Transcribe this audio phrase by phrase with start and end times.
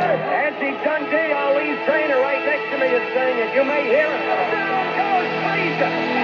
[0.00, 3.54] Nancy Dundee, Ali's trainer, right next to me, is saying it.
[3.54, 4.24] You may hear it.
[4.50, 6.19] Down goes Frazier!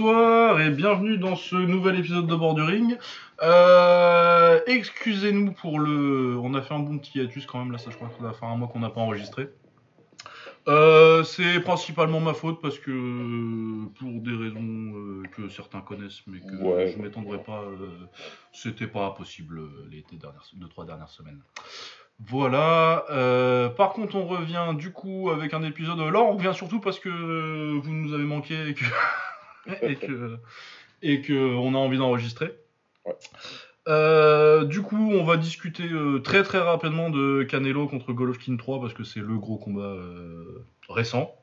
[0.00, 2.96] Bonsoir et bienvenue dans ce nouvel épisode de Borduring.
[3.42, 6.38] Euh, Excusez-nous pour le...
[6.42, 8.22] On a fait un bon petit hiatus quand même, là ça je crois que ça
[8.22, 9.50] va faire un mois qu'on n'a pas enregistré.
[10.68, 16.40] Euh, c'est principalement ma faute parce que pour des raisons euh, que certains connaissent mais
[16.40, 16.94] que Ouais.
[16.96, 17.62] je m'étendrai pas,
[18.52, 21.42] c'était pas possible les deux, dernières, deux trois dernières semaines.
[22.26, 23.04] Voilà.
[23.76, 25.98] par contre, on revient du coup avec un épisode.
[25.98, 28.84] Là, on revient surtout parce que vous nous avez manqué et que
[29.82, 30.36] et que
[31.02, 32.54] et que on a envie d'enregistrer.
[33.04, 33.14] Ouais.
[33.88, 38.80] Euh, du coup, on va discuter euh, très très rapidement de Canelo contre Golovkin 3
[38.80, 41.34] parce que c'est le gros combat euh, récent.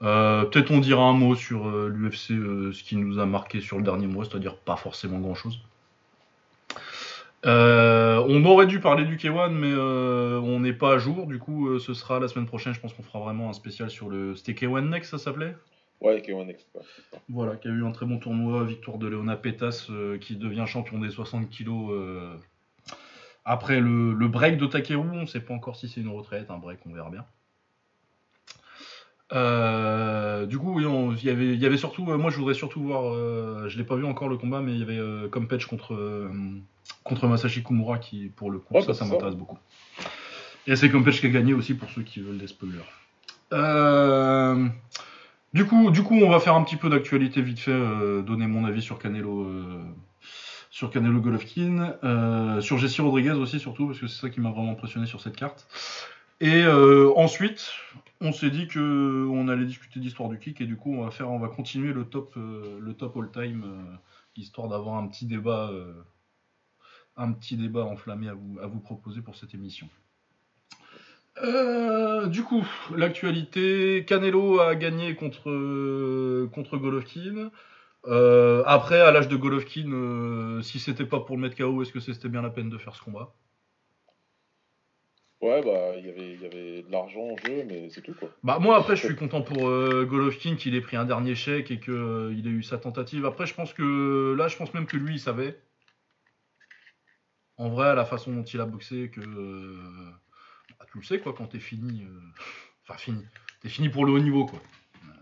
[0.00, 4.06] Peut-être on dira un mot sur l'UFC, ce qui nous a marqué sur le dernier
[4.06, 5.58] mois, c'est-à-dire pas forcément grand-chose.
[7.44, 11.26] On aurait dû parler du K1, mais on n'est pas à jour.
[11.26, 12.74] Du coup, ce sera la semaine prochaine.
[12.74, 14.36] Je pense qu'on fera vraiment un spécial sur le.
[14.36, 15.56] C'était K1 Next, ça s'appelait?
[16.00, 16.66] Ouais, K1 Next.
[16.74, 16.82] ouais.
[17.28, 20.64] Voilà, qui a eu un très bon tournoi, victoire de Léona Pétas, euh, qui devient
[20.66, 22.34] champion des 60 kilos euh,
[23.44, 25.08] après le, le break de Takeru.
[25.10, 27.24] On ne sait pas encore si c'est une retraite, un break, on verra bien.
[29.32, 30.84] Euh, du coup, oui,
[31.20, 33.12] il y avait, il y avait surtout, euh, moi je voudrais surtout voir,
[33.68, 36.30] je l'ai pas vu encore le combat, mais il y avait euh, Competch contre,
[37.02, 39.58] contre Masashi Kumura qui, pour le coup, Ouais, ça, bah, ça m'intéresse beaucoup.
[40.68, 42.78] Et c'est Competch qui a gagné aussi pour ceux qui veulent des spoilers.
[43.52, 44.68] Euh,
[45.56, 48.82] du coup, on va faire un petit peu d'actualité vite fait, euh, donner mon avis
[48.82, 49.82] sur Canelo, euh,
[50.70, 54.50] sur Canelo Golovkin, euh, sur Jesse Rodriguez aussi surtout parce que c'est ça qui m'a
[54.50, 55.66] vraiment impressionné sur cette carte.
[56.40, 57.72] Et ensuite,
[58.20, 61.10] on s'est dit que on allait discuter d'histoire du kick et du coup, on va
[61.10, 63.64] faire, on va continuer le top, all time,
[64.36, 65.70] histoire d'avoir un petit débat,
[67.16, 68.34] un petit débat enflammé à
[68.66, 69.88] vous proposer pour cette émission.
[71.42, 77.50] Euh, du coup, l'actualité, Canelo a gagné contre, euh, contre Golovkin.
[78.06, 81.92] Euh, après, à l'âge de Golovkin, euh, si c'était pas pour le mettre KO, est-ce
[81.92, 83.34] que c'était bien la peine de faire ce combat?
[85.42, 88.14] Ouais, bah, il y avait- il y avait de l'argent en jeu, mais c'est tout,
[88.14, 88.30] quoi.
[88.42, 91.78] Bah moi après je suis content pour Golovkin qu'il ait pris un dernier chèque et
[91.80, 93.26] qu'il ait eu sa tentative.
[93.26, 95.60] Après je pense que là je pense même que lui il savait.
[97.58, 99.20] En vrai à la façon dont il a boxé que
[100.92, 102.02] tu le sais quoi quand t'es fini.
[102.04, 102.20] euh,
[102.88, 103.24] Enfin fini.
[103.62, 104.60] T'es fini pour le haut niveau quoi.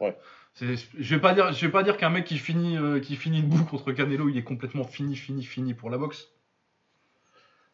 [0.01, 0.17] Ouais.
[0.55, 3.17] C'est- Je vais pas dire, je vais pas dire qu'un mec qui finit, euh, qui
[3.17, 6.29] finit debout contre Canelo, il est complètement fini, fini, fini pour la boxe.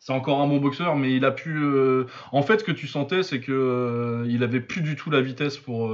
[0.02, 1.54] C'est encore un bon boxeur, mais il a pu.
[1.58, 5.10] euh, En fait, ce que tu sentais, c'est que euh, il avait plus du tout
[5.10, 5.92] la vitesse pour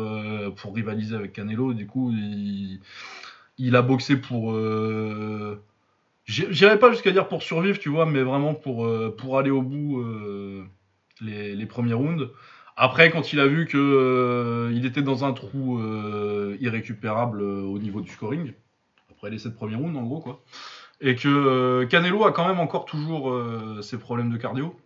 [0.57, 1.75] pour rivaliser avec Canelo.
[1.75, 2.81] Du coup, il,
[3.59, 4.55] il a boxé pour.
[6.27, 10.05] J'irais pas jusqu'à dire pour survivre, tu vois, mais vraiment pour pour aller au bout
[11.21, 12.31] les, premiers rounds.
[12.77, 17.63] Après, quand il a vu que euh, il était dans un trou euh, irrécupérable euh,
[17.63, 18.53] au niveau du scoring,
[19.11, 20.43] après les sept premiers rounds en gros quoi,
[21.01, 23.35] et que euh, Canelo a quand même encore toujours
[23.83, 24.79] ses problèmes de cardio.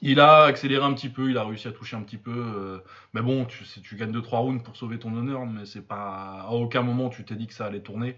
[0.00, 2.82] Il a accéléré un petit peu, il a réussi à toucher un petit peu,
[3.14, 6.50] mais bon, tu, tu gagnes 2-3 rounds pour sauver ton honneur, mais c'est pas à
[6.50, 8.16] aucun moment tu t'es dit que ça allait tourner.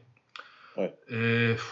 [0.76, 0.92] Ouais.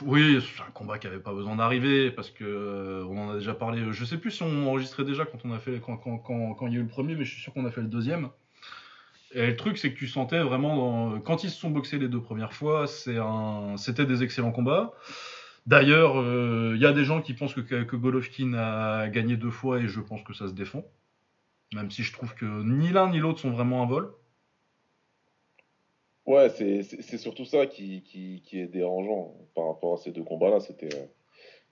[0.02, 3.34] Oui, c'est un combat qui avait pas besoin d'arriver parce que euh, on en a
[3.34, 3.82] déjà parlé.
[3.90, 6.72] Je sais plus si on enregistrait déjà quand on a fait quand, quand, quand, il
[6.72, 8.30] y a eu le premier, mais je suis sûr qu'on a fait le deuxième.
[9.34, 12.20] Et le truc, c'est que tu sentais vraiment quand ils se sont boxés les deux
[12.20, 14.92] premières fois, c'était des excellents combats.
[15.66, 19.50] D'ailleurs, euh, il y a des gens qui pensent que, que Golovkin a gagné deux
[19.50, 20.84] fois et je pense que ça se défend.
[21.72, 24.12] Même si je trouve que ni l'un ni l'autre sont vraiment un vol.
[26.26, 30.60] Ouais, c'est surtout ça qui, qui, qui est dérangeant par rapport à ces deux combats-là.
[30.60, 31.04] C'était euh,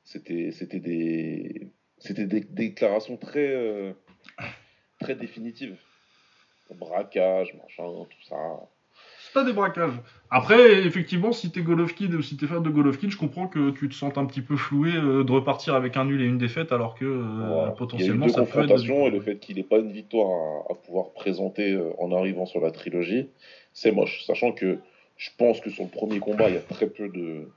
[0.02, 3.93] c'était c'était des c'était des déclarations très euh,
[4.99, 5.76] très définitives.
[6.79, 8.37] Braquage, machin, tout ça.
[9.23, 9.94] C'est pas des braquages.
[10.31, 13.88] Après, effectivement, si t'es Golovkin ou si t'es fan de Golovkin, je comprends que tu
[13.88, 16.70] te sentes un petit peu floué euh, de repartir avec un nul et une défaite
[16.73, 17.70] alors que euh, Voilà.
[17.73, 19.06] potentiellement Il y a eu deux ça peut être.
[19.06, 20.29] et le fait qu'il n'ait pas une victoire
[20.69, 23.29] à, à pouvoir présenter en arrivant sur la trilogie,
[23.72, 24.25] c'est moche.
[24.25, 24.78] Sachant que
[25.17, 27.49] je pense que sur le premier combat, il y a très peu de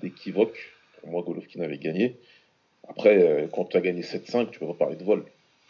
[0.00, 0.72] d'équivoques.
[1.00, 2.16] Pour moi, Golovkin avait gagné.
[2.88, 5.24] Après, euh, quand tu as gagné 7-5, tu peux pas parler de vol.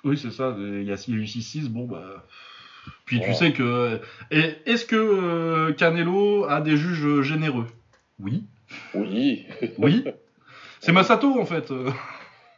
[0.05, 0.55] Oui, c'est ça.
[0.59, 2.25] Il y a, il y a eu 6-6, bon, bah.
[3.05, 4.01] Puis tu sais que.
[4.31, 7.67] et Est-ce que euh, Canelo a des juges généreux?
[8.21, 8.45] Oui.
[8.95, 9.47] Oui,
[9.79, 10.05] Oui.
[10.81, 11.73] C'est Masato, en fait.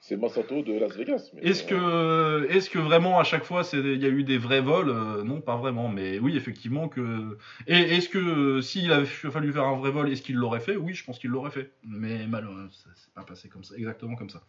[0.09, 1.31] C'est Masato de Las Vegas.
[1.43, 4.63] Est-ce euh, que, est-ce que vraiment à chaque fois il y a eu des vrais
[4.63, 7.37] vols Euh, Non, pas vraiment, mais oui, effectivement que.
[7.67, 10.77] Et est-ce que s'il avait fallu faire un vrai vol, est-ce qu'il l'aurait fait?
[10.77, 11.71] Oui, je pense qu'il l'aurait fait.
[11.87, 14.43] Mais malheureusement, ça s'est pas passé comme ça, exactement comme ça.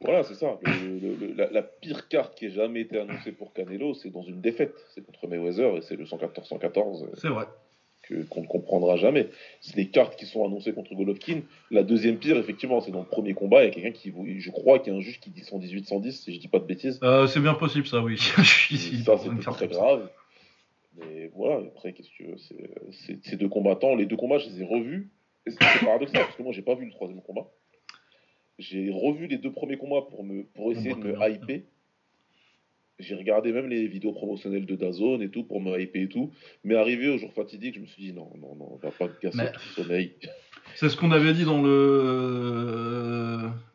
[0.00, 0.58] Voilà, c'est ça.
[0.62, 4.10] Le- le- le- la, la pire carte qui ait jamais été annoncée pour Canelo, c'est
[4.10, 4.74] dans une défaite.
[4.94, 7.46] C'est contre Mayweather et c'est le 114-114 euh, C'est vrai.
[8.28, 9.28] Qu'on ne comprendra jamais.
[9.60, 11.40] C'est les cartes qui sont annoncées contre Golovkin.
[11.70, 13.62] La deuxième pire, effectivement, c'est dans le premier combat.
[13.64, 16.10] Il y a quelqu'un qui, je crois qu'il y a un juge qui dit 118-110,
[16.12, 16.98] si je dis pas de bêtises.
[17.02, 18.16] Euh, c'est bien possible, ça, oui.
[18.38, 20.10] Je suis ici ça, carte très grave.
[20.96, 22.70] Mais voilà, après, qu'est-ce que c'est-
[23.06, 25.10] c'est- Ces deux combattants, les deux combats, je les ai revus.
[25.46, 27.46] C'est c'est paradoxal, parce que moi, j'ai pas vu le troisième combat.
[28.58, 31.62] J'ai revu les deux premiers combats pour, me, pour essayer de me hyper.
[32.98, 36.30] J'ai regardé même les vidéos promotionnelles de Dazone et tout pour me hyper et tout.
[36.64, 39.08] Mais arrivé au jour fatidique, je me suis dit non, non, non, on va pas
[39.08, 40.12] casser Mais- ton sommeil.
[40.76, 41.68] C'est ce qu'on avait dit dans le.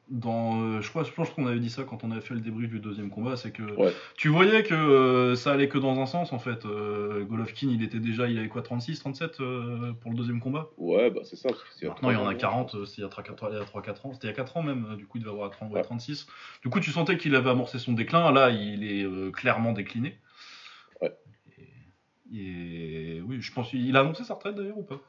[0.09, 2.39] Dans, euh, je crois, je pense qu'on avait dit ça quand on avait fait le
[2.39, 3.91] débrief du deuxième combat, c'est que Ouais.
[4.15, 6.65] tu voyais que euh, ça allait que dans un sens en fait.
[6.65, 10.69] Euh, Golovkin, il était déjà, il avait quoi, 36, 37 euh, pour le deuxième combat?
[10.77, 11.49] Ouais, bah c'est ça.
[11.75, 14.13] c'est Maintenant, il y en a ans, 40, euh, c'était il y a 3-4 ans,
[14.13, 15.83] c'était il y a 4 ans même, du coup, il devait avoir 30, ouais, Ouais.
[15.83, 16.27] 36.
[16.63, 20.19] Du coup, tu sentais qu'il avait amorcé son déclin, là, il est clairement décliné.
[21.01, 21.11] Ouais.
[22.31, 25.01] Et, et oui, je pense qu'il a annoncé sa retraite d'ailleurs ou pas?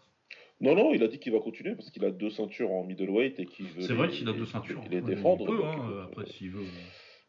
[0.60, 3.38] Non, non, il a dit qu'il va continuer parce qu'il a deux ceintures en middleweight
[3.38, 3.82] et qu'il veut.
[3.82, 4.80] C'est vrai les- qu'il a deux les- ceintures.
[4.90, 5.42] Les Ouais, défendre.
[5.42, 6.64] Il peut, donc, hein, écoute, euh, après, euh, s'il veut.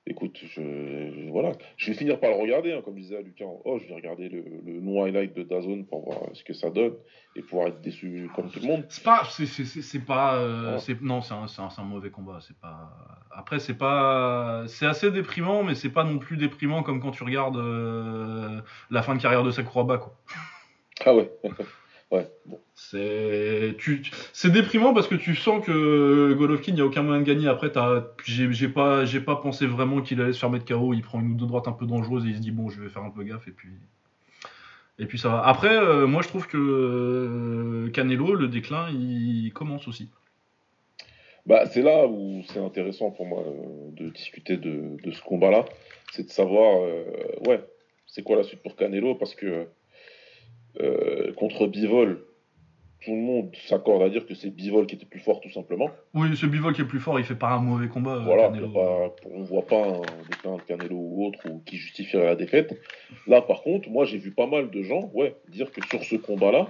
[0.07, 3.45] Écoute, je, je- voilà, je vais finir par le regarder, hein, comme disait à Lucas.
[3.65, 6.71] Oh, je vais regarder le, le non highlight de Dazone pour voir ce que ça
[6.71, 6.93] donne
[7.35, 8.85] et pouvoir être déçu comme tout le monde.
[8.89, 12.39] C'est pas, c'est, pas, euh, c'est- non, c'est un, c'est un- un mauvais combat.
[12.41, 12.89] C'est pas.
[13.29, 17.23] Après, c'est pas, c'est assez déprimant, mais c'est pas non plus déprimant comme quand tu
[17.23, 18.59] regardes euh,
[18.89, 20.15] la fin de carrière de Sakuraba, quoi.
[21.05, 21.29] Ah ouais,
[22.11, 22.27] ouais.
[22.45, 22.59] Bon.
[22.75, 24.01] C'est, tu,
[24.45, 27.47] déprimant parce que tu sens que Golovkin, il n'y a aucun moyen de gagner.
[27.47, 27.71] Après,
[28.25, 30.93] j'ai, pas, j'ai pas pensé vraiment qu'il allait se faire mettre KO.
[30.93, 32.81] Il prend une ou deux droites un peu dangereuses et il se dit bon, je
[32.81, 33.69] vais faire un peu gaffe et puis,
[34.97, 35.45] et puis ça va.
[35.45, 40.09] Après, euh, moi, je trouve que euh, Canelo, le déclin, il commence aussi.
[41.45, 45.65] Bah, c'est là où c'est intéressant pour moi euh, de discuter de, de ce combat-là.
[46.11, 46.81] C'est de savoir,
[47.47, 47.61] ouais,
[48.07, 49.67] c'est quoi la suite pour Canelo parce que
[50.81, 52.23] euh, contre Bivol,
[53.03, 55.89] tout le monde s'accorde à dire que c'est Bivol qui était plus fort tout simplement.
[56.13, 58.15] Oui, ce bivol qui est plus fort, il fait pas un mauvais combat.
[58.15, 61.77] euh, Voilà, a pas- on voit pas un déclin de Canelo ou autre ou qui
[61.77, 62.77] justifierait la défaite.
[63.25, 66.15] Là, par contre, moi j'ai vu pas mal de gens ouais, dire que sur ce
[66.17, 66.67] combat-là,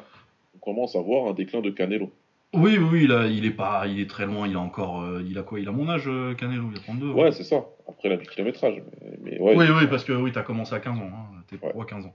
[0.56, 2.12] on commence à voir un déclin de Canelo.
[2.54, 4.48] Oui, oui, là, il est pas, il est très loin.
[4.48, 6.82] Il a encore, euh, il a quoi Il a mon âge, euh, Canelo, il a
[6.82, 7.10] 32.
[7.12, 7.14] hein.
[7.14, 7.64] Ouais, c'est ça.
[7.88, 8.82] Après, il a du kilométrage.
[9.02, 11.10] Mais, mais ouais, Oui, oui, parce que oui, t'as commencé à 15 ans.
[11.14, 11.44] Hein.
[11.48, 11.70] T'es Ouais.
[11.72, 12.14] pro à 15 ans.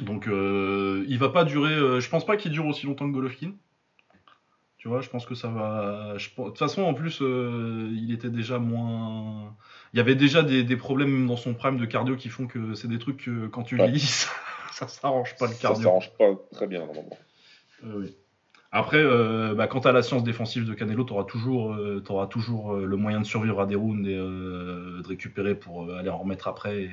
[0.00, 1.72] Donc, euh, il va pas durer.
[1.74, 3.52] euh, je pense pas qu'il dure aussi longtemps que Golovkin.
[4.76, 6.14] Tu vois, je pense que ça va.
[6.18, 9.56] je De toute façon, en plus, euh, il était déjà moins.
[9.92, 12.74] Il y avait déjà des, des problèmes dans son prime de cardio qui font que
[12.74, 13.86] c'est des trucs que quand tu Ouais.
[13.86, 14.30] vieillis, ça,
[14.72, 15.84] ça s'arrange pas le ça cardio.
[15.84, 17.16] s'arrange pas très bien normalement.
[17.84, 18.14] Oui.
[18.76, 22.26] Après, euh, bah, quant à la science défensive de Canelo, tu auras toujours, euh, t'auras
[22.26, 26.08] toujours euh, le moyen de survivre à des rounds et euh, de récupérer pour aller
[26.08, 26.90] en remettre après et,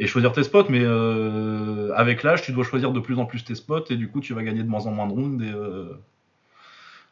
[0.00, 0.66] et choisir tes spots.
[0.70, 0.84] Mais
[1.94, 4.34] avec l'âge, tu dois choisir de plus en plus tes spots et du coup, tu
[4.34, 5.44] vas gagner de moins en moins de rounds.
[5.44, 5.52] Et,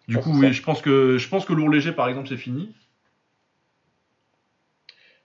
[0.09, 2.75] Du coup, oui, je pense que je pense que lourd léger, par exemple, c'est fini.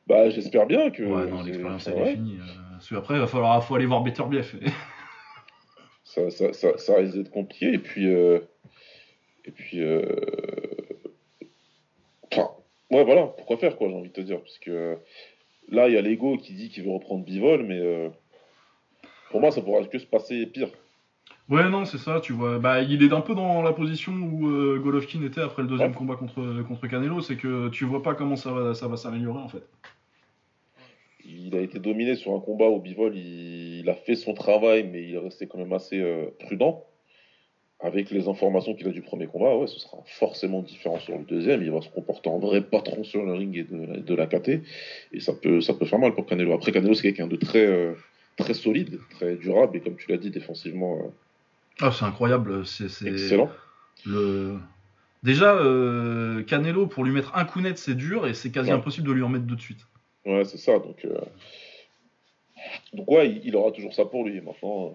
[0.05, 1.01] Bah, j'espère bien que.
[1.01, 2.37] Ouais, non, l'expérience elle est finie.
[2.73, 4.55] parce qu'après, il va falloir faut aller voir Better Bief.
[6.03, 7.73] ça, ça, ça, ça risque d'être compliqué.
[7.73, 8.07] Et puis.
[9.47, 9.81] Et puis.
[9.81, 10.03] euh,
[12.31, 12.49] Enfin,
[12.91, 14.39] ouais, voilà, pourquoi faire, quoi, j'ai envie de te dire.
[14.39, 14.97] Parce que
[15.69, 17.79] là, il y a l'ego qui dit qu'il veut reprendre Bivol, mais.
[17.79, 18.09] euh,
[19.31, 20.69] Pour moi, ça pourra que se passer pire.
[21.49, 22.59] Ouais, non, c'est ça, tu vois.
[22.59, 25.91] Bah, il est un peu dans la position où euh, Golovkin était après le deuxième
[25.91, 25.97] Ouais.
[25.97, 29.39] combat contre, contre Canelo, c'est que tu vois pas comment ça va, ça va s'améliorer
[29.39, 29.63] en fait.
[31.23, 34.89] Il a été dominé sur un combat où Bivol, il, il a fait son travail,
[34.91, 36.03] mais il est resté quand même assez
[36.39, 36.85] prudent.
[37.79, 41.23] Avec les informations qu'il a du premier combat, ouais, ce sera forcément différent sur le
[41.25, 41.61] deuxième.
[41.61, 44.25] Il va se comporter en vrai patron sur le ring et de, la- de la
[44.25, 44.63] KT.
[45.13, 46.53] Et ça peut, ça peut faire mal pour Canelo.
[46.53, 47.93] Après, Canelo, c'est quelqu'un de très, euh,
[48.35, 49.77] très solide, très durable.
[49.77, 51.09] Et comme tu l'as dit, défensivement, euh,
[51.81, 53.51] Ah, c'est incroyable, c'est c'est excellent.
[54.07, 54.57] le.
[55.21, 58.75] Déjà, euh, Canelo, pour lui mettre un coup net, c'est dur et c'est quasi Ouais.
[58.75, 59.85] impossible de lui en mettre deux de suite.
[60.25, 60.79] Ouais, c'est ça.
[60.79, 61.05] Donc,
[62.93, 64.41] donc ouais, il, il aura toujours ça pour lui.
[64.41, 64.93] Maintenant,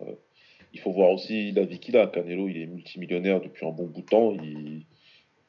[0.73, 2.07] il faut voir aussi la vie qu'il a.
[2.07, 4.33] Canelo, il est multimillionnaire depuis un bon bout de temps.
[4.43, 4.85] Il-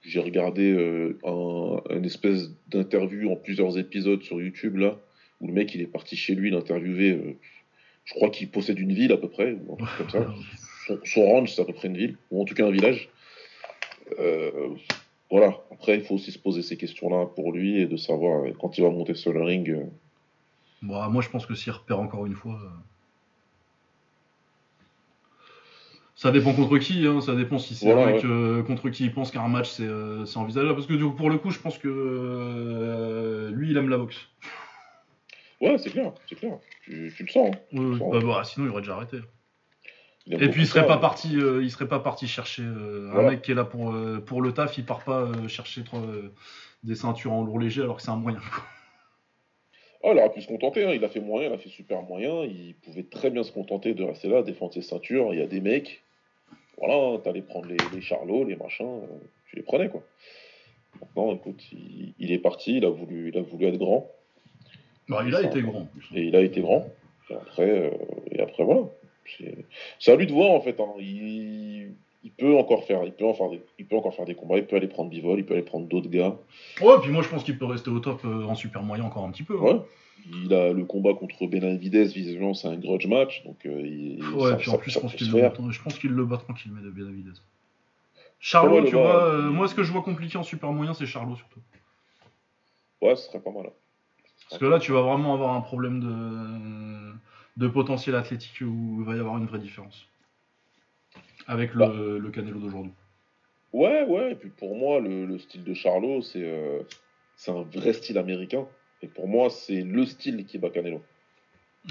[0.01, 5.00] J'ai regardé euh, un, une espèce d'interview en plusieurs épisodes sur YouTube là,
[5.39, 7.12] où le mec il est parti chez lui l'interviewer.
[7.12, 7.38] euh,
[8.03, 10.34] je crois qu'il possède une ville à peu près, ou un truc comme ça.
[10.88, 13.08] Son, son ranch, c'est à peu près une ville, ou en tout cas un village.
[14.20, 14.75] Euh,
[15.32, 18.77] voilà, après, il faut aussi se poser ces questions-là pour lui et de savoir quand
[18.77, 19.74] il va monter sur le ring.
[20.82, 22.60] Bon, moi, je pense que s'il repère encore une fois.
[22.62, 22.70] euh,
[26.24, 28.30] Ça dépend contre qui, hein, ça dépend si c'est Voilà, un mec ouais.
[28.30, 30.74] euh, contre qui il pense qu'un match c'est euh, c'est envisageable.
[30.74, 33.98] Parce que du coup, pour le coup, je pense que euh, lui il aime la
[33.98, 34.15] boxe.
[35.60, 36.60] Ouais, c'est clair, c'est clair.
[36.86, 37.53] Tu, tu le sens.
[37.74, 37.98] hein.
[38.10, 39.18] Bah, bah, sinon il aurait déjà arrêté.
[40.27, 43.12] Et puis il serait ça, pas mais- parti, euh, il serait pas parti chercher euh,
[43.13, 46.30] un mec qui est là pour, euh, pour le taf, il part pas chercher euh,
[46.84, 48.39] des ceintures en lourd léger alors que c'est un moyen.
[50.03, 50.92] Oh, il aurait pu se contenter, hein.
[50.94, 53.94] il a fait moyen, il a fait super moyen, il pouvait très bien se contenter
[53.94, 56.03] de rester là, défendre ses ceintures, il y a des mecs,
[56.77, 59.18] voilà, t'allais prendre les, les charlots, les machins, euh,
[59.50, 60.01] tu les prenais quoi.
[61.01, 64.10] Maintenant, écoute, il, il est parti, il a voulu, il a voulu être grand,
[65.10, 65.88] Bah, il a été grand.
[66.15, 66.88] et il a été grand,
[67.30, 67.92] et après, euh,
[68.32, 68.82] et après voilà.
[69.38, 69.56] C'est
[70.00, 70.94] c'est à lui de voir en fait, hein.
[71.00, 71.94] il,
[72.25, 74.58] il peut encore faire, il peut, en faire des, il peut encore faire des combats,
[74.58, 76.38] il peut aller prendre Bivol, il peut aller prendre d'autres gars.
[76.82, 79.24] Ouais, puis moi je pense qu'il peut rester au top euh, en super moyen encore
[79.24, 79.56] un petit peu.
[79.58, 79.62] hein.
[79.62, 79.80] Ouais.
[80.25, 84.51] Il a le combat contre Benavides, visiblement c'est un grudge match, donc euh, il, Ouais,
[84.51, 86.82] ça- puis en plus, ça je pense qu'il le, je pense qu'il le bat tranquillement
[86.82, 87.34] de Benavides.
[88.39, 91.05] Charlot, tu vois, il- euh, moi ce que je vois compliqué en super moyen, c'est
[91.05, 91.60] Charlot surtout.
[93.01, 93.70] Ouais, ce serait pas mal.
[94.50, 97.13] Parce que là, tu vas vraiment avoir un problème de,
[97.58, 100.08] de potentiel athlétique où il va y avoir une vraie différence.
[101.48, 101.93] Avec le, Bah.
[101.96, 102.93] le Canelo d'aujourd'hui.
[103.74, 106.84] Ouais, ouais, et puis pour moi, le, le style de Charlot, c'est euh,
[107.36, 108.65] c'est un vrai style américain.
[109.03, 111.01] Et pour moi, c'est le style qui bat Canelo.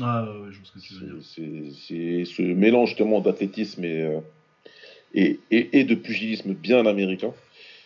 [0.01, 1.75] Ah ouais, je ce que tu veux dire.
[1.87, 4.21] C'est ce mélange justement d'athlétisme et, euh,
[5.15, 7.33] et, et, et de pugilisme bien américain.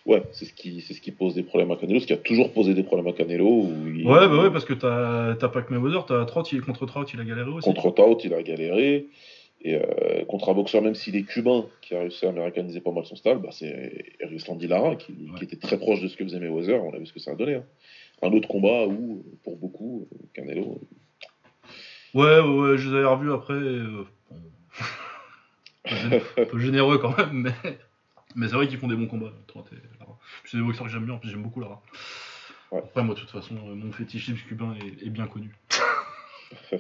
[0.07, 2.17] Ouais, c'est ce, qui, c'est ce qui pose des problèmes à Canelo, ce qui a
[2.17, 3.67] toujours posé des problèmes à Canelo.
[3.93, 6.87] Il- Ouais, bah ouais, parce que t'as t'as Pac Mayweather, t'as Trot, il est contre
[6.87, 7.65] Trot, il a galéré aussi.
[7.69, 9.07] Contre Tout, il a galéré.
[9.63, 12.93] Et euh, contre un boxeur, même s'il est cubain, qui a réussi à américaniser pas
[12.93, 15.39] mal son style, bah, c'est Ruslan Lara qui, Ouais.
[15.39, 16.85] qui était très proche de ce que faisait Mayweather.
[16.85, 17.55] On a vu ce que ça a donné.
[17.55, 17.65] hein.
[18.23, 20.81] Un autre combat où, pour beaucoup, euh, Canelo.
[22.15, 23.55] Ouais, ouais, ouais, je les avais revus après.
[23.55, 24.05] euh,
[26.39, 27.55] un, peu généreux quand même, mais,
[28.35, 29.33] mais c'est vrai qu'ils font des bons combats,
[30.45, 31.83] C'est des boxeurs que j'aime bien, en plus j'aime beaucoup Lara.
[32.73, 32.79] Ouais.
[32.79, 35.55] Après, moi, de toute façon, euh, mon fétichisme cubain est, est bien connu.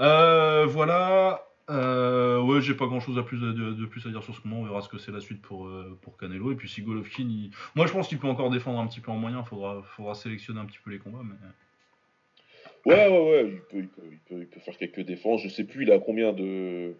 [0.00, 1.46] Euh, voilà.
[1.70, 4.56] Euh, ouais, j'ai pas grand chose à plus de, plus à dire sur ce combat.
[4.56, 6.50] On verra ce que c'est la suite pour, euh, pour Canelo.
[6.52, 9.10] Et puis si Golovkin, il- moi je pense qu'il peut encore défendre un petit peu
[9.10, 9.44] en moyen.
[9.44, 11.22] Faudra, faudra sélectionner un petit peu les combats.
[11.24, 12.92] Mais...
[12.92, 15.42] Ouais, ouais, ouais, il peut, il, peut, il, peut, il peut faire quelques défenses.
[15.42, 16.94] Je sais plus, il a combien de,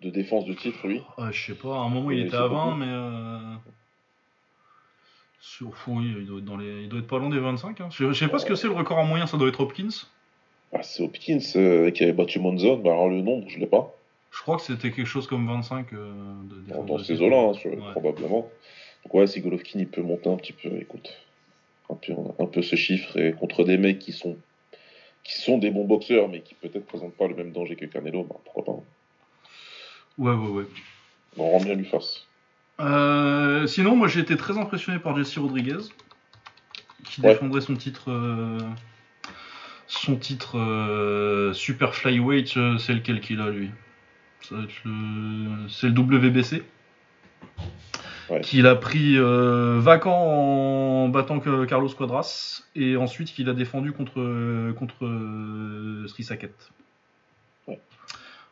[0.00, 1.02] de défenses de titre, lui?
[1.18, 2.54] Ah, je sais pas, à un moment il était à beaucoup.
[2.70, 2.86] 20, mais.
[2.88, 3.54] Euh...
[5.40, 7.78] Sur, oui, il doit, être dans les, il doit être pas loin des 25.
[7.82, 7.88] hein.
[7.90, 9.90] Je, je sais pas ce que c'est le record en moyen, ça doit être Hopkins.
[10.74, 12.76] Ah, C'est Hopkins euh, qui avait battu Monzon.
[12.78, 13.94] Bah, alors le nombre, je l'ai pas.
[14.30, 16.12] Je crois que c'était quelque chose comme 25 euh,
[16.44, 17.76] de Dans, de ces eaux-là, hein, Ouais.
[17.92, 18.50] probablement.
[19.04, 21.08] Donc ouais, si Golovkin, il peut monter un petit peu, écoute,
[21.90, 24.36] un peu, un peu ce chiffre, et contre des mecs qui sont,
[25.22, 28.24] qui sont des bons boxeurs, mais qui peut-être présentent pas le même danger que Canelo,
[28.24, 28.82] bah, pourquoi pas.
[30.18, 30.64] Ouais, ouais, ouais.
[31.36, 32.26] On rend bien lui face.
[32.80, 35.78] Euh, sinon, moi j'ai été très impressionné par Jesse Rodriguez,
[37.04, 37.34] qui Ouais.
[37.34, 38.10] défendrait son titre,
[39.86, 42.56] son titre euh, Super Flyweight.
[42.56, 43.70] euh, C'est lequel qu'il a lui?
[44.50, 46.62] Le- C'est le WBC.
[48.30, 48.40] Ouais.
[48.40, 54.72] Qu'il a pris euh, vacant en battant Carlos Quadras et ensuite qu'il a défendu contre,
[54.72, 56.54] contre euh, Sri Saket.
[57.68, 57.78] Ouais.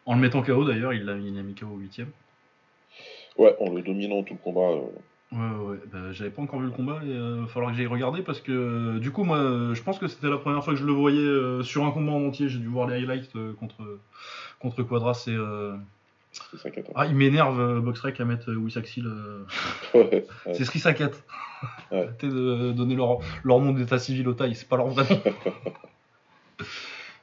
[0.05, 2.03] En le mettant KO d'ailleurs, il l'a il l'a mis KO au 8
[3.39, 4.79] Ouais, en le dominant tout le combat.
[5.35, 5.79] Euh, Ouais, ouais.
[5.93, 8.41] Bah, j'avais pas encore vu le combat et il va falloir que j'aille regarder parce
[8.41, 10.85] que euh, du coup, moi, euh, je pense que c'était la première fois que je
[10.87, 12.49] le voyais euh, sur un combat en entier.
[12.49, 13.99] J'ai dû voir les highlights euh, contre,
[14.61, 15.35] contre Quadras et.
[15.35, 15.75] euh.
[16.95, 19.07] Ah, il m'énerve, euh, Boxrec, à mettre euh, Wissaxil.
[19.07, 19.45] euh,
[19.95, 20.55] Ouais, ouais.
[20.55, 21.23] C'est Sri Saket.
[21.91, 22.09] Ouais.
[22.23, 25.21] De donner leur, leur nom d'état civil aux tailles, c'est pas leur vrai nom.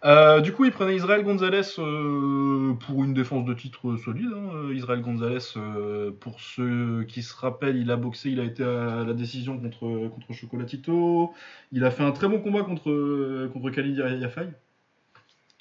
[0.06, 4.32] Euh, du coup, il prenait Israël Gonzalez euh, pour une défense de titre solide.
[4.34, 4.50] hein.
[4.56, 8.63] Euh, Israël Gonzalez, euh, pour ceux qui se rappellent, il a boxé, il a été
[8.63, 11.34] à la décision contre, contre Chocolatito.
[11.74, 14.48] Il a fait un très bon combat contre, contre Khalid Yafai.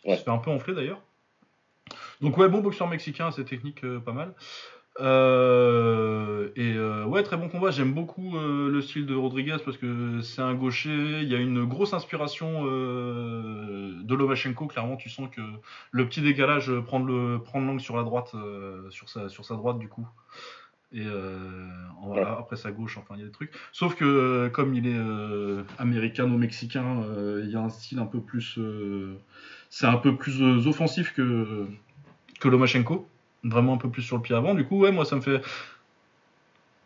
[0.05, 0.17] Ouais.
[0.17, 1.01] se fait un peu enfler d'ailleurs.
[2.21, 4.35] Donc, ouais, bon boxeur mexicain, assez technique, euh, pas mal.
[5.01, 7.71] Euh, et euh, ouais, très bon combat.
[7.71, 11.23] J'aime beaucoup euh, le style de Rodriguez parce que c'est un gaucher.
[11.23, 14.67] Il y a une grosse inspiration de Lomachenko.
[14.67, 15.41] Clairement, tu sens que
[15.93, 18.35] le petit décalage, prendre le prendre l'angle sur la droite,
[18.91, 20.07] sur sa sur sa droite du coup,
[20.93, 21.05] Et
[22.03, 23.53] voilà, après sa gauche, enfin il y a des trucs.
[23.73, 28.21] Sauf que comme il est euh, américano-mexicain, euh, il y a un style un peu
[28.21, 28.59] plus,
[29.71, 31.67] c'est un peu plus offensif que
[32.41, 33.09] que Lomachenko,
[33.45, 34.55] vraiment un peu plus sur le pied avant.
[34.55, 35.41] Du coup, ouais, moi ça me fait,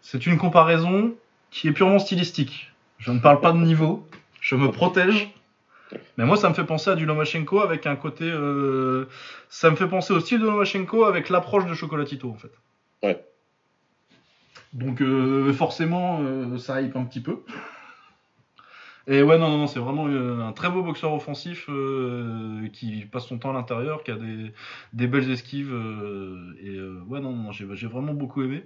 [0.01, 1.15] c'est une comparaison
[1.51, 2.73] qui est purement stylistique.
[2.99, 4.09] Je ne parle pas de niveau,
[4.41, 5.33] je me protège.
[6.17, 8.25] Mais moi, ça me fait penser à du Lomachenko avec un côté.
[8.25, 9.05] euh,
[9.51, 12.53] Ça me fait penser au style de Lomachenko avec l'approche de Chocolatito, en fait.
[13.03, 13.23] Ouais.
[14.73, 17.43] Donc, euh, forcément, euh, ça hype un petit peu.
[19.09, 23.27] Et ouais, non, non, c'est vraiment euh, un très beau boxeur offensif euh, qui passe
[23.27, 24.17] son temps à l'intérieur, qui a
[24.93, 25.73] des, belles esquives.
[25.73, 28.65] euh, et euh, ouais, non, non, j'ai vraiment beaucoup aimé.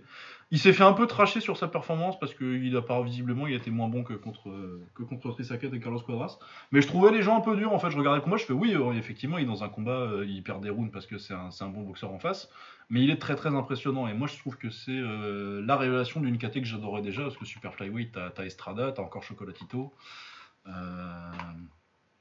[0.53, 3.55] Il s'est fait un peu tracher sur sa performance parce qu'il a pas visiblement, il
[3.55, 4.49] été moins bon que contre,
[4.95, 6.39] que contre et Carlos Quadras.
[6.71, 7.91] Mais je trouvais les gens un peu durs en fait.
[7.91, 10.25] Je regardais le combat, je fais oui, euh, effectivement, il est dans un combat, euh,
[10.25, 12.49] il perd des rounds parce que c'est un, un bon boxeur en face.
[12.91, 14.07] Mais il est très très impressionnant.
[14.07, 17.37] Et moi je trouve que c'est euh, la révélation d'une caté que j'adorais déjà parce
[17.37, 19.93] que Super Flyweight, t'as Estrada, t'as encore Chocolatito.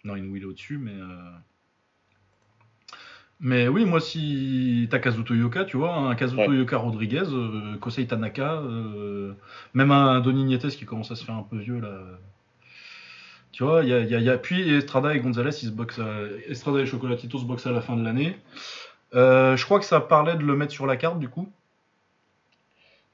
[0.04, 0.96] Non, il est au-dessus, mais.
[3.42, 6.58] Mais oui, moi, si t'as Kazuto Yoka, tu vois, un Kazuto Ouais.
[6.58, 9.34] Yoka Rodriguez, euh, Kosei Tanaka, euh,
[9.74, 12.02] même un Donny Nietes qui commence à se faire un peu vieux là.
[13.52, 15.50] Tu vois, il y a, il y a- il y a- puis Estrada et Gonzalez,
[15.64, 18.38] ils se boxent à- Estrada et Chocolatito se boxent à la fin de l'année.
[19.14, 21.50] Euh, je crois que ça parlait de le mettre sur la carte du coup.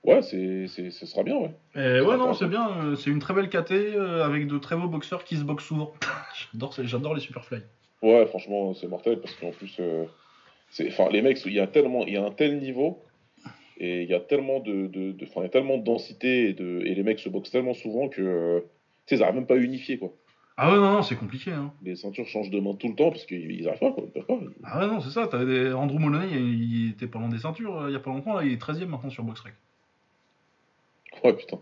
[0.04, 1.54] Ouais, c'est, c'est, ce sera bien, ouais.
[1.76, 2.70] Et ouais, non, c'est bien.
[2.72, 5.66] euh, C'est une très belle KT euh, avec de très beaux boxeurs qui se boxent
[5.66, 5.94] souvent.
[6.84, 7.62] j'adore les Superfly.
[8.02, 10.06] Ouais, franchement, c'est mortel parce qu'en plus, euh,
[10.70, 13.04] c'est, enfin, les mecs, il y a tellement, il y a un tel niveau
[13.78, 16.96] et il y a tellement de, de, y a tellement de densité et, de, et
[16.96, 18.60] les mecs se boxent tellement souvent que, euh,
[19.06, 20.14] tu sais, ils n'arrivent même pas à unifier quoi.
[20.58, 21.52] Ah ouais, non, non, c'est compliqué.
[21.52, 21.74] Hein.
[21.82, 24.12] Les ceintures changent de main tout le temps parce qu'ils ils arrivent pas quoi, ils
[24.12, 24.40] peuvent pas.
[24.64, 25.28] Ah ouais, non, c'est ça.
[25.28, 25.74] T'avais des...
[25.74, 28.36] Andrew Moloney, il, il était pas loin des ceintures euh, il y a pas longtemps.
[28.36, 29.54] Là, il est 13 e maintenant sur BoxRec.
[31.24, 31.60] Ouais, putain.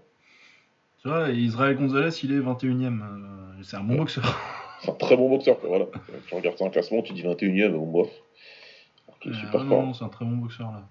[1.01, 3.99] Tu vois, Israël Gonzalez, il est 21 e c'est un bon Ouais.
[3.99, 4.58] boxeur.
[4.81, 5.85] C'est un très bon boxeur quoi, voilà.
[6.27, 8.09] Tu regardes ça en classement, tu dis 21ème, bon bof.
[9.25, 9.83] Est Euh, super fort.
[9.85, 10.87] non, c'est un très bon boxeur là.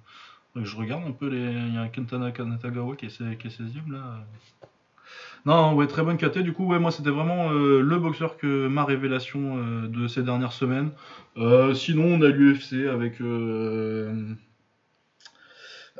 [0.57, 1.38] Je regarde un peu les.
[1.38, 4.16] Il y a un Kentana Kanatagawa qui est, se- qui est 16 là.
[5.46, 6.38] Non, ouais, très bonne KT.
[6.40, 10.22] Du coup, ouais, moi c'était vraiment euh, le boxeur que ma révélation euh, de ces
[10.22, 10.90] dernières semaines.
[11.37, 13.20] Euh, sinon, on a l'UFC avec.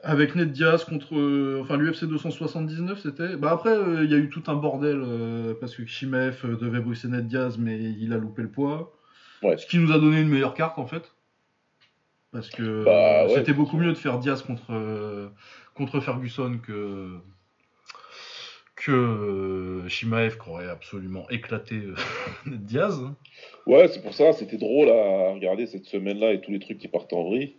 [0.02, 1.16] Avec Ned Diaz contre.
[1.16, 3.37] euh, enfin, l'UFC 279, c'était.
[3.37, 6.80] Bah, après, euh, il y a eu tout un bordel euh, parce que Chimev devait
[6.80, 8.92] brusser Ned Diaz, mais il a loupé le poids.
[9.42, 9.56] Ouais.
[9.56, 11.12] Ce qui nous a donné une meilleure carte en fait.
[12.32, 13.34] Parce que Bah, ouais.
[13.34, 15.30] c'était beaucoup mieux de faire Diaz contre,
[15.74, 17.18] contre Ferguson que.
[18.76, 21.80] que Shimaev qui aurait absolument éclaté
[22.46, 23.00] Ned Diaz.
[23.66, 26.88] Ouais, c'est pour ça, c'était drôle à regarder cette semaine-là et tous les trucs qui
[26.88, 27.54] partaient en vrille.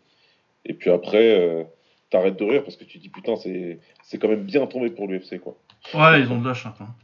[0.66, 1.68] Et puis après,
[2.10, 5.08] t'arrêtes de rire parce que tu dis putain, c'est c'est quand même bien tombé pour
[5.08, 5.58] l'UFC quoi.
[5.94, 6.80] Ouais, ils ont de la chatte.
[6.82, 6.96] hein.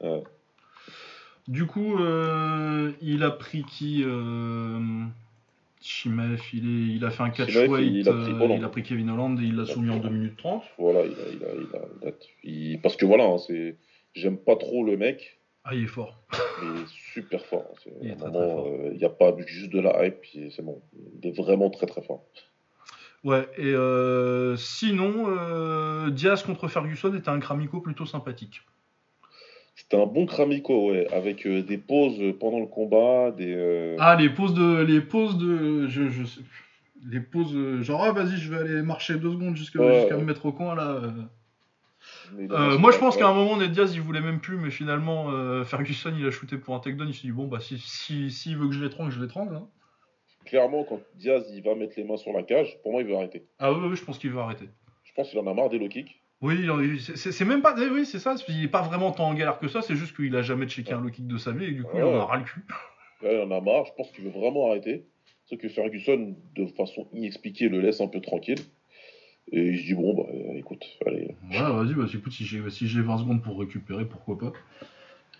[0.00, 0.22] Ouais.
[1.48, 4.78] Du coup, euh, il a pris qui euh,
[5.80, 8.58] Shimaev, il, est, il a fait un catch Chimaev, weight, il a pris euh, Hollande.
[8.58, 10.62] il a pris Kevin Holland et il l'a soumis en pris 2 minutes 30.
[10.78, 11.76] Voilà, il a, il
[12.08, 12.10] a,
[12.44, 13.76] il parce que voilà, hein, c'est,
[14.14, 16.22] j'aime pas trop le mec, Ah, il est fort.
[16.62, 17.64] il est super fort.
[17.72, 17.74] hein.
[17.82, 20.80] C'est, Il n'y a pas juste de la hype, c'est bon.
[21.20, 22.24] Il est vraiment très très fort.
[23.24, 28.62] Ouais, et euh, sinon, euh, Diaz contre Ferguson était un Gramico plutôt sympathique.
[29.76, 33.96] C'était un bon Kramiko, ouais, avec euh, des pauses pendant le combat, des.
[33.98, 34.82] Ah, les pauses de.
[34.82, 35.86] Les pauses de.
[35.88, 36.40] Je, je sais-
[37.08, 37.56] Les pauses.
[37.82, 40.74] Genre, ah, vas-y, je vais aller marcher deux secondes jusqu'à Ouais, me mettre au coin
[40.74, 41.00] là.
[42.50, 42.78] euh.
[42.78, 45.64] moi, je pense qu'à un moment, Ned Diaz, il voulait même plus, mais finalement, euh,
[45.64, 47.08] Ferguson, il a shooté pour un takedown.
[47.08, 49.54] Il s'est dit, bon, bah, si, si, s'il veut que je l'étrangle, je l'étrangle.
[49.56, 49.66] hein.
[50.44, 53.14] Clairement, quand Diaz il va mettre les mains sur la cage, pour moi, il veut
[53.14, 53.44] arrêter.
[53.58, 54.66] Ah, oui, oui, je pense qu'il va arrêter.
[55.04, 56.20] Je pense qu'il en a marre des low kicks.
[56.40, 56.66] Oui,
[57.00, 57.76] c'est- même pas.
[57.80, 58.34] eh Oui, c'est ça.
[58.48, 59.80] Il est pas vraiment tant en galère que ça.
[59.82, 61.96] C'est juste qu'il a jamais checké un low kick de sa vie et du coup,
[61.96, 62.62] il en a ras le cul.
[63.22, 63.86] Ouais, il en a marre.
[63.86, 65.06] Je pense qu'il veut vraiment arrêter.
[65.46, 68.58] Sauf que Ferguson, de façon inexpliquée, le laisse un peu tranquille.
[69.52, 71.36] Et il se dit, bon, bah écoute, allez.
[71.50, 74.52] Ouais, vas-y, bah, écoute, si j'ai si j'ai 20 secondes pour récupérer, pourquoi pas.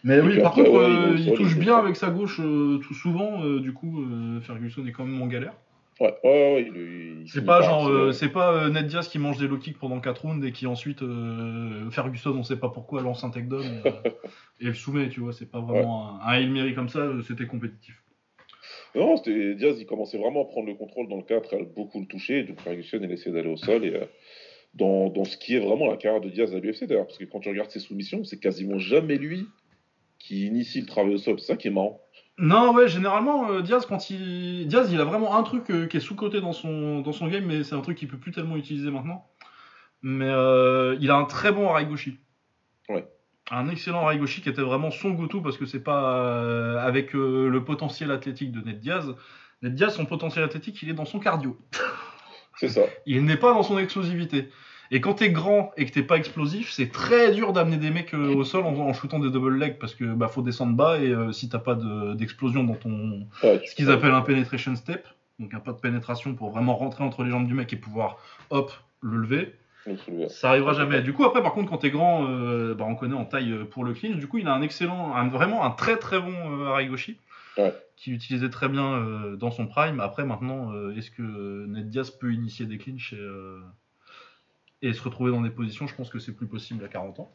[0.05, 2.95] Mais oui, par après, contre, ouais, euh, il touche bien avec sa gauche euh, tout
[2.95, 4.05] souvent, euh, du coup,
[4.43, 5.55] Ferguson est quand même en galère.
[6.01, 7.25] Ouais, ouais, ouais.
[7.27, 10.45] C'est pas genre, c'est pas Ned Diaz qui mange des low kicks pendant 4 rounds
[10.45, 11.01] et qui ensuite,
[11.91, 13.63] Ferguson, on sait pas pourquoi, lance un takedown
[14.61, 18.03] et le soumet, tu vois, c'est pas vraiment un, un comme ça, c'était compétitif.
[18.97, 22.01] Non, c'était Diaz, il commençait vraiment à prendre le contrôle dans le 4, à beaucoup
[22.01, 22.43] le toucher.
[22.43, 23.85] Donc Ferguson, il essayait d'aller au sol.
[23.85, 24.01] Et
[24.75, 27.25] dans, dans ce qui est vraiment la carrière de Diaz à l'UFC, d'ailleurs, parce que
[27.25, 29.47] quand tu regardes ses soumissions, c'est quasiment jamais lui
[30.23, 31.39] qui initie le travail au sol.
[31.39, 32.01] C'est ça qui est marrant.
[32.39, 34.67] Non, ouais, généralement, euh, Diaz, quand il.
[34.67, 37.45] Diaz, il a vraiment un truc euh, qui est sous-côté dans son, dans son game,
[37.45, 39.27] mais c'est un truc qu'il peut plus tellement utiliser maintenant.
[40.01, 42.19] Mais euh, il a un très bon Araigoshi.
[42.89, 43.07] Ouais.
[43.51, 48.11] Un excellent Araigoshi qui était vraiment son go-to parce que c'est pas avec le potentiel
[48.11, 49.15] athlétique de Ned Diaz.
[49.63, 51.59] Ned Diaz, son potentiel athlétique, il est dans son cardio.
[52.57, 52.83] C'est ça.
[53.07, 54.49] Il n'est pas dans son explosivité.
[54.95, 58.13] Et quand t'es grand et que t'es pas explosif, c'est très dur d'amener des mecs
[58.13, 60.99] euh, au sol en, en shootant des double legs parce que bah, faut descendre bas
[60.99, 64.77] et euh, si t'as pas de- d'explosion dans ton Ouais, ce qu'ils appellent un penetration
[64.77, 65.07] step,
[65.39, 68.19] donc un pas de pénétration pour vraiment rentrer entre les jambes du mec et pouvoir
[68.51, 69.55] hop le lever,
[70.29, 71.01] ça arrivera jamais.
[71.01, 73.65] Du coup après par contre quand t'es grand, euh, bah, on connaît en taille euh,
[73.65, 74.17] pour le clinch.
[74.17, 77.17] Du coup il a un excellent, un- vraiment un très très bon euh, Araigoshi.
[77.57, 77.73] Ouais.
[77.97, 80.01] Qui utilisait très bien euh, dans son prime.
[80.01, 83.15] Après, maintenant, est-ce que Ned Diaz peut initier des clinches
[84.83, 87.21] et, euh, se retrouver dans des positions Je pense que c'est plus possible à 40
[87.21, 87.31] ans.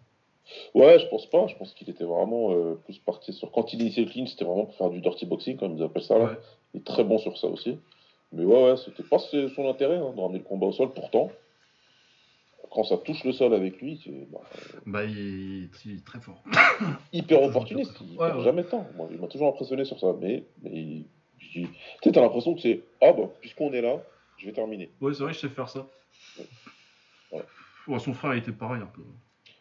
[0.73, 1.45] Ouais, je pense pas.
[1.47, 3.51] Je pense qu'il était vraiment euh, plus parti sur.
[3.51, 6.03] Quand il initiait le clean, c'était vraiment pour faire du dirty boxing, comme ils appellent
[6.03, 6.25] ça là.
[6.25, 6.37] Ouais.
[6.73, 7.77] Il est très bon sur ça aussi.
[8.31, 10.93] Mais ouais, ouais, c'était pas son intérêt hein, de ramener le combat au sol.
[10.93, 11.31] Pourtant,
[12.71, 14.39] quand ça touche le sol avec lui, c'est bah,
[14.85, 16.41] Bah, il est, il est très fort.
[17.13, 17.93] hyper opportuniste.
[18.01, 18.43] Il Ouais, perd ouais.
[18.43, 18.85] jamais de temps.
[18.95, 20.13] Moi, il m'a toujours impressionné sur ça.
[20.19, 21.03] Mais, mais
[21.39, 21.67] tu
[22.03, 24.01] sais, t'as l'impression que c'est ah bah, puisqu'on est là,
[24.37, 24.89] je vais terminer.
[25.01, 25.85] Ouais, c'est vrai, je sais faire ça.
[27.31, 27.43] Ouais.
[27.87, 29.01] Ouais, son frère était pareil un peu.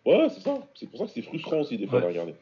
[0.05, 0.55] Ouais, ouais, c'est ça.
[0.75, 2.05] C'est pour ça que c'est frustrant aussi des fois Ouais.
[2.05, 2.35] de regarder.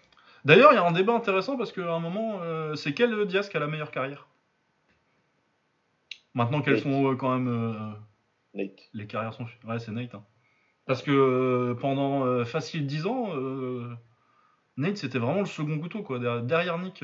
[0.44, 3.48] D'ailleurs, il y a un débat intéressant parce qu'à un moment, euh, c'est quel Diaz
[3.48, 4.28] qui a la meilleure carrière?
[6.34, 7.48] Maintenant qu'elles sont euh, quand même.
[7.48, 7.72] euh,
[8.54, 8.88] Nate.
[8.92, 9.46] les carrières sont.
[9.66, 10.14] Ouais, c'est Nate.
[10.14, 10.24] hein.
[10.86, 13.30] Parce que pendant facile 10 ans,
[14.76, 16.18] Nate c'était vraiment le second couteau, quoi.
[16.42, 17.02] Derrière, Nick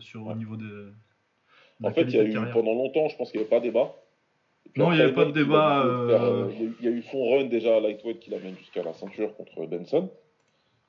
[0.00, 0.64] sur, au niveau des.
[0.66, 0.92] de
[1.82, 2.52] En fait, il y a eu carrière.
[2.52, 3.94] pendant longtemps, je pense qu'il n'y avait pas de débat.
[4.76, 7.22] Non, il y après, avait pas de débat, euh, euh, il y a eu- son
[7.30, 10.08] run déjà à lightweight qui l'amène jusqu'à la ceinture contre Benson,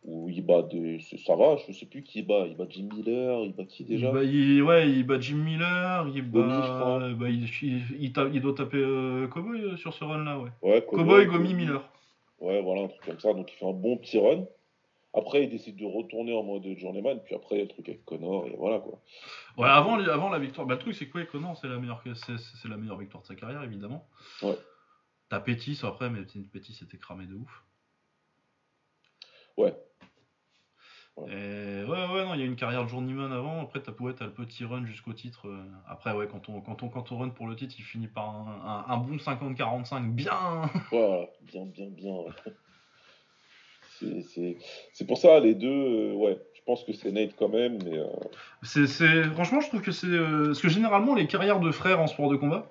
[0.05, 0.99] où il bat des.
[1.25, 2.45] Ça va, je sais plus qui il bat.
[2.47, 4.07] Il bat Jim Miller, il bat qui déjà?
[4.07, 6.39] il, bat, il- ouais, il bat Jim Miller, il bat.
[6.39, 6.99] Gomi, je crois.
[7.13, 10.49] bah, il, il- doit taper euh, Cowboy euh, sur ce run-là, ouais.
[10.61, 11.89] Ouais, Cowboy, Gomi, Miller.
[12.39, 13.33] Ouais, voilà, un truc comme ça.
[13.33, 14.45] Donc il fait un bon petit run.
[15.15, 17.87] Après, il décide de retourner en mode journeyman, puis après, il y a le truc
[17.87, 18.99] avec Connor, et voilà quoi.
[19.57, 20.65] Ouais, avant, avant la victoire.
[20.65, 22.97] Bah, le truc, c'est que ouais, Connor, c'est la, meilleure, que- c'est, c'est la meilleure
[22.97, 24.07] victoire de sa carrière, évidemment.
[24.41, 24.57] Ouais.
[25.29, 26.21] T'as Pétis après, mais
[26.51, 27.63] Pétis était cramé de ouf.
[29.57, 29.75] Ouais.
[31.27, 33.61] Et ouais, ouais, non, il y a une carrière de journeyman avant.
[33.61, 35.47] Après, t'as ouais, le petit run jusqu'au titre.
[35.47, 35.63] euh.
[35.87, 38.29] Après, ouais, quand on, quand, on, quand on run pour le titre, il finit par
[38.29, 40.31] un, un- un bon 50-45, bien
[40.91, 42.11] Voilà, bien, bien, bien.
[44.93, 47.97] C'est- pour ça, les deux, euh, ouais, je pense que c'est Nate quand même, mais
[47.97, 50.07] euh, Franchement, je trouve que c'est.
[50.07, 52.67] euh, Parce que généralement, les carrières de frères en sport de combat,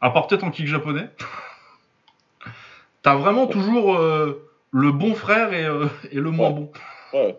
[0.00, 1.08] à part peut-être en kick japonais,
[3.02, 5.66] t'as vraiment toujours euh, le bon frère et,
[6.14, 6.54] et le moins Ouais.
[6.54, 6.72] bon.
[7.14, 7.36] ouais,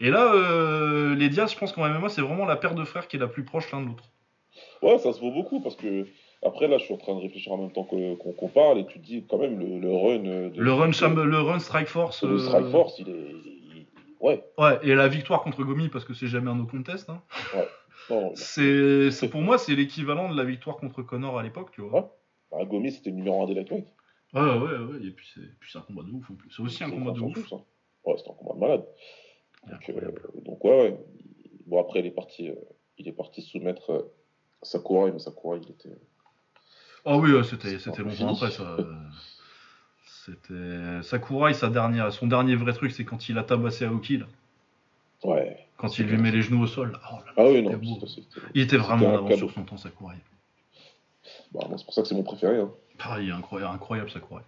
[0.00, 3.16] Et là, les Diaz, je pense qu'en MMA, c'est vraiment la paire de frères qui
[3.16, 4.04] est la plus proche l'un de l'autre.
[4.82, 6.06] ouais, ça se vaut beaucoup parce que
[6.46, 8.86] après là, je suis en train de réfléchir en même temps qu'on qu'on parle et
[8.86, 10.90] tu te dis quand même le, le run euh, de Le run,
[11.24, 12.22] le run Strike Force.
[12.22, 13.86] le euh, Strike Force, il est, il- il-
[14.20, 17.08] ouais, Ouais, et la victoire contre Gomi, parce que c'est jamais un no contest.
[17.10, 17.22] Hein.
[18.10, 21.80] non, C'est, c'est- pour moi, c'est l'équivalent de la victoire contre Connor à l'époque, tu
[21.82, 21.92] vois.
[22.00, 22.58] Ouais.
[22.58, 23.86] bah, Gomi c'était le numéro 1 des lightweight.
[24.34, 25.06] Ouais, ouais, ouais.
[25.06, 26.50] Et puis c'est, c'est un combat de ouf en plus.
[26.50, 27.48] C'est aussi un combat de ouf.
[27.48, 27.56] ça.
[28.04, 28.84] Ouais, c'était un combat de malade.
[29.70, 30.10] Donc, euh,
[30.44, 31.00] donc ouais, ouais.
[31.66, 32.54] Bon après il est parti, euh,
[32.98, 34.02] il est parti soumettre euh,
[34.62, 35.96] Sakurai, mais Sakurai il était.
[37.06, 38.62] Ah oui, c'était, longtemps après ça.
[38.64, 38.94] euh,
[40.04, 44.26] C'était Sakurai, sa dernière, son dernier vrai truc, c'est quand il a tabassé Aoki, là.
[45.24, 45.66] Ouais.
[45.76, 46.98] quand il lui met les genoux au sol.
[47.10, 47.80] Oh là là, Ah oui non.
[48.54, 50.16] Il était vraiment en avance sur son temps, Sakurai.
[51.52, 52.58] Bah, c'est pour ça que c'est mon préféré.
[52.58, 52.70] Hein.
[52.98, 54.42] Pareil, incroyable, incroyable Sakurai.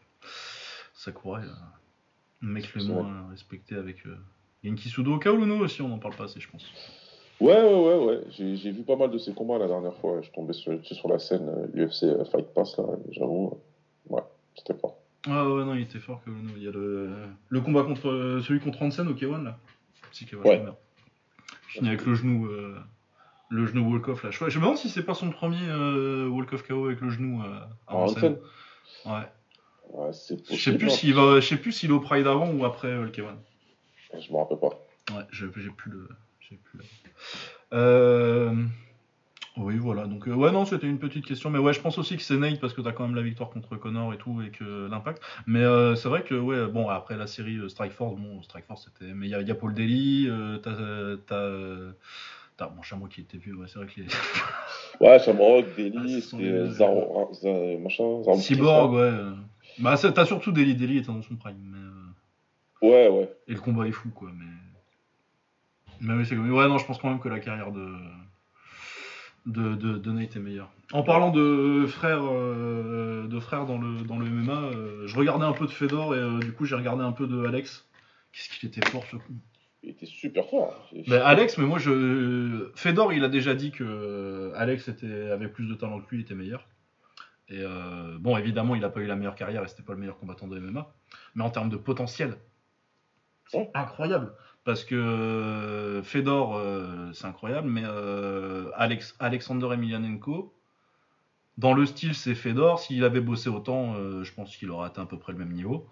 [0.94, 4.16] Sakurai, euh, un mec le moins euh, respecté avec euh,
[4.64, 6.64] Genki Sudo Kaoluno aussi, on n'en parle pas assez, je pense.
[7.40, 8.20] Ouais, ouais, ouais, ouais.
[8.31, 10.20] J'ai j'ai vu pas mal de ses combats la dernière fois.
[10.22, 12.85] Je tombé sur, sur la scène euh, UFC euh, Fight Pass là.
[13.12, 13.61] J'avoue,
[14.11, 14.22] euh, ouais,
[14.57, 14.88] c'était pas.
[15.27, 16.51] Ah ouais, non, il était fort Kaoluno.
[16.57, 17.11] Il y a le,
[17.48, 19.59] le combat contre euh, celui contre Hansen au K1 là.
[20.12, 20.59] Si K1, Ouais.
[20.59, 20.77] merde.
[21.68, 22.77] Fini avec le genou, euh,
[23.51, 24.31] le genou walk-off là.
[24.31, 27.42] Je, je me demande si c'est pas son premier euh, walk-off KO avec le genou
[27.42, 28.37] euh, à Hansen.
[29.05, 29.12] Ouais.
[29.90, 30.90] Ouais, c'est Je sais plus hein.
[30.90, 33.27] s'il va, je sais plus s'il est au Pride avant ou après euh, le K1.
[34.18, 34.70] Je me rappelle pas.
[35.14, 36.09] Ouais, j'ai j'ai plus le.
[36.40, 37.08] j'ai plus le- Euh,
[39.57, 40.07] Oui, voilà.
[40.07, 41.50] Donc, euh, ouais, non, c'était une petite question.
[41.50, 43.50] Mais ouais, je pense aussi que c'est Nate parce que t'as quand même la victoire
[43.50, 45.20] contre Connor et tout, et que l'impact.
[45.46, 48.66] Mais euh, c'est vrai que, ouais, bon, après la série euh, Strike Force, bon, Strike
[48.66, 49.12] Force c'était.
[49.12, 50.74] Mais il y, y a Paul Daly, euh, t'as.
[51.26, 51.92] T'as.
[52.57, 54.07] T'as mon chameau qui était vieux, ouais, c'est vrai que les.
[55.00, 59.00] Ouais, Shamrock, Ah, ce sont c'était euh, Zaro, Za- machin, Zaro Cyborg, ouais.
[59.00, 59.31] euh.
[59.78, 61.54] Bah, t'as surtout Daly, Daly était dans son prime.
[61.62, 63.31] Mais, euh, Ouais, ouais.
[63.46, 64.31] Et le combat est fou, quoi.
[64.37, 64.44] Mais,
[66.00, 67.87] mais oui, c'est Ouais, non, je pense quand même que la carrière de
[69.48, 70.70] de, de, de Nate est meilleur.
[70.92, 75.44] En parlant de frères, euh, de frères dans le, dans le MMA, euh, je regardais
[75.44, 77.88] un peu de Fedor et euh, du coup j'ai regardé un peu de Alex.
[78.32, 79.32] Qu'est-ce qu'il était fort ce coup?
[79.82, 80.74] Il était super fort.
[80.94, 81.00] hein.
[81.06, 82.70] Mais Alex, mais moi je.
[82.74, 86.34] Fedor, il a déjà dit que Alex était, avait plus de talent que lui, était
[86.34, 86.66] meilleur.
[87.48, 87.64] Et
[88.18, 90.48] bon, évidemment, il a pas eu la meilleure carrière et c'était pas le meilleur combattant
[90.48, 90.92] de MMA.
[91.34, 92.37] Mais en termes de potentiel,
[93.46, 94.34] c'est incroyable.
[94.68, 100.52] Parce que euh, Fedor, euh, c'est incroyable, mais euh, Alex, Alexander Emelianenko,
[101.57, 102.78] dans le style, c'est Fedor.
[102.78, 105.88] S'il avait bossé autant, je pense qu'il aurait atteint à peu près le même niveau.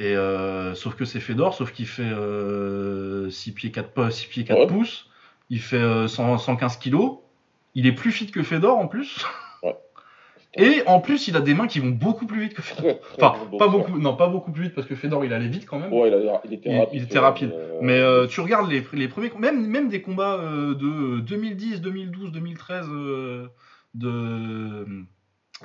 [0.00, 4.26] Et euh, sauf que c'est Fedor, sauf qu'il fait euh, 6 pieds 4, pas 6
[4.26, 4.66] pieds 4 Ouais.
[4.66, 5.08] pouces,
[5.48, 7.18] il fait euh, 100 115 kilos,
[7.76, 9.24] il est plus fit que Fedor en plus.
[10.54, 12.98] Et en plus, il a des mains qui vont beaucoup plus vite que Fedor.
[13.20, 15.78] Enfin, pas beaucoup, non, pas beaucoup plus vite parce que Fedor il allait vite quand
[15.78, 15.92] même.
[15.92, 16.94] Ouais, il, a- il était rapide.
[16.94, 17.52] il était rapide.
[17.54, 21.80] euh, Mais euh, tu regardes les, les premiers, même, même des combats euh, de 2010,
[21.82, 23.46] 2012, 2013 euh,
[23.94, 24.86] de,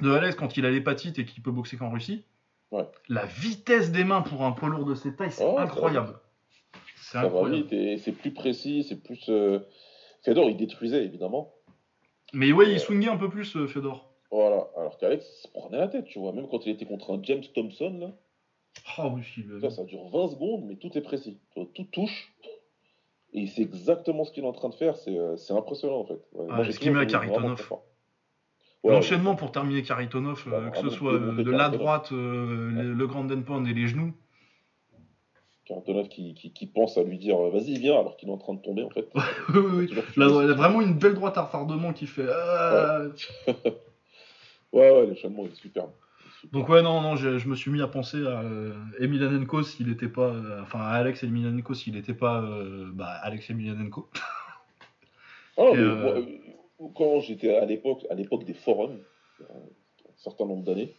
[0.02, 2.26] de Alex quand il a l'hépatite et qu'il peut boxer qu'en Russie.
[2.72, 2.84] Ouais.
[3.08, 6.16] La vitesse des mains pour un poids lourd de cette taille, c'est Ouais, incroyable.
[6.98, 7.68] C'est incroyable.
[8.00, 9.30] c'est plus précis, c'est plus.
[10.26, 11.54] Fedor, il détruisait évidemment.
[12.34, 14.10] Mais ouais, il swingait un peu plus, Fedor.
[14.34, 14.68] Voilà.
[14.76, 16.32] Alors qu'Alex il se prenait la tête, tu vois.
[16.34, 18.08] Même quand il était contre un James Thompson, là,
[18.98, 21.38] Ah oui, il- ça, ça dure 20 secondes, mais tout est précis.
[21.52, 22.34] Tu vois, tout touche.
[23.34, 24.98] Et c'est exactement ce qu'il est en train de faire.
[24.98, 26.20] C'est euh, impressionnant en fait.
[26.34, 27.04] Ouais, Ah, ce qu'il met à.
[28.84, 32.94] Ouais, L'enchaînement pour terminer Karitonov, euh, que ce soit euh, de la droite, euh, le,
[32.94, 34.14] le grand pound et les genoux.
[35.66, 38.56] Kharitonov qui, qui, qui pense à lui dire vas-y, viens, alors qu'il est en train
[38.56, 39.08] de tomber en fait.
[39.54, 42.26] oui, oui, Là, elle a vraiment une belle droite à retardement qui fait.
[44.74, 45.92] Ouais, ouais, l'enchaînement est superbe.
[46.52, 49.88] Donc ouais, non, non, je, je me suis mis à penser à euh, Emelianenko s'il
[49.88, 54.10] n'était pas, euh, enfin à Alex Emelianenko s'il n'était pas, euh, bah, Alex Emelianenko.
[55.56, 56.26] Ah, Et, mais euh,
[56.80, 58.98] moi, quand j'étais à l'époque, à l'époque des forums,
[59.40, 60.92] un certain nombre d'années,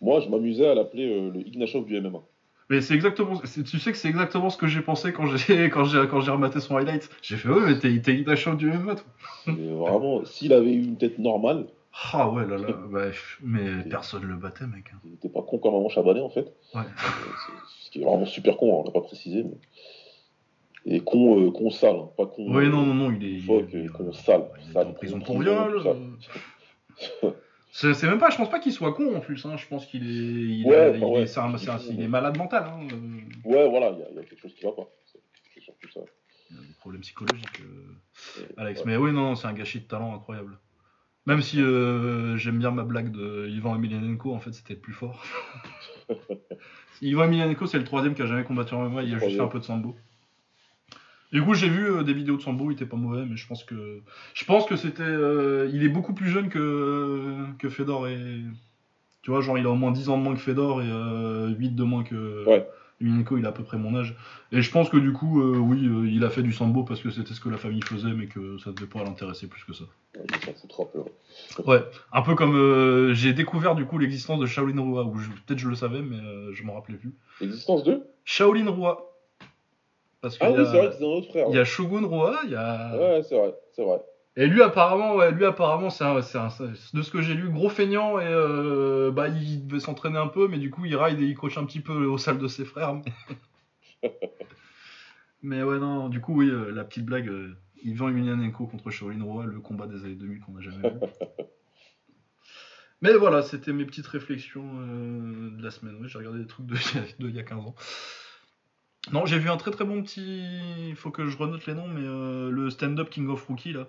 [0.00, 2.20] moi je m'amusais à l'appeler le Ignashov du MMA.
[2.70, 5.84] Mais c'est exactement, tu sais que c'est exactement ce que j'ai pensé quand j'ai, quand
[5.84, 7.10] j'ai, quand j'ai rematé son highlight.
[7.20, 9.06] J'ai fait ouais, mais t'es, Ignacio du MMA, toi.
[9.48, 11.66] Et vraiment, s'il avait eu une tête normale,
[12.12, 13.06] Ah ouais, là, là, bah,
[13.42, 14.84] mais personne le battait, mec.
[14.94, 14.98] hein.
[15.04, 16.52] il n'était pas con comme à balai en fait.
[16.74, 16.82] Ouais.
[16.82, 16.84] Euh,
[17.80, 19.44] Ce qui est vraiment super con, hein, on l'a pas précisé.
[19.44, 19.56] Mais...
[20.96, 22.54] Et con, euh, con sale, hein, pas con.
[22.54, 24.44] Oui, euh, non, non, non, il est, fuck, il- euh, con sale.
[24.62, 25.82] il est sale, en prison pour viol.
[27.72, 29.44] C'est, même pas, je pense pas qu'il soit con en plus.
[29.44, 29.56] Hein.
[29.58, 31.70] Je pense qu'il est, il, Ouais, a- enfin, il ouais, est, c'est un- c'est c'est
[31.70, 32.64] un- difficile, il est mais- malade mental.
[32.68, 32.86] Hein.
[33.44, 34.88] Ouais, voilà, il y, a- y quelque chose qui va pas.
[35.54, 36.00] C'est surtout ça.
[36.50, 38.80] Il a des problèmes psychologiques, euh, Alex.
[38.80, 38.86] ouais.
[38.86, 40.56] Mais oui, non, non, c'est un gâchis de talent incroyable.
[41.26, 44.92] Même si euh, j'aime bien ma blague de Ivan Emelianenko, en fait, c'était le plus
[44.92, 45.24] fort.
[47.02, 49.42] Ivan Emelianenko, c'est le troisième qui a jamais combattu en MMA, il a juste fait
[49.42, 49.96] un peu de sambo.
[51.32, 53.46] Du coup, j'ai vu euh, des vidéos de sambo, il était pas mauvais, mais je
[53.46, 54.00] pense que
[54.32, 58.18] je pense que c'était, euh, il est beaucoup plus jeune que que Fedor et
[59.22, 61.48] tu vois, genre il a au moins 10 ans de moins que Fedor et euh,
[61.48, 62.66] 8 de moins que Ouais.
[63.00, 64.16] Il a à peu près mon âge.
[64.52, 67.02] Et je pense que du coup, euh, oui, euh, il a fait du sambo parce
[67.02, 69.74] que c'était ce que la famille faisait, mais que ça devait pas l'intéresser plus que
[69.74, 69.84] ça.
[70.16, 71.70] Ouais, il s'en foutra un peu.
[71.70, 71.84] ouais.
[72.12, 75.12] Un peu comme euh, j'ai découvert du coup l'existence de Shaolin Rua, ou
[75.46, 76.18] peut-être je le savais, mais
[76.52, 77.12] je m'en rappelais plus.
[77.40, 78.06] L'existence de?
[78.24, 79.12] Shaolin Rua.
[80.22, 81.46] Parce Ah qu'il oui, c'est vrai que c'est un autre frère.
[81.50, 82.96] il y a Shogun Rua, il y a.
[82.96, 84.00] Ouais, c'est vrai, c'est vrai.
[84.38, 87.34] Et lui apparemment, ouais, lui apparemment, c'est un, c'est un- c'est- de ce que j'ai
[87.34, 90.94] lu, gros feignant et euh, bah il devait s'entraîner un peu, mais du coup il
[90.96, 92.94] ride et il coach un petit peu aux salles de ses frères.
[92.94, 93.02] Mais,
[95.42, 99.22] mais ouais non, du coup oui, euh, la petite blague, euh, Ivan Emelianenko contre Shaolin
[99.22, 100.96] Rua, le combat des années 2000 qu'on n'a jamais vu.
[103.02, 105.96] Mais voilà, c'était mes petites réflexions euh, de la semaine.
[106.00, 106.74] Oui, j'ai regardé des trucs de,
[107.20, 107.74] de il y a 15 ans.
[109.12, 110.88] Non, j'ai vu un très très bon petit.
[110.88, 113.86] Il faut que je renote les noms, mais le stand-up King of Rookie là,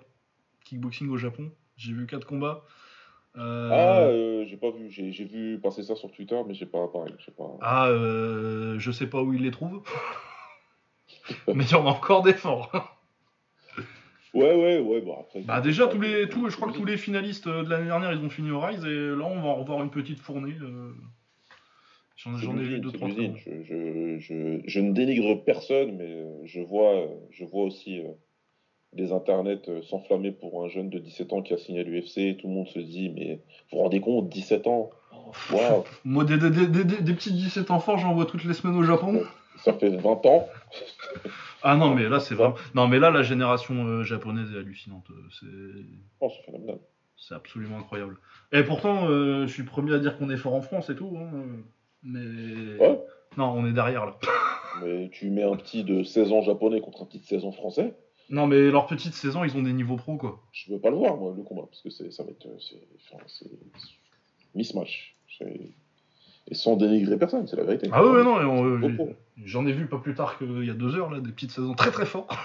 [0.68, 1.50] kickboxing au Japon.
[1.76, 2.64] J'ai vu quatre combats.
[3.36, 6.88] Euh, Ah, euh, j'ai pas vu, j'ai vu passer ça sur Twitter, mais j'ai pas
[6.88, 7.56] pareil, pas.
[7.60, 9.82] ah, euh, je sais pas où il les trouve.
[11.54, 12.96] mais il y en a encore des forts.
[14.34, 15.40] Ouais, ouais, ouais, bon après.
[15.40, 18.18] Bah déjà tous les, tous, je crois que tous les finalistes de l'année dernière ils
[18.24, 20.54] ont fini au Rise et là on va en revoir une petite fournée.
[22.16, 23.08] J'en ai vu deux trois.
[23.08, 28.02] Je, je, je, je ne dénigre personne, mais je vois, je vois aussi
[28.98, 32.36] des internets euh, s'enflammer pour un jeune de 17 ans qui a signé à l'UFC.
[32.38, 34.90] Tout le monde se dit, mais vous vous rendez compte, 17 ans?
[36.04, 38.76] Moi des, des, des, des, des petits 17 ans forts j'en vois toutes les semaines
[38.76, 39.22] au Japon.
[39.64, 40.46] Ça fait 20 ans.
[41.64, 42.54] Ah non mais là c'est vraiment.
[42.76, 45.06] Non mais là la génération euh, japonaise est hallucinante.
[45.10, 45.84] euh, C'est
[46.20, 46.78] Oh, c'est phénoménal.
[47.16, 48.16] c'est absolument incroyable.
[48.52, 51.16] Et pourtant euh, je suis premier à dire qu'on est fort en France et tout.
[51.18, 51.30] hein,
[52.04, 53.00] Mais Ouais.
[53.36, 54.16] non on est derrière là.
[54.84, 57.50] Mais tu mets un petit de 16 ans japonais contre un petit de 16 ans
[57.52, 57.92] français,
[58.30, 60.42] Non, mais leur petite saison, ils ont des niveaux pro, quoi.
[60.52, 62.48] Je veux pas le voir, moi, le combat, parce que ça va être.
[62.60, 63.50] C'est, enfin, c'est
[64.54, 65.16] mismatch.
[66.50, 67.88] Et sans dénigrer personne, c'est la vérité.
[67.92, 69.10] Ah ouais, non, beau,
[69.44, 71.74] j'en ai vu pas plus tard qu'il y a deux heures, là, des petites saisons
[71.74, 72.30] très très fortes.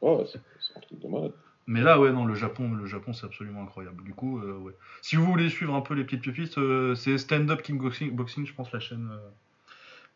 [0.00, 0.38] Ouais, c'est,
[0.76, 1.32] un truc de malade.
[1.66, 4.04] Mais là, ouais, non, le Japon, le Japon, c'est absolument incroyable.
[4.04, 4.72] Du coup, euh, ouais.
[5.02, 8.14] Si vous voulez suivre un peu les petites pépites, euh, c'est Stand Up King Boxing,
[8.14, 9.28] Boxing, je pense, la chaîne, euh,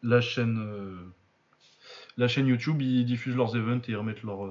[0.04, 0.94] la chaîne, euh,
[2.16, 2.80] la chaîne YouTube.
[2.80, 4.48] Ils diffusent leurs events et ils remettent leurs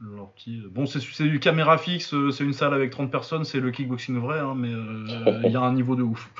[0.00, 3.70] Bon, c'est c'est du caméra fixe, euh, c'est une salle avec 30 personnes, c'est le
[3.72, 6.30] kickboxing vrai, hein, mais euh, il y a un niveau de ouf.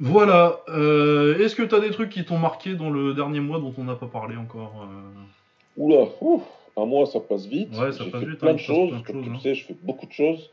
[0.00, 0.60] Voilà.
[0.68, 3.74] euh, Est-ce que tu as des trucs qui t'ont marqué dans le dernier mois dont
[3.78, 5.22] on n'a pas parlé encore euh
[5.82, 6.42] Oula, ouf,
[6.76, 7.70] un mois ça passe vite.
[7.76, 8.90] Ouais, ça J'ai passe fait vite, plein hein, de choses.
[8.90, 9.38] plein de Comme tu hein.
[9.42, 10.50] sais, je fais beaucoup de choses.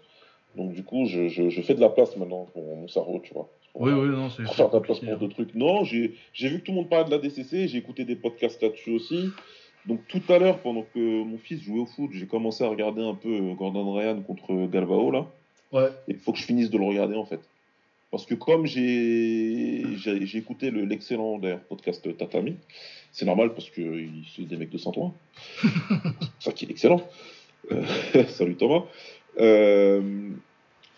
[0.55, 3.33] Donc du coup, je, je, je fais de la place maintenant pour mon cerveau, tu
[3.33, 3.49] vois.
[3.73, 4.43] Oui, oui, non, c'est.
[4.43, 5.53] Pour faire de la place pour d'autres trucs.
[5.53, 8.15] Non, j'ai j'ai vu que tout le monde parlait de la DCC, j'ai écouté des
[8.15, 9.31] podcasts là-dessus aussi.
[9.87, 13.03] Donc tout à l'heure, pendant que mon fils jouait au foot, j'ai commencé à regarder
[13.03, 15.27] un peu euh, Gordon Ryan contre Galbao là.
[15.71, 15.89] Ouais.
[16.07, 17.39] Et il faut que je finisse de le regarder en fait.
[18.11, 22.55] Parce que comme j'ai j'ai j'ai écouté le- l'excellent d'ailleurs podcast Tatami,
[23.11, 23.81] c'est normal parce que
[24.35, 25.13] c'est des mecs de Saint-Ouen.
[25.61, 25.69] c'est
[26.39, 27.01] ça qui est excellent.
[27.71, 27.83] Euh,
[28.29, 28.83] salut Thomas.
[29.39, 30.29] Euh,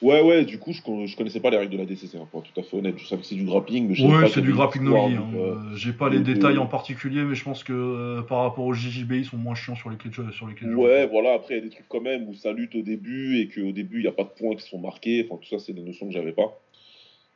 [0.01, 2.27] ouais, ouais, du coup, je, con- je connaissais pas les règles de la DCC, hein,
[2.29, 2.95] pour être tout à fait honnête.
[2.97, 5.31] Je savais que c'est du grappling, mais je Ouais, pas c'est du grappling no hein.
[5.36, 8.41] euh, J'ai pas les donc, détails euh, en particulier, mais je pense que euh, par
[8.41, 11.33] rapport au JJB, ils sont moins chiants sur lesquels je- sur lesquels je Ouais, voilà,
[11.33, 13.71] après il y a des trucs quand même où ça lutte au début et qu'au
[13.71, 15.81] début il n'y a pas de points qui sont marqués, enfin tout ça c'est des
[15.83, 16.60] notions que j'avais pas.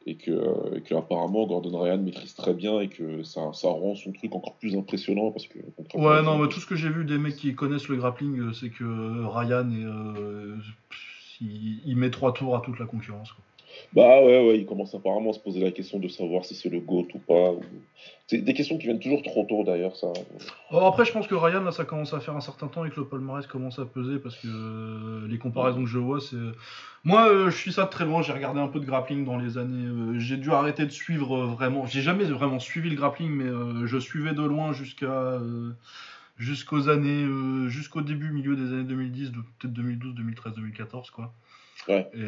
[0.08, 3.67] Et que, euh, et que apparemment Gordon Ryan maîtrise très bien et que ça, ça
[3.67, 5.60] rend son truc encore plus impressionnant parce que.
[5.93, 8.52] Ouais, non, mais tout ce que j'ai vu des mecs qui connaissent le grappling, euh,
[8.52, 9.86] c'est que Ryan est,
[10.89, 11.11] pff,
[11.41, 13.32] il, il met trois tours à toute la concurrence.
[13.32, 13.43] quoi.
[13.93, 16.67] Bah ouais, ouais, il commence apparemment à se poser la question de savoir si c'est
[16.67, 17.51] le GOAT ou pas.
[17.51, 17.62] ou-
[18.27, 20.08] C'est des questions qui viennent toujours trop tôt d'ailleurs, ça.
[20.69, 22.89] Alors après, je pense que Ryan, là, ça commence à faire un certain temps et
[22.89, 26.36] que le palmarès commence à peser parce que euh, les comparaisons que je vois, c'est.
[27.06, 28.21] Moi, euh, je suis ça de très loin.
[28.21, 29.88] J'ai regardé un peu de grappling dans les années.
[29.88, 31.86] euh, j'ai dû arrêter de suivre euh, vraiment.
[31.86, 35.39] J'ai jamais vraiment suivi le grappling, mais euh, je suivais de loin jusqu'à.
[36.41, 37.23] Jusqu'aux années.
[37.23, 41.34] euh, jusqu'au début, milieu des années 2010, de- peut-être 2012, 2013, 2014, quoi.
[41.88, 42.10] Ouais.
[42.13, 42.23] Et.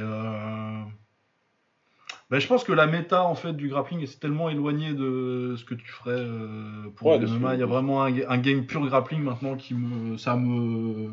[2.30, 5.64] ben, je pense que la méta en fait du grappling est tellement éloignée de ce
[5.66, 7.54] que tu ferais euh, pour Ouais, le MMA.
[7.56, 11.12] Il y a vraiment un, ga- un game pur grappling maintenant qui me, ça me.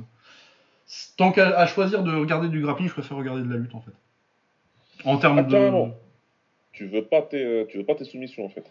[1.17, 3.93] Tant qu'à choisir de regarder du grappling, je préfère regarder de la lutte en fait.
[5.05, 5.91] En termes Ah, de.
[6.73, 8.65] Tu veux pas tes, tu veux pas tes soumissions en fait.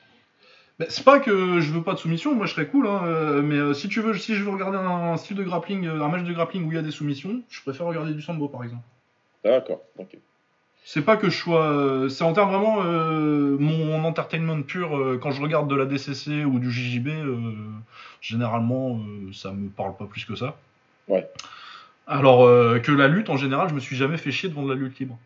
[0.79, 3.41] Ben, c'est pas que je veux pas de soumission, moi je serais cool, hein, euh,
[3.41, 6.07] mais euh, si tu veux, si je veux regarder un, style de grappling, euh, un
[6.07, 8.63] match de grappling où il y a des soumissions, je préfère regarder du sambo par
[8.63, 8.83] exemple.
[9.43, 10.17] D'accord, ok.
[10.85, 12.07] C'est pas que je sois.
[12.09, 15.19] c'est en termes vraiment mon entertainment pur.
[15.21, 17.09] quand je regarde de la DCC ou du JJB,
[18.21, 18.99] généralement,
[19.31, 20.57] ça me parle pas plus que ça.
[21.07, 21.29] Ouais.
[22.07, 22.47] Alors
[22.81, 24.97] que la lutte, en général, je me suis jamais fait chier devant de la lutte
[24.97, 25.19] libre.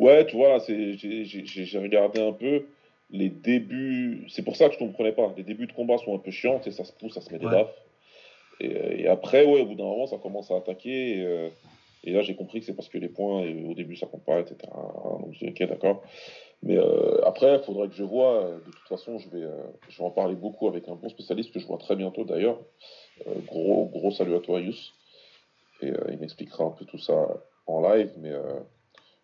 [0.00, 2.64] Ouais, tu vois, j'ai regardé un peu
[3.10, 4.26] les débuts.
[4.28, 5.32] C'est pour ça que je comprenais pas.
[5.36, 7.38] Les débuts de combat sont un peu chiants, et ça se pousse, ça se met
[7.38, 7.52] des Ouais.
[7.52, 7.74] baffes.
[8.60, 11.18] Et, euh, et après, ouais, au bout d'un moment, ça commence à attaquer.
[11.18, 11.48] Et, euh,
[12.04, 14.24] et là, j'ai compris que c'est parce que les points, et au début, ça compte
[14.24, 14.56] pas, etc.
[15.20, 16.02] Donc, je dis, ok, d'accord.
[16.62, 18.50] Mais euh, après, il faudrait que je vois.
[18.66, 21.52] De toute façon, je vais, euh, je vais en parler beaucoup avec un bon spécialiste
[21.52, 22.58] que je vois très bientôt d'ailleurs.
[23.46, 24.92] Gros, gros salut à toi, Yus.
[25.82, 27.28] Et il m'expliquera un peu tout ça
[27.66, 28.10] en live.
[28.18, 28.32] Mais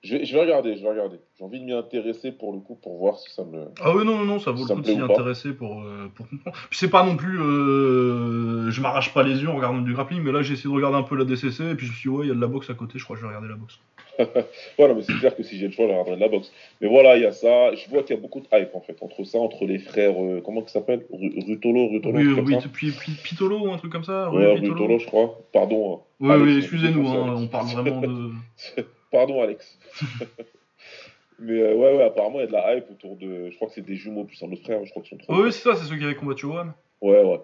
[0.05, 1.17] je, vais, je vais regarder, je vais regarder.
[1.38, 3.64] J'ai envie de m'y intéresser pour le coup, pour voir si ça me.
[3.83, 6.09] Ah oui, non, non, non, ça vaut Ça le coup de s'y intéresser pour, euh,
[6.14, 6.57] pour comprendre.
[6.71, 7.40] Puis c'est pas non plus.
[7.40, 10.75] euh, je m'arrache pas les yeux en regardant du grappling, mais là j'ai essayé de
[10.75, 12.35] regarder un peu la DCC, et puis je me suis dit, ouais, il y a
[12.35, 13.79] de la boxe à côté, je crois que je vais regarder la boxe.
[14.79, 16.53] Voilà, mais c'est clair que si j'ai le choix, je regarderai de la boxe.
[16.81, 17.75] Mais voilà, il y a ça.
[17.75, 20.14] Je vois qu'il y a beaucoup de hype en fait entre ça, entre les frères.
[20.23, 23.77] euh, comment ils s'appellent Ru- Rutolo, Rutolo, Oui, oui, ça puis, puis Pitolo ou un
[23.79, 25.40] truc comme ça Ouais, Rutolo, je crois.
[25.53, 25.95] Pardon.
[25.95, 25.99] hein.
[26.21, 28.31] Oui, Alex, oui, excusez-nous, ça, hein, on parle vraiment de.
[29.14, 29.79] Pardon, Alex.
[31.38, 33.48] Mais euh, ouais, ouais, apparemment, il y a de la hype autour de.
[33.50, 34.85] Je crois que c'est des jumeaux plus un autre frère.
[34.85, 35.40] Je crois qu'ils sont trois.
[35.40, 36.72] Oui, c'est ça, c'est ceux qui avaient combattu One.
[37.00, 37.40] Ouais, ouais.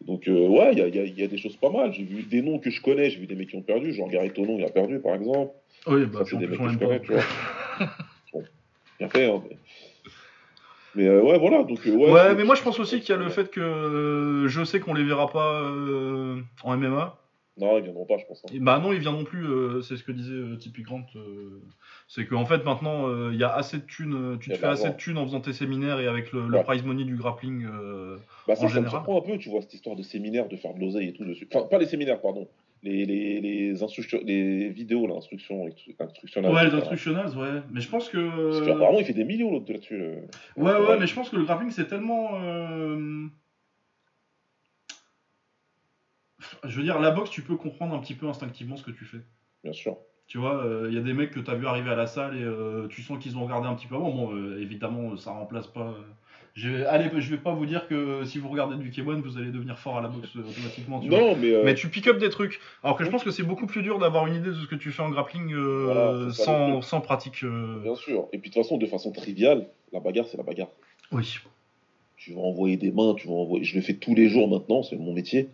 [0.00, 1.92] Donc, euh, ouais, il y a, y a- il y a des choses pas mal.
[1.92, 3.10] J'ai vu des noms que je connais.
[3.10, 3.92] J'ai vu des mecs qui ont perdu.
[3.92, 5.52] Genre Gary Tonon, il a perdu, par exemple.
[5.88, 7.04] Oui, bah, c'est des mecs que je connais, pas.
[7.04, 7.22] tu vois.
[8.32, 8.44] bon,
[9.00, 9.42] bien fait, hein.
[9.48, 9.56] Mais,
[10.94, 11.62] mais, euh, ouais, voilà.
[11.64, 13.60] Donc, euh, ouais, Ouais, mais moi je pense aussi qu'il y a le fait que
[13.60, 15.62] euh, je sais qu'on les verra pas
[16.64, 17.18] en MMA.
[17.58, 18.42] Non, ils viendront pas, je pense.
[18.44, 18.56] hein.
[18.60, 21.04] Bah non, ils viendront plus, euh, c'est ce que disait euh, Tipeee Grant.
[21.16, 21.60] euh,
[22.06, 24.90] c'est qu'en fait maintenant euh, il y a assez de thunes, tu te fais assez
[24.90, 26.64] de thunes en faisant tes séminaires et avec le, le Ouais.
[26.64, 27.64] prize money du grappling.
[27.66, 28.90] euh, Bah, ça, En ça me général.
[28.90, 31.24] surprend un peu, tu vois, cette histoire de séminaire, de faire de l'oseille et tout
[31.24, 31.48] dessus.
[31.52, 32.48] Enfin, pas les séminaires, pardon.
[32.84, 35.66] Les, les, les, instructions, les vidéos, l'instruction,
[35.98, 36.52] instructionnelle.
[36.52, 36.78] Ouais, les etc.
[36.82, 37.60] instructionals, ouais.
[37.72, 38.50] Mais je pense que.
[38.50, 40.00] Parce qu'apparemment, il fait des millions l'autre là-dessus.
[40.00, 40.20] euh.
[40.56, 42.40] Ouais, ouais, mais je pense que le grappling c'est tellement.
[42.40, 43.26] euh,
[46.64, 49.04] je veux dire, la boxe, tu peux comprendre un petit peu instinctivement ce que tu
[49.04, 49.18] fais.
[49.64, 49.96] Bien sûr.
[50.26, 52.36] Tu vois, il y a des mecs que tu as vu arriver à la salle
[52.36, 54.10] et euh, tu sens qu'ils ont regardé un petit peu avant.
[54.10, 55.86] Bon, euh, évidemment, ça remplace pas.
[55.88, 55.92] euh,
[56.54, 59.38] Je vais, allez, je vais pas vous dire que si vous regardez du K1, vous
[59.38, 61.00] allez devenir fort à la boxe euh, automatiquement.
[61.00, 61.18] Tu vois.
[61.18, 61.54] Non, mais.
[61.54, 62.60] euh, Mais tu pick up des trucs.
[62.84, 64.74] Alors que je pense que c'est beaucoup plus dur d'avoir une idée de ce que
[64.74, 67.42] tu fais en grappling euh, Voilà, sans, sans pratique.
[67.44, 67.80] euh.
[67.82, 68.28] Bien sûr.
[68.34, 70.68] Et puis de toute façon, de façon triviale, la bagarre, c'est la bagarre.
[71.10, 71.38] Oui.
[72.18, 73.64] Tu vas envoyer des mains, tu vas envoyer.
[73.64, 75.48] Je le fais tous les jours maintenant, c'est mon métier.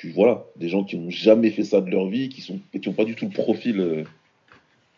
[0.00, 2.88] Tu voilà, des gens qui n'ont jamais fait ça de leur vie, qui sont qui
[2.88, 4.04] ont pas du tout le profil euh,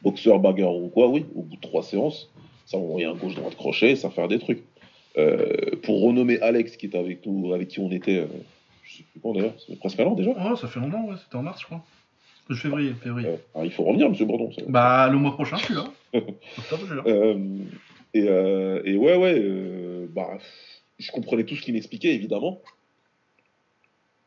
[0.02, 1.08] boxeur, bagarre ou quoi.
[1.08, 2.30] Oui, au bout de trois séances,
[2.64, 4.62] ça va envoyer un gauche droite crochet, ça va faire des trucs.
[5.18, 8.26] Euh, pour renommer Alex qui était avec nous, avec qui on était, euh,
[8.84, 10.30] je sais plus quand d'ailleurs, c'est presque un an déjà.
[10.30, 11.16] Oh, ça fait longtemps, ouais.
[11.24, 11.84] c'était en mars, je crois.
[12.48, 13.30] De février, février.
[13.56, 14.52] Ah, il faut revenir, Monsieur Bourdon.
[14.52, 14.62] ça.
[14.68, 15.86] Bah, le mois prochain, je suis là.
[16.14, 17.34] Octobre, je suis là.
[18.14, 20.38] Et, et ouais, ouais, bah,
[21.00, 22.60] je comprenais tout ce qu'il m'expliquait, évidemment.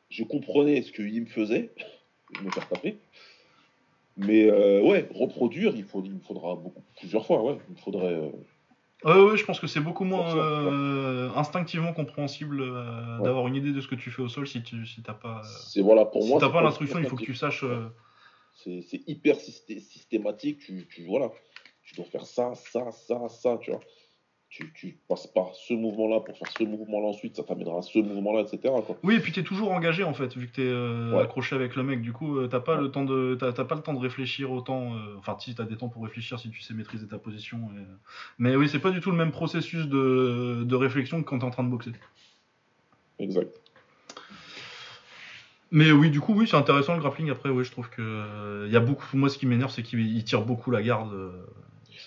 [0.10, 1.72] Je comprenais ce qu'il me faisait,
[2.41, 2.97] me faire taper.
[4.16, 7.58] Mais euh, ouais, reproduire, il, faut, il me faudra beaucoup, plusieurs fois, ouais.
[7.70, 8.14] Il me faudrait.
[8.14, 8.32] euh,
[9.03, 13.24] Ouais, ouais, je pense que c'est beaucoup moins euh, instinctivement compréhensible Ouais.
[13.24, 15.43] d'avoir une idée de ce que tu fais au sol si tu si t'as pas.
[15.43, 16.39] c'est voilà, pour si moi.
[16.39, 17.64] t'as pas l'instruction, il faut que tu saches.
[18.55, 20.58] C'est c'est hyper systé- systématique.
[20.66, 21.32] Tu, tu, voilà,
[21.84, 23.82] tu dois faire ça, ça, ça, ça, tu vois.
[24.49, 27.99] Tu, tu passes par ce mouvement-là pour faire ce mouvement-là ensuite, ça t'amènera à ce
[27.99, 28.73] mouvement-là, etc.
[28.85, 28.97] Quoi.
[29.03, 31.23] Oui, et puis t'es toujours engagé en fait, vu que t'es euh, Ouais.
[31.23, 32.01] accroché avec le mec.
[32.01, 32.81] Du coup, euh, t'as pas Ouais.
[32.81, 34.95] le temps de, t'as t'as pas le temps de réfléchir autant.
[34.95, 37.57] euh, Enfin, si t'as des temps pour réfléchir, si tu sais maîtriser ta position.
[37.75, 37.83] et-
[38.39, 41.45] Mais oui, c'est pas du tout le même processus de, de réflexion que quand t'es
[41.45, 41.91] en train de boxer.
[43.19, 43.53] Exact.
[45.71, 47.29] Mais oui, du coup, oui, c'est intéressant le grappling.
[47.29, 49.05] Après, oui, je trouve que euh, il y a beaucoup.
[49.17, 51.11] Moi, ce qui m'énerve, c'est qu'il il tire beaucoup la garde.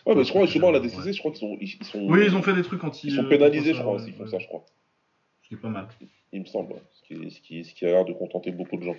[0.07, 0.11] Euh.
[0.11, 0.87] Ouais, mais je crois justement à la Ouais.
[0.87, 3.09] DCC, je crois qu'ils sont, ils, ils sont, Oui, ils ont fait des trucs anti.
[3.09, 4.65] ils sont euh, pénalisés, je crois, s'ils font ça, je crois.
[5.43, 5.89] Ce qui est pas mal.
[6.33, 8.85] Il me semble, ce, qui, ce, qui, ce qui a l'air de contenter beaucoup de
[8.85, 8.97] gens.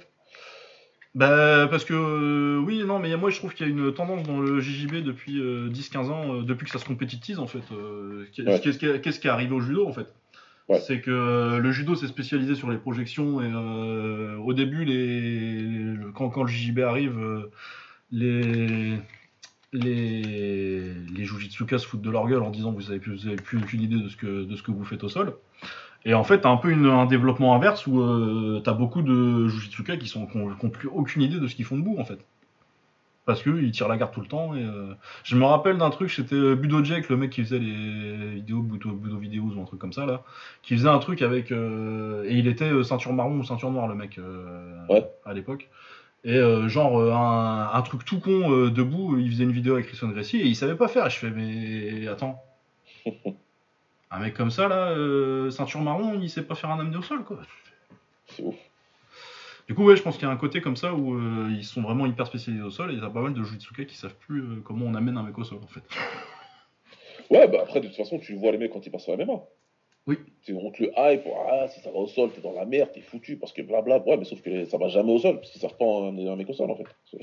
[1.14, 4.24] Bah, parce que euh, oui, non, mais moi je trouve qu'il y a une tendance
[4.24, 7.60] dans le JJB depuis euh, 10-15 ans, euh, depuis que ça se compétitise en fait.
[7.74, 8.60] euh, Ouais.
[8.62, 10.08] Qu'est-ce qui, est- qu'est-ce qui est arrivé au judo en fait
[10.70, 10.80] Ouais.
[10.80, 15.60] C'est que euh, le judo s'est spécialisé sur les projections et euh, au début, les,
[15.60, 17.52] les- quand, quand le JJB arrive, euh,
[18.12, 18.94] les.
[19.74, 23.38] Les, les Jujitsukas se foutent de leur gueule en disant vous avez plus, vous avez
[23.38, 25.36] plus aucune idée de ce que, de ce que vous faites au sol.
[26.04, 29.48] Et en fait, t'as un peu une- un développement inverse où euh, t'as beaucoup de
[29.48, 31.96] Jujitsuka qui sont qui ont, qui ont plus aucune idée de ce qu'ils font debout
[32.00, 32.20] en fait.
[33.26, 34.56] Parce qu'ils tirent la garde tout le temps.
[34.56, 34.94] Et, euh,
[35.24, 38.62] Je me rappelle d'un truc, c'était euh, Budo Jack, le mec qui faisait les vidéos,
[38.64, 40.24] Budo, Budo Videos ou un truc comme ça là,
[40.64, 41.52] qui faisait un truc avec.
[41.52, 44.20] euh, Et il était ceinture marron ou ceinture noire le mec
[44.90, 45.06] Ouais.
[45.24, 45.70] à l'époque.
[46.24, 49.74] Et euh, genre euh, un, un truc tout con euh, debout, il faisait une vidéo
[49.74, 51.08] avec Christian Gracie et il savait pas faire.
[51.08, 52.42] Et je fais mais attends.
[54.14, 57.02] Un mec comme ça, là, euh, ceinture marron, il sait pas faire un amené au
[57.02, 57.40] sol, quoi.
[58.26, 58.56] C'est ouf.
[59.70, 61.18] Du coup, ouais, je pense qu'il y a un côté comme ça où
[61.50, 63.86] ils sont vraiment hyper spécialisés au sol et il y a pas mal de Jujitsuka
[63.86, 65.84] qui savent plus comment on amène un mec au sol, en fait.
[67.30, 69.24] Ouais, bah après, de toute façon, tu vois les mecs quand ils passent sur la
[69.24, 69.40] MMA.
[70.08, 70.18] Oui.
[70.44, 72.90] Tu on te le hype, ah, si ça va au sol, t'es dans la merde,
[72.94, 74.00] t'es foutu, parce que blabla.
[74.00, 76.36] Ouais, mais sauf que ça va jamais au sol, parce qu'ils savent pas amener un
[76.36, 76.86] mec au sol, en fait.
[77.10, 77.20] C'est-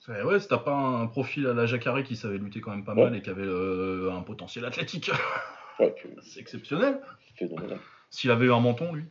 [0.00, 2.84] C'est- Ouais, si t'as pas un profil à la Jacare qui savait lutter quand même
[2.84, 3.04] pas Ouais.
[3.04, 5.10] mal et qui avait euh, un potentiel athlétique,
[5.80, 6.08] Ouais, tu...
[6.22, 7.00] c'est exceptionnel.
[8.10, 9.04] S'il avait eu un menton, lui.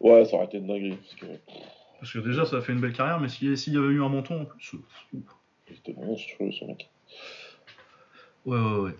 [0.00, 1.26] Ouais, ça aurait été une dinguerie, parce que
[2.00, 4.08] Parce que déjà, ça a fait une belle carrière, mais s'il y avait eu un
[4.08, 4.72] menton en plus.
[5.72, 6.90] c'était monstrueux, ce mec.
[8.44, 8.96] Ouais, ouais, ouais.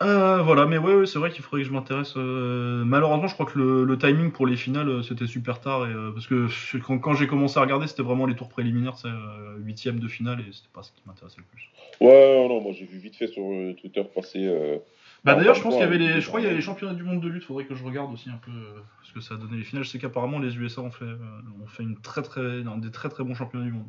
[0.00, 2.14] Euh, voilà, mais ouais, ouais, c'est vrai qu'il faudrait que je m'intéresse.
[2.16, 5.88] euh, Malheureusement, je crois que le, le timing pour les finales, euh, c'était super tard.
[5.88, 8.48] Et, euh, parce que je- quand, quand j'ai commencé à regarder, c'était vraiment les tours
[8.48, 9.08] préliminaires, c'est
[9.58, 11.68] huitième de finale, et c'était pas ce qui m'intéressait le plus.
[12.00, 13.42] Ouais, non, moi j'ai vu vite fait sur
[13.80, 14.46] Twitter passer.
[15.24, 16.64] Bah Ah, d'ailleurs, je pense qu'il y avait les, je crois qu'il y avait les
[16.64, 17.42] championnats du monde de lutte.
[17.42, 18.52] Faudrait que je regarde aussi un peu
[19.02, 19.84] ce que ça a donné les finales.
[19.84, 21.06] Je sais qu'apparemment les USA ont fait,
[21.60, 23.88] ont fait une très très, un des très très bons championnats du monde.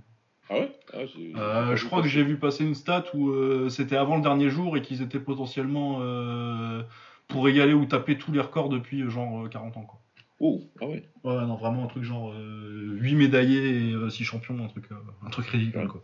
[0.50, 0.98] Ah ouais, Ah,
[1.38, 4.50] Euh, je crois que j'ai vu passer une stat où euh, c'était avant le dernier
[4.50, 6.82] jour et qu'ils étaient potentiellement euh,
[7.28, 9.82] pour égaler ou taper tous les records depuis genre euh, 40 ans.
[9.84, 10.00] Quoi.
[10.40, 11.04] Ouh, ah ouais.
[11.24, 14.86] Ouais, non, vraiment un truc genre 8 médaillés et 6 champions, un truc,
[15.26, 15.82] un truc ridicule.
[15.82, 15.88] Ouais.
[15.88, 16.02] Quoi.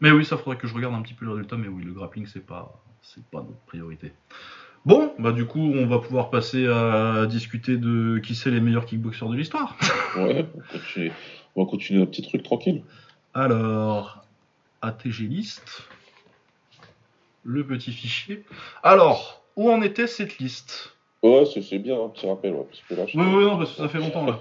[0.00, 1.92] Mais oui, ça faudrait que je regarde un petit peu le résultat, mais oui, le
[1.92, 4.12] grappling, c'est pas, c'est pas notre priorité.
[4.86, 8.86] Bon, bah du coup, on va pouvoir passer à discuter de qui c'est les meilleurs
[8.86, 9.76] kickboxers de l'histoire.
[10.16, 11.12] Ouais, on continue,
[11.56, 12.82] on va continuer notre petit truc tranquille.
[13.34, 14.24] Alors,
[14.82, 15.82] ATG liste.
[17.44, 18.44] Le petit fichier.
[18.82, 20.94] Alors, où en était cette liste?
[21.22, 23.70] Ouais, c'est bien un petit rappel, ouais, parce que là, je- Oui, oui, non, parce
[23.72, 24.40] que ça fait longtemps là.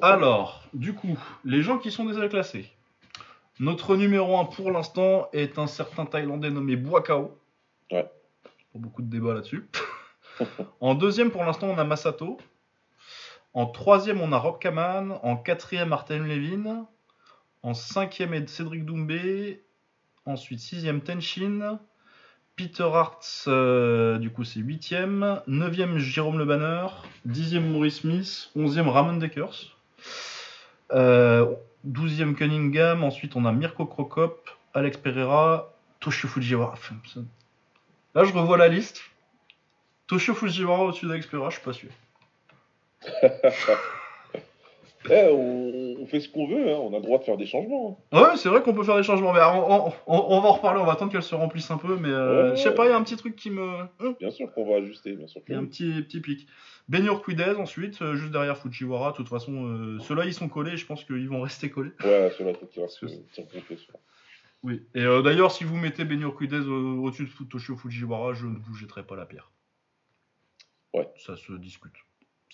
[0.00, 2.70] Alors, du coup, les gens qui sont déjà classés.
[3.60, 7.36] Notre numéro 1 pour l'instant est un certain Thaïlandais nommé Boakao.
[7.90, 8.04] Ouais.
[8.04, 8.08] Pas
[8.78, 9.68] beaucoup de débats là-dessus.
[10.80, 12.38] en deuxième, pour l'instant, on a Masato.
[13.54, 15.18] En troisième, on a Rob Kaman.
[15.22, 16.86] En quatrième, Artem Levin.
[17.62, 19.62] En cinquième, Cédric Doumbé.
[20.24, 21.78] Ensuite, sixième, Tenshin.
[22.56, 25.40] Peter Hartz, euh, du coup, c'est huitième.
[25.46, 26.86] Neuvième, Jérôme Le Banner.
[27.24, 28.50] Dixième, Maurice Smith.
[28.56, 29.76] Onzième, Ramon Dekers.
[30.92, 33.04] Euh, douzième, Cunningham.
[33.04, 36.74] Ensuite, on a Mirko Krokop, Alex Pereira, Toshio Fujiwara.
[38.14, 39.02] Là, je revois la liste.
[40.06, 41.90] Toshio Fujiwara au-dessus d'Alex Pereira, je suis pas sûr.
[45.10, 47.44] Eh, on, on fait ce qu'on veut, hein, on a le droit de faire des
[47.44, 47.98] changements.
[48.12, 48.22] hein.
[48.22, 50.52] Ouais, c'est vrai qu'on peut faire des changements, mais on, on- on- on va en
[50.52, 52.56] reparler, on va attendre qu'elle se remplisse un peu, mais euh, Ouais.
[52.56, 53.80] je sais pas, il y a un petit truc qui me...
[53.98, 55.42] Hum, Bien sûr qu'on va ajuster, bien sûr.
[55.48, 56.46] Il y a un petit, petit pic.
[56.88, 60.76] Benur Quidez ensuite, euh, juste derrière Fujiwara, de toute façon, euh, ceux-là ils sont collés,
[60.76, 61.90] je pense qu'ils vont rester collés.
[62.04, 63.98] Ouais, cela faut qu'il reste Parce que tire complet, celui-là.
[64.62, 64.82] Oui.
[64.94, 68.74] Et euh, d'ailleurs, si vous mettez Benur Quidez au-dessus de Toshio Fujiwara, je ne vous
[68.74, 69.50] jetterai pas la pierre.
[70.94, 71.08] Ouais.
[71.16, 71.94] Ça se discute.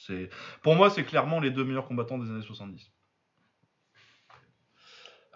[0.06, 0.30] C'est...
[0.62, 2.90] Pour moi, c'est clairement les deux meilleurs combattants des années 70.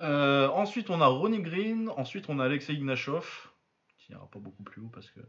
[0.01, 1.89] Euh, ensuite, on a Ronnie Green.
[1.97, 3.51] Ensuite, on a Alexei Ignashov,
[3.99, 5.21] qui ira pas beaucoup plus haut parce que.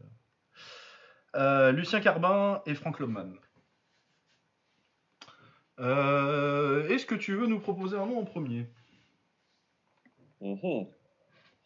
[1.36, 3.34] Euh, Lucien Carbin et Frank Lobman.
[5.80, 8.66] Euh, Est-ce que tu veux nous proposer un nom en premier?
[10.40, 10.86] Mhm.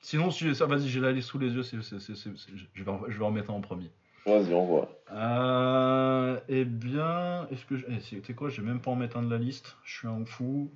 [0.01, 1.63] Sinon, si ça, vas-y, j'ai la liste sous les yeux.
[1.63, 3.91] je, vais en, je vais en mettre un en premier.
[4.27, 4.91] Vas-y, on voit.
[5.13, 7.85] Euh, eh bien, est-ce que je...
[7.89, 8.51] eh, c'était quoi?
[8.51, 9.77] Je vais même pas en mettre un de la liste.
[9.85, 10.71] Je suis un fou.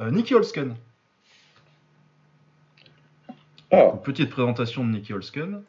[0.00, 0.74] Euh, Nicky Holsken.
[3.70, 5.62] Ah, Petite présentation de Nicky Holsken.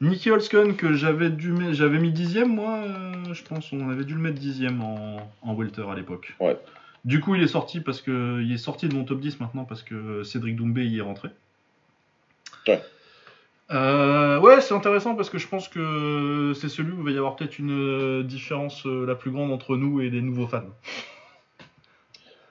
[0.00, 4.04] Nicky Holsken que j'avais dû met- j'avais mis dixième moi, euh, je pense on avait
[4.04, 6.36] dû le mettre dixième en, en welter à l'époque.
[6.40, 6.56] Ouais.
[7.04, 9.64] Du coup il est sorti parce que il est sorti de mon top 10 maintenant
[9.64, 11.30] parce que Cédric Doumbé y est rentré.
[12.68, 12.80] Ouais.
[13.70, 17.18] Euh, ouais, c'est intéressant parce que je pense que c'est celui où il va y
[17.18, 20.62] avoir peut-être une euh, différence euh, la plus grande entre nous et les nouveaux fans.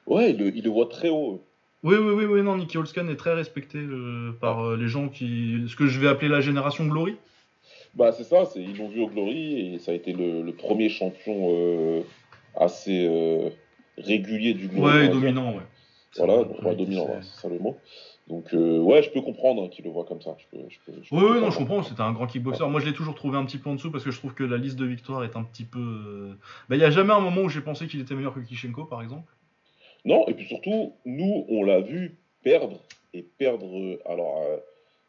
[0.05, 1.43] ouais, il le, il le voit très haut.
[1.83, 5.09] Oui, oui, oui, oui, non, Nicky Holsken est très respecté euh, par euh, les gens
[5.09, 5.65] qui.
[5.67, 7.15] ce que je vais appeler la génération Glory.
[7.95, 10.51] Bah, c'est ça, c'est, ils l'ont vu au Glory et ça a été le, le
[10.51, 12.03] premier champion
[12.55, 13.09] assez
[13.97, 14.85] régulier du Glory.
[14.85, 15.63] Ouais, dominant, ouais.
[16.15, 17.77] Voilà, donc, ouais, dominant, c'est ça le mot.
[18.29, 20.35] Donc, euh, ouais, je peux comprendre qu'il le voit comme ça.
[20.37, 22.67] Je peux, je peux, je peux Oui, oui, non, je comprends, c'était un grand kickboxer.
[22.67, 24.43] Moi, je l'ai toujours trouvé un petit peu en dessous parce que je trouve que
[24.43, 26.35] la liste de victoires est un petit peu.
[26.69, 29.01] il n'y a jamais un moment où j'ai pensé qu'il était meilleur que Kishenko, par
[29.01, 29.31] exemple.
[30.03, 32.79] Non, et puis surtout, nous, on l'a vu perdre
[33.13, 33.65] et perdre.
[33.77, 34.57] euh, Alors, euh,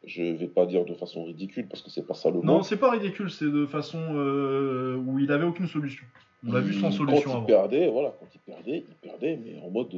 [0.04, 2.62] je vais pas dire de façon ridicule parce que c'est pas ça le Non, mot.
[2.62, 6.04] c'est pas ridicule, c'est de façon euh, où il avait aucune solution.
[6.46, 7.42] On l'a vu sans solution Quand avant.
[7.42, 9.92] il perdait, voilà, quand il perdait, il perdait, mais en mode.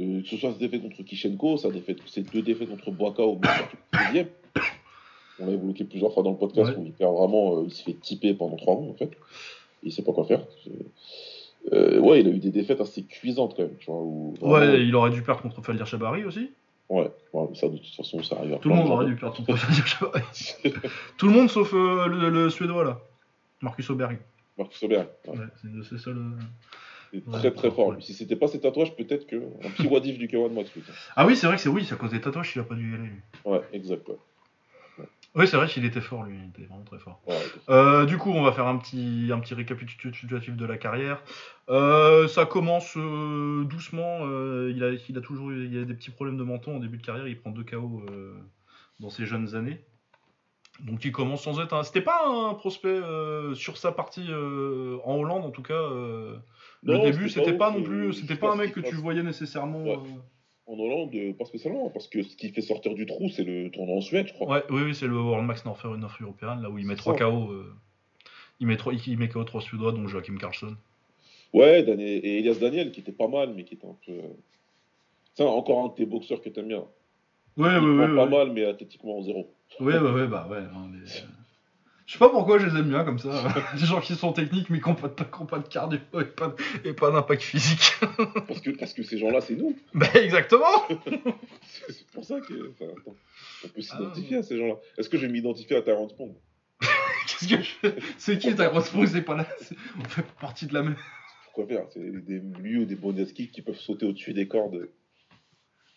[0.00, 3.22] Euh, que ce soit sa défaite contre Kishenko, sa défaite, ses deux défaites contre Boaka
[3.22, 3.38] au
[3.92, 4.28] deuxième.
[5.40, 6.76] On l'a évoqué plusieurs fois dans le podcast Ouais.
[6.76, 9.10] où il perd vraiment, euh, il se fait typer pendant trois mois en fait.
[9.82, 10.44] Il sait pas quoi faire.
[11.72, 14.00] Euh, ouais, il a eu des défaites assez cuisantes quand même, tu vois.
[14.00, 16.50] Où, vraiment- Ouais, il aurait dû perdre contre Faldir Chabari aussi.
[16.88, 19.06] Ouais, ouais, mais ça de toute façon, ça arrive à Tout le monde de aurait
[19.06, 20.22] dû perdre contre Faldir Chabari.
[21.18, 23.00] Tout le monde sauf euh, le, le Suédois là.
[23.62, 24.18] Marcus Auberg.
[24.58, 25.38] Marcus Aubert, ouais.
[25.38, 25.82] Ouais, c'est euh.
[25.92, 26.38] il
[27.12, 27.92] est Ouais, très très fort.
[27.92, 28.02] lui.
[28.02, 30.70] Si c'était pas ses tatouages, peut-être que un petit wadif du Kawan Max.
[30.70, 30.92] putain.
[31.16, 32.74] Ah oui, c'est vrai que c'est oui, c'est à cause des tatouages qu'il a pas
[32.74, 33.04] dû y aller.
[33.08, 33.20] lui.
[33.44, 34.08] Ouais, exact.
[34.08, 34.16] Ouais.
[35.34, 36.36] Oui, c'est vrai qu'il était fort, lui.
[36.42, 37.20] Il était vraiment très fort.
[37.26, 37.34] Ouais,
[37.70, 41.22] Euh, du coup, on va faire un petit, un petit récapitulatif de la carrière.
[41.70, 44.18] Euh, ça commence euh, doucement.
[44.68, 46.98] il, a, il a toujours eu il a des petits problèmes de menton en début
[46.98, 47.26] de carrière.
[47.28, 48.04] Il prend deux KO
[49.00, 49.80] dans ses jeunes années.
[50.80, 51.82] Donc il commence sans être un.
[51.82, 55.74] C'était pas un prospect euh, sur sa partie euh, en Hollande en tout cas.
[55.74, 56.36] euh,
[56.82, 58.12] le Non, début, c'était pas pas non plus.
[58.14, 59.82] C'était pas un mec que tu voyais nécessairement.
[59.84, 59.92] Ouais.
[59.96, 60.18] euh,
[60.66, 63.96] En Hollande, pas spécialement, parce que ce qui fait sortir du trou, c'est le tournoi
[63.96, 64.48] en Suède, je crois.
[64.56, 67.00] Ouais, oui, oui, c'est le World Max North, North European, là où il met C'est
[67.00, 67.24] 3 ça.
[67.24, 67.50] KO.
[67.52, 67.72] euh,
[68.60, 70.76] il met 3 il met KO 3 Suédois, dont Joachim Carlson.
[71.52, 74.12] Ouais, et Elias Daniel, qui était pas mal, mais qui était un peu.
[75.44, 76.84] Encore un de tes boxeurs que t'aimes bien.
[77.56, 78.16] Ouais, ouais, ouais.
[78.16, 78.30] pas ouais.
[78.30, 79.52] mal, mais athlétiquement en zéro.
[79.80, 80.62] Ouais, ouais, ouais, bah ouais.
[80.72, 81.00] non, mais,
[82.12, 83.30] Je sais pas pourquoi je les aime bien comme ça.
[83.72, 85.14] Des gens qui sont techniques mais qui n'ont pas, de-
[85.46, 87.94] pas cardio et pas, de- et pas d'impact physique.
[88.48, 89.74] Parce que, parce que ces gens-là, c'est nous.
[89.94, 90.66] bah exactement
[91.88, 92.70] C'est pour ça que.
[92.70, 93.16] enfin, attends,
[93.64, 94.74] on peut Ah, s'identifier à ces gens-là.
[94.98, 96.34] Est-ce que je vais m'identifier à Tyrone Spong
[96.80, 97.96] Qu'est-ce que je fais?
[98.18, 99.46] C'est qui grosse pousse C'est pas là.
[99.98, 100.96] On fait partie de la même.
[101.44, 101.86] Pourquoi faire?
[101.94, 104.90] C'est des lui ou des Boneski qui peuvent sauter au-dessus des cordes.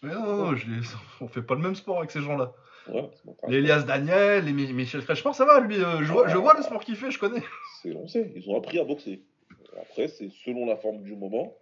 [0.01, 0.79] Mais non, non, non, je les...
[1.19, 2.53] on fait pas le même sport avec ces gens-là.
[2.87, 5.77] Ouais, c'est mon Les Elias Daniel, les Michel Frechemont, ça va lui.
[5.83, 7.43] euh, je, vois, je vois le sport qu'il fait, je connais.
[7.81, 9.23] C'est, on sait, ils ont appris à boxer.
[9.81, 11.55] Après, c'est selon la forme du moment.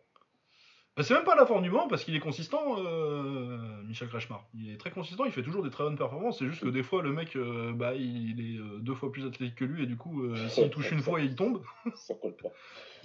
[0.96, 3.58] Bah, c'est même pas la forme du moment parce qu'il est consistant, euh,
[3.88, 4.46] Michel Krachmar.
[4.54, 6.38] Il est très consistant, il fait toujours des très bonnes performances.
[6.38, 9.56] C'est juste que des fois, le mec, euh, bah, il est deux fois plus athlétique
[9.56, 11.64] que lui et du coup, s'il touche une fois, il tombe.
[11.96, 12.50] Ça colle pas.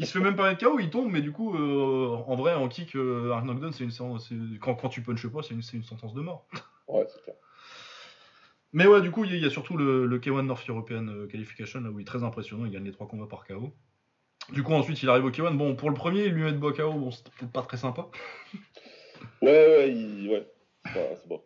[0.01, 2.69] Il se fait même pas un KO, il tombe, mais du coup, en vrai, en
[2.69, 4.31] kick, un knockdown, c'est une séance.
[4.61, 6.47] Quand, quand tu punches pas, c'est une, c'est une sentence de mort.
[6.89, 7.37] Ouais, c'est clair.
[8.73, 10.69] Mais ouais, du coup, il y, a- il y a surtout le, le K1 North
[10.69, 13.47] European euh, Qualification, là où il est très impressionnant, il gagne les trois combats par
[13.47, 13.73] KO.
[14.53, 15.57] Du coup, ensuite, il arrive au K1.
[15.57, 18.09] Bon, pour le premier, il lui met de KO, bon, c'était peut-être pas très sympa.
[19.43, 20.29] Ouais, ouais, il...
[20.31, 20.47] ouais.
[20.95, 21.41] C'est bon.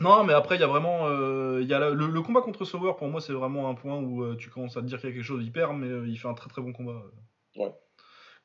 [0.00, 1.06] Non, mais après, il y a vraiment.
[1.08, 3.96] euh, y a la- le, le combat contre Sauer, pour moi, c'est vraiment un point
[3.96, 5.86] où euh, tu commences à te dire qu'il y a quelque chose, il perd, mais
[5.88, 7.00] euh, il fait un très très bon combat
[7.56, 7.72] Ouais.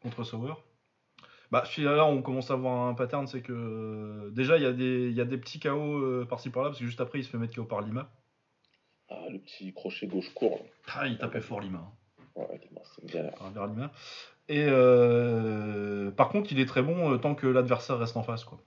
[0.01, 0.53] contre Sauer.
[1.51, 4.71] Bah, là, on commence à voir un pattern, c'est que euh, déjà, il y, a
[4.71, 7.23] des- il y a des petits KO euh, par-ci par-là, parce que juste après, il
[7.25, 8.09] se fait mettre KO par Lima.
[9.09, 10.59] Ah, le petit crochet gauche court.
[10.87, 10.93] là.
[10.95, 11.79] Ah, il tapait fort Lima.
[11.79, 11.91] hein.
[12.37, 12.61] Ouais,
[12.95, 13.33] c'est une galère.
[13.35, 13.91] par vers Lima.
[14.47, 18.45] Et euh, par contre, il est très bon tant que l'adversaire reste en face.
[18.45, 18.59] Quoi.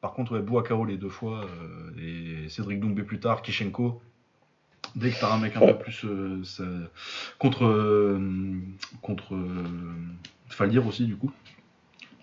[0.00, 1.44] Par contre, ouais, Bois KO les deux fois,
[2.00, 4.00] et Cédric Doumbé plus tard, Kishenko.
[4.94, 5.74] Dès que t'as un mec un Ouais.
[5.74, 6.06] peu plus.
[6.44, 6.62] ça-
[7.40, 8.16] contre.
[9.02, 9.36] contre.
[10.48, 11.32] Faldir aussi, du coup.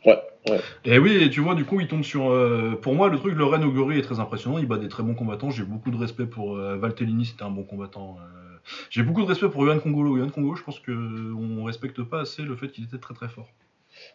[0.06, 0.60] Ouais, ouais.
[0.86, 2.30] Et oui, tu vois, du coup, il tombe sur.
[2.32, 4.58] euh, pour moi, le truc, le Ren Oguri est très impressionnant.
[4.60, 5.50] Il bat des très bons combattants.
[5.50, 8.18] J'ai beaucoup de respect pour euh, Valtellini, c'était un bon combattant.
[8.20, 8.58] euh.
[8.90, 10.18] J'ai beaucoup de respect pour Yohan Congolo.
[10.18, 13.48] Yohan Congolo, je pense qu'on respecte pas assez le fait qu'il était très très fort.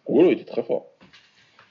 [0.04, 0.86] Congolo était très fort.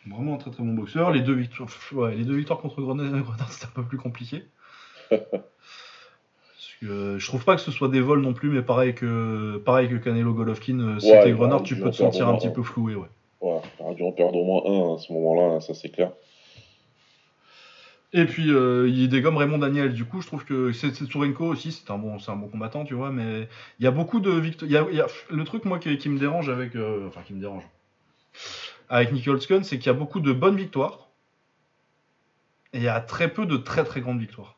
[0.10, 1.12] Vraiment un très très bon boxeur.
[1.12, 4.46] Les deux victoires, ouais, les deux victoires contre Grenade, Grenade, c'était un peu plus compliqué.
[5.12, 5.32] Parce
[6.82, 9.90] que je trouve pas que ce soit des vols non plus, mais pareil que pareil
[9.90, 12.50] que Canelo Golovkin, euh, si Ouais, t'es bah, Grenard, tu peux te sentir un petit
[12.50, 13.08] peu floué, ouais.
[13.42, 16.12] Ouais, il aurait dû en perdre au moins un à ce moment-là, ça c'est clair.
[18.12, 19.94] Et puis euh, il dégomme Raymond Daniel.
[19.94, 20.92] Du coup, je trouve que c'est
[21.50, 23.12] aussi, un bon, c'est un bon combattant, tu vois.
[23.12, 23.48] Mais
[23.80, 24.70] il y a beaucoup de victoires.
[24.72, 27.64] y a- Le truc moi qui, qui me dérange avec, euh, enfin qui me dérange
[28.90, 31.10] avec Nicky Holtzken, c'est qu'il y a beaucoup de bonnes victoires
[32.74, 34.56] et il y a très peu de très très grandes victoires.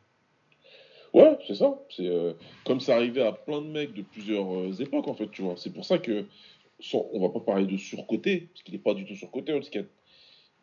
[1.13, 1.73] Ouais, c'est ça.
[1.89, 2.31] C'est euh,
[2.65, 5.55] comme ça arrivait à plein de mecs de plusieurs époques en fait, tu vois.
[5.57, 6.25] C'est pour ça que
[6.81, 9.85] sans- on va pas parler de surcoté parce qu'il est pas du tout surcoté Holtzken.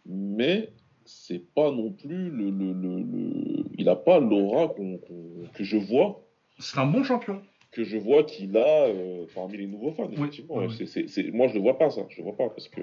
[0.07, 0.71] Mais
[1.05, 5.65] c'est pas non plus le, le, le, le- il a pas l'aura qu'on- qu'on- que
[5.65, 6.25] je vois
[6.59, 7.41] C'est un bon champion.
[7.71, 10.11] que je vois qu'il a euh, parmi les nouveaux fans.
[10.11, 10.75] Effectivement, oui, Ouais, oui.
[10.79, 12.81] c'est- c'est- c'est- moi je le vois pas ça, je le vois pas parce que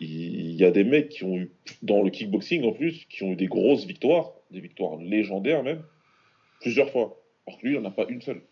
[0.00, 1.50] il y a des mecs qui ont eu
[1.82, 5.82] dans le kickboxing en plus qui ont eu des grosses victoires, des victoires légendaires même,
[6.60, 7.20] plusieurs fois.
[7.46, 8.42] Alors que lui, il en a pas une seule.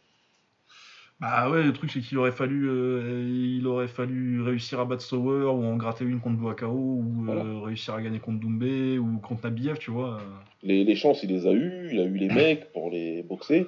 [1.18, 5.02] Bah ouais, le truc c'est qu'il aurait fallu, euh, il aurait fallu réussir à battre
[5.02, 9.18] Sauer ou en gratter une contre Boakao ou euh, réussir à gagner contre Doumbé ou
[9.18, 10.18] contre Nabiev, tu vois.
[10.62, 13.66] Les, les chances, il les a eues, il a eu les mecs pour les boxer.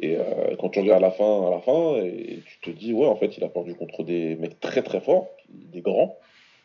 [0.00, 3.06] Et euh, quand tu regardes la fin, à la fin, et tu te dis, ouais,
[3.06, 6.16] en fait, il a perdu contre des mecs très très forts, des grands.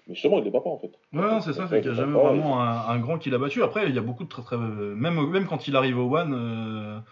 [0.08, 0.92] Mais justement, il les bat pas en fait.
[1.14, 3.62] Ouais, c'est ça, c'est qu'il n'y a jamais vraiment un, un grand qui l'a battu.
[3.62, 4.58] Après, il y a beaucoup de très très.
[4.58, 7.04] Même, même quand il arrive au One,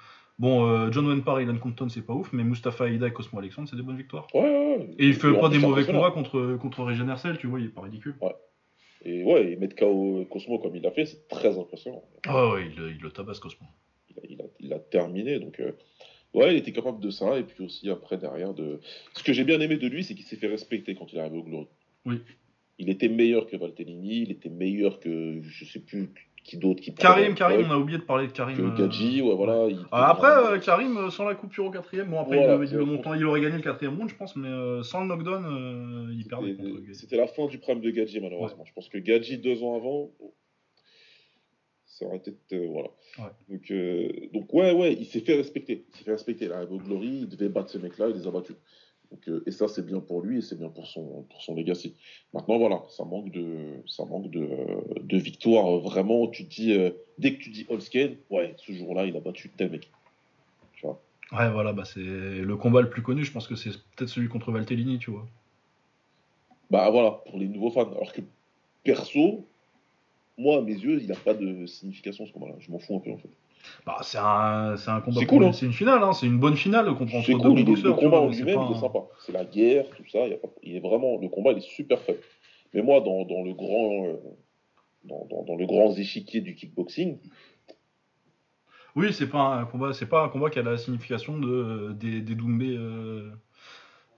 [0.41, 3.39] bon, euh, John Wenpar et Ilan Compton, c'est pas ouf, mais Mustafa Aida et Cosmo
[3.39, 4.27] Alexandre, c'est des bonnes victoires.
[4.33, 4.89] Ouais, ouais, ouais.
[4.99, 7.69] Et il fait pas des mauvais combats contre, contre Regen Hercel, tu vois, il est
[7.69, 8.15] pas ridicule.
[9.03, 12.03] Et ouais, et mettre KO Cosmo comme il l'a fait, c'est très impressionnant.
[12.27, 13.65] Ah ouais, il, il le tabasse Cosmo.
[14.09, 15.71] Il a, il a- il a terminé, donc euh,
[16.35, 18.79] ouais, il était capable de ça, et puis aussi après derrière de.
[19.15, 21.21] Ce que j'ai bien aimé de lui, c'est qu'il s'est fait respecter quand il est
[21.21, 21.67] arrivé au Glory.
[22.05, 22.21] Oui.
[22.77, 26.09] Il était meilleur que Valtellini, il était meilleur que je sais plus
[26.43, 26.93] qui d'autre qui.
[26.93, 28.57] Karim, Karim, on a oublié de parler de Karim.
[28.59, 29.67] euh, Gadji, ouais, voilà.
[29.69, 32.75] il- Ah, après, euh, Karim, euh, sans la coupure au quatrième, bon, après, Voilà, il,
[32.75, 34.49] le montant, aurait gagné le quatrième round, je pense, mais
[34.83, 36.55] sans le knockdown, euh, il perdait
[36.93, 38.65] C'était- la fin du prime de Gadji, malheureusement.
[38.65, 40.11] Je pense que Gadji, deux ans avant,
[41.85, 42.33] ça aurait été.
[42.53, 42.89] euh, voilà.
[43.19, 43.31] Ouais.
[43.49, 45.85] Donc, euh, donc, ouais, ouais, il s'est fait respecter.
[45.89, 46.47] Il s'est fait respecter.
[46.47, 48.55] Là, Glory, il devait battre ces mecs-là, il les a battus.
[49.11, 51.53] Donc, euh, et ça, c'est bien pour lui et c'est bien pour son, pour son
[51.53, 51.95] legacy.
[52.33, 54.47] Maintenant, voilà, ça manque de, ça manque de,
[55.01, 55.67] de victoires.
[55.75, 59.19] euh, Vraiment, tu dis, euh, dès que tu dis Holsken, ouais, ce jour-là, il a
[59.19, 59.89] battu tel mec.
[60.75, 61.01] Tu vois
[61.33, 64.27] Ouais, voilà, bah, c'est le combat le plus connu, je pense que c'est peut-être celui
[64.29, 65.27] contre Valtellini, tu vois.
[66.69, 67.91] Bah voilà, pour les nouveaux fans.
[67.91, 68.21] Alors que
[68.83, 69.45] perso,
[70.37, 72.55] moi, à mes yeux, il n'a pas de signification ce combat-là.
[72.59, 73.29] Je m'en fous un peu en fait.
[73.85, 75.53] Bah, c'est un, c'est un combat C'est cool, hein.
[75.53, 78.05] c'est une finale, hein, c'est une bonne finale contre entre deux cool, le boxeurs, tu
[78.05, 78.99] combat en lui-même, il est sympa.
[79.25, 80.25] C'est la guerre, tout ça.
[80.25, 82.13] il y a pas- il est vraiment, le combat, il est super fun.
[82.73, 84.17] Mais moi, dans, dans le grand, euh,
[85.03, 87.17] dans, dans, dans le grand échiquier du kickboxing,
[88.95, 92.21] Oui, c'est pas un combat, c'est pas un combat qui a la signification de des,
[92.21, 93.31] des Doumbé, euh,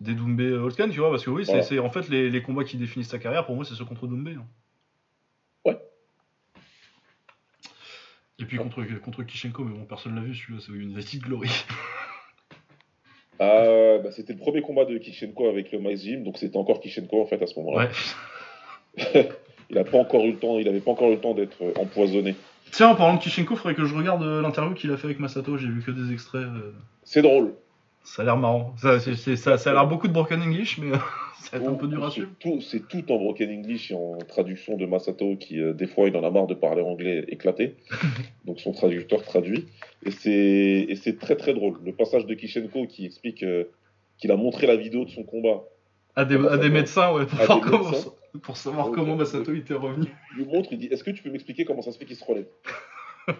[0.01, 1.63] des Doumbé Holtzken, tu vois, parce que oui, c'est Voilà.
[1.63, 3.45] c'est- en fait les, les combats qui définissent sa carrière.
[3.45, 4.33] Pour moi, c'est ceux contre Doumbé.
[4.33, 4.45] hein.
[5.65, 5.77] Ouais.
[8.39, 11.49] Et puis contre contre Kishenko, mais bon, personne l'a vu celui-là, c'est une Vestige Glory.
[13.41, 16.79] euh, bah, c'était le premier combat de Kishenko avec le Max Gym, donc c'était encore
[16.79, 17.89] Kishenko en fait à ce moment-là.
[18.97, 19.29] Ouais.
[19.69, 21.63] Il n'a pas encore eu le temps, il n'avait pas encore eu le temps d'être
[21.63, 22.35] euh, empoisonné
[22.71, 25.19] Tiens, en parlant de Kishenko, faudrait que je regarde euh, l'interview qu'il a fait avec
[25.19, 25.57] Masato.
[25.57, 26.41] J'ai vu que des extraits.
[26.43, 26.73] euh,
[27.03, 27.53] C'est drôle.
[28.03, 28.73] Ça a l'air marrant.
[28.77, 30.91] Ça, a l'air beaucoup de broken English, mais
[31.39, 32.29] ça va être un peu dur à suivre.
[32.61, 36.17] c'est tout en broken English et en traduction de Masato qui, euh, des fois, il
[36.17, 37.77] en a marre de parler anglais éclaté.
[38.45, 39.67] Donc son traducteur traduit.
[40.05, 41.79] Et c'est, très très drôle.
[41.85, 43.65] Le passage de Kishenko qui explique euh,
[44.17, 45.63] qu'il a montré la vidéo de son combat.
[46.15, 48.11] À des, à des médecins, ouais, pour, À voir des comment- médecins.
[48.43, 50.07] pour savoir Donc, comment euh, Masato était revenu.
[50.33, 52.17] Il lui montre, il dit Est-ce que tu peux m'expliquer comment ça se fait qu'il
[52.17, 52.47] se relève?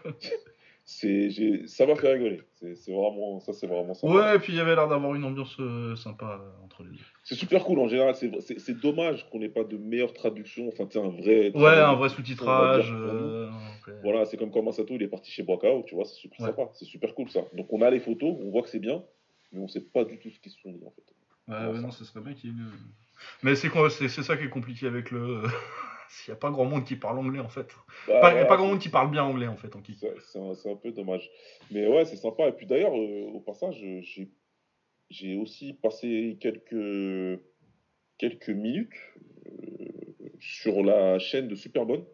[0.86, 1.30] c'est,
[1.68, 2.42] Ça m'a fait rigoler.
[2.56, 4.14] C'est, c'est vraiment, ça, c'est vraiment sympa.
[4.14, 6.90] Ouais, et puis il y avait l'air d'avoir une ambiance euh, sympa euh, entre les
[6.90, 7.04] deux.
[7.24, 8.16] C'est super cool en général.
[8.16, 10.68] C'est, dommage qu'on n'ait pas de meilleure traduction.
[10.68, 11.52] Enfin, tu un vrai.
[11.56, 12.92] Ouais, un vrai sous-titrage.
[12.94, 13.50] Euh.
[14.02, 16.48] Voilà, c'est comme quand Masato il est parti chez Boakao, tu vois, c'est super Ouais.
[16.48, 17.42] sympa, c'est super cool ça.
[17.54, 19.04] Donc on a les photos, on voit que c'est bien,
[19.52, 21.04] mais on sait pas du tout ce qu'ils se sont dit en fait.
[21.48, 22.72] Ouais, ouais, non, ce serait bien qu'il y ait une...
[23.44, 23.70] Mais c'est
[24.24, 25.44] ça qui est compliqué avec le.
[26.10, 27.68] S'il n'y a pas grand monde qui parle anglais en fait.
[28.08, 30.00] Bah, Pas, voilà, pas grand monde qui parle bien anglais en fait en kick.
[30.00, 31.30] c'est, un, un peu dommage.
[31.72, 32.48] Mais ouais, c'est sympa.
[32.48, 34.02] Et puis d'ailleurs, euh, au passage, euh,
[35.10, 37.42] j'ai, aussi passé quelques,
[38.18, 38.94] quelques minutes
[39.48, 42.06] euh, sur la chaîne de Superbonne.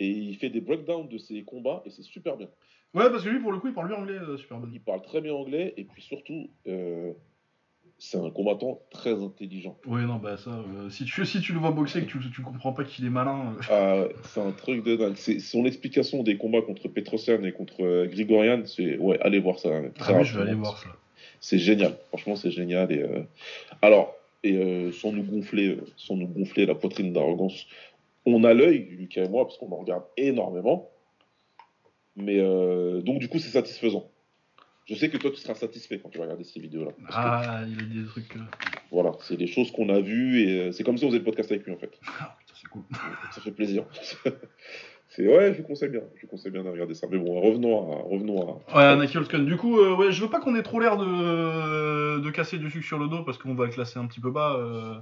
[0.00, 2.48] Et il fait des breakdowns de ses combats et c'est super bien.
[2.94, 4.68] Ouais, parce que lui pour le coup il parle bien anglais, euh, super bon.
[4.72, 6.50] Il parle très bien anglais et puis surtout,
[8.00, 9.76] c'est un combattant très intelligent.
[9.86, 12.18] Ouais, non, bah ça, euh, si, tu, si tu le vois boxer et que tu,
[12.30, 13.54] tu comprends pas qu'il est malin.
[13.70, 15.16] euh, Ah c'est un truc de dingue.
[15.16, 19.58] C'est son explication des combats contre Petrosian et contre euh, Grigorian, c'est ouais, allez voir
[19.58, 19.70] ça.
[19.70, 20.88] hein, très Ah oui, je vais aller voir ça.
[21.40, 21.96] C'est génial.
[22.08, 22.92] Franchement, c'est génial.
[22.92, 23.22] Et euh,
[23.82, 27.66] alors, et sans nous gonfler, sans nous gonfler la poitrine d'arrogance,
[28.26, 30.88] on a l'œil, Lucas et moi, parce qu'on en regarde énormément.
[32.14, 32.38] Mais
[33.02, 34.08] donc du coup, c'est satisfaisant.
[34.88, 36.92] Je sais que toi, tu seras satisfait quand tu vas regarder ces vidéos-là.
[36.92, 38.34] Que, Ah, il a dit des trucs.
[38.36, 38.40] euh,
[38.90, 41.24] voilà, c'est des choses qu'on a vues et euh, c'est comme si on faisait le
[41.24, 41.90] podcast avec lui en fait.
[42.20, 42.82] Ah, putain, c'est cool.
[43.32, 43.84] Ça fait plaisir.
[45.08, 46.02] c'est ouais, je conseille bien.
[46.20, 47.06] Je conseille bien de regarder ça.
[47.10, 48.96] Mais bon, revenons à, revenons à.
[48.98, 49.38] Ouais.
[49.44, 52.70] Du coup, euh, ouais, je veux pas qu'on ait trop l'air de, de casser du
[52.70, 54.56] sucre sur le dos parce qu'on va le classer un petit peu bas.
[54.58, 54.94] euh,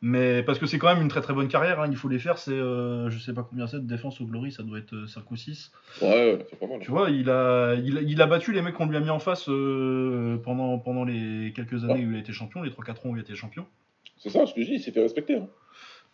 [0.00, 2.20] mais parce que c'est quand même une très très bonne carrière, hein, il faut les
[2.20, 2.38] faire.
[2.38, 5.06] C'est, euh, je sais pas combien c'est de défense au Glory, ça doit être euh,
[5.08, 5.72] 5 ou 6.
[6.02, 6.78] Ouais, ouais, c'est pas mal.
[6.80, 9.10] Tu vois, il a, il, a- il a battu les mecs qu'on lui a mis
[9.10, 12.04] en face euh, pendant, pendant les quelques années Ouais.
[12.06, 13.66] où il a été champion, les 3-4 ans où il a été champion.
[14.18, 15.34] C'est ça ce que je dis, il s'est fait respecter.
[15.36, 15.48] hein.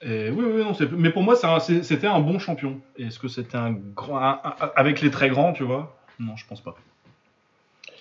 [0.07, 2.81] Et oui, oui, non, mais pour moi, un- c'était un bon champion.
[2.99, 4.19] Est-ce que c'était un grand.
[4.19, 5.97] un- un- avec les très grands, tu vois?
[6.21, 6.75] Non, je pense pas.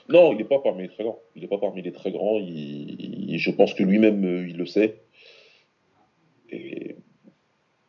[0.09, 1.19] Non, il n'est pas parmi les très grands.
[1.35, 2.37] Il n'est pas parmi les très grands.
[2.39, 4.99] Il, il- je pense que lui-même, euh, il le sait.
[6.49, 6.95] Et-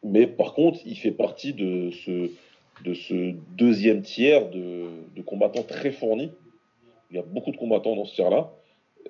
[0.04, 2.30] Mais par contre, il fait partie de ce,
[2.84, 4.84] de ce deuxième tiers de,
[5.16, 6.30] de combattants très fournis.
[7.10, 8.50] Il y a beaucoup de combattants dans ce tiers-là.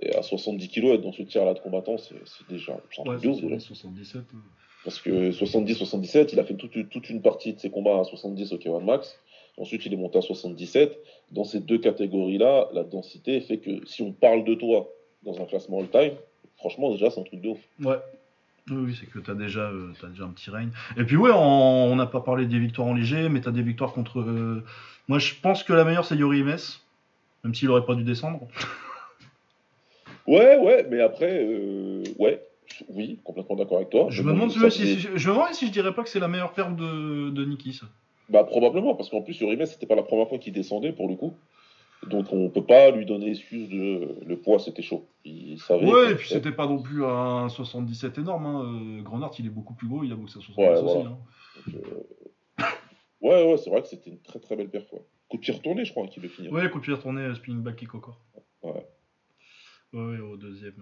[0.00, 2.14] Et à 70 kilos, être dans ce tiers-là de combattants, c'est
[2.48, 2.78] déjà Ouais,
[3.16, 3.58] truc de ouf, déjà.
[3.60, 4.22] 77.
[4.22, 4.36] euh.
[4.84, 8.52] Parce que 70-77, il a fait toute, toute une partie de ses combats à 70
[8.52, 9.18] au K1 Max.
[9.56, 10.98] Ensuite, il est monté à 77.
[11.32, 14.88] Dans ces deux catégories-là, la densité fait que si on parle de toi
[15.22, 16.12] dans un classement all-time,
[16.58, 17.58] franchement, déjà, c'est un truc de ouf.
[17.82, 17.96] Ouais.
[18.70, 20.70] Oui, oui, c'est que t'as déjà, euh, déjà un petit règne.
[20.96, 23.92] Et puis ouais, on n'a pas parlé des victoires en léger, mais t'as des victoires
[23.92, 24.20] contre.
[24.20, 24.64] euh,
[25.06, 26.56] Moi, je pense que la meilleure c'est Yori Imes,
[27.44, 28.40] même s'il aurait pas dû descendre.
[30.26, 32.42] Ouais, ouais, mais après, euh, ouais,
[32.88, 34.06] oui, complètement d'accord avec toi.
[34.10, 36.28] Je me demande ça, si, je me demande si je dirais pas que c'est la
[36.28, 37.80] meilleure perte de, de Nikis.
[38.28, 41.14] Bah, probablement, parce qu'en plus, Urimes, c'était pas la première fois qu'il descendait pour le
[41.16, 41.34] coup.
[42.08, 45.06] Donc, on peut pas lui donner excuse de le poids, c'était chaud.
[45.24, 45.86] Il savait.
[45.86, 48.46] Ouais, et puis c'était pas non plus un 77 énorme.
[48.46, 48.98] Hein.
[48.98, 50.94] euh, Grenard, il est beaucoup plus gros, il a boxé à 70 Ouais, aussi.
[50.94, 51.10] voilà.
[51.10, 51.18] hein.
[51.66, 51.84] Donc,
[52.60, 52.64] euh,
[53.22, 54.92] Ouais, ouais, c'est vrai que c'était une très très belle perf.
[54.92, 55.02] Ouais.
[55.30, 56.48] Coup de pied retourné, je crois, qui le finit.
[56.48, 58.20] Ouais, coup de pied retourné, euh, spinning back kick au corps.
[58.62, 58.86] Ouais.
[59.94, 60.74] Ouais, au deuxième,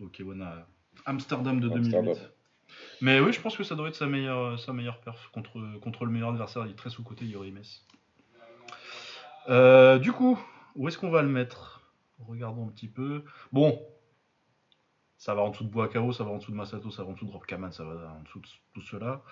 [0.00, 0.68] euh, au K1 à
[1.06, 2.04] Amsterdam de Amsterdam.
[2.04, 2.30] 2008.
[3.00, 6.04] Mais oui, je pense que ça doit être sa meilleure, sa meilleure perf contre, contre
[6.04, 6.66] le meilleur adversaire.
[6.66, 7.62] Il est très sous-côté, Yori Mes.
[9.48, 10.38] Euh, du coup,
[10.76, 11.92] où est-ce qu'on va le mettre?
[12.28, 13.24] Regardons un petit peu.
[13.52, 13.80] Bon,
[15.16, 17.12] ça va en dessous de Boakao, ça va en dessous de Masato, ça va en
[17.12, 19.22] dessous de Rob Kaman, ça va en dessous de tout cela.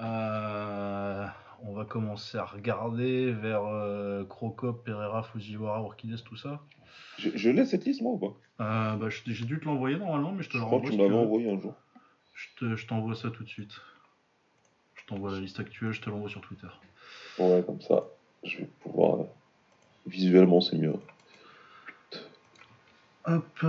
[0.00, 1.26] Euh,
[1.62, 6.60] on va commencer à regarder vers euh, Crocop, Pereira, Fujiwara, Orchides, tout ça.
[7.18, 8.64] Je, je laisse cette liste, moi, ou pas?
[8.64, 10.90] Euh, bah, je- j'ai dû te l'envoyer normalement, mais je te Je crois que renvoie.
[10.90, 11.20] tu si m'avais tu veux.
[11.26, 11.74] envoyé un jour.
[12.34, 13.72] Je te- je t'envoie ça tout de suite.
[14.94, 16.68] Je t'envoie la liste actuelle, je te l'envoie sur Twitter.
[17.38, 18.04] Ouais, comme ça,
[18.44, 19.24] je vais pouvoir.
[20.06, 20.94] Visuellement, c'est mieux.
[23.26, 23.66] Hop.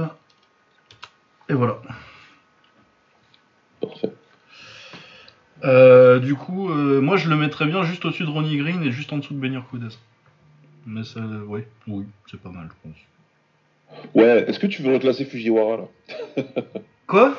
[1.50, 1.82] Et voilà.
[5.64, 8.92] Euh, du coup, euh, moi je le mettrais bien juste au-dessus de Ronnie Green et
[8.92, 9.96] juste en dessous de Benir Kudez.
[10.86, 12.98] Mais ça, oui, oui, c'est pas mal, je pense.
[14.16, 16.44] Ouais, est-ce que tu veux reclasser Fujiwara là
[17.08, 17.36] Quoi?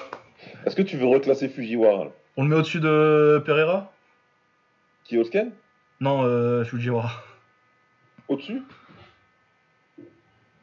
[0.67, 3.93] Est-ce que tu veux reclasser Fujiwara là On le met au-dessus de Pereira?
[5.09, 5.53] Kiosken
[6.01, 7.13] Non, euh, Fujiwara.
[8.29, 8.63] Au-dessus?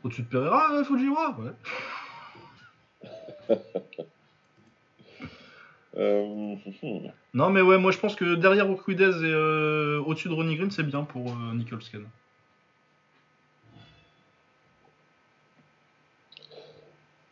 [0.03, 1.37] Au-dessus de Pereira, euh, Fujiwara?
[1.39, 1.51] Ouais.
[5.97, 7.11] Euh, hmm.
[7.33, 10.69] Non, mais ouais, moi je pense que derrière Urquidez et euh, au-dessus de Ronnie Green,
[10.69, 11.53] c'est bien pour euh.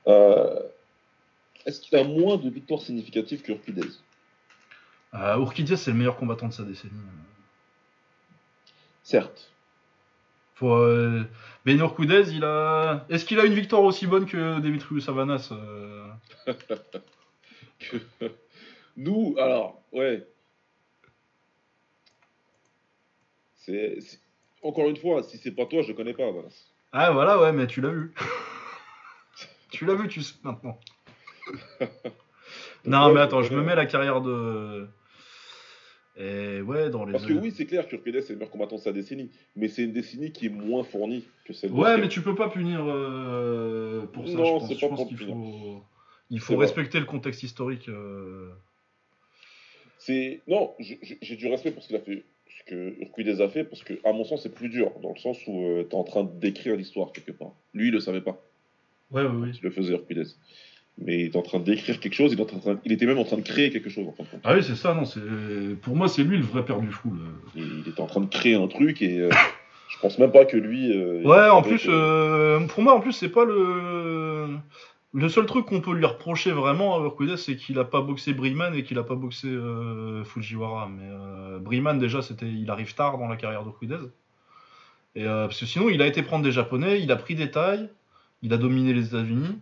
[0.07, 0.59] Euh,
[1.65, 3.87] Est-ce qu'il a moins de victoires significatives que Urquidez
[5.13, 6.91] Urquidez, c'est le meilleur combattant de sa décennie.
[9.03, 9.51] Certes.
[10.55, 10.75] Faut.
[11.65, 13.05] Ben Urquidez, il a.
[13.09, 15.53] Est-ce qu'il a une victoire aussi bonne que Demetrius Savanas
[17.79, 17.97] Que...
[18.97, 20.25] Nous, alors, ouais.
[23.55, 23.99] C'est.
[24.01, 24.19] c'est-
[24.63, 26.73] Encore une fois, si c'est pas toi, je connais pas, Vince.
[26.91, 28.13] Ah, voilà, ouais, mais tu l'as vu.
[29.71, 30.79] tu l'as vu, tu sais maintenant.
[32.85, 34.87] non, Ouais, mais attends, je me mets la carrière de.
[36.17, 37.11] Et ouais, dans les.
[37.11, 39.83] Parce que oui, c'est clair qu'Urquidez est le meilleur combattant de sa décennie, mais c'est
[39.83, 42.79] une décennie qui est moins fournie que celle de Ouais, mais tu peux pas punir
[42.87, 44.37] euh, pour ça.
[44.37, 45.35] Non, je pense, c'est Je pas pense pour qu'il punir.
[45.35, 45.83] faut,
[46.29, 46.65] il C'est faut vrai.
[46.65, 47.89] respecter le contexte historique.
[47.89, 48.49] euh.
[50.05, 53.63] C'est non, j'ai du respect pour ce qu'il a fait, ce que Urquidez a fait,
[53.63, 56.03] parce que à mon sens c'est plus dur, dans le sens où tu t'es en
[56.03, 57.53] train d'écrire l'histoire quelque part.
[57.73, 58.39] Lui, il le savait pas,
[59.11, 59.49] Ouais, ouais, oui.
[59.55, 60.25] il le faisait Urquidez,
[60.99, 63.17] mais il est en train d'écrire quelque chose, il, est en train- il était même
[63.17, 64.41] en train de créer quelque chose en fin de compte.
[64.43, 65.19] Ah oui, c'est ça, non, c'est
[65.81, 67.11] pour moi c'est lui le vrai père du fou.
[67.13, 67.23] là.
[67.55, 69.29] Il, était en train de créer un truc et euh,
[69.89, 70.91] je pense même pas que lui.
[70.95, 74.49] euh, Ouais, en plus, euh, pour moi, en plus, c'est pas le.
[75.15, 78.33] Le seul truc qu'on peut lui reprocher vraiment à Urquidez, c'est qu'il a pas boxé
[78.33, 80.89] Briman et qu'il a pas boxé euh, Fujiwara.
[80.89, 83.95] Mais euh, Briman, déjà, c'était, il arrive tard dans la carrière d'Urquidez.
[85.15, 87.49] Et euh, parce que sinon, il a été prendre des Japonais, il a pris des
[87.49, 87.87] tailles,
[88.41, 89.57] il a dominé les États-Unis.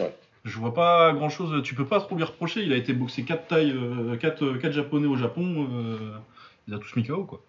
[0.00, 0.16] Ouais.
[0.44, 1.62] Je vois pas grand chose.
[1.62, 2.64] Tu peux pas trop lui reprocher.
[2.64, 3.76] Il a été boxé 4 tailles,
[4.20, 5.68] 4, Japonais au Japon.
[5.72, 6.10] euh,
[6.66, 7.40] il a tous mis KO, quoi.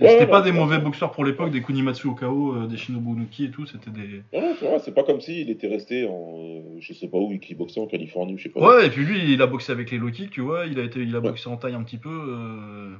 [0.00, 0.56] Ouais, c'était ouais, pas ouais, des ouais.
[0.64, 3.90] mauvais boxeurs pour l'époque, des Kunimatsu au KO, euh, des Shinobu Nuki et tout, c'était
[3.90, 4.22] des.
[4.32, 6.36] Non, non, c'est vrai, c'est pas comme s'il était resté en.
[6.38, 8.60] euh, je sais pas où, il boxait en Californie ou je sais pas.
[8.60, 8.64] où.
[8.64, 10.84] Ouais, et puis lui, il a boxé avec les low kicks, tu vois, il a,
[10.84, 11.28] été, il a Ouais.
[11.30, 12.08] boxé en taille un petit peu.
[12.10, 12.94] euh,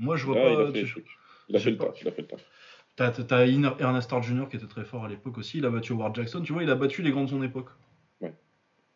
[0.00, 0.62] Moi, je vois Ouais, il pas.
[0.62, 1.06] a fait le tu- truc.
[1.48, 1.86] Il a fait le pas.
[1.86, 2.44] taf, il a fait le taf.
[2.96, 4.48] T'as t'as Ernest Hart Jr.
[4.50, 6.70] qui était très fort à l'époque aussi, il a battu Howard Jackson, tu vois, il
[6.70, 7.68] a battu les grands de son époque.
[8.20, 8.34] Ouais.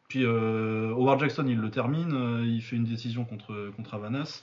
[0.08, 4.42] Puis euh, Howard Jackson, il le termine, euh, il fait une décision contre, contre Avanas.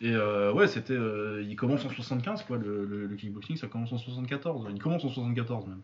[0.00, 0.92] Et euh, ouais, c'était.
[0.92, 4.66] euh, il commence en 75, quoi, le, le- le kickboxing, ça commence en 74.
[4.74, 5.80] Il commence en 74 même.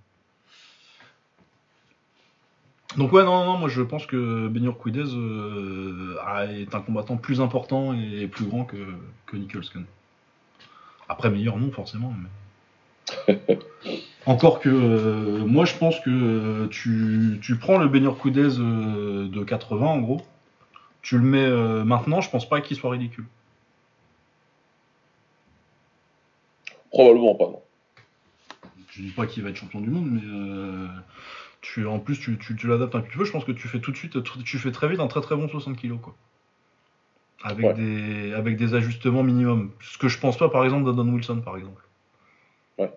[2.99, 6.17] Donc ouais, non, non, moi je pense que Benny Urquidez euh,
[6.51, 8.77] est un combattant plus important et plus grand que,
[9.25, 9.85] que Nicholson.
[11.09, 12.15] Après, meilleur non, forcément.
[13.27, 13.41] Mais...
[14.27, 19.43] Encore que euh, moi je pense que tu, tu prends le Benny Urquidez euh, de
[19.43, 20.21] 80 en gros,
[21.01, 21.51] tu le mets
[21.85, 23.25] maintenant, je pense pas qu'il soit ridicule.
[26.93, 27.63] Probablement pas, non.
[28.91, 30.87] Je dis pas qu'il va être champion du monde, mais euh,
[31.63, 33.25] tu, en plus tu, tu, tu l'adaptes un petit peu.
[33.25, 35.35] Je pense que tu fais tout de suite, tu fais très vite un très très
[35.35, 36.15] bon 60 kg quoi.
[37.45, 37.75] Avec, Ouais.
[37.75, 39.73] des, avec des ajustements minimum.
[39.81, 41.83] Ce que je pense pas par exemple d'Adon Wilson par exemple.
[42.79, 42.91] Ouais.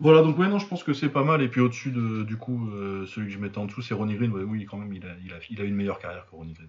[0.00, 1.42] Voilà, donc ouais, non, je pense que c'est pas mal.
[1.42, 4.14] Et puis au-dessus, de, du coup, euh, celui que je mettais en dessous, c'est Ronnie
[4.14, 4.30] Green.
[4.32, 6.52] Ouais, oui, quand même, il a, il, a, il a une meilleure carrière que Ronnie
[6.54, 6.68] Green.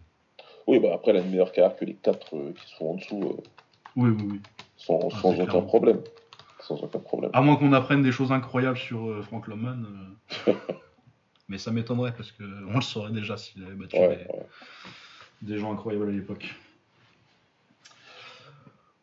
[0.68, 2.96] Oui, bah après, il a une meilleure carrière que les quatre euh, qui sont en
[2.96, 3.38] dessous,
[3.96, 4.42] Oui, oui, oui.
[4.78, 5.66] Sans, Ah, sans aucun clair.
[5.66, 6.00] problème.
[6.62, 7.32] Sans aucun problème.
[7.34, 9.86] À moins qu'on apprenne des choses incroyables sur euh, Frank Loman.
[10.48, 10.54] euh,
[11.50, 14.46] Mais ça m'étonnerait parce qu'on le saurait déjà s'il avait battu Ouais, des, ouais.
[15.44, 16.54] des gens incroyables à l'époque.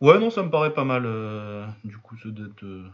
[0.00, 2.84] Ouais, non, ça me paraît pas mal, euh, du coup, ce d'être euh,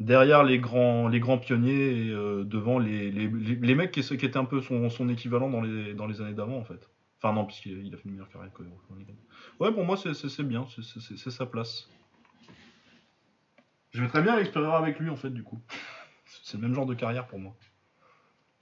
[0.00, 2.10] derrière les grands, les grands pionniers et
[2.44, 5.60] devant les, les, les, les mecs qui, qui étaient un peu son, son équivalent dans
[5.60, 6.88] les, dans les années d'avant, en fait.
[7.22, 8.62] Enfin, non, puisqu'il il a fait une meilleure carrière que.
[9.60, 10.66] Ouais, pour moi, c'est- bien,
[11.16, 11.88] c'est sa place.
[13.90, 15.58] Je vais très bien Alex Pereira avec lui, en fait, du coup.
[16.42, 17.54] C'est le même genre de carrière pour moi.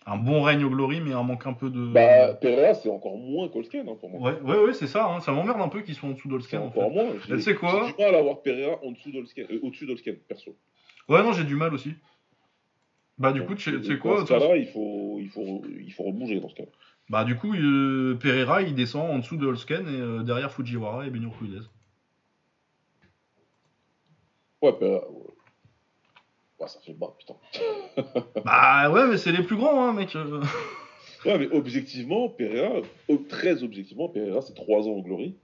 [0.06, 1.92] Un bon règne au glory, mais un manque un peu de.
[1.92, 4.32] Bah, Pereira, c'est encore moins Colsken hein, pour moi.
[4.32, 5.20] Ouais, ouais, ouais, c'est ça, hein.
[5.20, 6.60] ça m'emmerde un peu qu'ils soient en dessous d'Olsken.
[6.60, 6.78] En fait.
[6.80, 7.12] encore moins.
[7.26, 9.84] J'ai- tu sais quoi J'ai du mal à avoir Pereira en dessous d'Olsken, euh, au-dessus
[9.84, 10.56] d'Olsken, perso.
[11.10, 11.92] Ouais, non, j'ai du mal aussi.
[13.18, 15.92] Bah, du Donc, coup, tu sais- dans quoi ce cas-là, il faut, il, faut, il
[15.92, 16.64] faut rebouger dans ce cas.
[17.10, 21.10] Bah, du coup, euh, Pereira il descend en dessous de et euh, derrière Fujiwara et
[21.10, 21.68] Benio Ruiz.
[24.62, 25.08] Ouais, Pereira.
[25.10, 25.24] Ouais.
[26.60, 27.34] Ouais, ça fait bas, putain.
[28.44, 30.16] bah, ouais, mais c'est les plus grands, hein, mec.
[31.24, 32.80] Ouais, mais objectivement, Pereira,
[33.28, 35.36] très objectivement, Pereira, c'est 3 ans au Glory.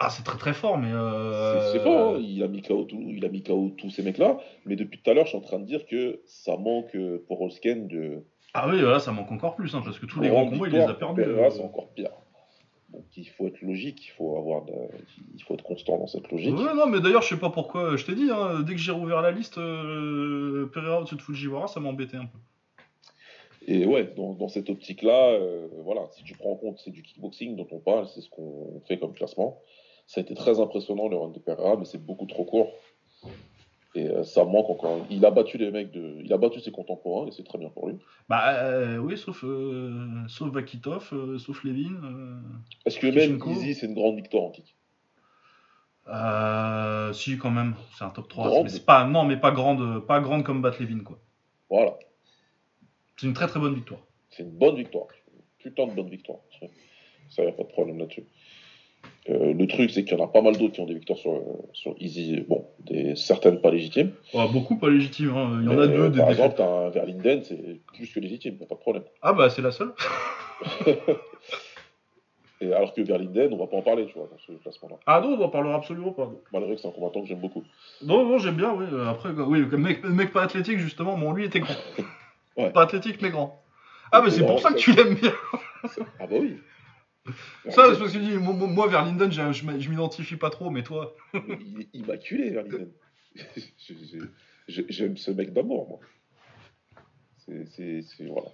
[0.00, 0.88] Ah, c'est très très fort, mais.
[0.88, 1.72] C'est Euh...
[1.72, 2.18] c'est fort, hein.
[2.20, 4.38] il, a mis KO tout- il a mis KO tous ces mecs-là.
[4.66, 7.22] Mais depuis tout à l'heure, je suis en train de dire que ça manque euh,
[7.28, 8.24] pour Olsken de.
[8.52, 10.72] Ah, oui, là, ça manque encore plus, hein, parce que tous les grands combats, il
[10.72, 11.22] les a perdus.
[11.22, 11.50] Pereira, euh.
[11.50, 12.10] c'est encore pire.
[12.92, 14.72] Donc il faut être logique, il faut avoir, de-
[15.34, 16.56] il faut être constant dans cette logique.
[16.56, 18.92] Ouais, non, mais d'ailleurs, je sais pas pourquoi, je t'ai dit, hein, dès que j'ai
[18.92, 22.38] rouvert la liste, euh, Pereira au-dessus de Fujiwara, ça m'embêtait un peu.
[23.66, 27.02] Et ouais, dans, dans cette optique-là, euh, voilà, si tu prends en compte, c'est du
[27.02, 29.60] kickboxing dont on parle, c'est ce qu'on fait comme classement.
[30.06, 32.72] Ça a été très impressionnant le run de Pereira, mais c'est beaucoup trop court.
[33.94, 35.04] Et euh, ça manque encore.
[35.10, 37.70] Il a battu les mecs de, il a battu ses contemporains et c'est très bien
[37.70, 37.96] pour lui.
[38.28, 42.40] Bah euh, oui, sauf, euh, sauf Vakitov, euh, sauf Levin.
[42.86, 44.52] Est-ce que même Easy, c'est une grande victoire
[46.08, 48.48] euh, si, quand même, c'est un top 3.
[48.48, 48.68] Grande.
[48.72, 51.18] Mais pas, non, mais pas grande, pas grande comme Bat Levin, quoi.
[51.68, 51.96] Voilà,
[53.16, 54.00] C'est une très très bonne victoire.
[54.30, 55.06] c'est une bonne victoire.
[55.58, 56.38] Putain de bonne victoire.
[57.28, 58.24] Ça, y a pas de problème là-dessus.
[59.28, 61.18] Euh, le truc, c'est qu'il y en a pas mal d'autres qui ont des victoires
[61.18, 61.40] sur,
[61.72, 64.12] sur Easy, bon, des, certaines pas légitimes.
[64.52, 65.58] Beaucoup pas légitime, hein.
[65.62, 66.00] il y en a deux.
[66.00, 68.80] euh, Des par exemple, t'as un Verlinden, c'est plus que légitime, y a pas de
[68.80, 69.04] problème.
[69.22, 69.92] Ah bah c'est la seule.
[72.62, 74.96] Et alors que Verlinden, on va pas en parler, tu vois, dans ce classement-là.
[75.06, 76.30] Ah non, on en parlera absolument pas.
[76.52, 77.64] Malgré que c'est un combattant que j'aime beaucoup.
[78.04, 78.84] Non, non, j'aime bien, oui.
[78.92, 81.74] euh, Après, oui, le mec, le mec pas athlétique, justement, bon, lui était grand.
[82.56, 82.70] Ouais.
[82.72, 83.62] Pas athlétique, mais grand.
[84.12, 85.32] Ah, mais c'est Non, pour ça que tu l'aimes bien.
[86.18, 86.56] Ah bah oui.
[87.68, 90.50] Ça, c'est parce que je dis, moi, moi, moi, vers Linden, j'ai- je m'identifie pas
[90.50, 91.14] trop, mais toi.
[91.34, 92.90] Il est immaculé, Verlinden.
[94.68, 96.00] J'aime ce mec d'amour, moi.
[97.36, 98.48] C'est- voilà.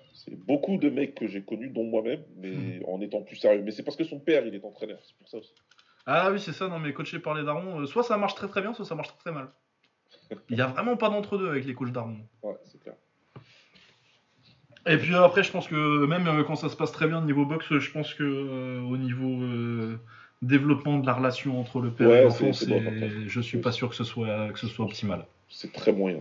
[0.46, 3.62] Beaucoup de mecs que j'ai connus, dont moi-même, mais en étant plus sérieux.
[3.62, 5.54] Mais c'est parce que son père, il est entraîneur, c'est pour ça aussi.
[6.06, 8.48] Ah oui, c'est ça, non, mais coaché par les darons, euh, soit ça marche très
[8.48, 9.50] très bien, soit ça marche très très mal.
[10.50, 12.18] Il y a vraiment pas d'entre-deux avec les coachs darons.
[12.42, 12.94] Ouais, c'est clair.
[14.86, 17.24] Et puis après, je pense que même euh, quand ça se passe très bien au
[17.24, 19.98] niveau boxe, je pense que euh, au niveau euh,
[20.42, 23.96] développement de la relation entre le père Ouais, et l'enfant, je suis pas sûr que
[23.96, 25.26] ce soit que ce soit optimal.
[25.48, 26.20] C'est très moyen.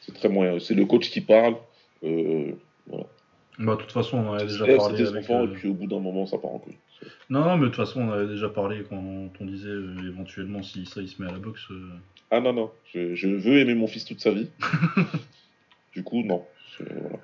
[0.00, 0.58] C'est très moyen.
[0.58, 1.56] C'est le coach qui parle.
[2.04, 2.52] Euh,
[2.86, 3.04] voilà.
[3.58, 5.24] Bah, de toute façon, on avait déjà parlé avec.
[5.24, 6.78] enfant, euh, et puis au bout d'un moment, ça part en couille.
[7.30, 9.74] Non, non, mais de toute façon, on avait déjà parlé quand on disait
[10.06, 11.68] éventuellement si ça il se met à la boxe.
[12.30, 14.48] Ah non, non, je, je veux aimer mon fils toute sa vie.
[15.94, 16.44] du coup, non.
[16.80, 17.16] Voilà.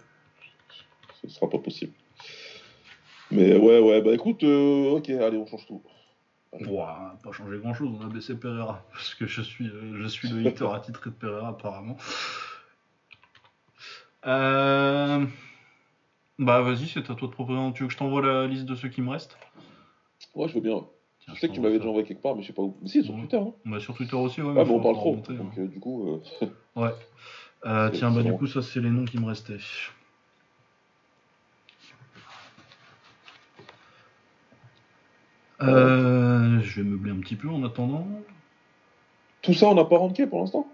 [1.22, 1.92] Ce sera pas possible.
[3.30, 5.82] Mais ouais, ouais, bah écoute, euh, ok, allez, on change tout.
[6.66, 8.84] Ouah, pas changé grand chose, on a baissé Pereira.
[8.92, 11.96] Parce que je suis, euh, je suis le hater attitré de Pereira, apparemment.
[14.26, 15.24] Euh...
[16.38, 17.72] Bah, vas-y, c'est à toi de proposer.
[17.74, 19.36] Tu veux que je t'envoie la liste de ceux qui me restent?
[20.34, 20.84] Ouais, je veux bien.
[21.20, 22.76] Tiens, Je sais que tu m'avais déjà envoyé quelque part, mais je sais pas où.
[22.82, 23.20] Mais si, sur Ouais.
[23.20, 23.36] Twitter.
[23.38, 23.52] Hein.
[23.64, 24.54] Bah, sur Twitter aussi, ouais.
[24.56, 25.10] Ah, mais on parle trop.
[25.10, 25.36] remonter, hein.
[25.36, 26.08] Donc, euh, du coup,
[26.42, 26.46] euh,
[26.76, 26.90] Ouais.
[27.66, 29.58] Euh, tiens, bah, du coup, ça, c'est les noms qui me restaient.
[35.62, 38.06] Euh, je vais meubler un petit peu en attendant.
[39.42, 40.72] tout ça, on n'a pas ranké pour l'instant?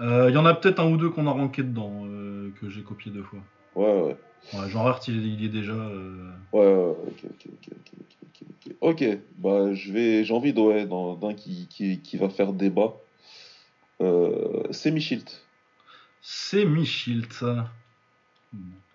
[0.00, 2.68] Euh, Il y en a peut-être un ou deux qu'on a ranké dedans, euh, que
[2.68, 3.40] j'ai copié deux fois.
[3.74, 4.16] Ouais, ouais.
[4.54, 5.72] Ouais, Jean Hart, il, est- il y est déjà.
[5.72, 8.74] euh, Ouais, ouais, ok, ok, ok, ok, ok, ok, ok.
[8.80, 12.94] Ok, bah je vais, j'ai envie ouais, d'un qui, qui, qui va faire débat.
[14.00, 15.47] Euh, c'est Michilt.
[16.30, 17.42] C'est Michilt.
[17.42, 17.64] Bon,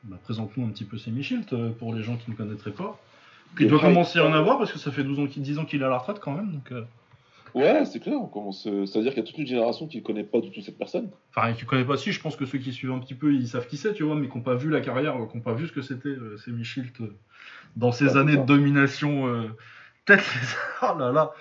[0.04, 3.00] bah, Présente-nous un petit peu c'est Michilt euh, pour les gens qui ne connaîtraient pas.
[3.60, 5.66] Il doit commencer à en avoir parce que ça fait 12 ans, qu'il- 10 ans
[5.66, 6.52] qu'il est à la retraite quand même.
[6.52, 6.84] Donc, euh,
[7.56, 10.42] Ouais, c'est clair, euh, C'est-à-dire qu'il y a toute une génération qui ne connaît pas
[10.42, 11.10] du tout cette personne.
[11.36, 13.48] Enfin, qui connaît pas si, je pense que ceux qui suivent un petit peu, ils
[13.48, 15.54] savent qui c'est, tu vois, mais qui n'ont pas vu la carrière, qui n'ont pas
[15.54, 17.16] vu ce que c'était, euh, euh,
[17.76, 19.24] dans ses Ouais, c'est années de domination.
[20.06, 20.48] Peut-être les...
[20.84, 21.32] oh là là,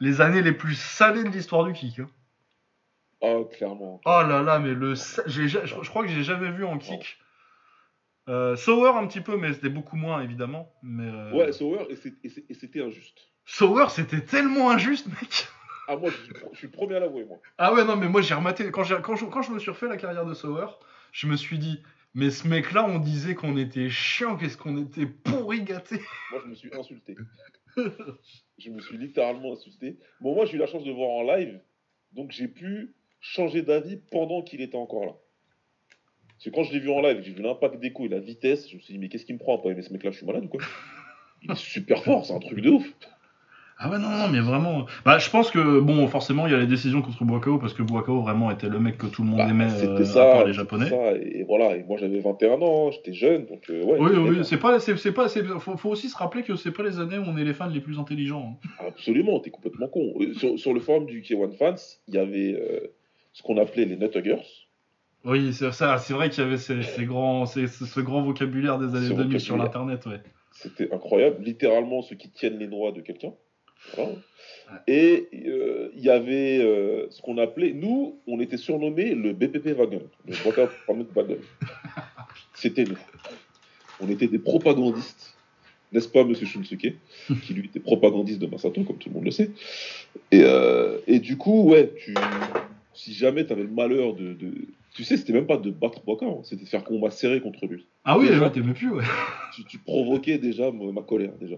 [0.00, 2.00] les années les plus salées de l'histoire du kick.
[2.00, 2.08] hein.
[3.22, 4.00] Ah, clairement.
[4.04, 4.94] Oh là là, mais le.
[5.26, 7.18] j'ai ja- Je, je crois que j'ai jamais vu en kick.
[8.28, 10.72] Euh, Sauer un petit peu, mais c'était beaucoup moins évidemment.
[10.82, 13.28] Mais euh, Ouais, Sauer, et c'était injuste.
[13.46, 15.48] Sauer, c'était tellement injuste, mec.
[15.88, 17.38] Ah, moi, je suis, je suis le premier à l'avouer, moi.
[17.56, 18.70] Ah ouais, non, mais moi j'ai rematé.
[18.70, 20.66] Quand, j'ai- quand, je, quand je me suis refait la carrière de Sauer,
[21.12, 21.82] je me suis dit,
[22.14, 26.02] mais ce mec-là, on disait qu'on était chiant, qu'est-ce qu'on était pourri gâté.
[26.30, 27.16] Moi, je me suis insulté.
[28.58, 29.98] je me suis littéralement insulté.
[30.20, 31.58] Bon, moi, j'ai eu la chance de voir en live,
[32.12, 35.12] donc j'ai pu changer d'avis pendant qu'il était encore là.
[36.44, 38.70] Que quand je l'ai vu en live, j'ai vu l'impact des coups et la vitesse,
[38.70, 40.10] je me suis dit, mais qu'est-ce qui me prend à pas aimer ce mec-là?
[40.12, 40.60] Je suis malade ou quoi?
[41.42, 42.86] Il est super fort, c'est un truc de ouf.
[43.80, 44.86] Ah ouais, non, non, mais vraiment.
[45.04, 47.82] Bah, je pense que, bon, forcément, il y a les décisions contre Boakao, parce que
[47.84, 50.32] Boakao vraiment était le mec que tout le monde Bah, aimait, c'était euh, ça, à
[50.34, 50.88] part les Japonais.
[50.88, 53.98] ça, et voilà, et moi j'avais 21 ans, j'étais jeune, donc euh, ouais.
[54.00, 56.72] Oui, oui, c'est pas, c'est, c'est pas, c'est, faut, faut aussi se rappeler que c'est
[56.72, 58.58] pas les années où on est les fans les plus intelligents.
[58.64, 58.84] hein.
[58.88, 60.12] Absolument, t'es complètement con.
[60.20, 61.74] Euh, Sur, sur le forum du K1 Fans,
[62.08, 62.88] il y avait euh,
[63.38, 64.42] ce qu'on appelait les Nuthuggers.
[65.24, 68.78] Oui, c'est ça, c'est vrai qu'il y avait ces, ces grands, ces- ce grand vocabulaire
[68.80, 70.20] des années Ce 2000 sur l'internet, ouais.
[70.50, 73.32] C'était incroyable, littéralement ceux qui tiennent les noix de quelqu'un.
[73.94, 74.10] Voilà.
[74.88, 79.68] Et euh, il y avait euh, ce qu'on appelait, nous, on était surnommé le BPP
[79.68, 80.34] Wagon, le
[81.14, 81.36] Wagon.
[82.54, 82.98] C'était nous.
[84.00, 85.36] On était des propagandistes
[85.92, 86.94] N'est-ce pas, monsieur Shunsuke
[87.44, 89.50] Qui lui était propagandiste de Masato, comme tout le monde le sait.
[90.32, 92.14] Et, euh, et du coup, ouais, tu,
[92.98, 96.02] si jamais tu avais le malheur de, de- Tu sais, c'était même pas de battre
[96.04, 97.86] Boka, hein, c'était de faire combat serré contre lui.
[98.04, 98.50] Ah oui, Déjà.
[98.50, 99.04] t'aimais plus, ouais.
[99.54, 101.56] Tu, tu provoquais déjà ma, colère, déjà.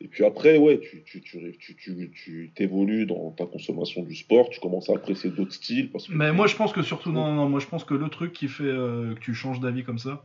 [0.00, 4.16] Et puis après, ouais, tu, tu, tu, tu, tu, tu t'évolues dans ta consommation du
[4.16, 5.90] sport, tu commences à apprécier d'autres styles.
[5.90, 7.94] Parce que Mais moi, je pense que surtout, non, non, non, moi, je pense que
[7.94, 10.24] le truc qui fait euh, que tu changes d'avis comme ça,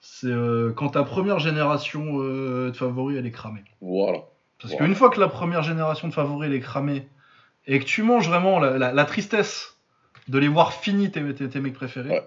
[0.00, 3.64] c'est euh, quand ta première génération euh, de favoris, elle est cramée.
[3.80, 4.24] Voilà.
[4.60, 7.06] Parce qu'une fois que la première génération de favoris, elle est cramée,
[7.66, 9.75] et que tu manges vraiment la tristesse
[10.28, 12.22] de les voir finis, tes, tes, tes mecs préférés, Ouais.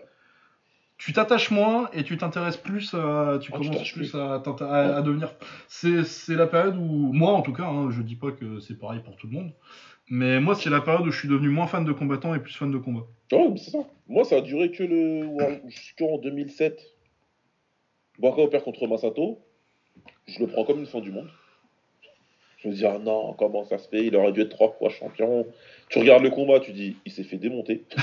[0.97, 3.37] tu t'attaches moins et tu t'intéresses plus à.
[3.41, 5.33] Tu tu commences plus à, à- devenir.
[5.67, 6.03] C'est
[6.35, 7.13] la période où.
[7.13, 9.51] Moi, en tout cas, hein, je dis pas que c'est pareil pour tout le monde,
[10.09, 12.55] mais moi, c'est la période où je suis devenu moins fan de combattants et plus
[12.55, 13.05] fan de combat.
[13.31, 13.79] Mais c'est ça.
[14.07, 15.61] Moi, ça a duré que le.
[15.69, 16.79] jusqu'en 2007.
[18.17, 19.39] Boaka perd contre Masato.
[20.27, 21.29] Je le prends comme une fin du monde.
[22.57, 24.05] Je me dis, ah non, comment ça se fait?
[24.05, 25.45] Il aurait dû être trois fois champion.
[25.89, 27.85] Tu regardes le combat, tu dis, il s'est fait démonter.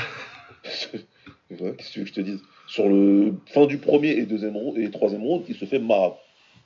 [1.49, 2.43] Ouais, Qu'est-ce que tu veux que je te dise?
[2.67, 6.17] Sur le fin du premier et deuxième round et troisième round, il se fait marave.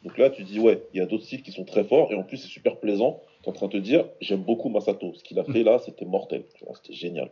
[0.02, 2.14] Donc là, tu dis, ouais, il y a d'autres styles qui sont très forts et
[2.14, 3.20] en plus, c'est super plaisant.
[3.42, 5.12] Tu es en train de te dire, j'aime beaucoup Masato.
[5.14, 6.44] Ce qu'il a fait là, c'était mortel.
[6.76, 7.30] C'était génial.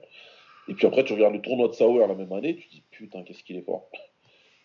[0.69, 2.83] Et puis après, tu regardes le tournoi de Sauer la même année, tu te dis
[2.91, 3.89] putain, qu'est-ce qu'il est fort.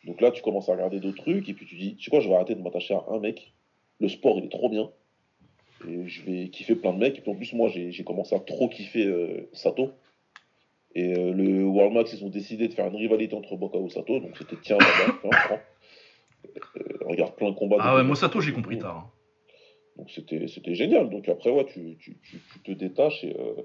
[0.04, 2.20] Donc là, tu commences à regarder d'autres trucs, et puis tu dis, tu sais quoi,
[2.20, 3.54] je vais arrêter de m'attacher à un mec.
[4.02, 4.92] Le sport, il est trop bien.
[5.90, 7.18] Et je vais kiffer plein de mecs.
[7.18, 9.92] Et puis en plus, moi, j'ai commencé à trop kiffer euh, Sato.
[10.96, 13.90] Et euh, le World Max, ils ont décidé de faire une rivalité entre Boka et
[13.90, 14.20] Sato.
[14.20, 15.60] Donc c'était tiens, prends.
[16.78, 17.78] Euh, regarde plein de combats.
[17.80, 18.98] Ah ouais, moi, Sato, j'ai compris tard.
[18.98, 19.12] hein.
[19.98, 21.10] donc c'était c'était génial.
[21.10, 23.62] Donc après, ouais, tu, tu, tu, tu te détaches et, euh,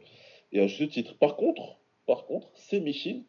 [0.52, 1.16] et à ce titre.
[1.18, 3.26] Par contre, par contre, Semi Shield,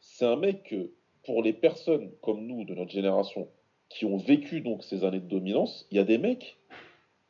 [0.00, 0.92] c'est un mec que,
[1.24, 3.48] pour les personnes comme nous de notre génération
[3.88, 6.58] qui ont vécu donc ces années de dominance, il y a des mecs,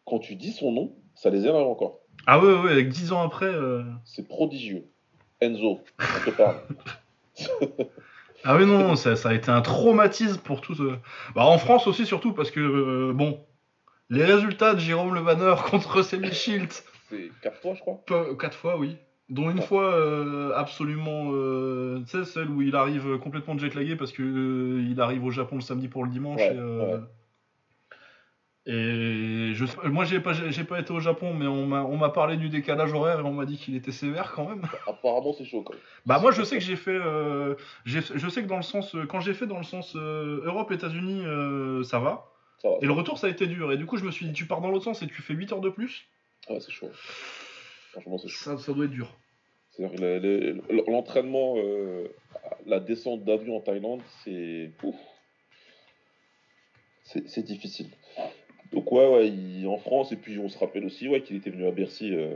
[0.09, 1.99] quand tu dis son nom, ça les énerve encore.
[2.27, 3.47] Ah ouais, ouais, avec 10 ans après.
[3.47, 4.85] euh, C'est prodigieux.
[5.41, 6.57] Enzo, on te parle.
[8.45, 10.81] Ah oui, non, ça, ça a été un traumatisme pour tous.
[10.81, 10.97] euh,
[11.35, 13.41] Bah, en France aussi, surtout, parce que, euh, bon,
[14.11, 16.71] les résultats de Jérôme Le Banner contre Semi Shield,
[17.11, 18.01] C'est quatre fois, je crois.
[18.07, 18.97] peu- quatre fois, oui.
[19.29, 19.65] Dont une Ouais.
[19.65, 21.33] fois absolument.
[22.05, 24.23] tu sais, celle où il arrive complètement jetlagué parce que
[24.89, 26.41] il arrive au Japon le samedi pour le dimanche.
[26.41, 27.01] Ouais, et, ouais.
[28.71, 32.11] Et je, moi, j'ai pas, j'ai pas été au Japon, mais on m'a on m'a
[32.11, 34.63] parlé du décalage horaire et on m'a dit qu'il était sévère quand même.
[34.87, 35.83] Apparemment, c'est chaud quand même.
[36.05, 37.55] Bah moi je sais que j'ai fait, euh,
[37.87, 40.43] j'ai- je sais que dans le sens, euh, quand j'ai fait dans le sens euh,
[40.45, 42.27] Europe États-Unis, euh, ça va.
[42.61, 42.77] Ça va.
[42.83, 43.73] Et le retour ça a été dur.
[43.73, 45.33] Et du coup je me suis dit tu pars dans l'autre sens et tu fais
[45.33, 46.07] 8 heures de plus,
[46.51, 46.91] Ouais, c'est chaud.
[47.93, 48.45] Franchement, c'est chaud.
[48.45, 49.17] ça, ça doit être dur.
[49.71, 50.57] C'est-à-dire
[50.89, 51.55] l'entraînement,
[52.67, 54.03] la descente d'avion en Thaïlande.
[54.25, 54.73] C'est
[57.27, 57.89] c'est difficile.
[58.73, 61.51] Donc, ouais, ouais, il- en France, et puis on se rappelle aussi ouais, qu'il était
[61.51, 62.15] venu à Bercy.
[62.15, 62.35] euh,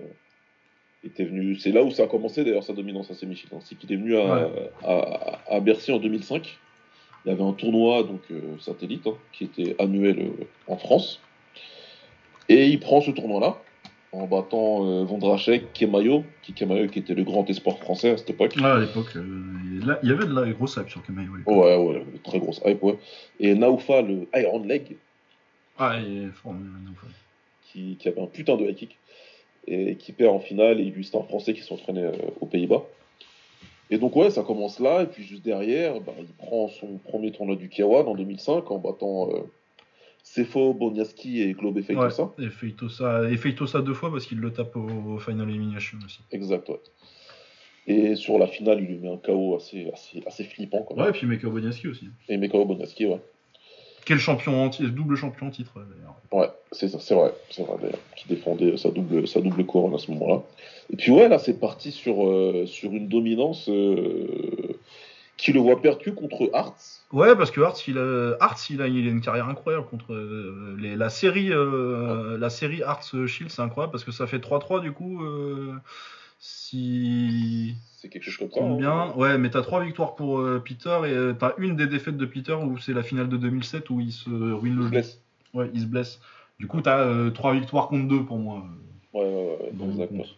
[1.05, 3.59] était venu, c'est là où ça a commencé d'ailleurs sa dominance à Semi Shield, hein.
[3.65, 4.49] C'est qu'il est venu à,
[4.85, 6.59] à, à Bercy en 2005.
[7.25, 11.21] Il y avait un tournoi donc euh, satellite hein, qui était annuel euh, en France.
[12.49, 13.61] Et il prend ce tournoi-là
[14.13, 18.31] en battant euh, Vondrachek, Kemayo, qui Kemayo qui était le grand espoir français à cette
[18.31, 18.55] époque.
[18.59, 19.23] Ouais, à l'époque, euh,
[20.03, 21.27] il y avait de la grosse hype sur Kamaï.
[21.47, 21.77] Ouais.
[21.77, 22.99] Ouais, très grosse hype, ouais.
[23.41, 24.97] Et Naufa, le Iron Leg,
[25.83, 26.31] Ah, il est
[27.73, 28.97] qui, qui avait un putain de high kick,
[29.67, 32.85] et qui perd en finale, et lui, c'est un Français qui s'entraînait euh, aux Pays-Bas.
[33.91, 37.33] Et donc, ouais, ça commence là, et puis juste derrière, bah, il prend son premier
[37.33, 39.41] tournoi du Kiawan en 2005 en battant euh,
[40.23, 44.53] Sefo, Boniaski et Globe Effect, Ouais, et Feitosa, et Feitosa deux fois parce qu'il le
[44.53, 46.21] tape au, Final Elimination aussi.
[46.31, 46.81] Exact, ouais.
[47.89, 51.05] Et sur la finale, il lui met un KO assez, assez, assez flippant, quand même.
[51.05, 52.09] Ouais, et puis Meka Boniaski aussi.
[52.29, 53.21] Et Mekao Boniaski, ouais.
[54.05, 56.17] Quel champion en double champion en titre d'ailleurs.
[56.33, 59.95] Ouais, c'est ça, c'est vrai, c'est vrai d'ailleurs, qui défendait sa double, sa double couronne
[59.95, 60.43] à ce moment-là.
[60.91, 64.79] Et puis ouais, là c'est parti sur, euh, sur une dominance euh,
[65.37, 67.05] qui le voit perdu contre Hartz.
[67.13, 70.15] Ouais, parce que Hartz, il a, Hartz, il a, il a une carrière incroyable contre
[70.15, 74.81] euh, les, la série, la série Hartz Shield, c'est incroyable parce que ça fait 3-3
[74.81, 75.23] du coup.
[76.45, 78.77] Si C'est quelque chose comme je hein.
[78.77, 82.17] bien, ouais, mais t'as trois victoires pour euh, Peter et euh, t'as une des défaites
[82.17, 85.23] de Peter où c'est la finale de 2007 où il se ruine le se blesse.
[85.55, 86.21] Ouais, il se blesse.
[86.59, 88.65] Du coup, t'as euh, trois victoires contre deux pour moi.
[89.15, 89.29] Ouais, ouais,
[89.61, 90.09] ouais, dans mon exact.
[90.17, 90.37] compte.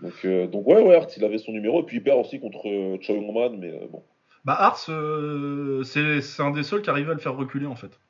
[0.00, 2.40] Donc, euh, donc ouais, ouais, Hartz il avait son numéro, et puis il perd aussi
[2.40, 2.62] contre
[3.02, 4.02] Choi Young-man, mais bon.
[4.46, 8.00] Bah Hartz, euh, c'est un des seuls qui arrivait à le faire reculer en fait.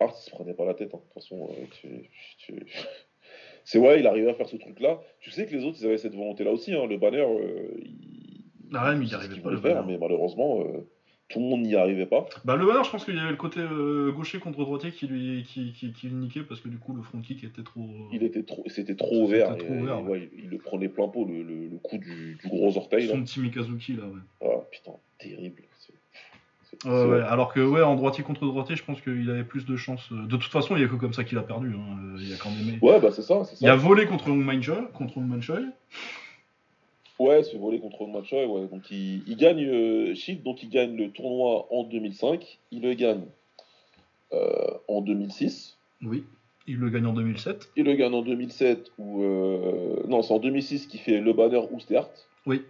[0.00, 0.98] Hartz il se prenait pas la tête, hein.
[0.98, 1.48] de toute façon.
[1.80, 2.66] tu- tu-
[3.70, 4.98] C'est ouais, il arrivait à faire ce truc-là.
[5.20, 6.72] Tu sais que les autres, ils avaient cette volonté-là aussi.
[6.72, 6.86] Hein.
[6.86, 8.46] Le banner, euh, il...
[8.72, 9.92] Ah ouais, mais il c'est ce arrivait pas, le voulait faire, Banner.
[9.92, 10.88] mais malheureusement, euh,
[11.28, 12.26] tout le monde n'y arrivait pas.
[12.46, 15.06] Bah, le banner, je pense qu'il y avait le côté euh, gaucher contre droitier qui
[15.06, 17.86] lui qui, qui, qui le niquait parce que du coup, le front kick était trop.
[18.10, 19.54] Il était trop, c'était trop ouvert.
[19.58, 21.98] trop et- ouvert, et ouais, il, il le prenait plein pot, le, le- le coup
[21.98, 23.06] du, du gros orteil.
[23.06, 23.12] Là.
[23.12, 24.20] Son petit Mikazuki là, ouais.
[24.50, 25.62] Ah, putain, terrible.
[26.70, 29.44] C'est- c'est- Ouais, c'est- alors que ouais, en droitier contre droitier, je pense qu'il avait
[29.44, 30.06] plus de chances.
[30.12, 31.74] euh, De toute façon, il y a que comme ça qu'il a perdu.
[31.74, 32.78] hein, euh, Il y a quand même.
[32.82, 33.66] Ouais, bah c'est ça, c'est ça.
[33.66, 34.26] Il a volé contre
[34.62, 35.58] Choi, contre Choi.
[37.18, 38.46] Ouais, se voler contre le match, ouais.
[38.70, 42.58] Donc il, il gagne euh, Shield, donc il gagne le tournoi en 2005.
[42.70, 43.22] Il le gagne
[44.32, 45.76] euh, en 2006.
[46.04, 46.24] Oui.
[46.68, 47.70] Il le gagne en 2007.
[47.76, 49.22] Il le gagne en 2007 ou
[50.06, 52.06] non, c'est en 2006 qu'il fait le banner Oostert.
[52.46, 52.62] Oui.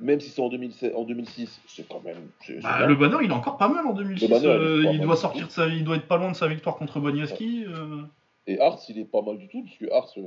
[0.00, 2.28] Même si c'est en 2007, en 2006, c'est quand même.
[2.46, 4.28] c'est- Bah, le banner, il est encore pas mal en 2006.
[4.28, 4.48] Le banner, il
[4.86, 7.00] euh, il doit sortir de sa, il doit être pas loin de sa victoire contre
[7.00, 7.64] Boniaski.
[7.66, 8.02] euh.
[8.46, 10.24] Et Ars, il est pas mal du tout, parce que euh,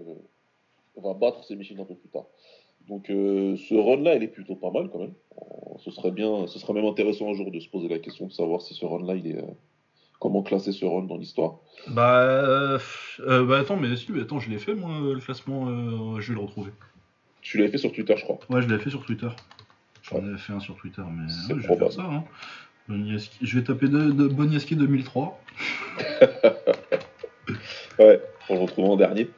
[0.98, 2.26] va battre ses machines un peu plus tard.
[2.90, 5.14] Donc ce run-là, il est plutôt pas mal quand même.
[5.80, 8.32] Ce serait bien, ce serait même intéressant un jour de se poser la question de
[8.32, 9.44] savoir si ce run-là, il est
[10.20, 11.56] comment classer ce run dans l'histoire.
[11.88, 12.80] Bah, euh,
[13.46, 16.46] bah attends, mais si, attends, je l'ai fait moi, le classement, euh, je vais le
[16.46, 16.72] retrouver.
[17.42, 18.40] Tu l'avais fait sur Twitter, je crois.
[18.50, 19.30] Ouais, je l'avais fait sur Twitter.
[20.12, 21.24] J'en avais fait un sur Twitter, mais
[21.54, 22.04] ouais, je vais faire ça.
[22.04, 22.24] Hein.
[22.90, 25.42] Boniaski- Je vais taper de, de Boniaski 2003.
[28.00, 29.30] Ouais, pour le retrouver en dernier.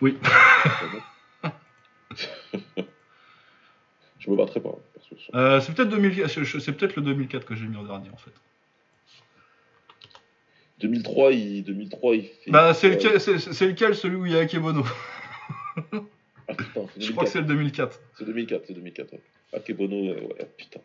[0.00, 0.18] Oui.
[4.18, 4.70] je me battrai pas.
[4.70, 4.78] hein,
[5.34, 8.10] Euh, c'est peut-être 2000 je- je- c'est peut-être le 2004 que j'ai mis en dernier
[8.10, 8.32] en fait.
[10.80, 12.50] 2003, il, 2003, il fait.
[12.50, 14.84] Bah, c'est lequel, c'est lequel celui où il y a Akebono?
[16.48, 18.00] Ah, putain, c'est Je crois que c'est 2004.
[18.20, 18.64] le 2004.
[18.64, 19.12] C'est 2004, c'est 2004.
[19.12, 19.20] Ouais.
[19.54, 20.80] Akebono, euh, ouais, putain.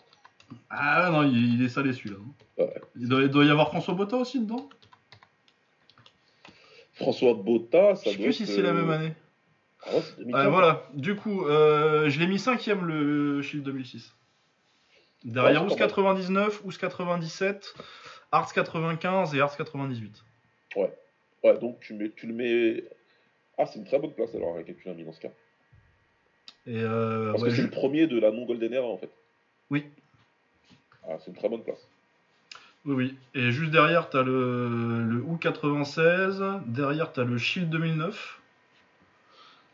[0.70, 2.18] Ah non, il, il est salé celui-là.
[2.20, 2.34] hein.
[2.64, 2.74] Ouais.
[3.00, 4.70] Il, doit, il doit y avoir François Botta aussi dedans?
[6.94, 9.14] François Botta, Je ça sais doit plus si c'est la euh, même année.
[9.86, 10.44] Ah ouais, c'est 2004.
[10.46, 14.14] Ouais, voilà, du coup, euh, je l'ai mis cinquième le Shield 2006.
[15.24, 15.90] Derrière Ouais, Ous c'est pas mal.
[15.90, 17.74] 99, Ous 97,
[18.32, 20.24] Arts 95 et Arts 98.
[20.76, 22.84] Ouais, donc tu, mets, tu le mets.
[23.58, 25.32] Ah, c'est une très bonne place alors, avec l'as mis dans ce cas.
[26.68, 29.10] Et euh, Parce ouais, que c'est je- le premier de la non-Golden Era en fait.
[29.70, 29.86] Oui.
[31.08, 31.88] Ah, c'est une très bonne place.
[32.86, 33.16] Oui, oui.
[33.36, 36.44] Et juste derrière, t'as le, le Août 96.
[36.68, 38.40] Derrière, t'as le Shield 2009.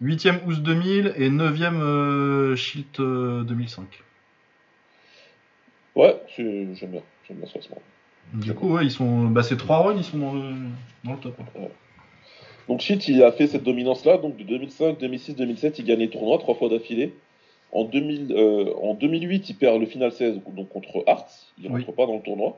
[0.01, 4.03] 8ème Août 2000 et 9ème euh, Shield euh, 2005.
[5.95, 7.01] Ouais, c'est- j'aime bien.
[7.27, 7.81] J'aime bien ce classement.
[8.33, 9.25] Du coup, ouais, ils sont.
[9.27, 10.41] Bah, ces trois runs, ils sont dans le,
[11.03, 11.35] dans le top.
[11.39, 11.67] hein.
[12.67, 16.09] Donc Shit, il a fait cette dominance-là, donc de 2005, 2006, 2007, il gagne les
[16.09, 17.13] tournois trois fois d'affilée.
[17.71, 21.27] En, 2000, euh, en 2008, il perd le final 16 donc contre Hearts,
[21.59, 21.81] il Oui.
[21.83, 22.57] rentre pas dans le tournoi.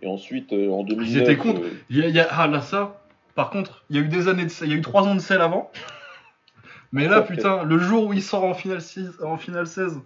[0.00, 1.08] Et ensuite, euh, en 2009...
[1.16, 1.60] Ils étaient contre.
[1.62, 3.02] euh, Il y a- il y a- ah là, ça.
[3.34, 5.14] Par contre, il y a eu des années de il y a eu 3 ans
[5.14, 5.70] de sel avant.
[6.92, 9.98] Mais là, putain, le jour où il sort en finale, 6, en finale 16,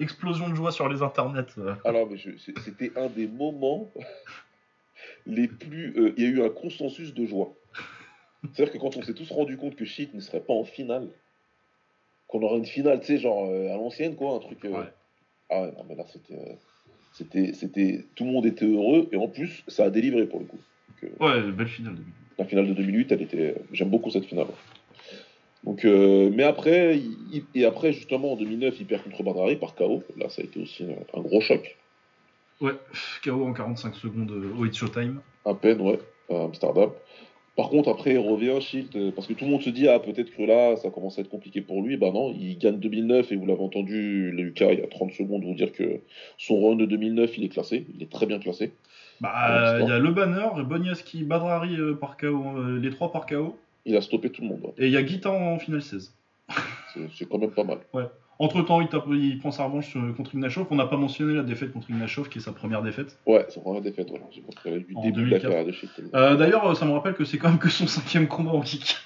[0.00, 1.44] explosion de joie sur les internets.
[1.58, 1.74] euh.
[1.84, 3.90] Alors, mais je- c'est- c'était un des moments
[5.26, 5.94] les plus.
[6.16, 7.52] il y a eu un consensus de joie.
[8.52, 11.08] C'est-à-dire que quand on s'est tous rendu compte que Shit ne serait pas en finale,
[12.28, 14.64] qu'on aurait une finale, tu sais, genre euh, à l'ancienne, quoi, un truc.
[14.64, 14.86] euh, Ouais.
[15.50, 16.34] Ah ouais, non, mais là, c'était.
[16.34, 16.54] euh,
[17.12, 20.46] C'était, c'était, tout le monde était heureux et en plus, ça a délivré pour le
[20.46, 20.58] coup.
[21.02, 21.94] Donc, Ouais, belle finale.
[21.94, 22.12] 2000.
[22.38, 24.48] la finale de 2008, elle était, j'aime beaucoup cette finale.
[25.62, 30.02] Donc, mais après, il- et après justement en 2009, il perd contre Badrari par KO.
[30.16, 30.84] Là, ça a été aussi
[31.14, 31.76] un, gros choc.
[32.60, 32.72] Ouais,
[33.24, 35.20] KO en 45 secondes au It's Showtime.
[35.44, 36.00] À peine, ouais,
[36.30, 36.90] à Amsterdam.
[37.56, 40.00] Par contre, après, il revient, Shield, euh, parce que tout le monde se dit, ah,
[40.00, 41.96] peut-être que là, ça commence à être compliqué pour lui.
[41.96, 45.44] Bah non, il gagne 2009, et vous l'avez entendu, Lucas, il y a 30 secondes,
[45.44, 46.00] vous dire que
[46.36, 48.72] son run de 2009, il est classé, il est très bien classé.
[49.20, 53.12] Bah, Ouais, il y a le banner, Boniaski, Badrari euh, par KO, euh, les trois
[53.12, 53.56] par KO.
[53.86, 54.72] Il a stoppé tout le monde, ouais.
[54.78, 56.12] Et il y a Guitan en finale 16.
[57.16, 57.78] c'est quand même pas mal.
[57.92, 60.66] Entre temps, il, prend sa revanche euh, contre Ignashov.
[60.70, 63.18] On n'a pas mentionné la défaite contre Ignashov, qui est sa première défaite.
[63.26, 64.24] Ouais, vraiment une défaite, voilà.
[64.30, 65.42] J'ai montré du En début de 2004.
[65.42, 66.16] la carrière de.
[66.16, 68.96] Euh, D'ailleurs, ça me rappelle que c'est quand même que son cinquième combat en kick.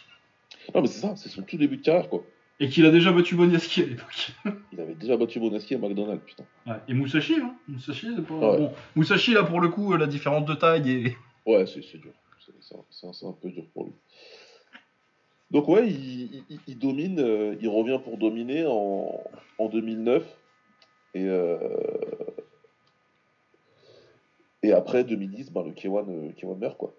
[0.75, 2.23] Non, mais c'est ça, c'est son tout début de carrière, quoi.
[2.61, 4.31] Et qu'il a déjà battu Boniaski à l'époque.
[4.73, 6.45] Il avait déjà battu Bonaski et McDonald, putain.
[6.67, 6.77] Ouais.
[6.89, 7.55] Et Musashi, hein.
[7.69, 8.35] Musashi, c'est pas...
[8.35, 8.59] Ouais.
[8.59, 11.17] bon, Musashi, là, pour le coup, euh, la différence de taille est...
[11.47, 12.13] Ouais, c'est dur.
[12.73, 13.93] Un- c'est un peu dur pour lui.
[15.51, 19.21] Donc ouais, il, il- il domine, euh, il revient pour dominer en,
[19.59, 20.23] en 2009.
[21.15, 21.59] Et, euh,
[24.63, 26.93] et après 2010, ben, le K1, euh, K1 meurt quoi.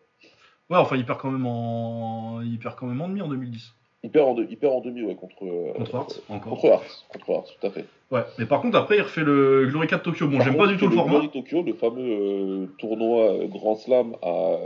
[0.69, 2.41] Ouais, enfin, il perd quand même en...
[2.41, 3.73] Il perd quand même en demi en 2010.
[4.03, 6.49] Il perd en, il perd en demi ouais, contre, euh, Contre Hart, encore.
[6.53, 7.05] contre Hart.
[7.11, 7.85] Contre Hart, tout à fait.
[8.11, 10.27] Ouais, mais par contre, après, il refait le Glory 4 Tokyo.
[10.27, 11.11] Bon, j'aime pas du tout le c'est format.
[11.19, 14.57] Glory Tokyo, le fameux euh, tournoi Grand Slam à,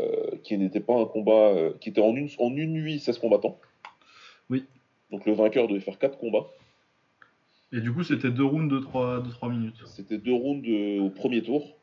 [0.43, 3.57] qui n'était pas un combat, qui était en une, en une nuit 16 combattants.
[4.49, 4.65] Oui.
[5.11, 6.45] Donc le vainqueur devait faire 4 combats.
[7.71, 9.81] Et du coup, c'était deux rounds de 3, de 3 minutes.
[9.85, 11.75] C'était deux rounds euh, au premier tour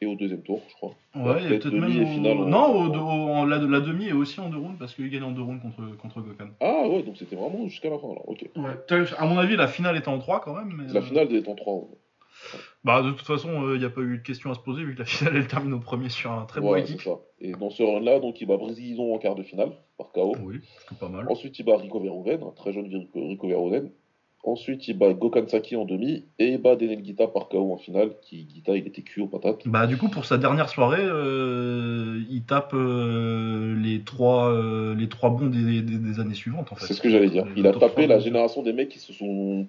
[0.00, 0.90] et au deuxième tour, je crois.
[1.14, 1.90] Ouais, il y a peut-être même.
[1.92, 2.98] et finale au- en- Non, au- au-
[3.30, 5.62] en- la, la demi est aussi en deux rounds parce qu'il gagne en deux rounds
[5.62, 6.48] contre, contre Gokan.
[6.60, 8.20] Ah ouais, donc c'était vraiment jusqu'à la fin, là.
[8.26, 8.48] Ok.
[8.56, 9.06] Ouais.
[9.18, 10.72] À mon avis, la finale était en 3 quand même.
[10.76, 11.88] Mais, La euh, finale être en 3.
[12.84, 14.94] Bah, de toute façon, il n'y a pas eu de question à se poser vu
[14.94, 16.84] que la finale elle termine au premier sur un très beau Ouais.
[17.40, 20.34] Et dans ce round-là, donc il bat Brésilidon en quart de finale, par KO.
[20.42, 20.56] Oui,
[20.88, 21.26] c'est pas mal.
[21.28, 23.90] Ensuite, il bat Rico Verhoeven, un très jeune Rico Verhoeven.
[24.44, 27.76] Ensuite, il bat Gokhan Saki en demi et il bat Denel Guita par KO en
[27.76, 28.10] finale.
[28.22, 29.68] Qui Guita, il était cuit aux patates.
[29.68, 35.08] Bah, du coup, pour sa dernière soirée, euh, il tape euh, les, trois, euh, les
[35.08, 36.86] trois bons des, des- des années suivantes en fait.
[36.86, 37.46] C'est ce que j'allais dire.
[37.56, 39.66] Il a tapé la génération des mecs qui se sont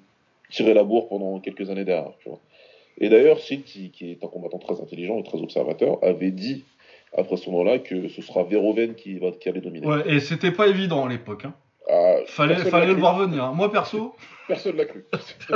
[0.50, 2.12] tirés la bourre pendant quelques années derrière.
[2.22, 2.40] Tu vois.
[3.00, 6.64] Et d'ailleurs, Shield, qui, qui est un combattant très intelligent et très observateur, avait dit
[7.18, 9.86] après ce moment-là que ce sera Verhoeven qui, va, qui allait dominer.
[9.88, 11.46] Ouais, et c'était pas évident à l'époque.
[11.46, 11.54] Hein.
[11.90, 13.44] Ah, Fallait, fallait l'a le voir venir.
[13.44, 13.54] hein.
[13.54, 14.16] Moi perso,
[14.48, 15.06] Personne l'a cru.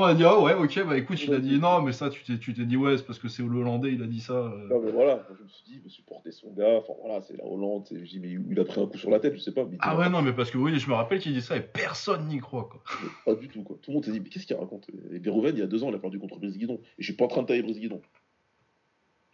[0.00, 2.22] on a dit ah ouais, ok, bah écoute, il a dit non, mais ça, tu
[2.24, 4.32] t'es, tu t'es dit ouais, c'est parce que c'est le Hollandais, il a dit ça.
[4.34, 4.68] euh.
[4.68, 6.78] Non, mais voilà, je me suis dit, il veut supporter son gars.
[6.78, 7.86] Enfin voilà, c'est la Hollande.
[7.90, 9.64] Je dis, mais il a pris un coup sur la tête, je sais pas.
[9.64, 11.60] Mais Ah ouais, non, mais parce que oui, je me rappelle qu'il dit ça et
[11.60, 12.82] personne n'y croit quoi.
[13.24, 13.76] Pas du tout, quoi.
[13.82, 14.88] Tout le monde s'est dit, mais qu'est-ce qu'il raconte?
[15.12, 16.80] Et Verhoeven, il y a deux ans, il a perdu contre Brice Guidon.
[16.98, 18.00] Et je suis pas en train de tailler Brice Guidon.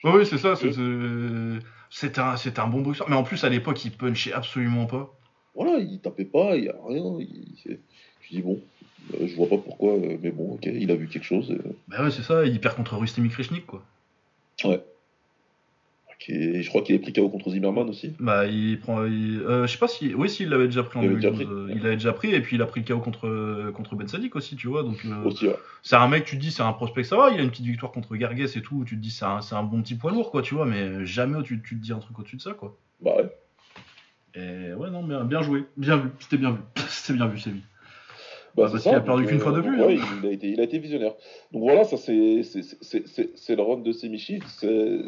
[0.05, 3.09] Ouais, oui, c'est ça, c'est- un, un bon boxeur.
[3.11, 5.15] Mais en plus, à l'époque, il punchait absolument pas.
[5.55, 7.17] Voilà, il tapait pas, il y a rien.
[7.21, 7.79] Il...
[8.23, 8.61] Je dis, bon,
[9.27, 11.51] je vois pas pourquoi, euh, mais bon, ok, il a vu quelque chose.
[11.51, 13.83] euh, Bah ouais, c'est ça, il perd contre Rustem Krishnik quoi.
[14.65, 14.83] Ouais.
[16.11, 18.13] Ok, je crois qu'il avait pris KO contre Zimmerman aussi.
[18.21, 19.07] Bah, il prend.
[19.07, 20.13] il- euh, je sais pas si.
[20.15, 21.47] Oui, si, il l'avait déjà pris en Il avait déjà 2012.
[21.47, 21.73] pris.
[21.73, 24.07] euh, il l'avait déjà pris, et puis il a pris le KO contre, contre Ben
[24.07, 24.83] Sadik aussi, tu vois.
[24.83, 25.57] Donc, euh, Aussi, ouais.
[25.83, 27.31] c'est un mec, tu te dis, c'est un prospect, ça va.
[27.31, 28.85] Il a une petite victoire contre Gargues et tout.
[28.87, 30.67] Tu te dis, c'est un, c'est un bon petit poids lourd, quoi, tu vois.
[30.67, 32.77] Mais jamais tu, tu te dis un truc au-dessus de ça, quoi.
[33.01, 33.31] Bah ouais.
[34.35, 35.65] Et ouais, non, bien, bien joué.
[35.79, 36.11] Bien vu.
[36.19, 36.59] C'était bien vu.
[36.91, 37.63] C'était bien vu, c'est lui.
[38.57, 40.05] Bah, Ah, parce qu'il a perdu qu'une fois de plus, ouais, hein.
[40.23, 41.15] il, a été, il a été visionnaire.
[41.53, 43.07] Donc voilà, ça c'est c'est- c'est-
[43.37, 44.41] c'est- le run de Semichi.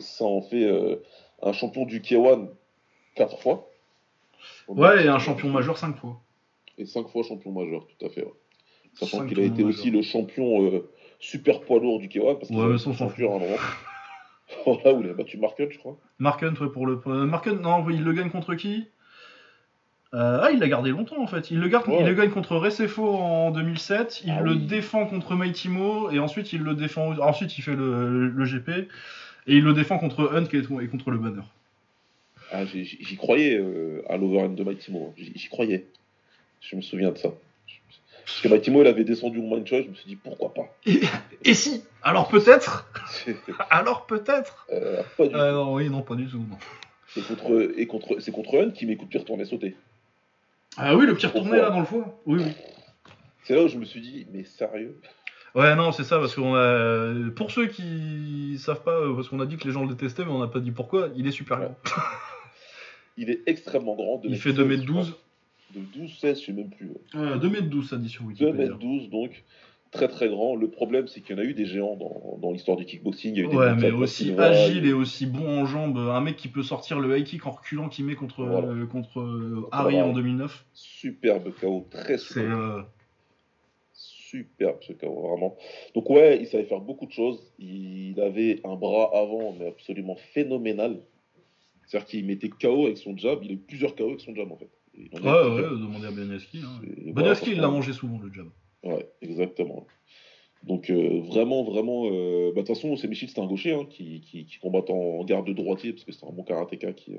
[0.01, 0.97] Ça en fait euh,
[1.43, 2.49] un champion du K1
[3.15, 3.69] quatre fois.
[4.69, 6.21] Ouais, et un champion majeur cinq fois.
[6.79, 8.25] Et cinq fois champion majeur, tout à fait.
[8.25, 8.33] ouais.
[8.95, 12.67] Sachant qu'il a été aussi le champion euh, super poids lourd du K1 parce Ouais,
[12.67, 13.09] mais ça, on s'en.
[14.67, 15.99] Voilà, où il a battu Mark Hunt, je crois.
[16.19, 17.01] Mark Hunt, ouais, pour le.
[17.07, 18.87] euh, Mark Hunt, non, il le gagne contre qui?
[20.15, 21.51] Euh, Ah, il l'a gardé longtemps en fait.
[21.51, 24.23] Il le, garde, il le gagne contre Recefo en 2007.
[24.25, 24.59] Il Ah le oui.
[24.67, 26.11] défend contre Maitimo.
[26.11, 27.19] Et ensuite, il le défend.
[27.19, 28.69] Ensuite, il fait le, le GP.
[29.49, 31.43] Et il le défend contre Hunt et contre le banner.
[32.53, 35.09] Ah, j'y croyais euh, à l'overhand de Maitimo.
[35.19, 35.23] hein.
[35.35, 35.87] J'y croyais.
[36.61, 37.31] Je me souviens de ça.
[38.25, 40.63] Parce que Maitimo, il avait descendu au Mind Choice, je me suis dit pourquoi pas?
[40.87, 41.01] Et,
[41.45, 41.83] et si?
[42.03, 42.89] Alors peut-être?
[43.71, 44.67] Alors peut-être?
[44.73, 45.53] Euh, Euh.
[45.53, 46.39] Non, oui, non, pas du tout.
[46.39, 46.57] non.
[47.17, 49.75] Et contre, et contre, c'est contre Hunt qui m'écoute pire tourner sauter.
[50.77, 52.53] Ah oui, le petit retourné là dans le foie Oui, oui.
[53.45, 54.99] C'est là où je me suis dit, mais sérieux?
[55.55, 57.13] Ouais, non, c'est ça, parce qu'on a.
[57.37, 60.25] Pour ceux qui savent pas, euh, parce qu'on a dit que les gens le détestaient,
[60.25, 61.67] mais on n'a pas dit pourquoi, il est super Ouais.
[61.85, 62.03] grand.
[63.19, 64.21] Il est extrêmement grand.
[64.25, 64.87] Il 2m16, fait je 2m12.
[64.87, 65.05] crois.
[65.75, 66.89] De 12, 16, je sais même plus.
[66.89, 67.21] ouais.
[67.21, 68.69] Ouais, 2m12, ça dit sur Wikipédia.
[68.75, 69.45] 2m12, donc
[69.93, 70.57] très très grand.
[70.57, 73.35] Le problème, c'est qu'il y en a eu des géants dans, dans l'histoire du kickboxing.
[73.35, 75.99] Il y a eu des Ouais, mais aussi Silva, agile et aussi bon en jambes.
[75.99, 78.67] Un mec qui peut sortir le high kick en reculant qui met contre, Voilà.
[78.69, 80.65] euh, contre euh, Harry en 2009.
[80.73, 82.51] Superbe KO, très superbe.
[82.51, 82.83] euh,
[83.93, 85.57] Superbe ce KO, vraiment.
[85.95, 87.53] Donc ouais, il savait faire beaucoup de choses.
[87.59, 91.01] Il avait un bras avant, mais absolument phénoménal.
[91.87, 93.41] C'est-à-dire qu'il mettait KO avec son jab.
[93.43, 94.71] Il a eu plusieurs KO avec son jab, en fait.
[94.97, 96.61] Ouais, ouais, demandez à Beniaski.
[96.65, 96.81] Hein.
[97.15, 98.47] Voilà, il l'a mangé souvent, le jab.
[98.85, 99.87] Ouais, exactement.
[100.65, 103.85] Donc euh, vraiment, vraiment, euh, bah, de toute façon, c'est Michel, c'était un gaucher hein,
[103.89, 107.15] qui, qui, qui combattait en garde de droitier parce que c'est un bon karatéka qui,
[107.15, 107.19] euh,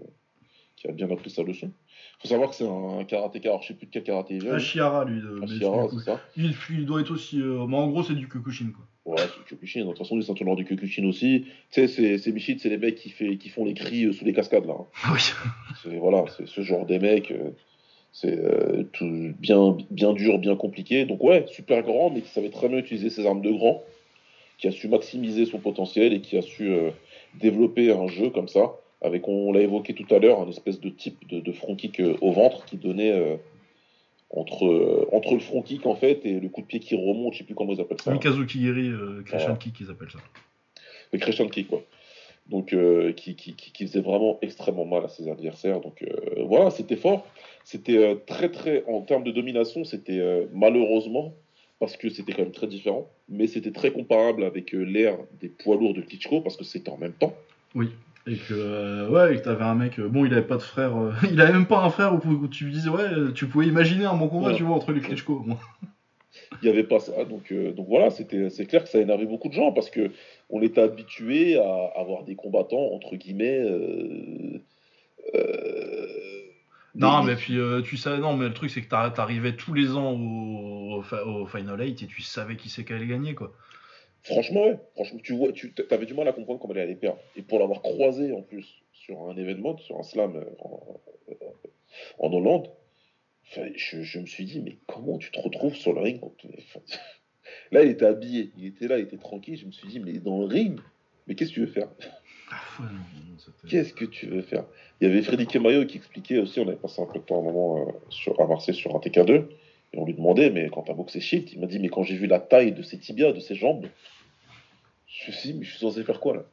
[0.78, 1.72] qui a bien appris sa leçon.
[2.20, 4.54] faut savoir que c'est un karatéka, alors je sais plus de quel karaté il vient.
[4.54, 5.20] Ashihara, lui.
[5.22, 6.22] De, Ashihara, du c'est ça.
[6.38, 7.42] il, il doit être aussi.
[7.42, 8.86] euh, mais en gros, c'est du Kyokushin, quoi.
[9.06, 9.82] Ouais, c'est le Kyokushin.
[9.82, 11.42] De toute façon, les ceintures du Kyokushin aussi.
[11.44, 14.32] Tu sais, c'est- c'est c'est les mecs qui, fait, qui font les cris sous les
[14.32, 14.76] cascades là.
[14.80, 14.86] hein.
[15.14, 15.20] Oui.
[15.84, 17.34] C'est voilà, c'est ce genre des mecs.
[18.14, 21.06] C'est euh, tout bien, bien dur, bien compliqué.
[21.06, 23.84] Donc ouais, super grand, mais qui savait très bien utiliser ses armes de grand,
[24.60, 26.92] qui a su maximiser son potentiel et qui a su euh,
[27.42, 30.90] développer un jeu comme ça, avec, on l'a évoqué tout à l'heure, un espèce de
[30.90, 33.36] type de, de front kick euh, au ventre qui donnait euh,
[34.30, 37.40] entre, entre le front kick en fait et le coup de pied qui remonte, je
[37.40, 38.12] sais plus comment ils appellent ça.
[38.12, 38.92] Mikazuki Giri,
[39.26, 39.56] Christian.
[39.56, 40.20] Kick, ils appellent ça.
[41.12, 41.84] le crescent kick quoi.
[42.50, 45.80] Donc euh, qui, qui, qui, faisait vraiment extrêmement mal à ses adversaires.
[45.80, 47.26] Donc euh, voilà, c'était fort.
[47.64, 50.22] C'était euh, très très en termes de domination, c'était
[50.54, 51.34] malheureusement
[51.80, 55.76] parce que c'était quand même très différent, mais c'était très comparable avec l'ère des poids
[55.78, 57.34] lourds de Klitschko parce que c'était en même temps.
[58.26, 60.94] Et que, ouais, et que t'avais un mec, bon, il avait pas de frère,
[61.32, 64.06] il avait même pas un frère où, où tu lui disais, ouais, tu pouvais imaginer
[64.06, 65.46] un bon combat, tu vois, entre les Klitschko.
[66.62, 67.26] Il n'y avait pas ça.
[67.26, 70.12] Donc, euh, donc voilà, c'était, c'est clair que ça énervait beaucoup de gens parce que
[70.56, 73.60] on était habitué à avoir des combattants, entre guillemets.
[73.60, 74.60] euh,
[75.36, 76.08] euh,
[76.96, 79.56] Non, des- mais puis euh, tu sais, non, mais le truc c'est que t'ar- t'arrivais
[79.56, 81.02] tous les ans au,
[81.48, 83.52] Final 8 et tu savais qui c'est qui allait gagner quoi.
[84.22, 84.78] Franchement, ouais.
[84.94, 87.20] Franchement, tu vois, tu avais du mal à comprendre comment elle allait perdre.
[87.36, 91.02] Et pour l'avoir croisé en plus sur un événement, sur un slam en,
[92.20, 92.70] en Hollande,
[93.76, 96.80] je, je me suis dit, mais comment tu te retrouves sur le ring contre- enfin,
[97.74, 99.58] Là, il était habillé, il était là, il était tranquille.
[99.58, 100.80] Je me suis dit, mais dans le ring,
[101.28, 101.88] mais qu'est-ce que tu veux faire?
[102.52, 102.56] Ah,
[103.68, 104.66] Qu'est-ce que tu veux faire?
[105.02, 107.38] Il y avait Freddy Kemayo qui expliquait aussi, on avait passé un peu de temps
[107.38, 109.48] à un moment euh, sur, à Marseille sur un TK2,
[109.94, 112.16] et on lui demandait, mais quand t'as boxé Shield, il m'a dit, mais quand j'ai
[112.16, 113.88] vu la taille de ses tibias, de ses jambes,
[115.08, 116.44] je me suis dit, mais je suis censé faire quoi là?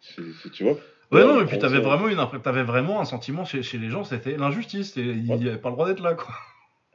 [0.00, 0.72] C'est- c'est- Tu vois?
[1.12, 3.78] Ouais, Ouais, non, et on puis t'avais vraiment, une, t'avais vraiment un sentiment chez, chez
[3.78, 5.48] les gens, c'était l'injustice, et il n'y Ouais.
[5.48, 6.34] avait pas le droit d'être là quoi.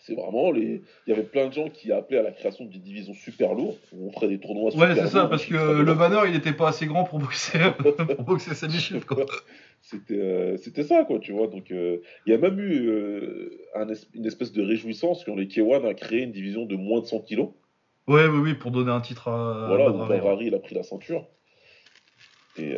[0.04, 0.82] C'est vraiment les.
[1.06, 3.76] Il y avait plein de gens qui appelaient à la création d'une division super lourde,
[3.94, 6.54] où on ferait des tournois super Ouais, c'est ça, parce que le banner il était
[6.54, 7.60] pas assez grand pour boxer,
[8.16, 9.26] pour boxer Shield quoi.
[9.84, 11.48] C'était euh, c'était ça, quoi, tu vois.
[11.48, 15.36] Donc, euh, il y a même eu euh, un es- une espèce de réjouissance quand
[15.36, 17.50] les K1 a créé une division de moins de 100 kilos.
[18.08, 19.66] Ouais, oui, oui, pour donner un titre à.
[19.68, 20.06] voilà, où.
[20.06, 21.26] Ferrari, il a pris la ceinture.
[22.58, 22.76] Et,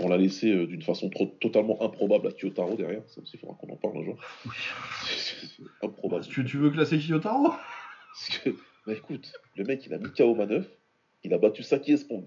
[0.00, 3.02] pour la laisser euh, d'une façon trop- totalement improbable à Kyotaro derrière.
[3.06, 4.16] Ça aussi, il faudra qu'on en parle un jour.
[4.46, 4.52] Oui.
[5.06, 6.24] C'est improbable.
[6.26, 8.50] Tu, tu veux classer Kiyotaro Parce que,
[8.86, 10.66] bah écoute, le mec, il a mis KO Maneuf,
[11.22, 12.26] il a battu Saki Espong.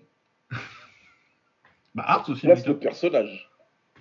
[1.95, 3.49] Bah, Hart aussi, Place le personnage.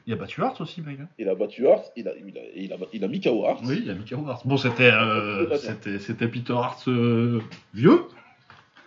[0.07, 0.99] Il a battu Hart aussi, mec.
[1.19, 3.63] Il a battu Hart, il a, il a, il a, il a mis KO Hart.
[3.65, 4.47] Oui, il a mis KO Hart.
[4.47, 7.41] Bon, c'était euh, c'était c'était Peter Hart euh,
[7.73, 8.03] vieux.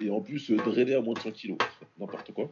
[0.02, 1.58] Et en plus, drainé à moins de 100 kilos.
[2.00, 2.52] N'importe quoi.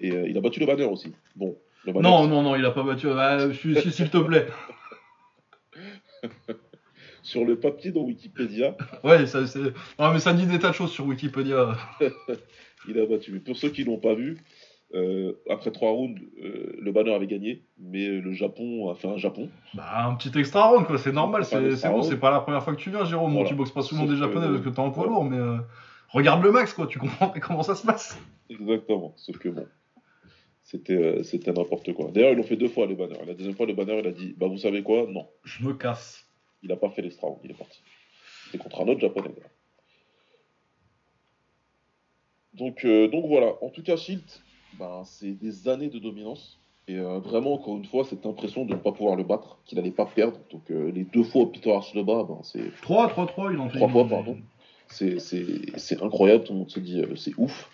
[0.00, 1.12] Et euh, il a battu le banner aussi.
[1.36, 2.08] Bon, le banner.
[2.08, 3.08] Non, non, non, il a pas battu.
[3.10, 4.46] Ah, s'il te plaît.
[7.22, 9.40] Sur le papier dans Wikipédia, Ouais, ça,
[9.98, 11.76] mais ça dit des tas de choses sur Wikipédia.
[12.88, 13.32] il a battu.
[13.32, 14.38] Mais pour ceux qui l'ont pas vu,
[14.94, 19.18] euh, après trois rounds, euh, le banner avait gagné, mais le Japon a fait un
[19.18, 19.50] Japon.
[19.74, 21.58] Bah, un petit extra round, quoi, c'est normal, c'est
[21.90, 23.30] bon, c'est pas la première fois que tu viens, Jérôme.
[23.30, 23.48] Bon, Voilà.
[23.50, 25.58] tu boxes pas souvent des que- japonais parce que t'es en poids lourd, mais euh,
[26.08, 28.18] regarde le max, quoi, tu comprends comment ça se passe.
[28.48, 29.12] Exactement.
[29.16, 29.66] Sauf que bon,
[30.70, 32.10] c'était euh, c'était n'importe quoi.
[32.10, 33.24] D'ailleurs, ils l'ont fait deux fois, les banners.
[33.26, 35.06] La deuxième fois, le banner, il a dit Bah, vous savez quoi?
[35.08, 35.26] Non.
[35.44, 36.26] Je me casse.
[36.62, 37.80] Il n'a pas fait l'extra round, il est parti.
[38.52, 39.30] C'est contre un autre japonais.
[39.34, 39.50] d'ailleurs.
[42.54, 44.24] Donc, euh, donc voilà, en tout cas, Shield,
[44.78, 46.58] ben, c'est des années de dominance.
[46.88, 49.76] Et euh, vraiment, encore une fois, cette impression de ne pas pouvoir le battre, qu'il
[49.78, 50.38] n'allait pas perdre.
[50.50, 53.58] Donc euh, les deux fois Peter Arch le bat, ben, c'est 3, 3, 3, il
[53.58, 53.76] en fait.
[53.76, 54.38] Trois il fois, en fait- pardon.
[54.88, 57.70] c'est- c'est c'est incroyable, tout le monde se dit c'est ouf.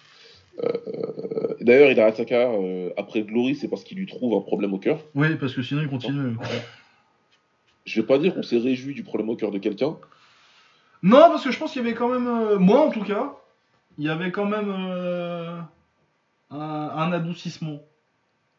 [0.62, 4.74] Euh, D'ailleurs, il a Ataka euh, après Glory, c'est parce qu'il lui trouve un problème
[4.74, 5.00] au cœur.
[5.14, 6.36] Oui, parce que sinon il continue.
[7.86, 9.96] Je vais pas dire qu'on s'est réjoui du problème au cœur de quelqu'un,
[11.02, 13.34] Non, parce que je pense qu'il y avait quand même, euh, moi en tout cas,
[13.98, 15.58] il y avait quand même euh,
[16.50, 17.80] un, un adoucissement.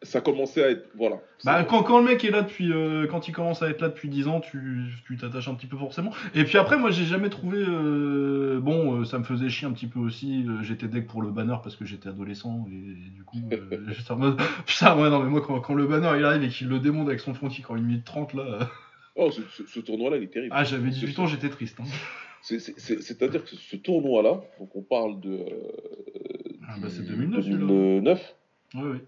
[0.05, 0.87] Ça commençait à être.
[0.95, 1.17] Voilà.
[1.43, 3.89] Bah, quand, quand le mec est là depuis, euh, quand il commence à être là
[3.89, 6.11] depuis 10 ans, tu tu t'attaches un petit peu forcément.
[6.33, 7.57] Et puis après, moi, j'ai jamais trouvé.
[7.67, 10.45] euh, bon, euh, ça me faisait chier un petit peu aussi.
[10.61, 13.37] j'étais deck pour le banner parce que j'étais adolescent et, du coup,
[13.89, 14.39] j'étais en mode.
[14.65, 17.07] Putain, ouais, non, mais moi, quand, quand le banner il arrive et qu'il le démonte
[17.07, 18.69] avec son front kick en 1 minute 30, là.
[19.17, 20.53] Oh, ce, ce- ce tournoi-là, il est terrible.
[20.55, 21.77] Ah, j'avais 18 ans, j'étais triste.
[21.79, 21.85] hein.
[22.41, 25.39] C'est- c'est- c'est- C'est-à-dire que ce tournoi-là, donc on parle de.
[26.67, 27.59] Ah, bah, c'est 2009, celui-là.
[27.65, 28.35] 2009.
[28.75, 29.01] Ouais, ouais.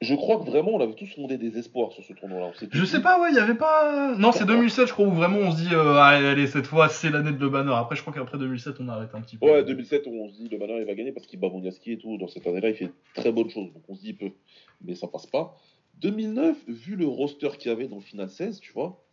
[0.00, 2.52] Je crois que vraiment, on avait tous fondé des espoirs sur ce tournoi-là.
[2.70, 4.14] Je sais pas, ouais, il y avait pas.
[4.16, 6.88] Non, c'est 2007, je crois, où vraiment on se dit, euh, allez, allez, cette fois,
[6.88, 7.72] c'est l'année de le banner.
[7.74, 9.46] Après, je crois qu'après 2007, on arrête un petit peu.
[9.46, 11.98] Ouais, 2007, on se dit le banner il va gagner parce qu'il bat Boniaski et
[11.98, 12.16] tout.
[12.16, 13.72] Dans cette année-là, il fait très bonne chose.
[13.72, 14.30] Donc on se dit il peut.
[14.84, 15.56] Mais ça passe pas.
[16.00, 19.04] 2009, vu le roster qu'il y avait dans le final 16, tu vois.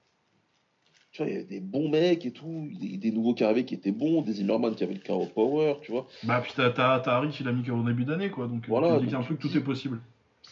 [1.14, 2.70] Tu vois, il y avait des bons mecs et tout.
[2.80, 4.22] Des, des nouveaux qui arrivaient qui étaient bons.
[4.22, 6.06] Des Zimmerman qui avaient le KO Power, tu vois.
[6.24, 8.46] Bah, puis t'as Harry qui l'a mis qu'au début d'année, quoi.
[8.46, 10.00] Donc, Voilà, donc truc, tu tout est possible.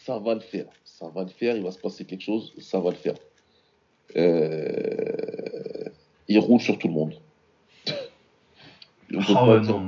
[0.04, 0.66] Ça va le faire.
[0.84, 1.56] Ça va le faire.
[1.56, 2.52] Il va se passer quelque chose.
[2.58, 3.14] Ça va le faire.
[4.16, 5.84] Euh,
[6.28, 7.14] Il roule sur tout le monde.
[9.28, 9.80] Ah ouais, bah.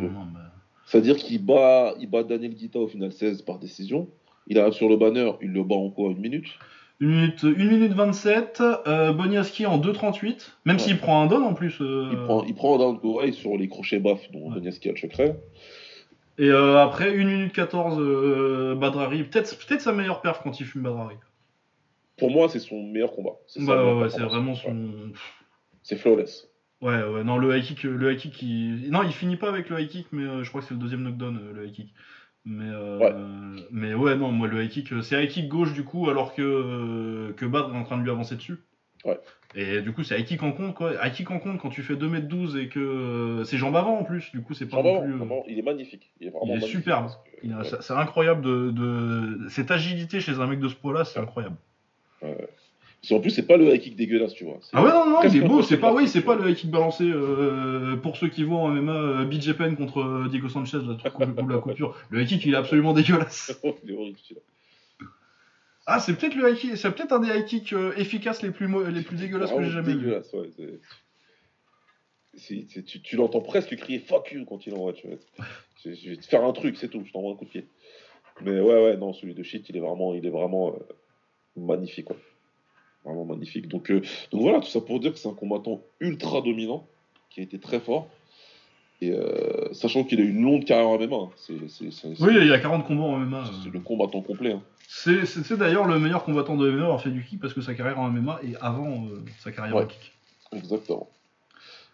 [0.87, 4.09] C'est-à-dire qu'il bat, il bat Daniel Guita au final 16 par décision.
[4.47, 6.47] Il arrive sur le banner, il le bat en quoi Une minute?
[7.01, 10.83] Une minute, une minute 27, euh, Boniaski en 2.38, même Ouais.
[10.83, 11.81] s'il prend un don en plus.
[11.81, 14.55] euh, il, prend, il prend un down away sur les crochets baffes dont Ouais.
[14.61, 15.37] Donetsk a le secret.
[16.39, 19.25] Et euh, après, 1 minute 14, euh, Badrari.
[19.25, 21.17] Peut-être peut sa meilleure perf quand il fume Badrari.
[22.19, 23.37] Pour moi, c'est son meilleur combat.
[23.47, 24.33] C'est ouais, ouais, performance.
[24.33, 25.13] vraiment son.
[25.83, 26.49] C'est flawless.
[26.83, 28.91] Ouais, ouais, non, le high kick, le high kick, il...
[28.91, 30.81] non, il finit pas avec le high kick, mais euh, je crois que c'est le
[30.81, 31.95] deuxième knockdown, euh, le high kick.
[32.45, 33.67] Mais, euh, Ouais.
[33.71, 36.35] mais ouais, non, moi, le high kick, euh, c'est high kick gauche du coup, alors
[36.35, 38.59] que, euh, que Badr est en train de lui avancer dessus.
[39.07, 39.19] Ouais.
[39.55, 40.93] Et du coup, c'est Aiki Kankon, quoi.
[41.07, 44.43] Aiki Kankon, quand tu fais 2m12 et que euh, c'est jambes avant en plus, du
[44.43, 45.13] coup, c'est pas Jean non plus.
[45.15, 46.11] euh, vraiment, il est magnifique.
[46.21, 47.05] Il est vraiment il est magnifique superbe.
[47.07, 47.65] parce que- il a- ouais.
[47.81, 51.57] c'est- incroyable de, de- Cette agilité chez un mec de ce poids-là, c'est incroyable.
[52.21, 54.59] Parce qu'en plus, c'est pas le high kick dégueulasse, tu vois.
[54.73, 56.71] Ah ouais, non, non, il est beau, c'est pas, oui, c'est pas le high kick
[56.71, 60.97] balancé euh, pour ceux qui vont en MMA, euh, BJ Penn contre Diego Sanchez, le
[60.97, 61.95] truc ou, ou la coupure.
[62.11, 63.59] Le high kick, il est absolument dégueulasse.
[63.85, 64.41] il est horrible, celui-là.
[65.87, 68.51] Ah, c'est peut-être le high kick, c'est peut-être un des high kicks euh, efficaces les
[68.51, 69.99] plus, les plus dégueulasses que j'ai jamais vu.
[70.01, 70.81] dégueulasse, ouais, c'est-
[72.35, 75.17] c'est- c'est- tu tu l'entends presque crier fuck you quand il envoie, tu vois.
[75.85, 77.67] Je, je vais te faire un truc, c'est tout, je t'envoie un coup de pied.
[78.43, 80.79] Mais ouais, ouais, non, celui de shit, il est vraiment, il est vraiment euh,
[81.57, 82.17] magnifique, quoi.
[83.05, 83.69] Vraiment magnifique.
[83.69, 84.01] Donc, euh,
[84.33, 86.87] donc voilà, tout ça pour dire que c'est un combattant ultra dominant,
[87.31, 88.09] qui a été très fort.
[89.03, 91.29] Et euh, sachant qu'il a eu une longue carrière en MMA, hein.
[91.37, 91.55] c'est-
[92.21, 93.45] Oui, il y a 40 combats en MMA.
[93.63, 93.73] c'est euh.
[93.73, 94.53] le combattant complet.
[94.53, 94.63] hein.
[94.89, 97.99] C'est d'ailleurs le meilleur combattant de MMA avoir fait du kick parce que sa carrière
[97.99, 99.83] en MMA est avant euh, sa carrière Ouais.
[99.83, 100.13] en kick.
[100.53, 101.09] Exactement.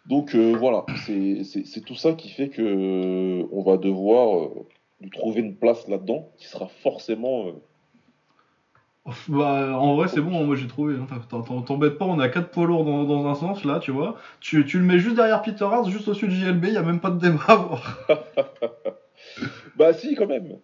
[0.07, 4.49] Donc euh, voilà, c'est tout ça qui fait que on va devoir
[5.01, 7.47] lui trouver une place là-dedans qui sera forcément.
[9.29, 10.95] Bah, en vrai, c'est bon, moi j'ai trouvé.
[10.95, 11.07] hein.
[11.29, 13.91] T'en- t'en- T'embête pas, on a 4 poids lourds dans, dans un sens là, tu
[13.91, 14.17] vois.
[14.41, 17.01] Tu, tu le mets juste derrière Peter Hart, juste au-dessus de JLB, y a même
[17.01, 17.71] pas de débat.
[19.77, 20.59] Bah si, quand même.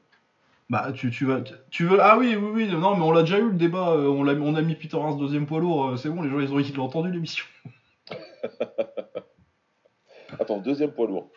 [0.70, 1.40] Bah, tu, tu vas.
[1.70, 1.98] Tu veux.
[2.00, 3.90] Ah oui, oui, oui, non, mais on l'a déjà eu le débat.
[3.92, 6.28] euh, On, l'a- on a mis Peter Hart deuxième poids lourd, euh, c'est bon, les
[6.30, 7.44] gens ils ont, ils l'ont entendu l'émission.
[10.38, 11.30] Attends, deuxième poids lourd.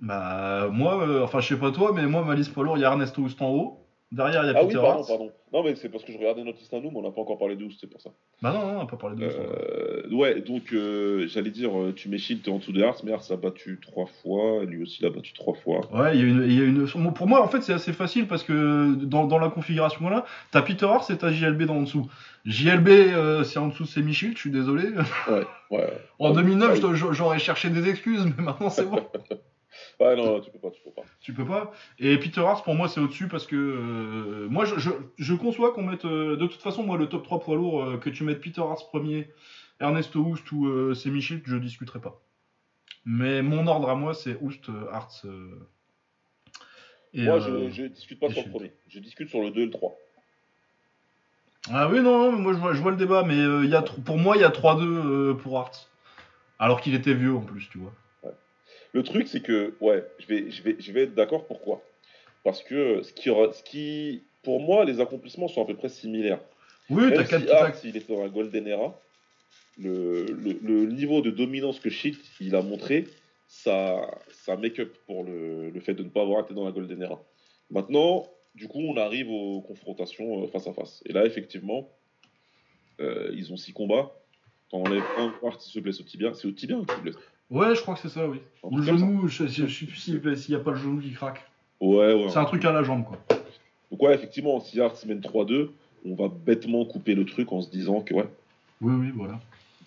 [0.00, 2.82] Bah, moi, euh, enfin, je sais pas toi, mais moi, ma liste poids lourd, il
[2.82, 3.83] y a Ernesto Houst en haut.
[4.14, 5.08] Derrière, il y a Ah oui, Peter pardon, Hart.
[5.08, 5.32] pardon.
[5.52, 7.20] Non, mais c'est parce que je regardais notre liste à nous, mais on n'a pas
[7.20, 8.10] encore parlé de c'est pour ça.
[8.42, 9.24] Bah, non, non, on a pas parlé de.
[9.24, 13.02] Euh, ouais, donc euh, j'allais dire, euh, tu mets Shield, t'es en dessous de Hart,
[13.04, 15.80] mais Hart l'a battu trois fois, lui aussi l'a battu trois fois.
[15.92, 17.12] Ouais, il y a une, y a une.
[17.12, 20.62] Pour moi, en fait, c'est assez facile parce que dans, dans la configuration là, t'as
[20.62, 22.06] Peter Hart et t'as JLB dans en dessous.
[22.44, 24.84] JLB, euh, c'est en dessous, c'est Michel, je suis désolé.
[25.28, 25.92] Ouais, ouais.
[26.20, 29.00] En Ah, 2009, ah, je dois- j'aurais cherché des excuses, mais maintenant c'est bon.
[30.00, 31.02] Ouais, non, tu peux pas, tu peux pas.
[31.20, 31.72] tu peux pas.
[31.98, 35.72] Et Peter Hart, pour moi, c'est au-dessus parce que euh, moi, je, je, je conçois
[35.72, 36.04] qu'on mette.
[36.04, 38.60] euh, de toute façon, moi, le top 3 poids lourd, euh, que tu mettes Peter
[38.60, 39.28] Hart premier,
[39.80, 42.20] Ernesto Houst ou c'est Michel, je discuterai pas.
[43.04, 45.26] Mais mon ordre à moi, c'est Houst, Hart.
[47.12, 49.66] et, Moi, je, je discute pas sur le premier, je discute sur le 2 et
[49.66, 49.96] le 3.
[51.70, 53.74] Ah oui, non, non, mais moi je vois, je vois le débat, mais il y
[53.74, 55.90] a, pour moi, il y a 3-2 euh, pour Hart.
[56.58, 57.92] Alors qu'il était vieux en plus, tu vois.
[58.94, 61.46] Le truc, c'est que, ouais, je vais, je vais, je vais être d'accord.
[61.46, 61.82] Pourquoi?
[62.44, 66.40] Parce que ce qui, ce qui, pour moi, les accomplissements sont à peu près similaires.
[66.88, 68.98] Oui, t'as Même 4 si Hart, il est dans la Golden Era,
[69.78, 73.06] le, le, le niveau de dominance que Shield il a montré,
[73.48, 76.70] ça, ça make up pour le, le fait de ne pas avoir été dans la
[76.70, 77.20] Golden Era.
[77.70, 81.02] Maintenant, du coup, on arrive aux confrontations euh, face à face.
[81.06, 81.90] Et là, effectivement,
[83.00, 84.12] euh, ils ont six combats.
[84.70, 86.32] T'en enlèves un, Hart se blesse au tibia.
[86.34, 87.16] C'est au tibia qui se blesse?
[87.50, 88.40] Ouais, je crois que c'est ça, oui.
[88.62, 91.12] Ou le genou, je, je, je plus s'il s'il y a pas le genou qui
[91.12, 91.44] craque.
[91.80, 92.28] Ouais, ouais.
[92.30, 93.18] C'est un truc à la jambe, quoi.
[93.90, 95.68] Donc ouais, effectivement, si Hart se mène 3-2,
[96.06, 98.28] on va bêtement couper le truc en se disant que ouais,
[98.80, 99.38] Oui, oui, voilà.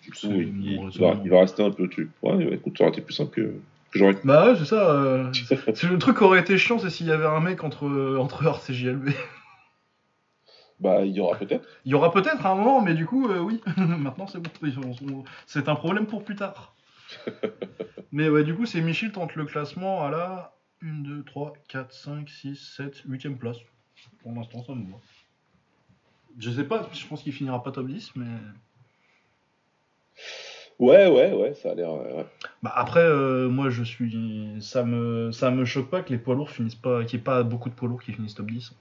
[0.02, 2.10] du coup, il, va, il va rester un peu dessus.
[2.22, 3.54] Ouais, écoute, ça aurait été plus simple que,
[3.92, 4.16] j'aurais.
[4.24, 4.90] Bah ouais, c'est ça.
[4.90, 5.30] euh,
[5.74, 8.46] c'est le truc qui aurait été chiant, c'est s'il y avait un mec entre, entre
[8.46, 9.10] Hart et JLB.
[10.80, 11.66] Bah, il y aura peut-être.
[11.84, 13.60] Il y aura peut-être un moment, mais du coup, euh, oui.
[13.76, 15.24] Maintenant, c'est bon.
[15.46, 16.72] C'est un problème pour plus tard.
[18.12, 21.92] mais ouais, du coup, c'est Michel tente le classement à la 1, 2, 3, 4,
[21.92, 23.58] 5, 6, 7, 8ème place.
[24.22, 24.98] Pour l'instant, ça me va.
[26.38, 28.26] Je sais pas, je pense qu'il finira pas top 10, mais.
[30.78, 31.92] Ouais, ouais, ouais, ça a l'air.
[31.92, 32.26] ouais.
[32.62, 34.56] Bah après, euh, moi, je suis.
[34.60, 35.32] Ça me...
[35.32, 37.04] ça me choque pas que les poids lourds finissent pas.
[37.04, 38.72] Qu'il n'y ait pas beaucoup de poids lourds qui finissent top 10.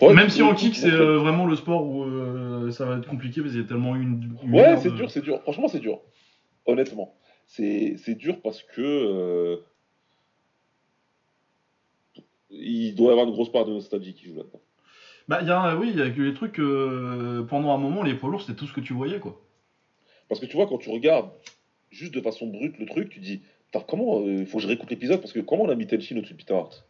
[0.00, 3.06] Ouais, Même si en kick, c'est euh, vraiment le sport où euh, ça va être
[3.08, 4.36] compliqué parce qu'il y a tellement une.
[4.42, 5.40] une Ouais, c'est de- dur, c'est dur.
[5.42, 6.00] Franchement, c'est dur.
[6.66, 7.14] Honnêtement.
[7.46, 8.80] C'est dur parce que.
[8.80, 9.56] euh,
[12.50, 14.60] Il doit y avoir une grosse part de nostalgie qui joue là-dedans.
[15.28, 16.58] Bah, il y a, oui, il y a que les trucs.
[16.58, 19.40] euh, pendant un moment, les poids lourds, c'était tout ce que tu voyais, quoi.
[20.28, 21.30] Parce que tu vois, quand tu regardes
[21.90, 23.40] juste de façon brute le truc, tu dis
[23.86, 24.22] comment.
[24.26, 26.38] Il faut que je réécoute l'épisode parce que comment on a mis Tenshin au-dessus de
[26.38, 26.84] Peter Hart?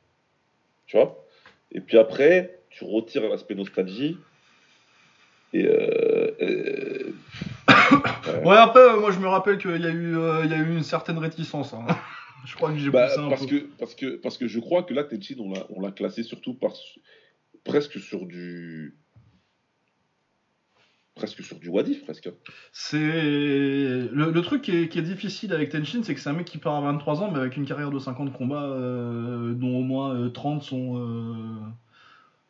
[0.87, 1.25] Tu vois?
[1.71, 4.19] Et puis après, tu retires l'aspect nostalgie.
[5.53, 5.67] Et.
[5.67, 7.13] Euh, ouais.
[8.45, 10.59] Ouais, après, euh, moi, je me rappelle qu'il y, a eu, euh, il y a
[10.59, 11.75] eu une certaine réticence.
[11.75, 11.85] hein.
[12.47, 13.59] je crois que j'ai Bah, parce, peu.
[13.61, 16.23] que, parce, que, parce que je crois que là, Tenshin, on l'a- on l'a classé
[16.23, 16.73] surtout par,
[17.65, 18.97] presque sur du.
[21.15, 22.31] Presque sur du Wadif, presque.
[22.73, 26.35] C'est le, le truc qui est, qui est difficile avec Tenshin, c'est que c'est un
[26.35, 29.77] mec qui part à 23 ans, mais avec une carrière de 50 combats, euh, dont
[29.77, 30.97] au moins euh, 30 sont,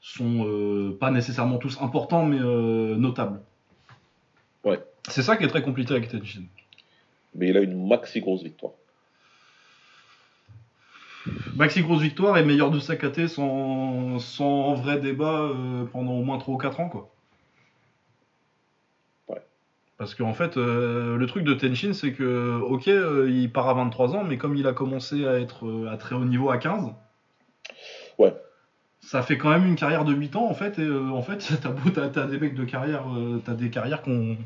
[0.02, 3.40] sont euh, pas nécessairement tous importants, mais euh, notables.
[4.64, 4.80] Ouais.
[5.08, 6.42] C'est ça qui est très compliqué avec Tenchin.
[7.34, 8.72] Mais il a une maxi grosse victoire.
[11.54, 16.24] Maxi grosse victoire et meilleur de sa KT sans, sans vrai débat euh, pendant au
[16.24, 17.08] moins 3 ou 4 ans quoi.
[19.28, 19.40] Ouais.
[19.98, 24.16] Parce qu'en fait, euh, le truc de Tenshin, c'est que, ok, il part à 23
[24.16, 26.92] ans, mais comme il a commencé à être à très haut niveau à 15,
[28.18, 28.34] Ouais.
[29.12, 30.78] Ça fait quand même une carrière de 8 ans en fait.
[30.78, 33.68] Et euh, en fait, t'as beau- t'as- t'as des mecs de carrière, euh, t'as des
[33.68, 34.39] carrières qui ont,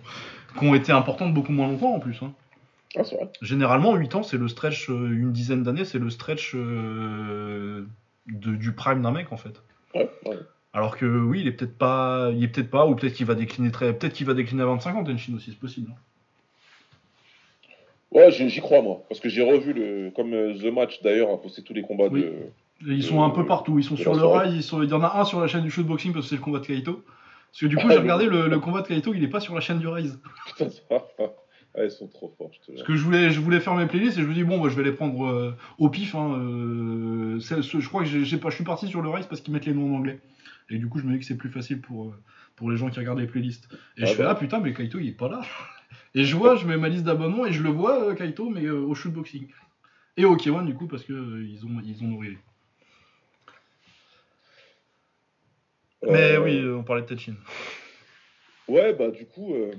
[0.59, 2.19] qui ont été importantes beaucoup moins longtemps en plus.
[2.23, 2.33] hein.
[2.97, 3.29] Ah, c'est vrai.
[3.43, 7.85] Généralement, 8 ans, c'est le stretch, euh, une dizaine d'années, c'est le stretch euh,
[8.27, 9.63] de- du prime d'un mec en fait.
[9.95, 10.37] Ouais, ouais.
[10.73, 13.35] Alors que oui, il est peut-être pas, il est peut-être pas, ou peut-être qu'il va
[13.37, 15.91] décliner très, peut-être qu'il va décliner à 25 ans, Tenshin aussi, c'est possible.
[15.93, 15.97] hein.
[18.11, 19.03] Ouais, j'y crois, moi.
[19.09, 20.11] Parce que j'ai revu le.
[20.11, 22.23] Comme The Match, d'ailleurs, a posté tous les combats Oui.
[22.23, 22.33] de.
[22.85, 25.03] Ils sont un peu partout, ils sont sur le rail, ils sont- il y en
[25.03, 27.05] a un sur la chaîne du shootboxing parce que c'est le combat de Kaito.
[27.51, 29.41] Parce que du coup, Ah, j'ai regardé le, le combat de Kaito, il est pas
[29.41, 30.21] sur la chaîne du Rise.
[31.79, 33.87] Ah, ils sont trop forts, je te Parce que je voulais, je voulais faire mes
[33.87, 36.15] playlists et je me dis bon, bah, je vais les prendre euh, au pif.
[36.15, 39.53] Hein, euh, je crois que j'ai, pas, je suis parti sur le Rise parce qu'ils
[39.53, 40.21] mettent les noms en anglais.
[40.71, 42.15] Et du coup, je me dis que c'est plus facile pour, euh,
[42.57, 43.69] pour les gens qui regardent les playlists.
[43.97, 45.43] Et Ah je fais ah putain, mais Kaito il est pas là.
[46.15, 48.81] Et je vois, je mets ma liste d'abonnements et je le vois Kaito, mais euh,
[48.81, 49.49] au shootboxing.
[50.17, 52.39] Et au K1 du coup parce que euh, ils ont, ils ont nourri.
[56.13, 57.35] Mais Euh, oui, on parlait de Tetchin.
[58.69, 59.55] Ouais, bah, du coup.
[59.55, 59.73] euh,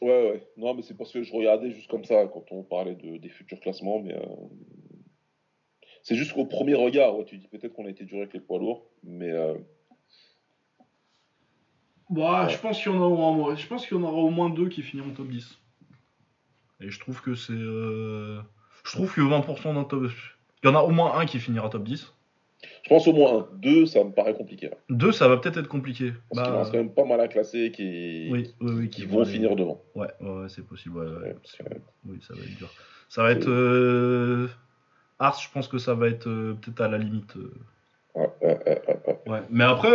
[0.00, 0.46] Ouais, ouais.
[0.56, 3.28] Non, mais c'est parce que je regardais juste comme ça quand on parlait de, des
[3.28, 4.14] futurs classements, mais.
[4.14, 4.24] euh,
[6.02, 8.40] C'est juste qu'au premier regard, ouais, tu dis peut-être qu'on a été dur avec les
[8.40, 9.30] poids lourds, mais.
[9.30, 9.54] euh,
[12.10, 14.18] Bah, je pense qu'il y en a au moins, je pense qu'il y en aura
[14.18, 15.58] au moins deux qui finiront top 10.
[16.80, 18.40] Et je trouve que c'est, euh,
[18.84, 20.04] je trouve que 20% d'un top,
[20.62, 22.12] il y en a au moins un qui finira top 10.
[22.82, 23.48] Je pense au moins un.
[23.54, 24.68] Deux, ça me paraît compliqué.
[24.68, 24.76] là.
[24.90, 26.12] Deux, ça va peut-être être compliqué.
[26.30, 28.90] Parce qu'il en Bah, reste quand même pas mal à classer qui, oui, oui, oui,
[28.90, 29.82] qui vont aller- finir devant.
[29.94, 30.08] Ouais,
[30.48, 30.98] c'est possible.
[30.98, 31.36] ouais, ouais.
[32.06, 32.68] Oui, ça va être dur.
[33.08, 34.48] Ça va être euh,
[35.18, 37.36] Ars, je pense que ça va être euh, peut-être à la limite.
[37.36, 37.52] euh,
[39.26, 39.90] Ouais, mais après,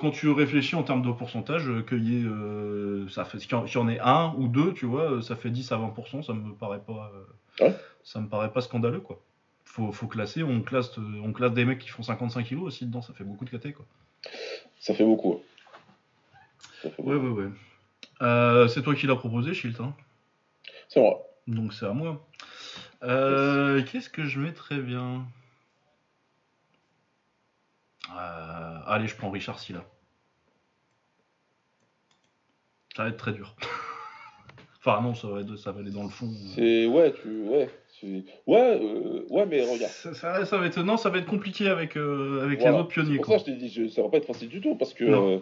[0.00, 3.64] quand tu réfléchis en termes de pourcentage, qu'il y ait, ça fait, qu'il y en-
[3.64, 6.80] qu'il ait un ou deux, tu vois, ça fait 10 à 20%, ça me paraît
[6.86, 7.10] pas,
[8.04, 9.20] ça me paraît pas scandaleux, quoi.
[9.76, 13.02] Faut, faut classer, on classe, on classe des mecs qui font 55 kilos aussi dedans,
[13.02, 13.84] ça fait beaucoup de KT, quoi.
[14.80, 15.34] Ça fait beaucoup.
[15.34, 15.42] ouais.
[16.82, 17.40] Ça fait Ouais, beaucoup.
[17.40, 17.52] ouais, ouais.
[18.22, 19.94] Euh, c'est toi qui l'as proposé, Shilt, hein?
[20.88, 21.14] C'est vrai.
[21.46, 22.26] donc c'est à moi.
[23.02, 25.26] Euh, Qu'est-ce que je mettrais bien?
[28.16, 29.84] Euh, Allez, je prends Richard Silla.
[32.96, 33.54] Ça va être très dur.
[34.78, 36.32] enfin, non, ça va, être- ça va aller dans le fond.
[36.54, 36.86] C'est.
[36.86, 37.28] Ouais, tu.
[37.42, 37.68] Ouais.
[38.02, 39.90] Ouais, euh, ouais, mais regarde.
[39.92, 42.74] Ça, ça- ça va être, non, ça va être compliqué avec, euh, avec Voilà.
[42.76, 43.16] les autres pionniers.
[43.16, 43.38] Pour Quoi.
[43.38, 45.04] ça je t'ai dit, je- ça va pas être facile du tout parce que.
[45.04, 45.38] Euh,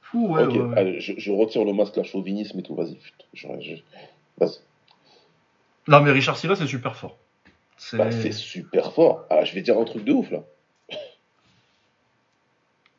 [0.00, 0.44] Fou, ouais,
[0.78, 2.98] allez, je, je retire le masque, la chauvinisme et tout, vas-y.
[3.34, 3.46] je-
[4.38, 4.58] Vas-y.
[5.88, 7.18] Non, mais Richard Silla, c'est super fort.
[7.76, 9.26] C'est Bah, c'est super fort.
[9.30, 10.42] Ah, je vais dire un truc de ouf là.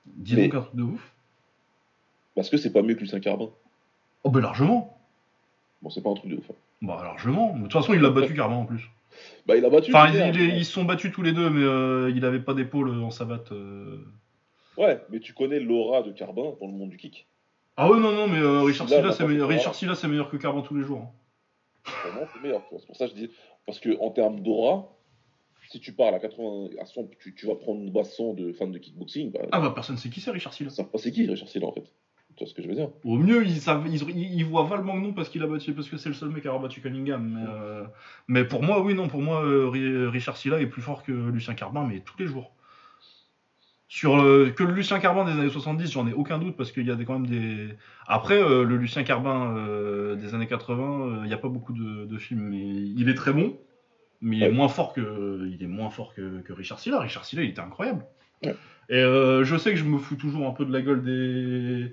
[0.05, 1.11] dis mais- donc un truc de ouf.
[2.35, 3.49] Parce que c'est pas mieux que Lucien Carbin.
[4.23, 4.97] Oh, ben largement.
[5.81, 6.49] Bon, c'est pas un truc de ouf.
[6.51, 6.55] hein.
[6.81, 7.55] Bah, largement.
[7.55, 8.83] De toute façon, il l'a battu carrément en plus.
[9.45, 9.91] Bah, il a battu.
[9.93, 12.53] Enfin, c'est clair, ils, se sont battus tous les deux, mais euh, il avait pas
[12.53, 13.51] d'épaule en savate.
[13.51, 14.03] euh.
[14.77, 17.27] Ouais, mais tu connais l'aura de Carbin dans le monde du kick.
[17.77, 19.47] Ah ouais, non, non, mais euh, Richard Silla, il c'est meilleur.
[19.47, 19.57] fait ça.
[19.59, 21.01] Richard Silla, c'est meilleur que Carbon tous les jours.
[21.01, 21.91] hein.
[22.33, 22.61] C'est meilleur.
[22.71, 23.31] C'est pour ça que je dis.
[23.65, 24.89] Parce que en termes d'aura,
[25.69, 28.67] si tu parles à 80, à 100, tu, tu vas prendre une basson de fans
[28.67, 29.31] de kickboxing.
[29.31, 30.69] Bah, Ah bah, personne sait qui c'est Richard Silla.
[30.71, 31.85] c'est qui Richard Silla en fait.
[32.35, 32.89] Tu vois ce que je veux dire?
[33.05, 34.67] Au mieux, ils, savent, ils, ils- voient
[35.15, 37.23] parce qu'il a battu, parce que c'est le seul mec à avoir battu Cunningham.
[37.23, 37.83] Mais, euh,
[38.27, 41.13] mais pour moi, oui, non, pour moi, euh, Ri- Richard Silla est plus fort que
[41.13, 42.51] Lucien Carbin, mais tous les jours.
[43.87, 46.85] Sur le- que le Lucien Carbin des années 70, j'en ai aucun doute parce qu'il
[46.85, 47.69] y a des, quand même des.
[48.07, 51.71] Après, euh, le Lucien Carbin euh, des années 80, euh, il n'y a pas beaucoup
[51.71, 53.57] de, de films, mais il est très bon.
[54.21, 54.53] Mais il est Ouais.
[54.53, 56.99] moins fort que, il est moins fort que, que Richard Silla.
[56.99, 58.05] Richard Silla, il était incroyable.
[58.43, 58.55] Ouais.
[58.89, 61.91] Et je sais que je me fous toujours un peu de la gueule des,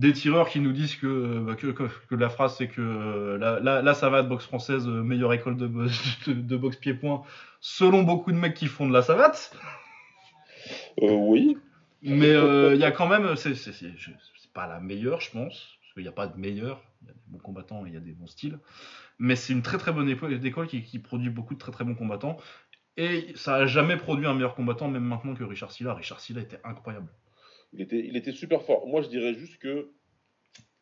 [0.00, 3.38] des tireurs qui nous disent que, bah, que, que, que la phrase c'est que euh,
[3.38, 5.84] là, là, là, ça va de boxe française, euh, meilleure école de, bo-
[6.26, 7.22] de, de boxe pied-point,
[7.60, 9.54] selon beaucoup de mecs qui font de la savate.
[11.02, 11.56] euh, Oui.
[12.02, 13.54] Mais euh, il y a quand même, c'est
[14.54, 17.14] pas la meilleure, je pense, parce qu'il n'y a pas de meilleure, il y a
[17.14, 18.58] des bons combattants et il y a des bons styles.
[19.18, 21.94] Mais c'est une très très bonne école, qui, qui produit beaucoup de très très bons
[21.94, 22.38] combattants.
[22.96, 25.92] Et ça a jamais produit un meilleur combattant, même maintenant que Richard Silla.
[25.94, 27.08] Richard Silla était incroyable.
[27.72, 28.86] Il était, super fort.
[28.86, 29.90] Moi, je dirais juste que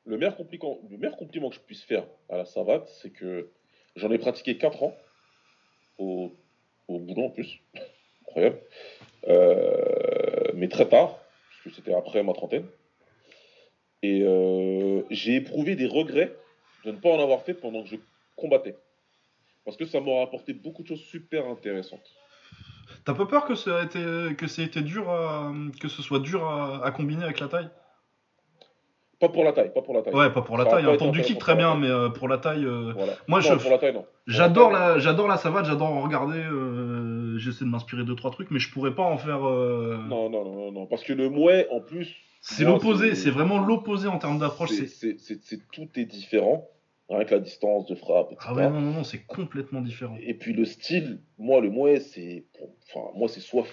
[0.04, 3.50] le meilleur, compliment, que je puisse faire à la savate, c'est que
[3.94, 4.96] j'en ai pratiqué 4 ans
[5.98, 6.32] au,
[6.88, 7.60] boulot en plus.
[8.22, 8.60] Incroyable.
[9.28, 12.66] Euh, mais très tard, parce que c'était après ma trentaine.
[14.02, 16.34] Et euh, j'ai éprouvé des regrets
[16.84, 17.96] de ne pas en avoir fait pendant que je
[18.36, 18.76] combattais.
[19.64, 22.14] Parce que ça m'aurait apporté beaucoup de choses super intéressantes.
[23.04, 24.00] T'as pas peur que ça a été,
[24.36, 27.70] que ça été dur à, que ce soit dur à, à combiner avec la taille?
[29.20, 30.14] Pas pour la taille, pas pour la taille.
[30.14, 30.84] Ouais, pas pour la Ça taille.
[30.84, 30.96] hein.
[30.96, 32.64] Pour du kick, très bien, mais euh, pour la taille.
[32.64, 33.12] euh, Voilà.
[33.26, 34.02] Moi, Non, je- pour la taille, non.
[34.02, 36.38] Pour J'adore la, j'adore la savate, j'adore en regarder.
[36.38, 39.40] euh, J'essaie de m'inspirer de trois trucs, mais je pourrais pas en faire.
[39.40, 40.86] Non, non, non, non.
[40.86, 44.70] Parce que le mouet, en plus, C'est l'opposé, c'est- vraiment l'opposé en termes d'approche.
[44.70, 45.16] c'est-
[45.72, 46.68] tout est différent.
[47.08, 48.46] Rien que la distance de frappe, etc.
[48.50, 50.18] Ah ouais, non, non, non, c'est complètement différent.
[50.20, 52.44] Et puis le style, moi, le mouet, c'est.
[52.86, 53.66] Enfin, moi, c'est soit.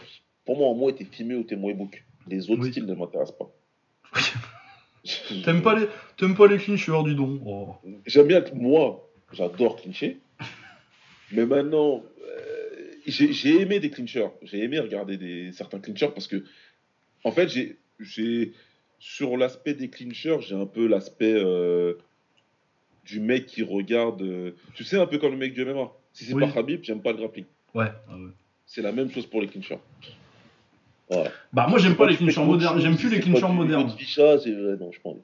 [0.45, 2.05] Pour moi, un mouet, t'es filmé ou t'es mouet book.
[2.27, 2.71] Les autres Oui.
[2.71, 3.51] styles ne m'intéressent pas.
[5.43, 5.85] T'aimes pas les,
[6.17, 7.75] t'aimes pas les clinchers du don Oh.
[8.07, 10.17] J'aime bien, moi, j'adore clincher.
[11.31, 14.29] Mais maintenant, euh, j'ai j'ai aimé des clinchers.
[14.41, 16.43] J'ai aimé regarder des, certains clinchers parce que,
[17.23, 18.53] en fait, j'ai, j'ai
[18.97, 21.95] sur l'aspect des clinchers, j'ai un peu l'aspect euh,
[23.05, 24.21] du mec qui regarde.
[24.21, 25.89] euh, tu sais, un peu comme le mec du MMA.
[26.13, 26.45] Si c'est Oui.
[26.45, 27.45] pas Khabib, j'aime pas le grappling.
[27.73, 27.87] Ouais.
[28.09, 28.31] ah ouais.
[28.65, 29.79] C'est la même chose pour les clinchers.
[31.09, 31.29] Voilà.
[31.53, 33.89] Bah moi j'aime pas les clinchers modernes, j'aime plus les clinchers modernes.
[33.91, 35.21] ficha, c'est- non, je envie.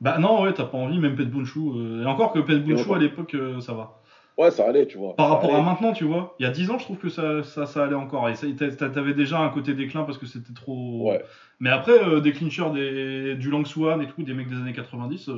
[0.00, 1.58] Bah non ouais t'as pas envie, même Pet Bunchu.
[1.58, 2.96] euh, Et encore que Pet Bunchu encore.
[2.96, 4.00] à l'époque euh, ça va.
[4.38, 5.14] Ouais, ça allait, tu vois.
[5.16, 7.10] Par Ça rapport à maintenant tu vois, il y a 10 ans je trouve que
[7.10, 8.30] ça, ça, ça allait encore.
[8.30, 11.10] Et t'avais déjà un côté déclin parce que c'était trop...
[11.10, 11.22] Ouais.
[11.58, 14.72] Mais après euh, des clinchers des, du Lang Swan et tout, des mecs des années
[14.72, 15.28] 90...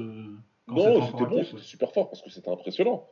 [0.68, 3.06] Non, c'était bon, c'était super fort parce que c'était impressionnant.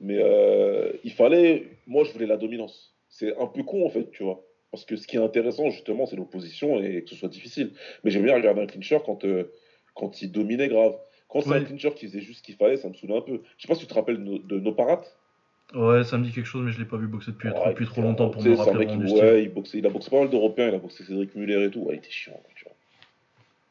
[0.00, 1.66] Mais euh, il fallait.
[1.86, 2.94] Moi, je voulais la dominance.
[3.08, 4.42] C'est un peu con en fait, tu vois.
[4.70, 7.72] Parce que ce qui est intéressant, justement, c'est l'opposition et que ce soit difficile.
[8.02, 9.52] Mais j'aime bien regarder un clincher quand, euh,
[9.94, 10.96] quand il dominait grave.
[11.28, 13.42] Quand c'est un clincher qui faisait juste ce qu'il fallait, ça me saoulait un peu.
[13.58, 15.16] Je sais pas si tu te rappelles de, nos- de nos parates.
[15.74, 17.86] Ouais ça me dit quelque chose mais je l'ai pas vu boxer depuis, Ouais, depuis
[17.86, 19.16] trop il- longtemps pour me rappeler mec style.
[19.24, 21.70] ouais, il, boxait, il a boxé pas mal d'Européens, il a boxé Cédric Muller et
[21.70, 21.80] tout.
[21.80, 22.74] Ouais, il était chiant, tu vois.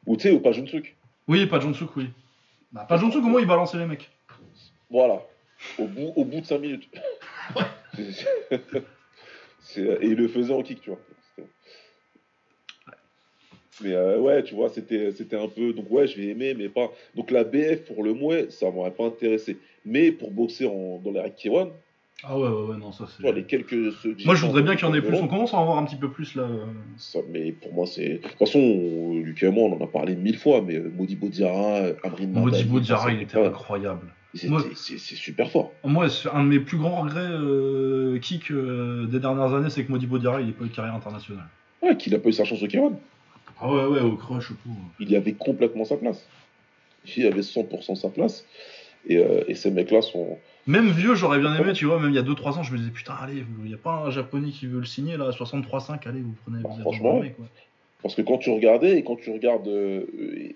[0.06, 0.96] Ou tu sais, ou pas Junsuk.
[1.28, 2.08] Oui pas Jonsuk oui.
[2.72, 4.10] Bah, Jonsuk au moins il balançait les mecs.
[4.90, 5.22] Voilà.
[5.78, 6.88] Au bout, au bout de 5 minutes.
[9.60, 10.98] C'est- et il le faisait en kick, tu vois.
[13.80, 15.72] Mais euh, ouais, tu vois, c'était c'était un peu.
[15.72, 16.90] Donc ouais, je vais aimer, mais pas.
[17.14, 19.56] Donc la BF pour le mouet, ça m'aurait pas intéressé.
[19.84, 21.70] Mais pour boxer en, dans les Rakiwan,
[22.24, 23.32] Ah ouais ouais, ouais non ça c'est...
[23.32, 23.92] les quelques.
[23.94, 25.16] ceux Moi, je voudrais en bien qu'il y en ait plus.
[25.16, 26.48] On commence à en voir un petit peu plus là.
[26.96, 28.08] ça, mais pour moi, c'est.
[28.08, 30.92] De toute façon, on- Lucas et moi, on en a parlé mille fois, mais euh,
[30.96, 34.06] Modibo Diarra, Amrin Modibo Diarra, il était incroyable.
[34.34, 35.72] c'est- super fort.
[35.84, 39.90] Moi, un de mes plus grands regrets euh, kick euh, des dernières années, c'est que
[39.90, 41.46] Modibo Diarra, il n'ait pas eu de carrière internationale.
[41.82, 42.92] Ouais, qu'il a pas eu sa chance au K1.
[43.60, 44.74] Ah ouais, ouais, au crush, au coup.
[45.00, 46.26] il y avait complètement sa place.
[47.16, 48.44] Il y avait 100% sa place.
[49.06, 50.38] Et, euh, et ces mecs-là sont.
[50.66, 52.78] Même vieux, j'aurais bien aimé, tu vois, même il y a 2-3 ans, je me
[52.78, 56.06] disais, putain, allez, il n'y a pas un japonais qui veut le signer là, 63-5,
[56.08, 57.46] allez, vous prenez, Bah, vous franchement, quoi.
[58.02, 59.68] Parce que quand tu regardais, et quand tu regardes.
[59.68, 60.04] euh,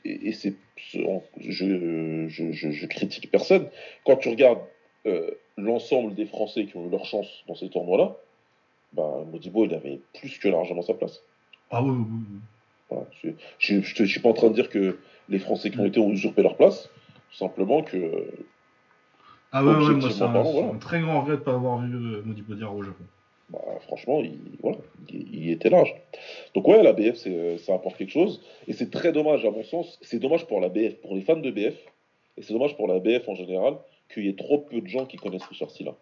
[0.04, 0.54] et, et c'est.
[0.76, 0.98] Je,
[1.40, 3.68] je, je, je critique personne.
[4.04, 4.58] Quand tu regardes
[5.06, 8.16] euh, l'ensemble des Français qui ont eu leur chance dans ces tournois-là,
[8.92, 11.22] bah, Modibo, il avait plus que largement sa place.
[11.70, 12.40] Ah ouais, ouais, ouais.
[12.90, 13.06] Voilà.
[13.58, 16.10] Je je suis pas en train de dire que les Français qui ont été ont
[16.10, 16.90] usurpé leur place.
[17.32, 18.26] Simplement que.
[19.58, 20.68] Ah ouais, ouais, moi, c'est un, voilà.
[20.72, 23.04] un très grand regret de ne pas avoir vu euh, Modibo Diarra au Japon.
[23.48, 24.78] Bah, franchement, il, voilà,
[25.08, 25.94] il, il était large.
[26.54, 28.42] Donc ouais, la BF, euh, ça apporte quelque chose.
[28.68, 29.98] Et c'est très dommage, à mon sens.
[30.02, 31.74] C'est dommage pour la BF, pour les fans de BF.
[32.36, 33.74] Et c'est dommage pour la BF en général
[34.12, 35.94] qu'il y ait trop peu de gens qui connaissent Richard Silla.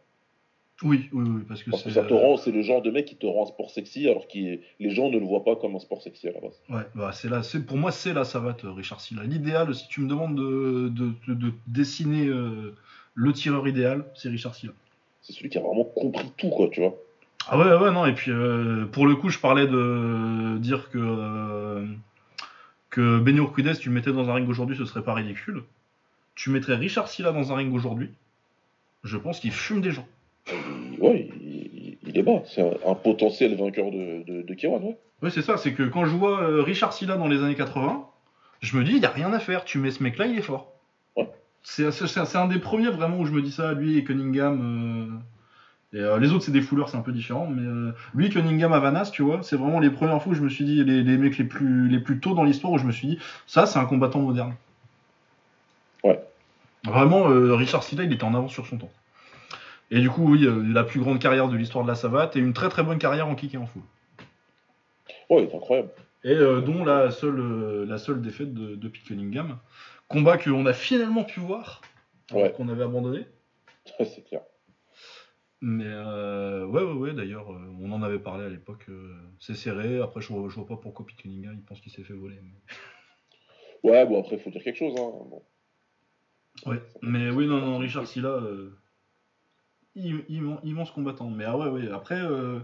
[0.82, 2.00] Oui, oui, oui, parce que Parce que c'est.
[2.00, 4.08] ça te euh, rend, c'est le genre de mec qui te rend un sport sexy
[4.08, 4.38] alors que
[4.80, 6.60] les gens ne le voient pas comme un sport sexy à la base.
[6.68, 9.22] Ouais, bah c'est là, c'est pour moi c'est la savate, Richard Silla.
[9.22, 12.74] L'idéal, si tu me demandes de, de, de- de dessiner euh,
[13.14, 14.72] le tireur idéal, c'est Richard Silla.
[15.22, 16.94] C'est celui qui a vraiment compris tout, quoi, tu vois.
[17.48, 20.98] Ah ouais, ouais, non, et puis euh, pour le coup, je parlais de dire que,
[20.98, 21.86] euh,
[22.90, 25.62] que Urquidez, tu le mettais dans un ring aujourd'hui, ce serait pas ridicule.
[26.34, 28.10] Tu mettrais Richard Silla dans un ring aujourd'hui,
[29.04, 30.06] je pense qu'il fume des gens.
[30.98, 32.42] Ouais, il, il est bas.
[32.46, 34.98] C'est un, un potentiel vainqueur de, de, de K1, ouais.
[35.22, 38.06] Ouais, c'est ça, c'est que quand je vois euh, Richard Silla dans les années 80,
[38.60, 40.42] je me dis, il n'y a rien à faire, tu mets ce mec-là, il est
[40.42, 40.72] fort.
[41.64, 44.60] C'est c'est- c'est un des premiers vraiment où je me dis ça, lui et Cunningham.
[45.94, 48.28] euh, et, euh, les autres, c'est des fouleurs, c'est un peu différent, mais euh, lui,
[48.28, 51.02] Cunningham, Avanas, tu vois, c'est vraiment les premières fois où je me suis dit, les,
[51.02, 53.64] les mecs les plus, les plus tôt dans l'histoire où je me suis dit, ça,
[53.66, 54.54] c'est un combattant moderne.
[56.02, 56.20] Ouais.
[56.84, 57.24] Vraiment,
[57.56, 58.90] Richard Silla, il était en avance sur son temps.
[59.90, 62.52] Et du coup, oui, la plus grande carrière de l'histoire de la savate et une
[62.52, 63.82] très très bonne carrière en kick et en full.
[65.30, 65.88] Ouais, il est incroyable.
[66.24, 69.58] Et euh, dont la seule, euh, la seule défaite de, de Pete Cunningham.
[70.08, 71.80] Combat qu'on a finalement pu voir,
[72.32, 72.52] Ouais.
[72.52, 73.26] qu'on avait abandonné.
[73.98, 74.42] c'est clair.
[75.60, 78.84] Mais euh, ouais, ouais, ouais, d'ailleurs, euh, on en avait parlé à l'époque.
[78.90, 80.00] euh, c'est serré.
[80.00, 82.38] Après, je vois, je vois pas pourquoi Pete Cunningham il pense qu'il s'est fait voler.
[82.42, 82.60] mais-
[83.90, 84.94] Ouais, bon, après, il faut dire quelque chose.
[84.98, 85.10] Hein.
[85.30, 85.42] Bon.
[86.66, 88.70] Ouais, mais oui, non, non, Richard Silla, euh,
[89.96, 91.28] im- immen- immense combattant.
[91.30, 92.60] Mais ah ouais, ouais, après, euh,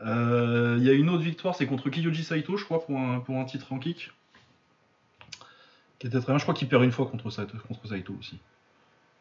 [0.00, 3.20] euh, il y a une autre victoire, c'est contre Kiyoji Saito, je crois, pour un,
[3.20, 4.10] pour un titre en kick.
[6.02, 6.38] Qui était très bien.
[6.38, 8.40] Je crois qu'il perd une fois contre Saito, contre Saito aussi.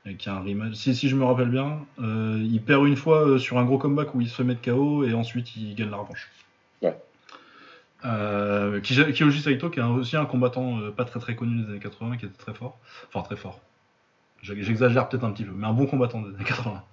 [0.07, 0.73] Et qu'il y a un rematch.
[0.73, 3.77] Si, si je me rappelle bien, euh, il perd une fois euh, sur un gros
[3.77, 6.27] comeback où il se fait mettre KO et ensuite il gagne la revanche.
[6.81, 6.97] Ouais.
[8.03, 11.69] Euh, Kija- Kiyoji Saito, qui est aussi un combattant euh, pas très très connu des
[11.69, 12.79] années 80, qui était très fort.
[13.09, 13.59] Enfin, très fort.
[14.41, 16.83] J'ex- J'exagère peut-être un petit peu, mais un bon combattant des années 80.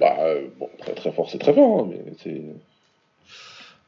[0.00, 2.42] Bah, euh, bon, très très fort, c'est très fort, hein, mais c'est.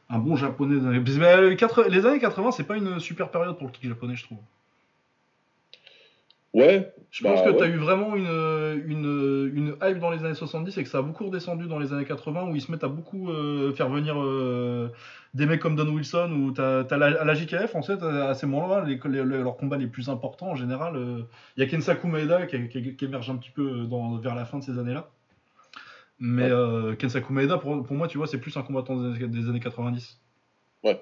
[0.09, 1.03] Un bon japonais des années...
[1.19, 4.15] mais les, 80 les années 80, c'est pas une super période pour le kick japonais,
[4.15, 4.37] je trouve.
[6.53, 7.57] Ouais, Je Bah, pense que ouais.
[7.57, 10.99] tu as eu vraiment une, une, une hype dans les années 70 et que ça
[10.99, 13.89] a beaucoup redescendu dans les années 80 où ils se mettent à beaucoup euh, faire
[13.89, 14.89] venir euh,
[15.33, 18.35] des mecs comme Don Wilson ou t'as as la, à la JKF en fait à
[18.35, 21.23] ces moments-là les, leurs combats les plus importants en général euh,
[21.57, 24.45] il y a Kensaku Maeda qui, qui- qui émerge un petit peu dans, vers la
[24.45, 25.09] fin de ces années-là
[26.19, 26.95] mais Ouais.
[26.97, 30.19] Kensaku Maeda pour, pour moi tu vois c'est plus un combattant des des années 90
[30.83, 31.01] Ouais.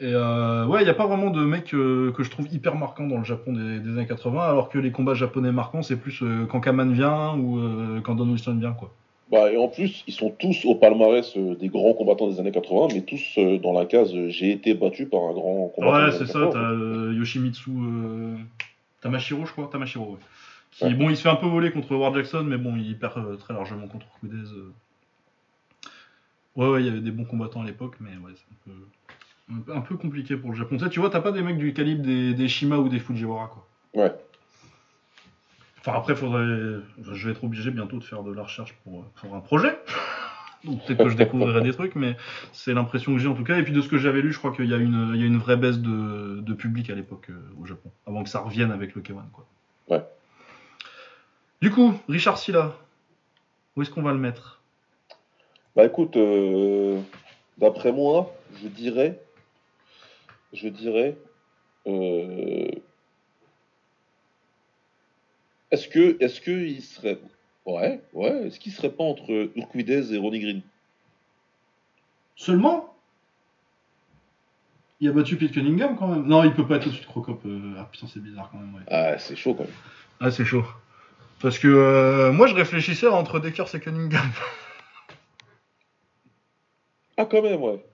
[0.00, 2.76] Et euh, ouais, il n'y a pas vraiment de mec euh, que je trouve hyper
[2.76, 5.96] marquant dans le Japon des, des années 80, alors que les combats japonais marquants, c'est
[5.96, 8.92] plus euh, quand Kaman vient ou euh, quand Don Wilson vient, quoi.
[9.30, 12.88] Bah, et en plus, ils sont tous au palmarès des grands combattants des années 80,
[12.94, 16.06] mais tous dans la case j'ai été battu par un grand combattant.
[16.06, 16.50] Ouais, c'est ça, 80.
[16.52, 17.70] t'as Yoshimitsu
[19.02, 20.18] Tamashiro, je crois, Tamashiro, ouais.
[20.70, 20.94] Qui, Ouais.
[20.94, 23.52] bon, il se fait un peu voler contre War Jackson, mais bon, il perd très
[23.52, 24.36] largement contre Kudez.
[24.36, 24.72] euh.
[26.56, 28.70] Ouais, ouais, il y avait des bons combattants à l'époque, mais ouais, c'est un peu,
[29.72, 30.76] un peu, compliqué pour le Japon.
[30.90, 33.66] Tu vois, t'as pas des mecs du calibre des, des Shima ou des Fujiwara, quoi.
[33.94, 34.12] Ouais.
[35.80, 36.44] Enfin, après, faudrait...
[37.00, 39.78] enfin, je vais être obligé bientôt de faire de la recherche pour, pour un projet.
[40.64, 42.16] Donc peut-être que je découvrirai des trucs, mais
[42.52, 43.56] c'est l'impression que j'ai en tout cas.
[43.58, 45.22] Et puis de ce que j'avais lu, je crois qu'il y, a une- il y
[45.22, 48.40] a une vraie baisse de, de public à l'époque euh, au Japon, avant que ça
[48.40, 49.14] revienne avec le K1.
[49.32, 49.46] Quoi.
[49.88, 50.02] Ouais.
[51.62, 52.74] Du coup, Richard Silla,
[53.76, 54.60] où est-ce qu'on va le mettre?
[55.76, 57.00] Bah écoute, euh,
[57.58, 59.20] d'après moi, je dirais,
[60.52, 61.16] je dirais,
[61.86, 62.68] euh,
[65.70, 67.18] est-ce que, est-ce que il serait,
[67.66, 70.62] ouais, ouais, est-ce qu'il serait pas entre Urquidez et Ronnie Green?
[72.36, 72.94] Seulement?
[75.00, 76.26] Il a battu Pete Cunningham quand même.
[76.26, 77.40] Non, il peut pas être au-dessus de Crocop.
[77.46, 78.74] euh, Ah putain, c'est bizarre quand même.
[78.74, 78.80] Ouais.
[78.88, 79.72] Ah, c'est chaud quand même.
[80.20, 80.64] Ah, c'est chaud.
[81.40, 84.28] Parce que euh, moi, je réfléchissais entre Dekers et Cunningham.
[87.16, 87.84] Ah, quand même, ouais.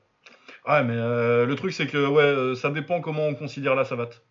[0.66, 3.84] Ouais, mais euh, le truc, c'est que ouais, euh, ça dépend comment on considère la
[3.84, 4.22] savate.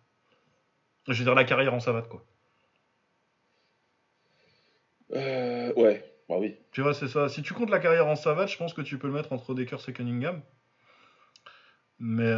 [1.06, 2.24] Je veux dire, la carrière en savate, quoi.
[5.12, 6.56] Euh, ouais, bah oui.
[6.72, 7.28] Tu vois, c'est ça.
[7.28, 9.54] Si tu comptes la carrière en savate, je pense que tu peux le mettre entre
[9.54, 10.42] Dekers et Cunningham.
[12.00, 12.34] Mais,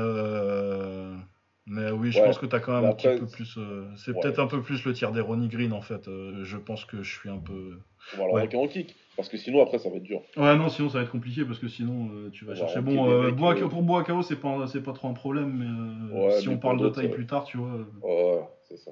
[1.65, 2.25] mais oui, je Ouais.
[2.27, 3.59] pense que tu as quand même un petit peu plus.
[3.97, 4.21] c'est ouais.
[4.21, 6.05] peut-être un peu plus le tiers des Ronnie Green, en fait.
[6.07, 7.81] Je pense que je suis un peu.
[8.15, 8.41] On va le Ouais.
[8.43, 8.95] ranker en kick.
[9.17, 10.21] Parce que sinon, après, ça va être dur.
[10.37, 12.83] Ouais, non, sinon ça va être compliqué parce que sinon euh, tu vas chercher.
[12.83, 16.41] Bon, euh, euh, pour Boakao, c'est pas, c'est pas trop un problème, mais euh, Ouais,
[16.41, 17.87] si mais on parle de taille plus tard, tu vois.
[18.03, 18.91] Ouais, c'est ça.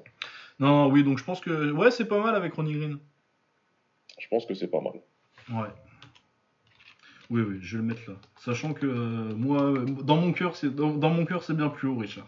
[0.59, 1.71] Non, oui, donc je pense que.
[1.71, 2.97] Ouais, c'est pas mal avec Ronnie Green.
[4.17, 4.93] Je pense que c'est pas mal.
[5.51, 5.69] Ouais.
[7.29, 8.15] Oui, oui, je vais le mettre là.
[8.39, 9.73] Sachant que moi,
[10.03, 12.27] dans mon cœur, c'est dans, dans mon cœur, c'est bien plus haut, Richard.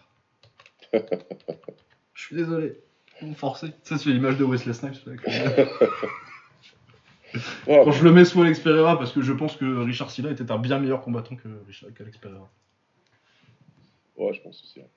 [0.93, 2.73] je suis désolé.
[3.35, 3.73] Forcez.
[3.81, 4.97] Ça, c'est l'image de Wesley Snipes.
[7.65, 10.51] Quand je le mets sous Alex Pereira, parce que je pense que Richard Silla était
[10.51, 12.49] un bien meilleur combattant que Richard- qu'Alex Pereira.
[14.17, 14.79] ouais, je pense aussi.
[14.81, 14.87] hein.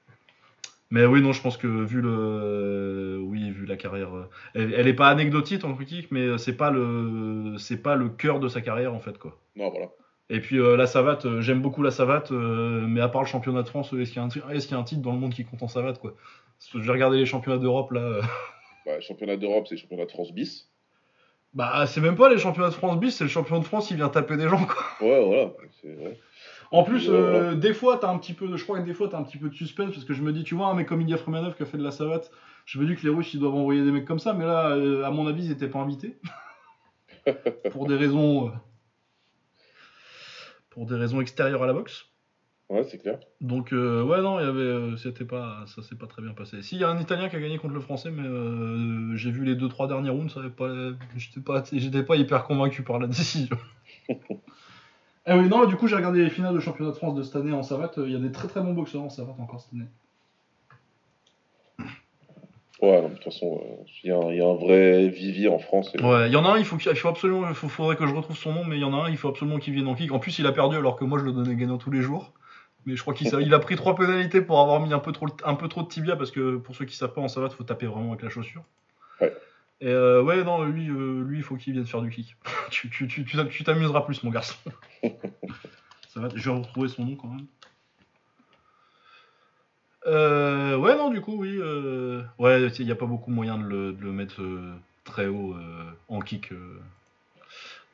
[0.93, 4.89] Mais oui, non, je pense que vu le, oui, vu la carrière, euh, elle, elle
[4.89, 8.61] est pas anecdotique en critique, mais c'est pas le, c'est pas le cœur de sa
[8.61, 9.39] carrière en fait quoi.
[9.55, 9.87] Non, voilà.
[10.31, 13.29] Et puis euh, la savate, euh, j'aime beaucoup la savate, euh, mais à part le
[13.29, 14.85] championnat de France, euh, est-ce qu'il y, a un ti- est-ce qu'il y a un
[14.85, 16.15] titre dans le monde qui compte en savate quoi?
[16.59, 18.23] Parce que J'ai regardé les championnats d'Europe là, euh,
[18.85, 20.70] Bah, championnat d'Europe, c'est championnat de France bis.
[21.55, 23.97] Bah c'est même pas les championnats de France bis, c'est le champion de France, il
[23.97, 24.85] vient taper des gens quoi.
[25.01, 25.51] Ouais, voilà.
[26.73, 27.55] En plus, Ouais, euh, voilà.
[27.57, 29.39] des fois, t'as un petit peu, de- je crois que des fois, t'as un petit
[29.39, 31.57] peu de suspense parce que je me dis, tu vois, un mec comme Ilya Fremanov
[31.57, 32.31] qui a fait de la savate,
[32.65, 34.71] je me dis que les Russes ils doivent envoyer des mecs comme ça, mais là,
[34.77, 36.17] euh, à mon avis, ils étaient pas invités
[37.73, 38.51] pour des raisons, euh,
[40.71, 42.07] pour des raisons extérieures à la boxe.
[42.71, 43.19] Ouais, c'est clair.
[43.41, 46.33] Donc euh, ouais non, il y avait, euh, c'était pas, ça s'est pas très bien
[46.35, 46.63] passé.
[46.63, 49.31] Si il y a un Italien qui a gagné contre le Français, mais euh, j'ai
[49.33, 50.69] vu les deux trois derniers rounds, ça avait pas,
[51.17, 53.57] j'étais pas, j'étais pas hyper convaincu par la décision.
[55.27, 57.35] Ah oui non, du coup j'ai regardé les finales de championnat de France de cette
[57.37, 57.95] année en savate.
[57.99, 59.89] Il y a des très très bons boxeurs en savate encore cette année.
[62.83, 65.09] Ouais, non, de toute façon, euh, il y, a un- il y a un vrai
[65.09, 65.91] vivier en France.
[65.95, 67.69] et- Ouais, il y en a un, il faut, qu'il- il faut absolument, il faut-
[67.69, 69.59] faudrait que je retrouve son nom, mais il y en a un, il faut absolument
[69.59, 70.13] qu'il vienne en kick.
[70.13, 72.33] En plus, il a perdu alors que moi je le donnais gagnant tous les jours.
[72.87, 75.27] Mais je crois qu'il il a pris trois pénalités pour avoir mis un peu trop,
[75.45, 77.65] un peu trop de tibia parce que pour ceux qui savent pas en savate, faut
[77.65, 78.65] taper vraiment avec la chaussure.
[79.21, 79.37] Ouais.
[79.83, 82.37] Et euh, ouais, non, lui, euh, lui, il faut qu'il vienne faire du kick.
[82.71, 84.57] tu tu- tu- tu t'am- tu t'amuseras plus, mon garçon.
[86.09, 87.47] Ça va, je vais retrouver son nom quand même.
[90.07, 91.57] Euh, ouais, non, du coup, oui.
[91.59, 94.43] euh, ouais, il n'y a pas beaucoup moyen de le, de le mettre
[95.05, 95.55] très haut
[96.09, 96.53] en kick.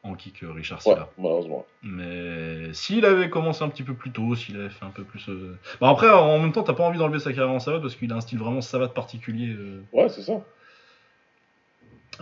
[0.07, 1.09] En kick, euh, Richard Ouais, Silla.
[1.19, 1.67] malheureusement.
[1.83, 5.29] Mais s'il avait commencé un petit peu plus tôt, s'il avait fait un peu plus.
[5.29, 7.97] euh, Bon, après, en même temps, t'as pas envie d'enlever sa carrière en savate parce
[7.97, 9.55] qu'il a un style vraiment savate particulier.
[9.59, 9.83] euh.
[9.93, 10.33] Ouais, c'est ça.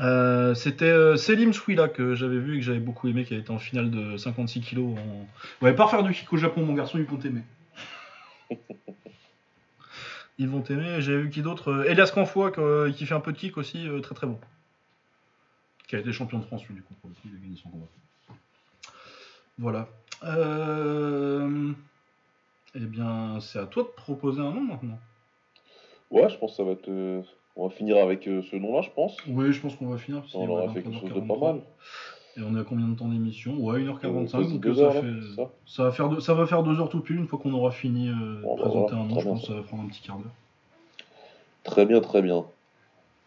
[0.00, 3.50] Euh, C'était Selim Swila que j'avais vu et que j'avais beaucoup aimé, qui a été
[3.52, 4.96] en finale de 56 kilos.
[4.98, 5.64] En...
[5.64, 7.42] Ouais, pas faire du kick au Japon, mon garçon, ils vont t'aimer.
[10.38, 11.00] ils vont t'aimer.
[11.00, 11.84] J'avais vu qui d'autre?
[11.88, 12.50] Elias Canfoy
[12.94, 14.38] qui fait un peu de kick aussi, très très bon.
[15.88, 17.56] Qui a été champion de France, lui, du coup, pour le coup, il a gagné
[17.56, 17.86] son combat.
[19.58, 19.88] Voilà.
[20.24, 21.72] Euh...
[22.74, 24.98] Eh bien, c'est à toi de proposer un nom maintenant.
[26.10, 26.88] Ouais, je pense que ça va être.
[26.88, 27.22] euh,
[27.56, 29.16] On va finir avec euh, ce nom-là, je pense.
[29.28, 30.22] Oui, je pense qu'on va finir.
[30.34, 31.60] on aura fait quelque chose de pas mal.
[32.36, 33.54] Et on est à combien de temps d'émission?
[33.58, 34.04] Ouais, 1h45.
[34.06, 35.06] Euh, donc deux ça, heures, là, fait...
[35.30, 36.18] c'est ça ça va faire deux...
[36.20, 38.56] ça va faire deux heures tout pile une fois qu'on aura fini euh, de Bon,
[38.56, 39.14] bah, présenter voilà, un nom.
[39.14, 39.52] très Je bien, pense que ça.
[39.52, 40.32] ça va prendre un petit quart d'heure.
[41.62, 42.44] Très bien, très bien.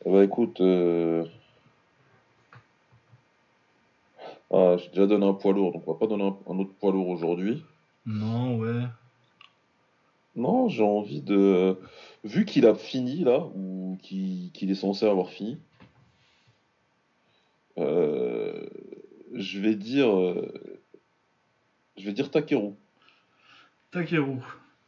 [0.05, 0.59] Eh ben, écoute.
[0.59, 1.23] euh,
[4.51, 6.73] Ah, j'ai déjà donné un poids lourd, donc on va pas donner un, un autre
[6.79, 7.63] poids lourd aujourd'hui.
[8.05, 8.83] Non, ouais.
[10.35, 11.77] Non, j'ai envie de.
[12.23, 15.57] Vu qu'il a fini là, ou qu'il est censé avoir fini,
[17.77, 18.65] euh,
[19.33, 20.15] je vais dire.
[20.15, 20.51] euh,
[21.97, 22.71] Je vais dire Takeru.
[23.91, 24.37] Takeru.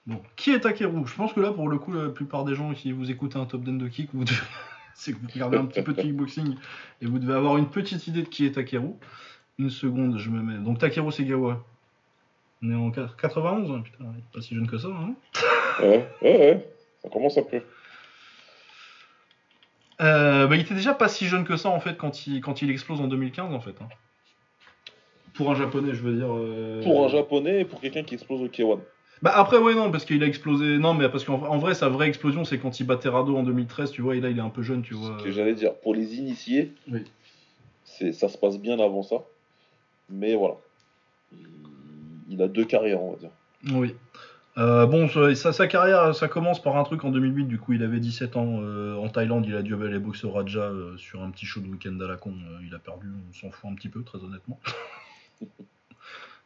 [0.08, 1.06] Bon, qui est Takeru?
[1.06, 3.46] Je pense que là, pour le coup, la plupart des gens qui vous écoutez un
[3.46, 4.38] top 10 de kick, vous devez...
[4.96, 6.56] c'est que vous regardez un petit peu de kickboxing
[7.02, 8.94] et vous devez avoir une petite idée de qui est Takeru.
[9.60, 10.58] Une seconde, je me mets.
[10.64, 11.64] Donc Takeru Segawa.
[12.64, 15.14] On est en 91, hein, putain, il est pas si jeune que ça, hein
[15.82, 16.70] Ouais, ouais, ouais.
[17.04, 17.62] Ça commence un peu.
[20.02, 22.62] Euh, bah, il était déjà pas si jeune que ça en fait quand il, quand
[22.62, 23.76] il explose en 2015 en fait.
[23.82, 23.88] hein.
[25.34, 26.28] Pour un japonais, je veux dire.
[26.34, 28.80] euh, Pour un japonais et pour quelqu'un qui explose au K1.
[29.22, 30.78] Bah après ouais non parce qu'il a explosé.
[30.78, 33.44] Non mais parce qu'en en vrai sa vraie explosion c'est quand il battait Rado en
[33.44, 35.18] 2013 tu vois et là il est un peu jeune tu vois.
[35.20, 35.76] Ce que j'allais dire.
[35.76, 37.04] Pour les initiés, Oui.
[37.84, 39.18] c'est ça se passe bien avant ça.
[40.10, 40.56] Mais voilà.
[42.30, 43.30] Il, a deux carrières, on va dire.
[43.72, 43.96] Oui.
[44.58, 47.46] Euh, bon, ça- sa, carrière, ça commence par un truc en 2008.
[47.46, 49.46] Du coup, il avait 17 ans euh, en Thaïlande.
[49.48, 52.08] Il a dû aller boxer au Raja euh, sur un petit show de week-end à
[52.08, 52.34] la con.
[52.66, 54.60] Il a perdu, on s'en fout un petit peu, très honnêtement.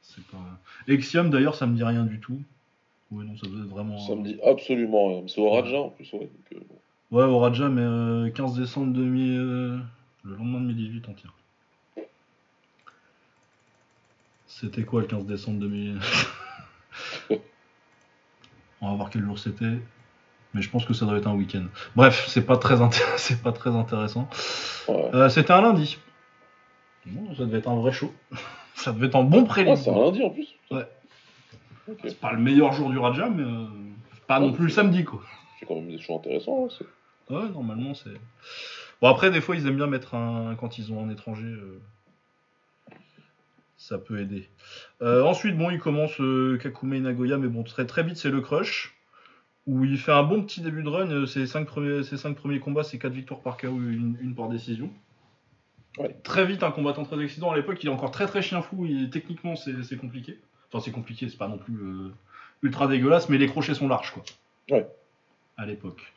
[0.02, 0.60] C'est pas.
[0.88, 2.40] Exium, d'ailleurs, ça me dit rien du tout.
[3.12, 3.98] Oui, non, ça être vraiment.
[4.00, 5.24] Ça me dit absolument rien.
[5.28, 6.30] C'est au Raja en plus, ouais.
[6.52, 6.64] donc.
[7.12, 9.40] Ouais, au Raja, mais euh, 15 décembre 2000.
[9.40, 9.78] euh,
[10.24, 12.04] le lendemain de mes 18 ans, tiens.
[14.60, 16.00] C'était quoi le 15 décembre 2000
[18.82, 19.78] On va voir quel jour c'était.
[20.54, 21.66] Mais je pense que ça doit être un week-end.
[21.96, 24.30] Bref, c'est pas très, inté- c'est pas très intéressant.
[24.88, 25.10] Ouais.
[25.14, 25.98] Euh, c'était un lundi.
[27.06, 28.14] Bon, ça devait être un vrai show.
[28.76, 29.74] ça devait être un bon prélim.
[29.74, 30.88] Ah, c'est un lundi en plus Ouais.
[32.04, 33.66] C'est pas le meilleur jour du Raja, mais euh,
[34.28, 35.22] pas non plus le samedi, quoi.
[35.60, 36.68] C'est quand même des shows intéressants.
[36.70, 36.86] hein,
[37.30, 38.14] Ouais, normalement, c'est.
[39.02, 40.56] Bon, après, des fois, ils aiment bien mettre un.
[40.56, 41.82] Quand ils ont un étranger, euh,
[43.84, 44.48] ça peut aider.
[45.02, 48.40] Euh, ensuite, bon, il commence euh, Kakume Nagoya, mais bon, très, très vite, c'est le
[48.40, 48.96] crush.
[49.66, 51.10] Où il fait un bon petit début de run.
[51.12, 54.36] euh, Ses cinq premiers, ses cinq premiers combats, c'est 4 victoires par KO, une, une
[54.36, 54.90] par décision.
[55.98, 56.16] Ouais.
[56.24, 57.52] Très vite, un combattant très excitant.
[57.52, 58.86] À l'époque, il est encore très très chien fou.
[58.86, 60.40] Et techniquement, c'est c'est compliqué.
[60.72, 62.10] Enfin, c'est compliqué, c'est pas non plus euh,
[62.62, 64.24] ultra dégueulasse, mais les crochets sont larges, quoi.
[64.72, 64.88] Ouais.
[65.58, 66.12] À l'époque.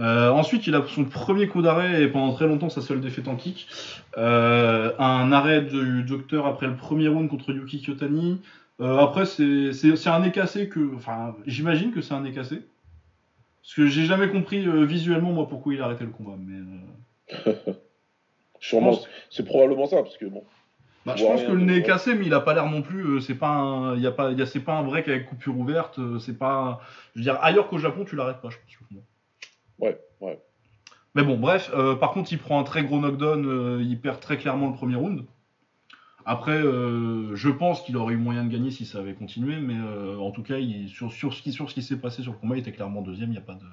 [0.00, 3.28] Euh, ensuite, il a son premier coup d'arrêt et pendant très longtemps sa seule défaite
[3.28, 3.68] en kick.
[4.16, 8.40] Euh, un arrêt du docteur après le premier round contre Yuki Kyotani.
[8.80, 10.94] Euh, après, c'est un nez cassé que.
[10.96, 12.62] Enfin, j'imagine que c'est un nez cassé.
[13.62, 16.32] Parce que j'ai jamais compris euh, visuellement, moi, pourquoi il a arrêté le combat.
[16.38, 17.42] Mais,
[18.58, 18.98] Sûrement,
[19.30, 20.44] c'est probablement ça, parce que bon.
[21.06, 23.02] bah, je pense que le nez est cassé, mais il a pas l'air non plus.
[23.04, 25.26] euh, c'est pas un, y a pas, il y a- c'est pas un break avec
[25.26, 25.98] coupure ouverte.
[25.98, 26.80] euh, c'est pas.
[27.14, 29.00] Je veux dire, ailleurs qu'au Japon, tu l'arrêtes pas, je pense.
[29.80, 30.38] Ouais, ouais.
[31.14, 34.20] Mais bon, bref, euh, par contre, il prend un très gros knockdown, euh, il perd
[34.20, 35.24] très clairement le premier round.
[36.26, 39.74] Après, euh, je pense qu'il aurait eu moyen de gagner si ça avait continué, mais
[40.20, 42.38] en tout cas, il- sur, sur ce qui, sur ce qui s'est passé sur le
[42.38, 43.64] combat, il était clairement deuxième, il n'y a, pas de-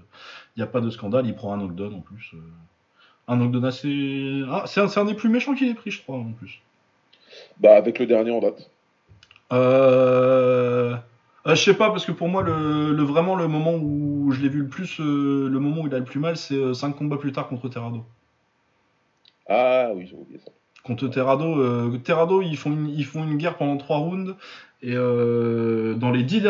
[0.56, 2.32] il y a pas de scandale, il prend un knockdown en plus.
[3.28, 4.44] un knockdown assez.
[4.50, 6.62] Ah, c'est un, c'est un des plus méchants qu'il ait pris, je crois, en plus.
[7.60, 8.70] Bah, avec le dernier en date.
[9.52, 10.96] Euh...
[11.48, 14.42] Euh, je sais pas, parce que pour moi, le, le- vraiment, le moment où je
[14.42, 16.92] l'ai vu le plus, euh, le moment où il a le plus mal, c'est 5
[16.96, 18.04] combats plus tard contre Terrado.
[19.48, 20.52] Ah oui, j'ai oublié ça.
[20.84, 24.36] Contre Terrado, euh, Terrado, ils font, une, ils font une guerre pendant 3 rounds.
[24.82, 26.44] Et euh, dans les 10,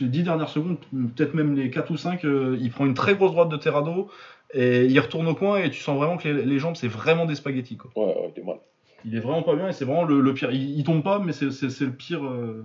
[0.00, 0.76] les 10 dernières secondes,
[1.16, 4.10] peut-être même les 4 ou 5, euh, il prend une très grosse droite de Terrado.
[4.52, 7.24] Et il retourne au coin et tu sens vraiment que les, les jambes, c'est vraiment
[7.26, 7.76] des spaghettis.
[7.76, 7.90] Quoi.
[7.96, 8.56] Ouais, ouais, il est mal.
[9.04, 10.50] Il est vraiment pas bien et c'est vraiment le, le pire.
[10.52, 11.46] Il, il tombe pas, mais c'est
[11.80, 12.24] le pire.
[12.24, 12.62] euh,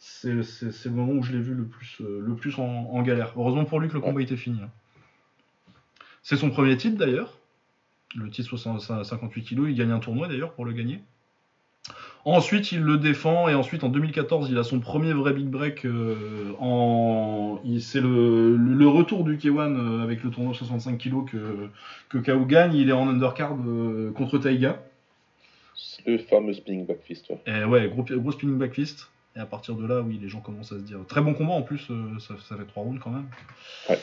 [0.00, 3.32] c'est le moment où je l'ai vu le plus, euh, le plus en, en galère.
[3.36, 4.58] Heureusement pour lui que le combat était fini.
[4.62, 4.70] hein.
[6.22, 7.38] C'est son premier titre d'ailleurs.
[8.16, 9.68] Le titre 60 58 kg.
[9.68, 11.00] Il gagne un tournoi d'ailleurs pour le gagner.
[12.24, 15.84] Ensuite, il le défend et ensuite en 2014, il a son premier vrai big break.
[15.86, 17.60] euh, en...
[17.78, 21.68] C'est le, retour du K1 euh, avec le tournoi 65 kg que,
[22.08, 22.74] que KO gagne.
[22.74, 24.82] Il est en undercard euh, contre Taiga.
[26.06, 27.30] Le fameux spinning back fist.
[27.30, 27.38] Ouais.
[27.46, 29.10] Et ouais, gros, gros spinning back fist.
[29.36, 30.98] Et à partir de là, oui, les gens commencent à se dire.
[31.06, 33.28] Très bon combat en plus, euh, ça, ça fait 3 rounds quand même.
[33.88, 33.98] Ouais.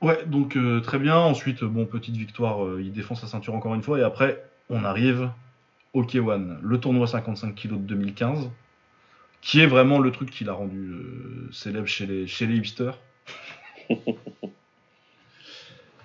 [0.00, 1.16] Ouais, donc euh, très bien.
[1.16, 3.98] Ensuite, bon, petite victoire, euh, il défend sa ceinture encore une fois.
[3.98, 5.30] Et après, on arrive
[5.92, 8.50] au K1, le tournoi 55 kg de 2015,
[9.40, 12.98] qui est vraiment le truc qui l'a rendu euh, célèbre chez les, chez les hipsters.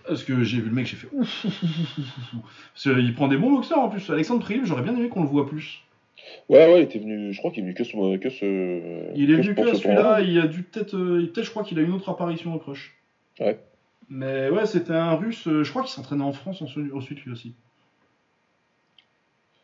[0.07, 2.41] Parce que j'ai vu le mec, j'ai fait ouf, ouf, ouf, ouf, ouf, ouf.
[2.73, 4.09] Parce qu'il prend des bons boxeurs en plus.
[4.09, 5.83] Alexandre Priel, j'aurais bien aimé qu'on le voit plus.
[6.49, 7.33] Ouais, ouais, il était venu.
[7.33, 8.17] Je crois qu'il est venu que ce.
[8.17, 11.29] Que ce Il est que venu que à ce celui-là, il a dû peut-être, euh,
[11.33, 12.95] peut-être je crois qu'il a une autre apparition au crush.
[13.39, 13.59] Ouais.
[14.09, 17.53] Mais ouais, c'était un russe, euh, je crois qu'il s'entraînait en France ensuite, lui aussi.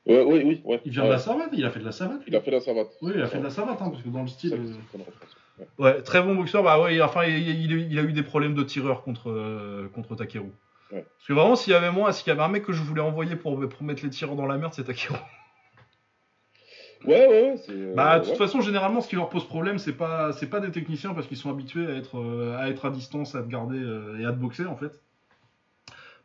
[0.06, 0.82] Ouais, oui, oui, ouais.
[0.86, 1.08] Il vient ouais.
[1.10, 2.22] de la savate, il a fait de la savate.
[2.26, 2.88] Il a fait la savate.
[3.02, 4.54] Oui, il a fait de la savate, hein, parce que dans le style.
[4.54, 4.98] Euh.
[5.78, 6.02] Ouais.
[6.02, 8.64] Très bon boxeur, bah ouais, il- enfin il, il- il a eu des problèmes de
[8.64, 10.46] tireur contre, euh, contre Takeru.
[10.92, 11.06] Ouais.
[11.18, 13.02] Parce que vraiment, s'il y avait moi, s'il y avait un mec que je voulais
[13.02, 15.16] envoyer pour, pour mettre les tireurs dans la merde, c'est Takeru.
[17.06, 17.56] Ouais, ouais, ouais.
[17.58, 18.38] c'est, euh, Bah, de toute ouais.
[18.38, 21.38] façon, généralement, ce qui leur pose problème, c'est pas, c'est pas des techniciens parce qu'ils
[21.38, 24.32] sont habitués à être, euh, à être à distance, à te garder euh, et à
[24.32, 25.00] te boxer en fait.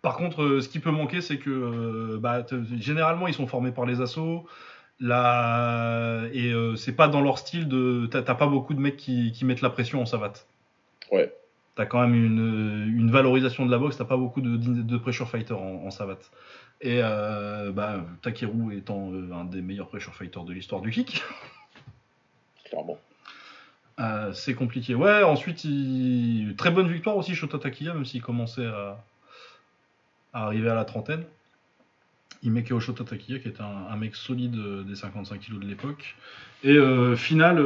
[0.02, 2.44] Par contre, euh, ce qui peut manquer, c'est que bah,
[2.78, 4.44] généralement, ils sont formés par les assos.
[5.00, 8.06] Là, et c'est pas dans leur style de.
[8.06, 10.46] T'as t'as pas beaucoup de mecs qui, qui mettent la pression en savate.
[11.10, 11.32] Ouais.
[11.74, 15.28] T'as quand même une, une valorisation de la boxe, t'as pas beaucoup de, de pressure
[15.28, 16.30] fighter en, en savate.
[16.84, 21.22] Et euh, bah, Takeru étant euh, un des meilleurs pressure fighters de l'histoire du kick.
[22.66, 22.98] Clairement.
[24.00, 24.94] Euh, c'est compliqué.
[24.94, 26.54] Ouais, ensuite, il...
[26.58, 29.02] très bonne victoire aussi, Shota Takiya, même s'il commençait à...
[30.34, 31.24] à arriver à la trentaine.
[32.42, 34.56] Il met KO Shota Takiya, qui est un, un mec solide
[34.86, 36.16] des 55 kilos de l'époque.
[36.64, 36.76] Et
[37.16, 37.64] finale,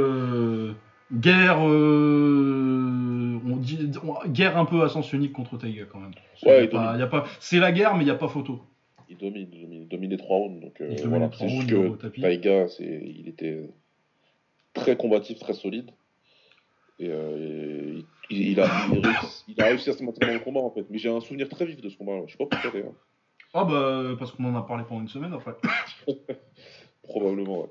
[1.12, 6.12] guerre, on dit, on- guerre un peu ascensionniste contre Taiga quand même.
[6.44, 8.62] Y a pas- pas, c'est la guerre, mais il n'y a pas photo.
[9.08, 10.60] Il domine, il domine, il domine les trois rounds.
[10.60, 11.30] Donc, euh, voilà.
[11.38, 12.08] C'est juste que.
[12.20, 13.68] Taiga, il était
[14.74, 15.90] très combatif, très solide.
[17.00, 20.34] Et euh, il, il a, il, a réussi, il a réussi à se maintenir dans
[20.34, 20.84] le combat en fait.
[20.90, 22.20] Mais j'ai un souvenir très vif de ce combat.
[22.26, 22.94] Je sais pas pourquoi d'ailleurs.
[23.54, 25.54] Ah bah, parce qu'on en a parlé pendant une semaine après.
[27.02, 27.70] Probablement, ouais.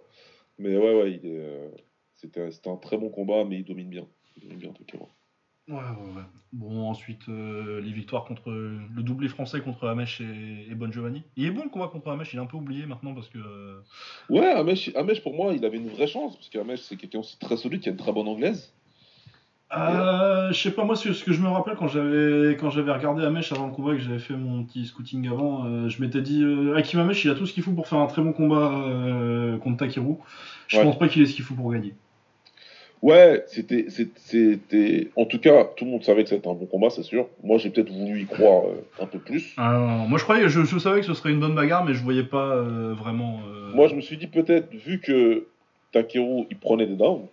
[0.57, 1.69] Mais ouais, ouais, euh,
[2.15, 4.07] c'était, c'était un très bon combat, mais il domine bien.
[4.35, 5.03] Il domine bien, Takeru.
[5.03, 5.07] Ouais,
[5.67, 6.23] ouais, ouais.
[6.53, 11.23] Bon, ensuite, euh, les victoires contre le doublé français contre Hamesh et, et Bon Giovanni.
[11.35, 13.37] Il est bon le combat contre Hamesh, il est un peu oublié maintenant parce que.
[13.37, 13.79] euh,
[14.29, 17.37] Ouais, Amesh, Amesh, pour moi, il avait une vraie chance, parce qu'Amesh, c'est quelqu'un aussi
[17.37, 18.73] très solide, qui a une très bonne anglaise.
[19.77, 22.93] Euh, je sais pas, moi, ce, ce que je me rappelle quand j'avais quand j'avais
[22.93, 26.21] regardé Hamesh avant le combat et que j'avais fait mon petit scouting avant, je m'étais
[26.21, 26.45] dit,
[26.77, 28.71] Hakim Hamesh, il a tout ce qu'il faut pour faire un très bon combat
[29.61, 30.15] contre Takeru.
[30.69, 30.83] Je Ouais.
[30.83, 31.93] pense pas qu'il ait ce qu'il faut pour gagner.
[33.03, 35.11] Ouais, c'était, c'était.
[35.15, 37.27] En tout cas, tout le monde savait que c'était un bon combat, c'est sûr.
[37.43, 39.53] Moi, j'ai peut-être voulu y croire euh, un peu plus.
[39.57, 41.93] Ah, non, moi, je croyais, je, je savais que ce serait une bonne bagarre, mais
[41.93, 43.41] je voyais pas euh, vraiment.
[43.47, 45.47] euh, Moi, je me suis dit peut-être, vu que
[45.91, 47.27] Takeru, il prenait des downs,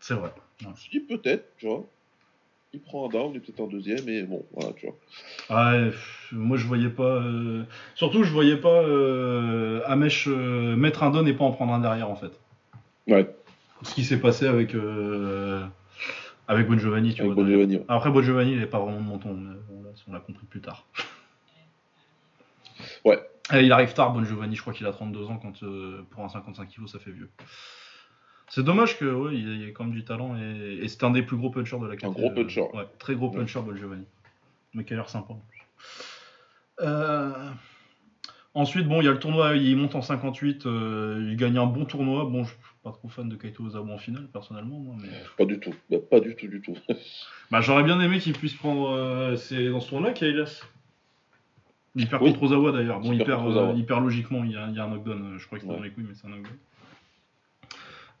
[0.00, 0.30] C'est vrai.
[0.60, 1.84] je me suis dit peut-être, tu vois.
[2.72, 4.96] Il prend un down et peut-être un deuxième, et bon, voilà, tu vois.
[5.50, 5.90] Ouais,
[6.32, 7.22] moi je voyais pas.
[7.22, 7.62] euh,
[7.94, 12.10] Surtout, je voyais pas euh, euh, mettre un don et pas en prendre un derrière
[12.10, 12.32] en fait.
[13.06, 13.26] Ouais,
[13.82, 15.66] Ce qui s'est passé avec euh,
[16.48, 17.42] avec Bon Giovanni, tu avec vois.
[17.42, 17.84] Bon Giovanni, ouais.
[17.88, 20.20] Après, Bon Giovanni, il est pas vraiment de mon ton, mais bon, là, on l'a
[20.20, 20.86] compris plus tard.
[23.04, 23.18] Ouais.
[23.54, 26.24] Et il arrive tard, Bon Giovanni, je crois qu'il a 32 ans quand euh, pour
[26.24, 27.30] un 55 kg ça fait vieux.
[28.48, 31.22] C'est dommage que ouais, il ait quand même du talent et, et c'est un des
[31.22, 32.20] plus gros punchers de la catégorie.
[32.22, 32.68] gros puncher.
[32.74, 33.36] Ouais, très gros Ouais.
[33.38, 34.04] puncher, Bon Giovanni.
[34.74, 35.62] Mais qui a l'air sympa en plus.
[36.80, 37.50] Euh,
[38.54, 41.66] Ensuite, bon, il y a le tournoi, il monte en 58, euh, il gagne un
[41.66, 42.24] bon tournoi.
[42.24, 42.52] Bon, je
[42.86, 45.08] pas trop fan de Kaito Ozawa en finale, personnellement, moi, mais.
[45.36, 46.76] Pas du tout, Bah, pas du tout, du tout.
[47.50, 48.90] Bah, j'aurais bien aimé qu'il puisse prendre.
[48.90, 50.44] euh, c'est dans ce tournoi qu'il y a.
[51.96, 52.30] Il perd Oui.
[52.32, 53.00] contre Ozawa d'ailleurs.
[53.00, 53.70] Bon, Il il perd perd, contre Ozawa.
[53.72, 55.34] euh, il perd logiquement, il y a, il y a un knockdown.
[55.34, 55.76] euh, Je crois que c'est Ouais.
[55.76, 56.56] dans les couilles, mais c'est un knockdown.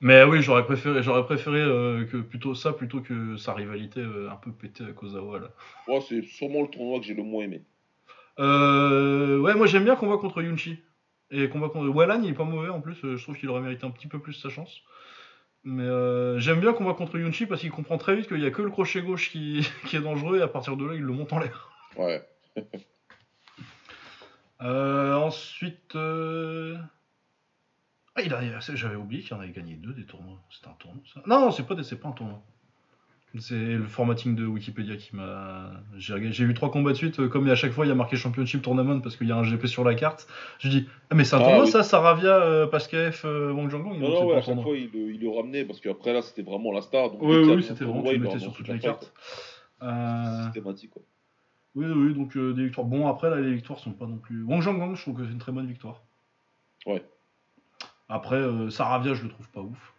[0.00, 4.30] Mais oui, j'aurais préféré, j'aurais préféré euh, que plutôt ça plutôt que sa rivalité euh,
[4.30, 5.48] un peu pétée avec Ozawa là.
[5.88, 7.62] Moi, c'est sûrement le tournoi que j'ai le moins aimé.
[8.38, 10.78] Euh, ouais, moi j'aime bien combat contre Yunchi.
[11.30, 12.96] Et combat contre Wallan, il est pas mauvais en plus.
[13.04, 14.80] euh, Je trouve qu'il aurait mérité un petit peu plus sa chance.
[15.64, 18.50] Mais euh, j'aime bien combat contre Yunchi parce qu'il comprend très vite qu'il y a
[18.52, 21.12] que le crochet gauche qui, qui est dangereux et à partir de là il le
[21.12, 21.70] monte en l'air.
[21.96, 22.24] Ouais.
[24.62, 26.78] Euh, ensuite, euh,
[28.14, 30.40] ah, il a, j'avais oublié qu'il en avait gagné deux des tournois.
[30.50, 32.42] C'était un tournoi ça Non, non, c'est pas, des- pas un tournoi.
[33.38, 35.70] C'est le formatting de Wikipédia qui m'a.
[35.98, 38.16] J'ai vu trois combats de suite, euh, comme à chaque fois il y a marqué
[38.16, 40.26] Championship Tournament parce qu'il y a un GP sur la carte.
[40.58, 41.70] Je dis, ah mais c'est un Ah, tournoi oui.
[41.70, 45.12] ça, Saravia, euh, Pascaef, euh, Wang Jiangong Non, non, ouais, à chaque fois, il, le-
[45.12, 47.10] il le ramenait parce qu'après, là, c'était vraiment la star.
[47.10, 49.12] Donc, Oui, oui, c'était vraiment, tu le mettais sur toutes les cartes.
[49.82, 51.02] Euh, Systématique, quoi.
[51.74, 52.86] Oui, oui, donc euh, des victoires.
[52.86, 54.42] Bon, après, là, les victoires sont pas non plus.
[54.44, 56.02] Wang Jiangong, je trouve que c'est une très bonne victoire.
[56.86, 57.04] Ouais.
[58.08, 58.40] Après,
[58.70, 59.92] Saravia, je le trouve pas ouf.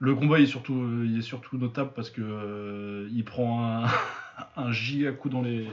[0.00, 3.64] Le combat, il est surtout, euh, il est surtout notable parce que euh, il prend
[3.84, 3.86] un,
[4.56, 5.66] un giga coup dans les,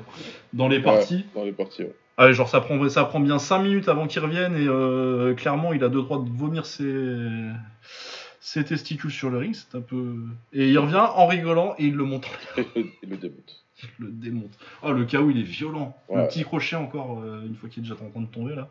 [0.53, 1.25] dans les parties.
[1.33, 1.95] Ouais, dans les parties, ouais.
[2.17, 5.73] Ah genre, ça prend, ça prend bien 5 minutes avant qu'il revienne et euh, clairement,
[5.73, 7.17] il a deux droits de vomir ses,
[8.39, 9.55] ses testicules sur le ring.
[9.55, 10.17] C'est un peu.
[10.53, 12.29] Et il revient en rigolant et il le montre
[12.75, 13.63] il le démonte.
[13.97, 14.51] le démonte.
[14.83, 15.97] Oh, le KO, il est violent.
[16.09, 16.27] Le Ouais.
[16.27, 18.69] petit crochet encore, euh, une fois qu'il est déjà en train de tomber là.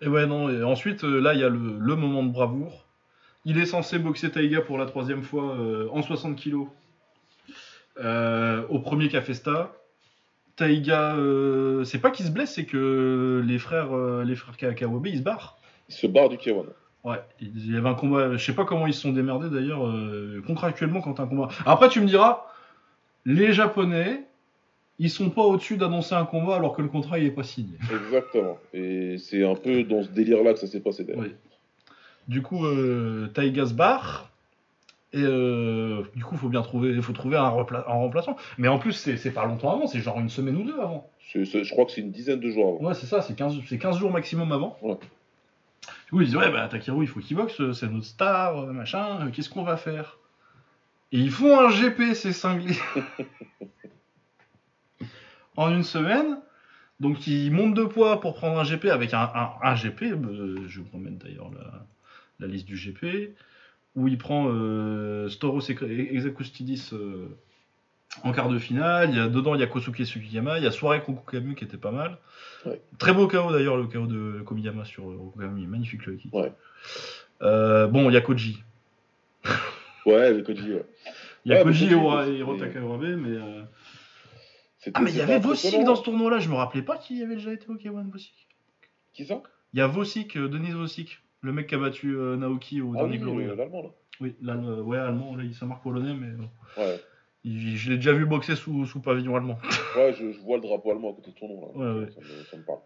[0.00, 2.85] Et ouais, non, et ensuite, là, il y a le, le moment de bravoure.
[3.46, 6.66] Il est censé boxer Taiga pour la troisième fois euh, en 60 kilos
[7.98, 9.72] euh, au premier Cafesta.
[10.56, 13.88] Taiga, euh, c'est pas qu'il se blesse, c'est que les frères,
[14.24, 15.58] les frères Ka- Kawabe, ils se barrent.
[15.88, 16.64] Il se barre du K1.
[17.04, 19.86] Ouais, il y avait un combat, je sais pas comment ils se sont démerdés d'ailleurs,
[19.86, 21.48] euh, contractuellement quand un combat.
[21.64, 22.46] Après, tu me diras,
[23.24, 24.24] les Japonais,
[24.98, 27.76] ils sont pas au-dessus d'annoncer un combat alors que le contrat il est pas signé.
[27.94, 28.58] Exactement.
[28.72, 31.22] Et c'est un peu dans ce délire-là que ça s'est passé d'ailleurs.
[31.22, 31.34] Oui.
[32.28, 34.30] Du coup, euh, Taiga se barre.
[35.12, 38.36] Et euh, du coup, faut bien trouver, il faut trouver un, repla- un remplaçant.
[38.58, 41.08] Mais en plus, c'est pas longtemps avant, c'est genre une semaine ou deux avant.
[41.32, 42.88] Je crois que c'est une dizaine de jours avant.
[42.88, 44.76] Ouais, c'est ça, c'est 15, c'est 15 jours maximum avant.
[44.82, 44.96] Ouais.
[46.06, 48.72] Du coup, ils disent, ouais, bah, Takeru, il faut qu'il boxe, c'est notre star, euh,
[48.72, 50.18] machin, euh, qu'est-ce qu'on va faire?
[51.12, 52.76] Et ils font un GP, ces cinglés.
[55.56, 56.38] en une semaine.
[57.00, 60.02] Donc, ils montent de poids pour prendre un GP avec un, un, un GP.
[60.02, 61.84] euh, je vous remets d'ailleurs la,
[62.40, 63.34] la liste du GP.
[63.94, 67.28] Où il prend euh, Storos Exakustidis euh,
[68.24, 69.08] en quart de finale.
[69.10, 70.58] Il y a, dedans, il y a Kosuke Sugiyama.
[70.58, 72.18] Il y a Soirée Rokukamu qui était pas mal.
[72.66, 72.80] Ouais.
[72.98, 75.60] Très beau KO d'ailleurs, le KO de Komiyama sur euh, Rokukamu.
[75.60, 76.32] Il est magnifique le kick.
[76.34, 76.52] Ouais.
[77.42, 78.62] Euh, bon, il y a Koji.
[80.04, 80.84] Ouais, le Koji, ouais.
[81.44, 83.30] Il y a Ouais, Koji et et Hirotaka Urabe, mais.
[83.36, 83.62] euh,
[84.94, 86.38] Ah, mais il y avait Vosik dans ce tournoi-là.
[86.38, 88.46] Je me rappelais pas qu'il y avait déjà été au K1 Vosik.
[89.14, 89.42] Qui ça?
[89.72, 92.92] Il y a Vosik, euh, Denis Vosik, le mec qui a battu euh, Naoki au
[92.94, 93.36] Ah dernier oui, Glory.
[93.38, 93.54] oui, là.
[93.56, 93.88] l'allemand, là.
[94.20, 97.00] Oui, là, ouais, allemand, là, il s'est marque polonais, mais euh, Ouais,
[97.44, 99.58] il- je l'ai déjà vu boxer sous, sous pavillon allemand.
[99.96, 101.68] ouais je, je vois le drapeau allemand à côté de ton nom, là.
[101.94, 102.10] Ouais, ouais.
[102.10, 102.78] Ça, me, ça me parle.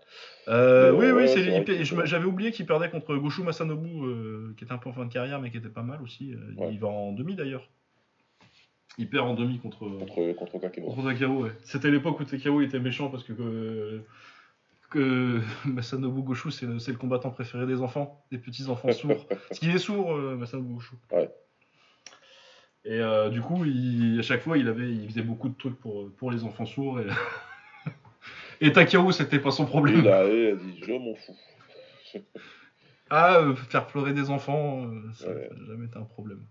[0.48, 4.90] Euh, oui, oui, c'est J'avais oublié qu'il perdait contre Goshu Masanobu, qui était un peu
[4.90, 6.34] en fin de carrière, mais qui était pas mal aussi.
[6.70, 7.68] Il va en demi d'ailleurs.
[8.98, 11.32] Il perd en demi contre, Contre, contre.
[11.40, 11.50] Ouais.
[11.62, 14.02] C'était l'époque où Takao était méchant parce que,
[14.90, 19.26] que, Masanobu Goshu, c'est le, c'est le combattant préféré des enfants, des petits enfants sourds.
[19.48, 20.96] Parce qu'il est sourd, euh, Masanobu Goshu.
[21.12, 21.30] Ouais.
[22.84, 25.78] Et euh, du coup, il- à chaque fois, il, avait, il faisait beaucoup de trucs
[25.78, 27.00] pour, pour les enfants sourds.
[27.00, 27.06] Et,
[28.60, 30.00] et Takao, c'était pas son problème.
[30.00, 31.36] Il a, il a dit, je m'en fous.
[33.10, 35.48] Ah, euh, faire pleurer des enfants, euh, Ouais.
[35.48, 36.44] ça n'a jamais été un problème.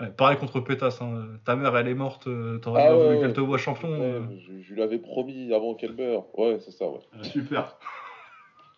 [0.00, 1.26] Ouais, pareil contre Pétas, hein.
[1.44, 3.20] ta mère elle est morte, euh, t'aurais Ah bien voulu ouais.
[3.20, 3.88] qu'elle te voit champion.
[3.90, 4.22] Ouais, euh.
[4.38, 6.26] je, je lui l'avais promis avant qu'elle meure.
[6.38, 7.00] Ouais, c'est ça, ouais.
[7.12, 7.76] Ah, super.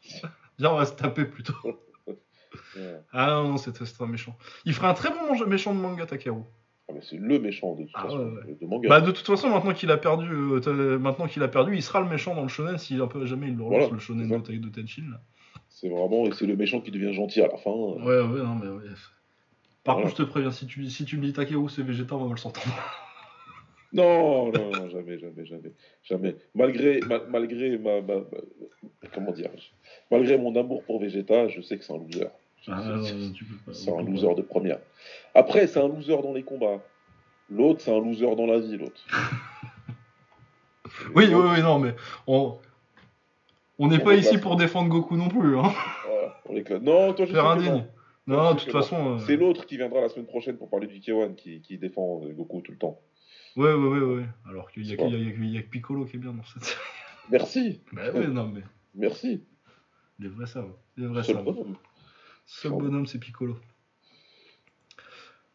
[0.58, 1.54] Viens, on va se taper plutôt.
[2.76, 3.00] Ouais.
[3.12, 4.36] Ah non, non, c'était un méchant.
[4.64, 6.40] Il ferait un très bon méchant de manga, Takeru.
[6.88, 8.88] Ah, mais c'est le méchant de toute Ah, façon, ouais, de manga.
[8.88, 12.00] Bah, de toute façon, maintenant qu'il a perdu, euh, maintenant qu'il a perdu, il sera
[12.00, 14.28] le méchant dans le shonen si un peu jamais il le relance, Voilà, le shonen
[14.28, 15.04] de, de Tenshin.
[15.68, 17.70] C'est vraiment, et c'est le méchant qui devient gentil à la fin.
[17.70, 18.84] Ouais, ouais, non, mais ouais.
[19.84, 20.08] Par Voilà.
[20.10, 22.28] contre, je te préviens, si tu, si tu me dis Takeru c'est végétal, on va
[22.28, 22.66] mal s'entendre.
[23.92, 25.72] Non, non, non, jamais, jamais, jamais,
[26.04, 26.36] jamais.
[26.54, 29.50] Malgré, ma- malgré ma, ma- ma- comment dire,
[30.12, 32.28] malgré mon amour pour Vegeta, je sais que c'est un loser.
[32.68, 33.98] Ah, c'est- pas.
[33.98, 34.78] un loser de première.
[35.34, 36.78] Après, c'est un loser dans les combats.
[37.48, 39.04] L'autre, c'est un loser dans la vie, l'autre.
[41.14, 41.94] Oui, oui, oui, non, mais
[42.28, 42.58] on
[43.78, 45.72] on n'est pas ici pour défendre Goku non plus, hein.
[46.06, 46.70] Voilà, on.
[46.80, 47.86] Non, toi, je Faire indigne.
[48.36, 48.54] Non.
[48.54, 49.16] De toute façon.
[49.16, 52.22] euh, C'est l'autre qui viendra la semaine prochaine pour parler du K1 qui, qui défend
[52.24, 53.00] euh, Goku tout le temps.
[53.56, 54.24] Ouais, ouais, ouais, ouais.
[54.48, 56.78] Alors qu'il y, a que- y a- Piccolo qui est bien dans cette série.
[57.30, 58.62] Merci, Bah ouais, non, mais
[58.94, 59.44] merci.
[60.18, 60.72] les vrais savent.
[60.96, 61.44] Les vrais Seul savent.
[61.44, 61.76] bonhomme.
[62.44, 63.56] Seul bonhomme, c'est Piccolo.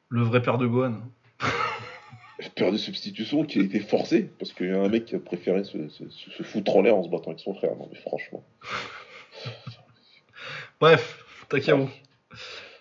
[0.10, 1.02] Le vrai père de Gohan.
[2.56, 5.20] Peur de substitution qui a été forcée parce qu'il y a un mec qui a
[5.20, 7.76] préféré se, se- se- se foutre en l'air en se battant avec son frère.
[7.76, 8.44] Non, mais franchement.
[10.80, 11.88] Bref, Takeru.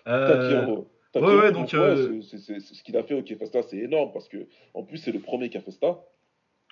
[0.07, 0.89] Euh, Takiro.
[1.15, 3.77] Ouais, ouais, donc, ouais, euh, c'est- c'est- c'est- ce qu'il a fait au Kefasta, c'est
[3.77, 6.03] énorme parce que, en plus, c'est le premier Kefasta.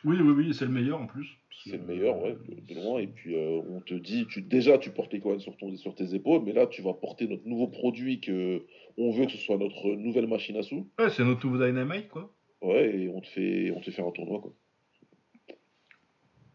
[0.03, 1.27] Oui, oui, oui, c'est le meilleur en plus.
[1.63, 2.99] C'est le meilleur, ouais, de, de loin.
[2.99, 5.95] Et puis, euh, on te dit, tu, déjà, tu portes les Kohan sur, ton, sur
[5.95, 8.65] tes épaules, mais là, tu vas porter notre nouveau produit que
[8.97, 10.89] on veut que ce soit notre nouvelle machine à sous.
[10.99, 12.33] Ouais, c'est notre nouveau Dynamite, quoi.
[12.61, 14.53] Ouais, et on te fait, on te fait faire un tournoi, quoi.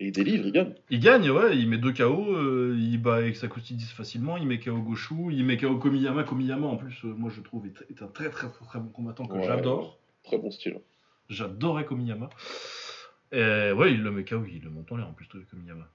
[0.00, 0.74] Et il délivre, il gagne.
[0.90, 4.60] Il gagne, ouais, il met deux KO, euh, il bat avec Sakutidis facilement, il met
[4.60, 6.22] KO Goshu, il met KO Komiyama.
[6.22, 8.90] Komiyama, en plus, euh, moi je trouve, est, est un très très très, très bon
[8.90, 9.44] combattant que Ouais.
[9.44, 9.98] j'adore.
[10.22, 10.78] Très bon style.
[11.30, 12.30] J'adorais Komiyama.
[13.32, 15.86] Et ouais, il le met KO, il le monte en l'air en plus de Komiyama.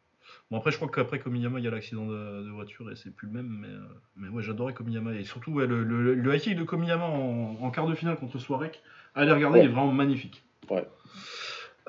[0.51, 3.15] Bon, après, je crois qu'après Komiyama, il y a l'accident de, de voiture et c'est
[3.15, 3.79] plus le même, mais, euh,
[4.17, 5.13] mais ouais, j'adorais Komiyama.
[5.15, 8.17] Et surtout, ouais, le, le, le high kick de Komiyama en, en quart de finale
[8.17, 8.81] contre Swarek,
[9.15, 9.65] allez regarder, Ouais.
[9.65, 10.43] il est vraiment magnifique.
[10.69, 10.85] Ouais.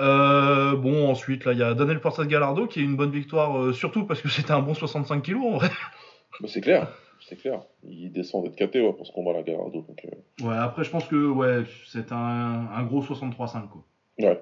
[0.00, 3.58] Euh, bon, ensuite, là, il y a Daniel Portas Gallardo qui est une bonne victoire,
[3.60, 5.70] euh, surtout parce que c'était un bon 65 kg en vrai.
[6.40, 6.88] Mais c'est clair,
[7.20, 7.60] c'est clair.
[7.84, 9.82] Il descend d'être KT ouais, pour ce combat-là, Gallardo.
[9.86, 12.16] Donc, euh, Ouais, après, je pense que ouais, c'est un,
[12.74, 13.84] un gros 63-5 quoi.
[14.18, 14.40] ouais.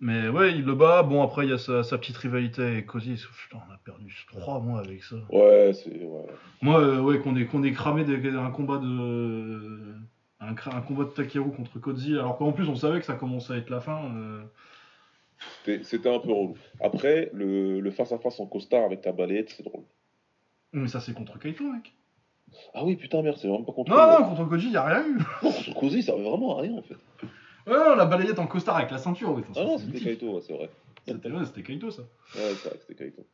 [0.00, 1.02] Mais ouais, il le bat.
[1.02, 3.20] Bon, après, il y a sa, sa petite rivalité avec Cozy.
[3.42, 5.16] Putain, on a perdu 3 mois avec ça.
[5.32, 5.90] Ouais, c'est.
[6.04, 6.22] Ouais.
[6.62, 9.96] Moi, euh, ouais, qu'on ait, qu'on ait cramé des- un combat de.
[10.40, 13.56] Un, combat de Takeru contre Kodzi, alors qu'en plus on savait que ça commençait à
[13.56, 14.04] être la fin.
[14.14, 14.44] euh,
[15.82, 16.54] C'était- un peu relou.
[16.80, 19.84] Après, le face-à-face en costard avec ta balayette, c'est drôle.
[20.72, 21.92] Mais ça, c'est contre Kaito, mec.
[22.74, 23.90] Ah oui, putain, merde, c'est vraiment pas contre.
[23.90, 25.18] Non, non, contre Koji, il a rien eu.
[25.42, 26.96] Non, contre Cozy, ça servait vraiment à rien en fait.
[27.66, 29.34] Ouais, non, la balayette en costard avec la ceinture.
[29.34, 30.00] ouais, Ah non, c'était.
[30.00, 30.70] Kaito, ouais, c'est vrai.
[31.06, 32.02] C'était Kaito, ça.
[32.02, 33.26] Ouais, c'est vrai c'était Kaito.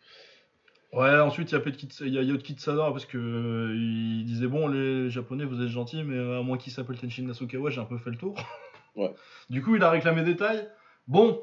[0.95, 3.75] Ouais, ensuite il y a Pet Kits- il y a Yotki Tsada parce que euh,
[3.75, 7.25] il disait bon les japonais vous êtes gentils mais euh, à moins qu'il s'appelle Tenshin
[7.25, 8.35] Nasukawa j'ai un peu fait le tour.
[8.97, 9.13] Ouais.
[9.51, 10.69] Du coup il a réclamé des tailles.
[11.09, 11.43] Bon,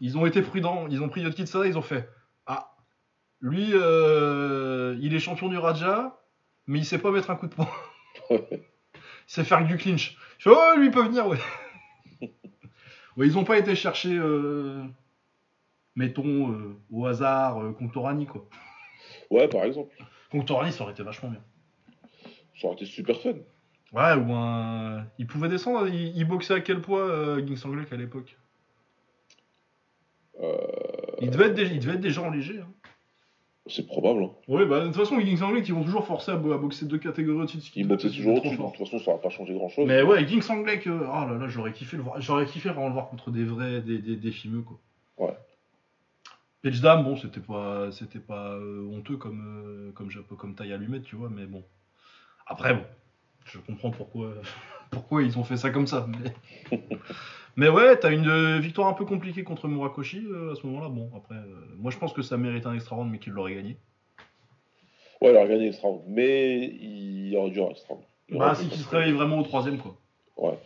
[0.00, 2.10] ils ont été prudents, ils ont pris Yotki Tsada, ils ont fait
[2.44, 2.74] ah
[3.40, 6.20] lui euh, il est champion du Raja
[6.66, 7.70] mais il sait pas mettre un coup de poing.
[8.30, 8.38] il
[9.26, 10.18] sait faire que du clinch.
[10.36, 11.38] Je fais oh lui il peut venir ouais.
[12.20, 14.82] ouais ils ont pas été chercher euh,
[15.96, 18.46] mettons au hasard Conctorani quoi.
[19.30, 19.96] Ouais, par exemple.
[20.30, 21.42] Conctorani, ça aurait été vachement bien.
[22.60, 23.34] Ça aurait été super fun.
[23.92, 25.06] Ouais, ou un.
[25.18, 28.36] Il pouvait descendre, il, il boxait à quel poids, euh, Ging Sanglek, à l'époque?
[30.40, 30.56] Euh,
[31.20, 31.66] il, devait être des...
[31.66, 32.60] il devait être déjà en léger.
[32.60, 32.68] Hein.
[33.66, 34.24] C'est probable.
[34.24, 34.30] Hein.
[34.48, 36.58] Oui, bah de toute façon, les Ging Sanglek, ils vont toujours forcer à, bo- à
[36.58, 38.78] boxer deux catégories au-dessus de ce Il qu'ils boxait parce qu'ils toujours au-dessus, donc de
[38.78, 39.86] toute façon, ça va pas changer grand-chose.
[39.86, 42.20] Mais ouais, Ging Sanglek, euh, oh là là, j'aurais kiffé le voir.
[42.20, 44.78] J'aurais kiffé vraiment le voir contre des vrais, des, des, des fimeux, quoi.
[46.62, 51.04] Page Dam, bon, c'était pas, c'était pas euh, honteux comme, euh, comme, comme taille allumette,
[51.04, 51.64] tu vois, mais bon.
[52.46, 52.84] Après, bon,
[53.46, 54.34] je comprends pourquoi,
[54.90, 56.06] pourquoi ils ont fait ça comme ça.
[56.70, 56.78] Mais,
[57.56, 60.90] mais ouais, t'as une euh, victoire un peu compliquée contre Murakoshi euh, à ce moment-là.
[60.90, 61.36] Bon, après,
[61.78, 63.78] moi je pense que ça mérite un extra round, mais qu'il l'aurait gagné.
[65.22, 66.02] Ouais, il aurait gagné extra round.
[66.08, 68.06] Mais il aurait dû avoir extra round.
[68.32, 69.96] Bah, c'est qu'il se réveille vraiment au troisième, quoi.
[70.36, 70.58] Ouais.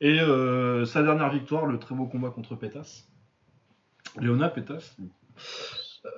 [0.00, 0.16] Et
[0.86, 3.09] sa dernière victoire, le très beau combat contre Pétas.
[4.20, 4.96] Léona Pétas,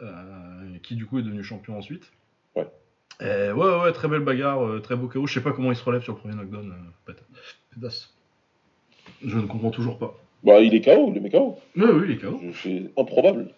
[0.03, 2.11] euh, qui du coup est devenu champion ensuite.
[2.57, 2.67] Ouais.
[3.21, 5.27] Et ouais, ouais, très belle bagarre, euh, très beau KO.
[5.27, 6.73] Je sais pas comment il se relève sur le premier knockdown,
[7.09, 7.13] euh,
[7.75, 8.09] Pétas.
[9.25, 10.15] Je ne comprends toujours pas.
[10.45, 11.59] Bah, il est KO, il est met KO.
[11.77, 12.41] Oui, oui, il est KO.
[12.63, 13.51] C'est improbable.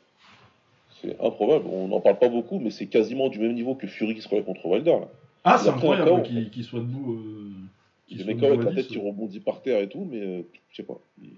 [1.00, 1.64] C'est improbable.
[1.68, 4.28] On n'en parle pas beaucoup, mais c'est quasiment du même niveau que Fury qui se
[4.28, 4.90] relève contre Wilder.
[5.00, 5.08] Là.
[5.44, 7.12] Ah, c'est incroyable qu'il soit debout.
[7.14, 10.20] euh, soit met KO avec la tête 10, qui rebondit par terre et tout, mais
[10.20, 10.98] euh, je sais pas.
[11.22, 11.30] Il-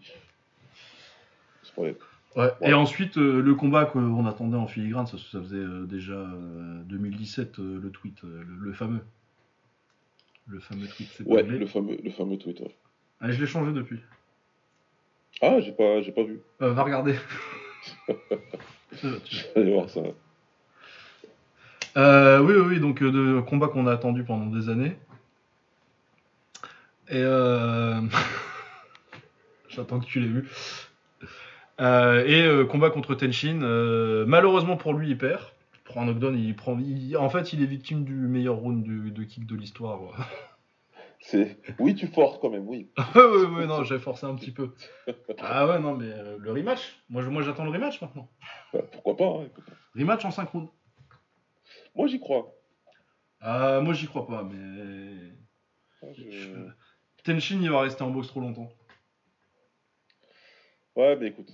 [1.63, 1.97] C'est pas vrai.
[2.37, 2.53] Ouais.
[2.61, 2.71] Ouais.
[2.71, 6.83] Et ensuite, euh, le combat qu'on attendait en filigrane, ça, ça faisait euh, déjà euh,
[6.85, 9.01] 2017, euh, le tweet, le, le fameux.
[10.47, 12.61] Le fameux tweet, c'est Ouais, le fameux, le fameux tweet.
[12.61, 12.77] ouais.
[13.21, 14.01] Ah, je l'ai changé depuis.
[15.43, 16.41] Ah, j'ai pas, j'ai pas vu.
[16.63, 17.17] Euh, va regarder.
[19.57, 20.01] Allez voir ça.
[21.97, 24.97] Oui, oui, oui, donc de combat qu'on a attendu pendant des années.
[27.09, 28.01] Et euh...
[29.69, 30.49] j'attends que tu l'aies vu.
[31.81, 33.61] Euh, et euh, combat contre Tenshin.
[33.63, 35.43] euh, malheureusement pour lui, il perd.
[35.75, 36.39] Il prend un knockdown.
[36.39, 36.79] Il prend.
[36.79, 40.01] il- En fait, il est victime du meilleur round de kick de l'histoire.
[41.21, 42.89] C'est, oui, tu forces quand même, oui.
[43.17, 44.75] ouais, ouais, non, j'ai forcé un petit peu.
[45.41, 47.03] Ah ouais, non, mais euh, le rematch.
[47.09, 48.31] Moi, je- moi, j'attends le rematch maintenant.
[48.73, 49.25] Bah, pourquoi pas.
[49.27, 49.65] hein, écoute.
[49.97, 50.71] Rematch en 5 rounds.
[51.97, 52.55] Moi, j'y crois.
[53.41, 55.33] Ah, moi, j'y crois pas, mais.
[56.03, 58.69] Ah, je- Je- Tenshin, il va rester en boxe trop longtemps.
[60.95, 61.51] Ouais, mais écoute.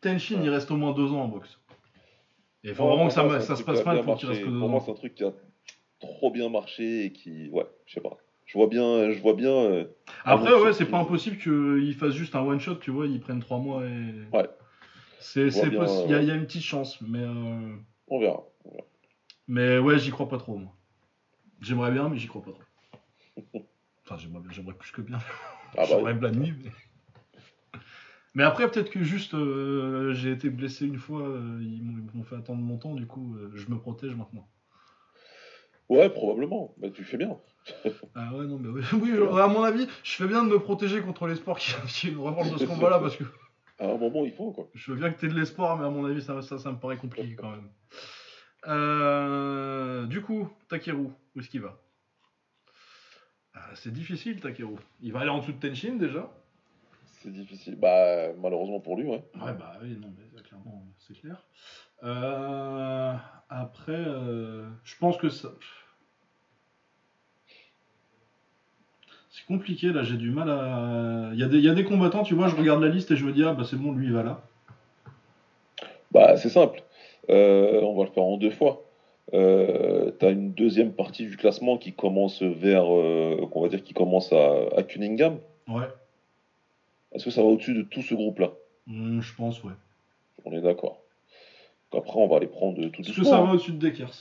[0.00, 0.44] Tenshin, Ouais.
[0.44, 1.58] il reste au moins deux ans en boxe.
[2.64, 4.58] Et il faut vraiment que ça, moi, se passe mal pour qu'il reste que deux
[4.58, 4.84] Pour moi, ans.
[4.84, 5.32] c'est un truc qui a
[6.00, 8.16] trop bien marché et qui, ouais, je sais pas.
[8.44, 9.50] Je vois bien, je vois bien.
[9.50, 9.84] euh,
[10.24, 13.40] Après, ouais, c'est- pas impossible qu'ils fassent juste un one shot, tu vois, ils prennent
[13.40, 14.12] 3 mois et.
[14.32, 14.48] Ouais.
[15.18, 17.18] C'est, Je vois c'est bien, possi- il y, a- une petite chance, mais.
[17.20, 17.74] euh,
[18.08, 18.44] on verra.
[19.48, 20.72] Mais ouais, j'y crois pas trop, moi.
[21.60, 22.62] J'aimerais bien, mais j'y crois pas trop.
[24.04, 25.18] Enfin, j'aimerais bien, j'aimerais plus que bien.
[25.18, 26.70] Ah bah, j'aimerais la nuit, mais.
[28.36, 32.36] Mais après, peut-être que juste euh, j'ai été blessé une fois, euh, ils m'ont fait
[32.36, 34.46] attendre longtemps, du coup, euh, je me protège maintenant.
[35.88, 36.74] ouais, probablement.
[36.76, 37.38] Bah, tu fais bien.
[38.14, 41.00] Ah ouais, non, mais oui, oui, à mon avis, je fais bien de me protéger
[41.00, 43.24] contre les sports qui, qui me revanchent de ce combat-là, parce que
[43.78, 44.68] À un moment, il faut quoi.
[44.74, 46.78] je veux bien que t'aies de l'espoir, mais à mon avis, ça, ça, ça me
[46.78, 47.70] paraît compliqué quand même.
[48.68, 51.80] Euh, du coup, Takeru, où est-ce qu'il va?
[53.54, 54.76] Ah, C'est difficile, Takeru.
[55.00, 56.30] Il va aller en dessous de Tenshin déjà
[57.26, 57.74] C'est difficile.
[57.74, 59.20] Bah, malheureusement pour lui, ouais.
[59.34, 61.42] Ouais, bah oui, non, mais clairement, c'est clair.
[62.04, 63.12] Euh,
[63.48, 65.48] après, euh, je pense que ça.
[69.30, 71.30] C'est compliqué là, j'ai du mal à.
[71.32, 73.10] Il y, a des- il y a des combattants, tu vois, je regarde la liste
[73.10, 74.40] et je me dis, ah bah c'est bon, lui il va là.
[76.12, 76.80] Bah, c'est simple.
[77.28, 78.84] Euh, on va le faire en deux fois.
[79.34, 83.94] Euh, T'as une deuxième partie du classement qui commence vers, euh, qu'on va dire, qui
[83.94, 85.40] commence à, à Cunningham.
[85.66, 85.88] Ouais,
[87.16, 88.50] Est-ce que ça va au-dessus de tout ce groupe-là?
[88.88, 89.72] Hum, je pense, ouais.
[90.44, 91.00] On est d'accord.
[91.92, 93.46] Après, on va les prendre tout Est-ce que ça hein.
[93.46, 94.12] va au-dessus de Dekers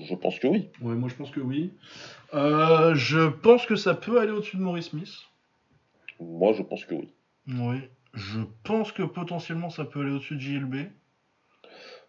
[0.00, 0.70] Je pense que oui.
[0.80, 1.70] Ouais, moi je pense que oui.
[2.32, 5.12] Euh, je pense que ça peut aller au-dessus de Maurice Smith.
[6.18, 7.08] Moi, je pense que oui.
[7.46, 7.76] Oui.
[8.14, 10.74] Je pense que potentiellement ça peut aller au-dessus de JLB.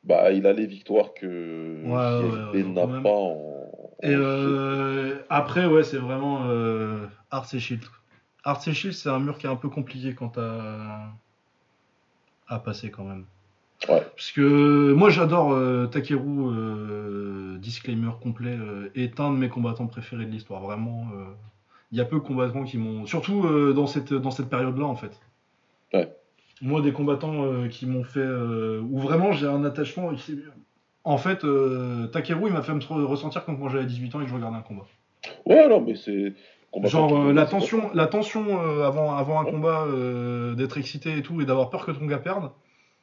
[0.06, 3.70] Bah, il a les victoires que Ouais, JLB ouais, n'a pas en.
[4.02, 7.84] Et en- euh, après, ouais, c'est vraiment euh, Arts et Shield.
[8.44, 11.10] Arts Shield, c'est un mur qui est un peu compliqué quand à,
[12.48, 13.26] à passer quand même.
[13.90, 14.02] Ouais.
[14.16, 16.22] Parce que moi, j'adore euh, Takeru,
[16.52, 20.62] euh, disclaimer complet, euh, est un de mes combattants préférés de l'histoire.
[20.62, 21.26] Vraiment, euh,
[21.92, 23.06] il y a peu de combattants qui m'ont.
[23.06, 25.20] Surtout dans cette, dans cette période-là, en fait.
[25.94, 26.12] Ouais.
[26.62, 28.26] Moi, des combattants qui m'ont fait.
[28.26, 30.12] où vraiment j'ai un attachement.
[31.04, 31.46] En fait,
[32.14, 34.36] Takeru, il m'a fait me re- ressentir comme quand j'avais 18 ans et que je
[34.36, 34.86] regardais un combat.
[35.46, 36.34] Ouais, non, mais c'est.
[36.82, 39.52] Genre euh, la tension, la tension euh, avant, avant un Ouais.
[39.52, 42.52] combat, euh, d'être excité et tout, et d'avoir peur que ton gars perde.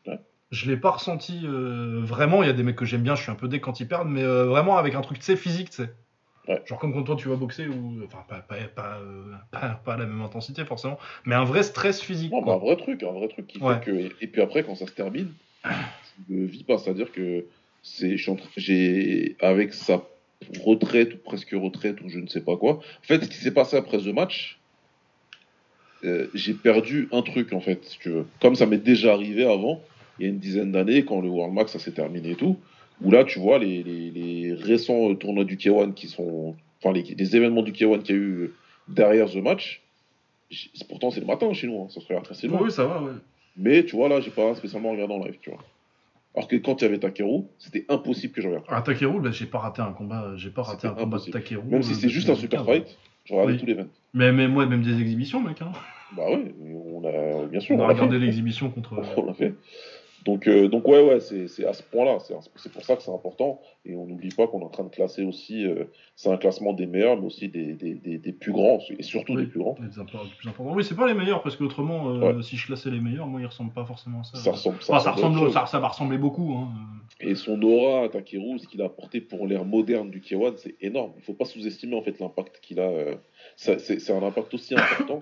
[0.07, 0.19] Ouais.
[0.51, 2.43] Je l'ai pas ressenti vraiment.
[2.43, 3.87] Il y a des mecs que j'aime bien, je suis un peu dès quand ils
[3.87, 5.91] perdent, mais vraiment avec un truc tu sais physique, tu sais.
[6.49, 6.61] Ouais.
[6.67, 8.57] Genre comme quand toi tu vas boxer ou enfin pas pas,
[9.53, 12.33] pas, pas, la même intensité forcément, mais un vrai stress physique.
[12.33, 13.91] Non, un vrai truc, un vrai truc qui fait que.
[13.93, 15.33] Et, et puis après, quand ça se termine,
[15.63, 15.71] tu
[16.29, 16.79] le vis pas.
[16.79, 17.45] C'est-à-dire que
[17.83, 20.03] c'est, je j'ai, avec sa
[20.65, 22.75] retraite ou presque retraite ou je ne sais pas quoi.
[22.75, 24.59] En fait, ce qui s'est passé après ce match,
[26.05, 28.27] euh, j'ai perdu un truc en fait, si tu veux.
[28.41, 29.83] Comme ça m'est déjà arrivé avant,
[30.19, 32.57] il y a une dizaine d'années, quand le World Max ça s'est terminé et tout,
[33.03, 36.55] où là, tu vois, les, les, les récents tournois du K1 qui sont.
[36.83, 38.55] Enfin, les, les événements du K1 qu'il y a eu
[38.89, 39.83] derrière ce match.
[40.89, 42.63] Pourtant, c'est le matin chez nous, hein, ça se regarde très Oui, loin.
[42.63, 43.13] oui, ça va, ouais.
[43.57, 45.63] Mais tu vois, là, j'ai pas spécialement regardé en live, tu vois.
[46.37, 48.65] Alors que quand il y avait Takeru, c'était impossible que je regarde.
[48.69, 51.31] Ah, Takeru, bah, j'ai pas raté un combat, j'ai pas raté un combat de.
[51.31, 51.63] Takeru.
[51.67, 52.87] Même si euh, c'est juste un super 2015.
[52.89, 53.59] fight, je regardais Oui.
[53.59, 53.89] tous les events.
[54.15, 55.61] Mais, mais moi, même des exhibitions, mec.
[55.63, 55.73] Hein.
[56.17, 58.95] Bah ouais, on a, bien sûr, On a on l'a regardé l'exhibition contre.
[59.17, 59.55] On l'a fait.
[60.27, 62.19] Donc, euh, donc ouais, ouais, c'est à ce point-là.
[62.57, 63.61] C'est pour ça que c'est important.
[63.87, 65.65] Et on n'oublie pas qu'on est en train de classer aussi.
[65.65, 65.85] euh,
[66.15, 69.33] c'est un classement des meilleurs, mais aussi des, des, des, des plus grands, et surtout
[69.33, 69.43] Oui.
[69.45, 69.77] des plus grands.
[69.81, 69.99] Les plus
[70.51, 70.75] importants.
[70.75, 73.47] Oui, c'est pas les meilleurs, parce qu'autrement, euh, si je classais les meilleurs, moi, ils
[73.47, 74.37] ressemblent pas forcément à ça.
[74.37, 75.53] Ça ressemble, Enfin, ça, ressemble à autre ressemble, chose.
[75.55, 76.53] ça, ça va ressembler beaucoup.
[76.55, 76.69] Hein.
[77.21, 80.75] Et son aura à Takeru, ce qu'il a apporté pour l'ère moderne du K1, c'est
[80.83, 81.13] énorme.
[81.17, 82.89] Il faut pas sous-estimer en fait l'impact qu'il a.
[82.91, 83.15] euh,
[83.57, 85.21] c'est un impact aussi important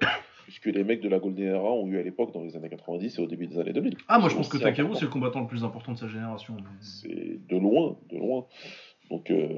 [0.49, 3.19] puisque les mecs de la Golden Era ont eu à l'époque dans les années 90
[3.19, 3.99] et au début des années 2000.
[4.09, 6.57] Ah, moi, je pense que Takeru, c'est le combattant le plus important de sa génération.
[6.81, 8.47] C'est de loin, de loin.
[9.11, 9.51] Donc euh,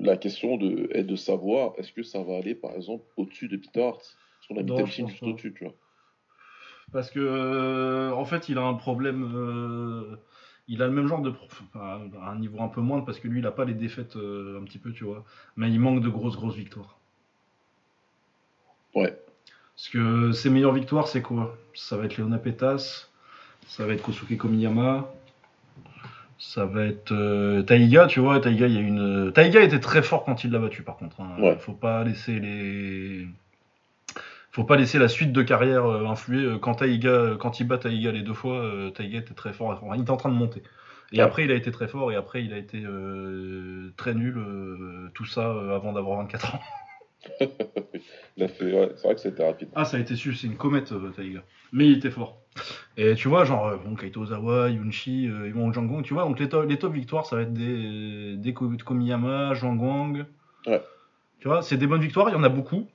[0.00, 3.56] la question de, est de savoir est-ce que ça va aller par exemple au-dessus de
[3.56, 4.00] Peter Hart?
[4.00, 5.74] Parce qu'on a mis juste au-dessus, tu vois.
[6.92, 9.30] Parce que, euh, en fait, il a un problème.
[9.32, 10.16] euh,
[10.66, 11.32] il a le même genre de.
[11.74, 12.00] à
[12.32, 14.78] un niveau un peu moindre, parce que lui, il a pas les défaites un petit
[14.78, 15.24] peu, tu vois.
[15.56, 16.98] Mais il manque de grosses, grosses victoires.
[18.96, 19.16] Ouais.
[19.84, 21.58] Parce que ses meilleures victoires, c'est quoi?
[21.74, 23.08] Ça va être Leona Petas,
[23.66, 25.06] ça va être Kosuke Komiyama,
[26.38, 28.40] ça va être euh, Taiga, tu vois.
[28.40, 29.30] Taiga, il y a une.
[29.34, 31.20] Taiga était très fort quand il l'a battu, par contre.
[31.20, 31.36] hein.
[31.38, 31.56] Ouais.
[31.58, 33.26] Faut pas laisser les.
[34.52, 36.44] Faut pas laisser la suite de carrière euh, influer.
[36.46, 39.68] Euh, Quand Taiga, quand il bat Taiga les deux fois, euh, Taiga était très fort.
[39.82, 40.62] Enfin, il était en train de monter.
[41.12, 41.22] Et Ouais.
[41.24, 42.10] après, il a été très fort.
[42.10, 42.82] Et après, il a été
[43.98, 44.38] très nul.
[45.12, 46.60] tout ça avant d'avoir 24 ans.
[48.48, 49.68] Fait, ouais, c'est vrai que c'était rapide.
[49.74, 51.42] Ah, ça a été su, c'est une comète, euh, Taiga.
[51.72, 52.40] Mais il était fort.
[52.96, 56.48] Et tu vois, genre, euh, bon, Kaito Ozawa, Yunchi, euh, Jangong, tu vois, donc les,
[56.48, 60.24] to- les top victoires, ça va être des, des Ko- Komiyama, Zhang Guang.
[60.66, 60.82] Ouais.
[61.40, 62.86] Tu vois, c'est des bonnes victoires, il y en a beaucoup.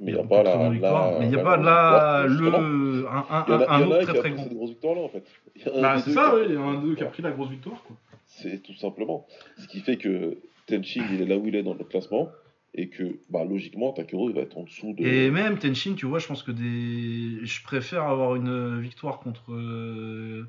[0.00, 0.56] Mais il n'y a pas la.
[0.56, 3.60] la- mais il n'y a pas là victoire, le, un, un, un il y en
[3.60, 4.46] a autre un très très grand.
[4.46, 5.24] grosse en fait.
[5.54, 7.04] Il y en un Bah, c'est ça, oui, il y en a un d'eux qui
[7.04, 7.10] a victoire.
[7.12, 7.82] pris la grosse victoire.
[7.84, 7.96] Quoi.
[8.26, 9.24] C'est tout simplement.
[9.56, 10.36] Ce qui fait que
[10.66, 12.28] Tenchin, il est là où il est dans le classement.
[12.76, 15.04] Et que, bah, logiquement, Takeru, il va être en dessous de.
[15.06, 17.44] Et même Tenshin, tu vois, je pense que des.
[17.46, 19.52] Je préfère avoir une victoire contre.
[19.52, 20.44] euh,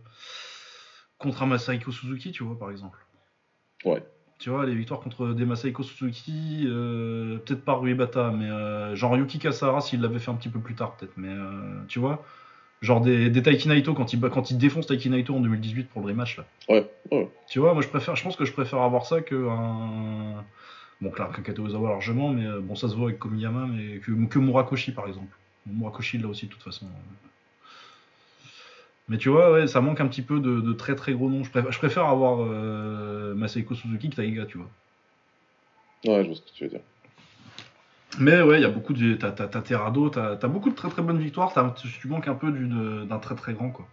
[1.19, 2.97] contre un Masahiko Suzuki, tu vois, par exemple.
[3.85, 4.03] Ouais.
[4.39, 9.15] Tu vois, les victoires contre des Masahiko Suzuki, euh, peut-être pas Ruibata, mais euh, genre
[9.15, 11.13] Yuki Kasara s'il l'avait fait un petit peu plus tard, peut-être.
[11.15, 11.33] Mais
[11.87, 12.25] tu vois,
[12.81, 16.01] genre des, des Taiki Naito quand il, quand il défonce Taiki Naito en 2018 pour
[16.01, 16.45] le rematch, là.
[16.67, 17.29] Ouais, ouais.
[17.47, 20.43] Tu vois, moi je préfère, je pense que je préfère avoir ça que un.
[21.01, 23.99] Bon, clair, qu'un Kato Ozawa largement, mais euh, bon, ça se voit avec Komiyama, mais
[23.99, 25.35] que, que Murakoshi par exemple.
[25.65, 26.87] Murakoshi là aussi, de toute façon.
[29.07, 31.43] Mais tu vois, ouais, ça manque un petit peu de, de très très gros noms.
[31.43, 34.69] Je préfère, je préfère avoir euh, Suzuki que Taiga, tu vois.
[36.05, 36.81] Ouais, je vois ce que tu veux dire.
[38.19, 39.15] Mais ouais, il y a beaucoup de.
[39.15, 42.51] T'as, t'as, t'as Terrado, t'as, beaucoup de très très bonnes victoires, tu manques un peu
[42.51, 43.87] d'une, d'un très très grand, quoi.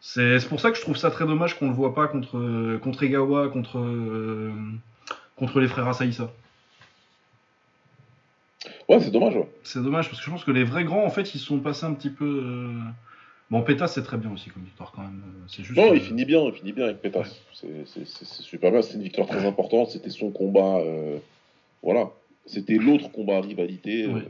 [0.00, 2.78] C'est, c'est pour ça que je trouve ça très dommage qu'on le voit pas contre,
[2.78, 4.50] contre Egawa, contre, euh,
[5.40, 6.30] contre les frères Asaïsa.
[8.88, 9.48] Ouais, c'est dommage, ouais.
[9.64, 11.86] C'est dommage parce que je pense que les vrais grands, en fait, ils sont passés
[11.86, 12.24] un petit peu.
[12.44, 12.78] euh,
[13.50, 15.24] Bon, Pétas, c'est très bien aussi comme victoire quand même.
[15.26, 15.76] euh, C'est juste.
[15.76, 17.34] Non, que- il finit bien, il finit bien avec Pétas.
[17.52, 19.90] C'est- super bien, c'est une victoire très importante.
[19.90, 20.76] C'était son combat.
[20.78, 21.18] euh,
[21.82, 22.10] Voilà.
[22.46, 24.20] C'était l'autre combat à rivalité euh,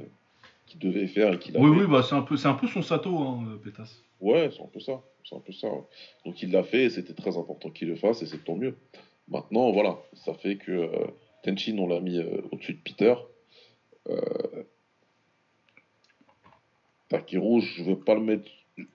[0.66, 1.85] qu'il devait faire et qu'il a Oui, fait.
[1.85, 3.91] oui, bah c'est un peu, un peu son Sato, hein, Pétas.
[4.20, 5.01] Ouais, c'est un peu ça.
[5.28, 5.69] C'est un peu ça.
[6.24, 8.74] Donc il l'a fait, et c'était très important qu'il le fasse, et c'est tant mieux.
[9.31, 11.07] Maintenant, voilà, ça fait que euh,
[11.44, 13.15] Tenchin, on l'a mis euh, au-dessus de Peter.
[14.09, 14.19] Euh...
[17.09, 18.51] Takeru, je veux pas le mettre.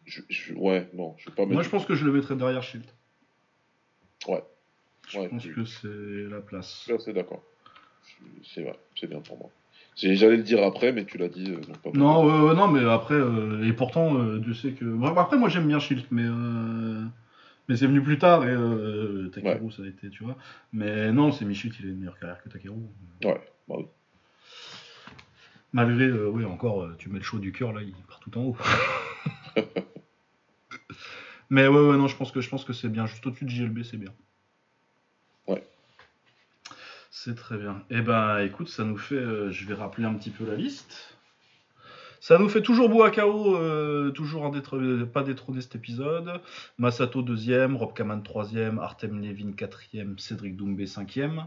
[0.06, 1.54] je- je- Ouais, non, je veux pas mettre.
[1.54, 2.86] Moi, je pense que je le mettrais derrière Shield.
[4.28, 4.44] Ouais.
[5.10, 5.88] Je Ouais, pense tu- que c'est
[6.34, 6.82] la place.
[6.84, 7.44] Suis assez d'accord.
[8.44, 9.50] C'est vrai, c'est bien pour moi.
[9.98, 11.52] J'allais le dire après, mais tu l'as dit.
[11.52, 14.86] euh, donc pas Non, ouais, ouais, non, mais après, euh, et pourtant, Dieu sait que.
[15.18, 16.24] Après, moi j'aime bien Shield, mais.
[17.68, 20.38] Mais c'est venu plus tard et euh, Takeru, ça a été, tu vois.
[20.72, 22.76] Mais non, c'est Michut, il a une meilleure carrière que Takeru.
[23.24, 23.86] Ouais, bah oui.
[25.74, 28.38] Malgré, euh, oui, encore, euh, tu mets le chaud du cœur, là, il part tout
[28.38, 28.58] en haut.
[31.50, 33.08] mais ouais, ouais, non, je pense que, je pense que c'est bien.
[33.08, 34.14] Juste au-dessus de JLB, c'est bien.
[35.48, 35.64] Ouais.
[37.10, 37.84] C'est très bien.
[37.90, 39.16] Eh ben, écoute, ça nous fait.
[39.16, 41.15] euh, je vais rappeler un petit peu la liste.
[42.26, 46.42] Ça nous fait toujours Buakao, euh, toujours un pas détrôné cet épisode.
[46.80, 51.46] Masato deuxième, Rob Kaman troisième, Artem Levin quatrième, Cédric Doumbé cinquième.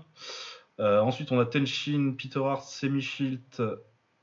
[0.78, 3.60] Euh, ensuite, on a Tenshin, Peter Hart, Semi Shilt,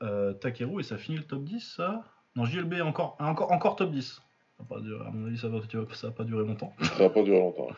[0.02, 2.04] euh, Takeru, et ça finit le top 10, ça?
[2.36, 4.14] Non, JLB encore, encore, encore top 10.
[4.14, 4.22] Ça
[4.60, 5.58] va pas durer- à mon avis, ça va,
[5.92, 6.72] ça va pas durer longtemps.
[6.80, 7.68] Ça va pas durer longtemps.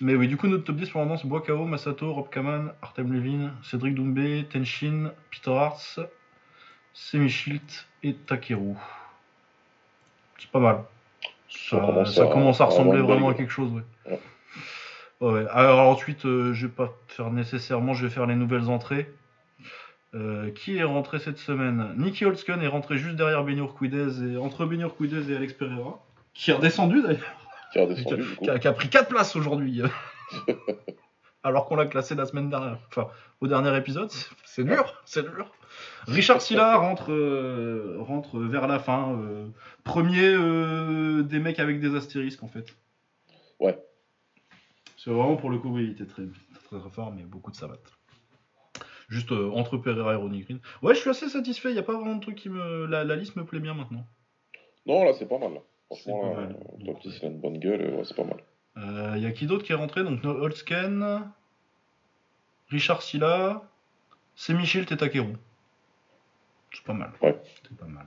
[0.00, 2.72] Mais oui, du coup, notre top 10 pour le moment, c'est Buakao, Masato, Rob Kaman,
[2.82, 6.00] Artem Levin, Cédric Doumbé, Tenshin, Peter Hart,
[6.94, 8.74] Semi Shilt et Takeru.
[10.38, 10.84] C'est pas mal.
[11.48, 14.18] Ça, ça commence à, ressembler vraiment à quelque chose, ouais.
[15.20, 15.46] Ouais.
[15.50, 19.12] Alors ensuite, euh, je vais pas faire nécessairement, je vais faire les nouvelles entrées.
[20.14, 21.92] Euh, qui est rentré cette semaine?
[21.96, 26.04] Nicky Holtzken est rentré juste derrière Beniour Quidez et entre Beniour Quidez et Alex Pereira,
[26.34, 27.34] qui est redescendu d'ailleurs,
[27.72, 29.82] Qui qui a pris 4 places aujourd'hui.
[31.44, 33.08] Alors qu'on l'a classé la semaine dernière, enfin
[33.40, 34.10] au dernier épisode,
[34.44, 35.52] c'est- dur, c'est dur.
[36.06, 39.48] Richard Silla rentre, euh, rentre vers la fin, euh,
[39.84, 42.74] premier euh, des mecs avec des astérisques en fait.
[43.60, 43.78] Ouais.
[44.96, 46.22] C'est vraiment pour le coup, oui, il était très,
[46.66, 47.92] très, très fort, mais beaucoup de savates.
[49.10, 50.60] Juste entre Pereira et Ronnie Green.
[50.80, 52.86] Ouais, je suis assez satisfait, il n'y a pas vraiment de truc qui me.
[52.86, 54.06] La, la liste me plaît bien maintenant.
[54.86, 55.52] Non, là, c'est pas mal.
[55.52, 55.60] Là.
[55.92, 56.56] C'est Franchement, là, mal.
[57.02, 58.42] 10, il a une bonne gueule, ouais, c'est pas mal.
[58.76, 61.22] Il y a qui d'autre qui est rentré Donc No- Holtzken,
[62.70, 63.62] Richard Silla,
[64.34, 65.34] Semi-Shield et Takeru.
[66.72, 67.12] C'est pas mal.
[67.22, 67.40] Ouais.
[67.62, 68.06] C'est pas mal.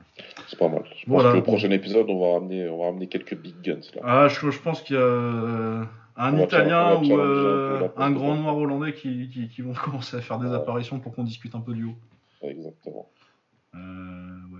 [0.49, 0.83] C'est pas mal.
[0.93, 3.79] Je pense que le prochain épisode, on va ramener, on va ramener quelques big guns.
[3.95, 4.01] Là.
[4.03, 5.85] Ah, je, je pense qu'il y a euh,
[6.17, 10.17] un On Italien ou euh, un porte grand noir hollandais qui, qui, qui vont commencer
[10.17, 10.55] à faire des Ouais.
[10.55, 11.95] apparitions pour qu'on discute un peu du haut.
[12.41, 13.07] Exactement.
[13.75, 14.56] Euh, ouais.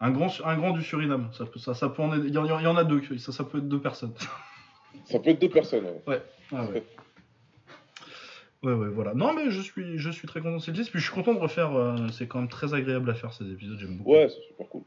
[0.00, 2.38] Un grand, un grand du Suriname, ça peut, ça, ça peut en être- il y,
[2.38, 4.12] en- il y en a deux, ça, ça peut être deux personnes.
[5.04, 5.84] Ça peut être deux personnes.
[6.06, 6.22] ouais.
[6.52, 6.82] Ah ouais.
[8.62, 9.14] Ouais, ouais, voilà.
[9.14, 10.90] Non, mais je suis, je suis très content de cette liste.
[10.90, 11.76] Puis je suis content de refaire.
[11.76, 13.76] euh, c'est quand même très agréable à faire ces épisodes.
[13.78, 14.10] J'aime beaucoup.
[14.12, 14.82] Ouais, c'est super cool.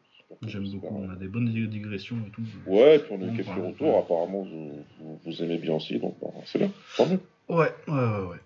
[0.45, 0.90] J'aime super.
[0.91, 1.03] beaucoup.
[1.07, 2.41] On a des bonnes dig- digressions et tout.
[2.65, 3.68] Ouais, puis on a eu quelques voilà.
[3.68, 3.98] retours.
[3.99, 6.72] Apparemment, vous, vous, vous aimez bien aussi, donc bon, c'est bien.
[6.98, 7.19] Tant mieux.
[7.48, 8.27] Ouais, ouais, ouais.
[8.31, 8.38] ouais.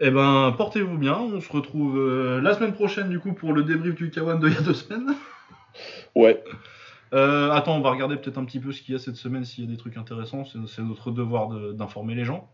[0.00, 1.16] Eh ben, portez-vous bien.
[1.16, 4.48] On se retrouve euh, la semaine prochaine, du coup, pour le débrief du K1 de
[4.48, 5.14] il y a deux semaines.
[6.14, 6.42] Ouais,
[7.14, 9.44] Euh, attends, on va regarder peut-être un petit peu ce qu'il y a cette semaine,
[9.44, 10.44] s'il y a des trucs intéressants.
[10.44, 12.50] C'est notre devoir de- d'informer les gens.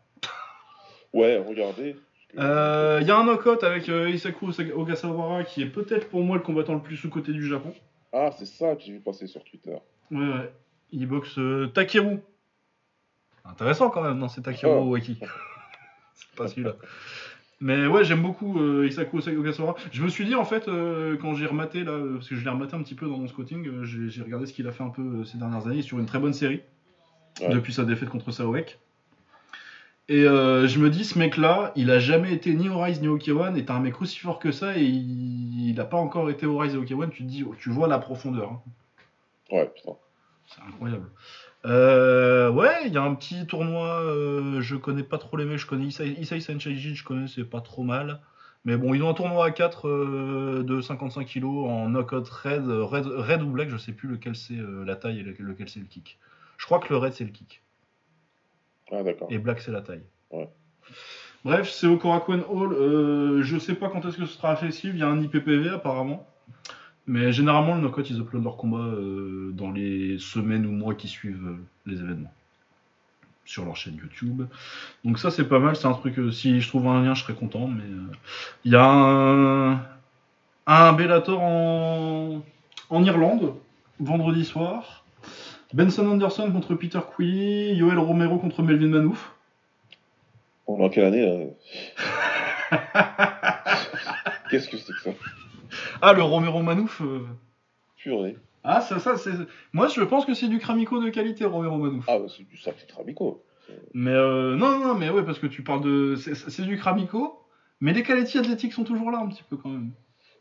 [1.14, 1.96] ouais, regardez.
[2.38, 6.36] Euh, Il y a un knockout avec euh, Isaku Ogasawara qui est peut-être pour moi
[6.36, 7.74] le combattant le plus sous-côté du Japon.
[8.12, 9.76] Ah, c'est ça que j'ai vu passer sur Twitter.
[10.10, 10.52] Ouais, ouais.
[10.92, 11.38] Il boxe
[11.74, 12.18] Takeru.
[13.44, 14.82] Intéressant quand même, non C'est Takeru Oh.
[14.88, 15.18] Owaki.
[16.14, 16.74] c'est pas celui-là.
[17.62, 19.76] Mais ouais, j'aime beaucoup euh, Isaku Ogasawara.
[19.92, 22.42] Je me suis dit en fait, euh, quand j'ai rematé là, euh, parce que je
[22.42, 24.72] l'ai rematé un petit peu dans mon scouting, euh, j'ai j'ai regardé ce qu'il a
[24.72, 26.60] fait un peu ces dernières années sur une très bonne série,
[27.40, 27.50] Ouais.
[27.50, 28.78] depuis sa défaite contre Saoek.
[30.08, 33.16] Et je me dis, ce mec-là, il a jamais été ni au Rise ni au
[33.16, 36.28] K1, et t'as un mec aussi fort que ça, et il, il a pas encore
[36.28, 38.50] été au Rise et au K1, tu te dis, tu vois la profondeur.
[38.50, 38.62] hein.
[39.52, 39.92] Ouais, putain.
[40.48, 41.08] C'est incroyable.
[41.64, 45.58] Euh, ouais, il y a un petit tournoi, euh, je connais pas trop les mecs,
[45.58, 48.20] je connais Isai, Isai Senchaiji, je connais, c'est pas trop mal.
[48.64, 52.64] Mais bon, ils ont un tournoi à 4 euh, de 55 kg en knockout red,
[52.68, 55.68] red, red ou black, je sais plus lequel c'est euh, la taille et lequel, lequel
[55.68, 56.18] c'est le kick.
[56.58, 57.62] Je crois que le red c'est le kick
[58.92, 59.28] Ah, d'accord.
[59.30, 60.04] et black c'est la taille.
[60.30, 60.48] Ouais.
[61.44, 64.94] Bref, c'est au Korakuen Hall, euh, je sais pas quand est-ce que ce sera accessible,
[64.94, 66.28] il y a un IPPV apparemment.
[67.06, 71.08] Mais généralement, le knockout, ils uploadent leur combat euh, dans les semaines ou mois qui
[71.08, 72.32] suivent euh, les événements.
[73.44, 74.44] Sur leur chaîne YouTube.
[75.04, 75.74] Donc ça, c'est pas mal.
[75.74, 77.66] C'est un truc, euh, si je trouve un lien, je serais content.
[77.66, 77.82] Mais
[78.64, 79.82] il y a un,
[80.66, 82.42] un Bellator en,
[82.88, 83.54] en Irlande,
[83.98, 85.04] vendredi soir.
[85.74, 87.74] Benson Anderson contre Peter Quilly.
[87.74, 89.32] Yoel Romero contre Melvin Manouf.
[90.68, 91.50] On est en quelle année
[94.50, 95.10] Qu'est-ce que c'est que ça?
[96.00, 97.00] Ah, le Romero Manouf.
[97.02, 97.20] euh,
[97.96, 98.36] Purée.
[98.64, 99.32] Ah, ça, ça, c'est.
[99.72, 102.04] Moi, je pense que c'est du Kramico de qualité, Romero Manouf.
[102.08, 103.42] Ah, bah, c'est du sacré Tramico.
[103.94, 106.16] Mais euh, non, non, mais ouais, parce que tu parles de.
[106.16, 107.40] C'est c'est du Kramico,
[107.80, 109.92] mais les qualités athlétiques sont toujours là un petit peu quand même.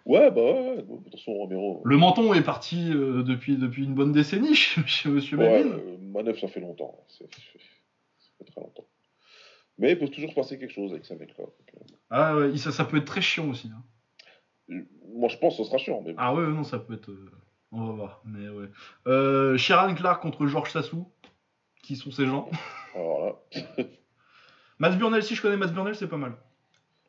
[0.06, 0.84] Ouais, bah ouais, ouais.
[0.84, 1.82] Bon, Attention, Romero.
[1.86, 4.56] Le menton est parti euh, depuis, depuis une bonne décennie
[4.86, 6.98] chez, Monsieur Ouais, euh, Manœuvre, ça fait longtemps.
[7.08, 8.86] C'est- Ça fait très longtemps.
[9.78, 11.46] Mais il peut toujours se passer quelque chose avec mec-là.
[11.46, 13.70] Donc, Ah ouais, ça, ça peut être très chiant aussi.
[13.74, 13.84] hein.
[15.14, 16.02] Moi, je pense que ce sera chiant.
[16.06, 16.14] Mais...
[16.18, 17.10] Ah ouais, non, ça peut être.
[17.12, 17.30] euh,
[17.72, 18.68] On va voir, mais ouais.
[19.08, 21.08] Euh, Sharon Clark contre Georges Sassou.
[21.84, 22.50] Qui sont ces gens?
[22.96, 23.62] Alors là.
[24.80, 26.34] Mats Burnell, si je connais Mats Burnell, c'est pas mal.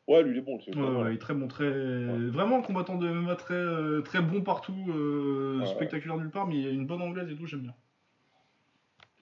[0.07, 0.57] Ouais, lui, il est bon.
[0.57, 1.69] Ouais, ouais, il est très bon, très...
[1.69, 6.45] vraiment un combattant de MMA très, euh, très bon partout, euh, Ouais, spectaculaire nulle part,
[6.45, 7.73] mais il a une bonne anglaise et tout, j'aime bien.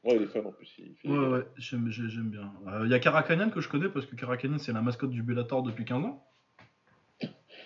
[0.03, 0.73] Ouais, il est fun en plus.
[0.79, 2.51] Il fait- Ouais, ouais, j'aime j'ai- j'aime bien.
[2.67, 5.21] Euh, Il y a Karakanian que je connais parce que Karakanian c'est la mascotte du
[5.21, 6.25] Bellator depuis 15 ans.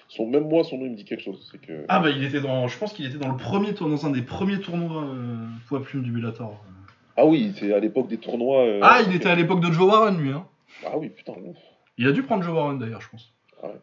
[0.07, 1.47] Son, même moi, son nom, il me dit quelque chose.
[1.51, 1.85] C'est que...
[1.87, 4.11] Ah bah il était dans, je pense qu'il était dans le premier tour, dans un
[4.11, 6.63] des premiers tournois euh, poids plume du Bellator.
[7.17, 8.61] Ah oui, c'est à l'époque des tournois.
[8.65, 10.45] euh, Ah, il était à l'époque de Joe Warren lui, hein.
[10.85, 11.57] Ah oui, putain, ouf.
[11.97, 13.33] Il a dû prendre Joe Warren d'ailleurs, je pense.
[13.63, 13.79] Ah ouais.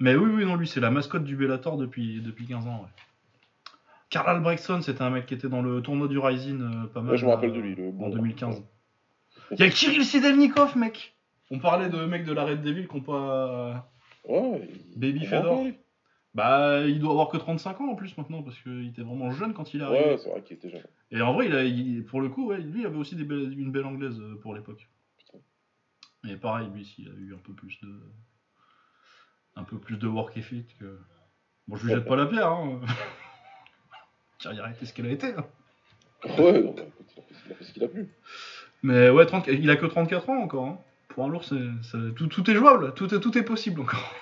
[0.00, 2.80] Mais oui, oui, non, lui c'est la mascotte du Bellator depuis, depuis 15 ans.
[2.82, 3.72] Ouais.
[4.10, 7.12] Karl Albrechtson, c'était un mec qui était dans le tournoi du Rising euh, pas mal.
[7.12, 8.08] Ouais, je me rappelle de lui, le En bon.
[8.10, 8.62] 2015.
[9.50, 11.14] Il y a Kirill Sidelnikov, mec
[11.50, 13.90] On parlait de mecs de la Red Devil qui ont pas.
[14.28, 14.68] Ouais.
[14.92, 15.64] il- Baby il Fedor.
[16.34, 19.54] Bah, il doit avoir que 35 ans en plus maintenant parce qu'il était vraiment jeune
[19.54, 20.04] quand il est arrivé.
[20.10, 20.82] Ouais, c'est vrai qu'il était jeune.
[21.12, 23.22] Et en vrai, il a, il- pour le coup, ouais, lui il avait aussi des
[23.24, 24.88] belles- une belle anglaise euh, pour l'époque.
[26.28, 28.00] Et pareil, lui, il a eu un peu plus de.
[29.56, 30.98] Un peu plus de work ethic que.
[31.68, 32.80] Bon, je lui jette pas la pierre, hein.
[34.40, 35.28] Carrière a été ce qu'elle a été.
[35.28, 35.46] hein.
[36.38, 38.08] Ouais, non, bah, écoute, il a fait- il a fait ce qu'il a pu.
[38.82, 40.64] Mais ouais, 30 il a que 34 ans encore.
[40.66, 40.78] hein.
[41.14, 41.44] Pour un lourd,
[42.16, 44.14] tout, tout est jouable, tout est, tout est possible encore.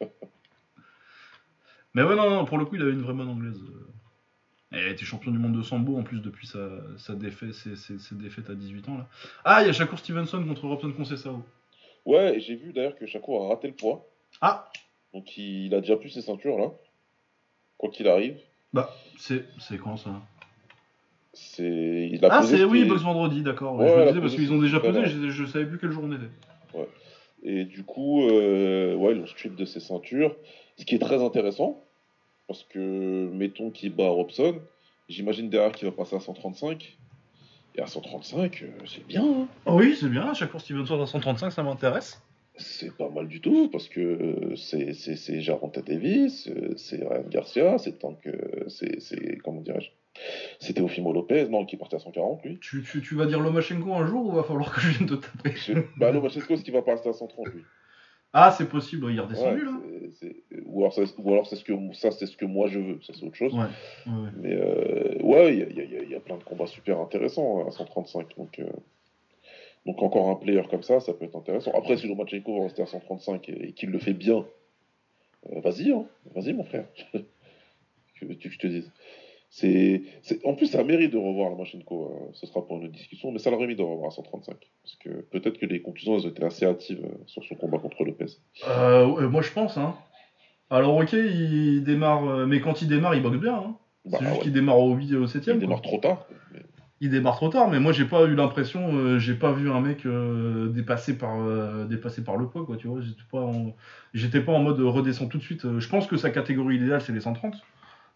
[1.94, 3.60] Mais ouais, non, non, pour le coup, il avait une vraie bonne anglaise.
[3.62, 3.84] euh.
[4.76, 6.58] Et il a été champion du monde de sambo en plus depuis sa,
[6.98, 8.98] sa défaite, ses, ses- ses défaites à 18 ans.
[8.98, 9.08] Là.
[9.44, 11.42] Ah, il y a Shakur Stevenson contre Robson Conceição.
[12.04, 14.06] Ouais, et j'ai vu d'ailleurs que Chaco a raté le poids.
[14.42, 14.70] Ah,
[15.14, 16.70] Donc il a déjà plus ses ceintures là.
[17.78, 18.38] Quoi qu'il arrive.
[18.74, 20.10] bah, c'est, c'est quand ça?
[21.34, 22.08] C'est.
[22.12, 23.74] Il a Ah, posé c'est oui, box vendredi, d'accord.
[23.76, 25.08] ouais, Ouais, je me disais parce posé qu'ils ont déjà pesé, voilà.
[25.08, 26.30] je, je savais plus quel jour on était.
[27.44, 30.34] Et du coup, euh, ouais, ils ont strip de ses ceintures.
[30.76, 31.84] Ce qui est très intéressant.
[32.48, 34.56] Parce que, mettons qu'il bat Robson.
[35.08, 36.96] J'imagine derrière qu'il va passer à 135.
[37.76, 39.22] Et à 135, euh, c'est bien.
[39.24, 39.46] hein.
[39.66, 42.20] Oui, c'est bien, Shakur Stevenson à 135, ça m'intéresse.
[42.58, 46.96] C'est pas mal du tout, parce que euh, c'est c'est- c'est Jaronta Davis, euh, c'est
[47.06, 48.30] Ryan Garcia, c'est tant que.
[48.68, 49.00] C'est.
[49.00, 49.90] c'est- Comment dirais-je
[50.58, 52.58] C'est Teofimo Lopez, non, qui est parti à 140, lui.
[52.60, 55.14] Tu, tu, tu vas dire Lomachenko un jour ou va falloir que je vienne te
[55.14, 55.54] taper?
[55.96, 57.62] Bah, Lomachenko, c'est qui va passer à 130, lui?
[58.32, 59.72] Ah, c'est possible, il est redescendu Ouais, là.
[60.66, 62.98] Ou alors, c'est- ou alors c'est ce que ça, c'est ce que moi je veux,
[63.02, 63.54] ça c'est autre chose.
[63.54, 63.66] Ouais.
[64.42, 66.44] Mais euh, ouais, il y a, y a- y a- il y a plein de
[66.44, 68.36] combats super intéressants à 135.
[68.36, 68.64] Donc, euh,
[69.88, 71.70] Donc encore un player comme ça, ça peut être intéressant.
[71.74, 74.44] Après, si Lomachenko va rester à 135 et, et qu'il le fait bien,
[75.50, 76.04] euh, vas-y, hein.
[76.34, 76.84] vas-y mon frère.
[77.14, 78.92] que veux-tu que je te dise?
[79.50, 80.02] C'est,
[80.44, 82.04] En plus, ça mérite de revoir Lomachenko.
[82.04, 82.30] hein.
[82.34, 84.56] Ce sera pour une autre discussion, mais ça l'aurait mis de revoir à 135.
[84.82, 87.78] Parce que peut-être que les conclusions elles ont été assez hâtives euh, sur son combat
[87.78, 88.26] contre Lopez.
[88.68, 89.78] Euh, moi je pense.
[89.78, 89.96] Hein.
[90.68, 93.54] Alors ok, il démarre, mais quand il démarre, il boxe bien.
[93.54, 93.76] Hein.
[94.04, 94.42] Bah, c'est juste ouais.
[94.44, 96.26] qu'il démarre au 8 et au 7 Il démarre trop tard.
[96.52, 96.60] mais-
[97.00, 99.80] Il démarre trop tard, mais moi j'ai pas eu l'impression, euh, j'ai pas vu un
[99.80, 103.00] mec euh, dépassé par euh, dépassé par le poids quoi, tu vois.
[103.00, 103.74] J'étais pas en,
[104.14, 105.64] j'étais pas en mode redescend tout de suite.
[105.64, 107.54] Euh, Je pense que sa catégorie idéale c'est les 130,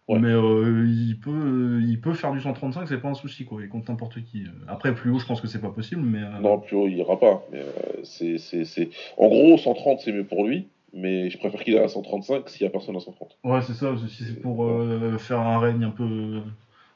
[0.09, 0.19] Ouais.
[0.19, 3.61] mais il peut il peut faire du 135, c'est pas un souci quoi.
[3.61, 4.43] Il compte n'importe qui.
[4.67, 7.17] Après plus haut, je pense que c'est pas possible, mais Non, plus haut, il ira
[7.17, 7.41] pas.
[7.53, 7.61] Mais,
[8.03, 8.89] c'est, c'est, c'est...
[9.17, 10.67] En gros, 130, c'est mieux pour lui.
[10.93, 13.37] Mais je préfère qu'il aille à 135 s'il y a personne à 130.
[13.45, 13.95] ouais c'est ça.
[14.09, 14.69] Si c'est pour
[15.19, 16.41] faire un règne un peu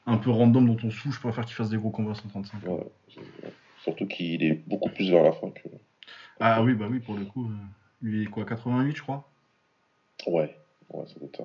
[0.08, 2.62] un peu random dont on fout, je préfère qu'il fasse des gros combats à 135.
[2.66, 2.80] Ouais,
[3.82, 5.68] Surtout qu'il est beaucoup plus vers la fin que.
[6.40, 7.54] Ah oui bah oui pour le coup, euh,
[8.02, 9.30] lui il est quoi 88 je crois?
[10.26, 10.56] Ouais,
[10.90, 11.44] ouais, ça doit être ça.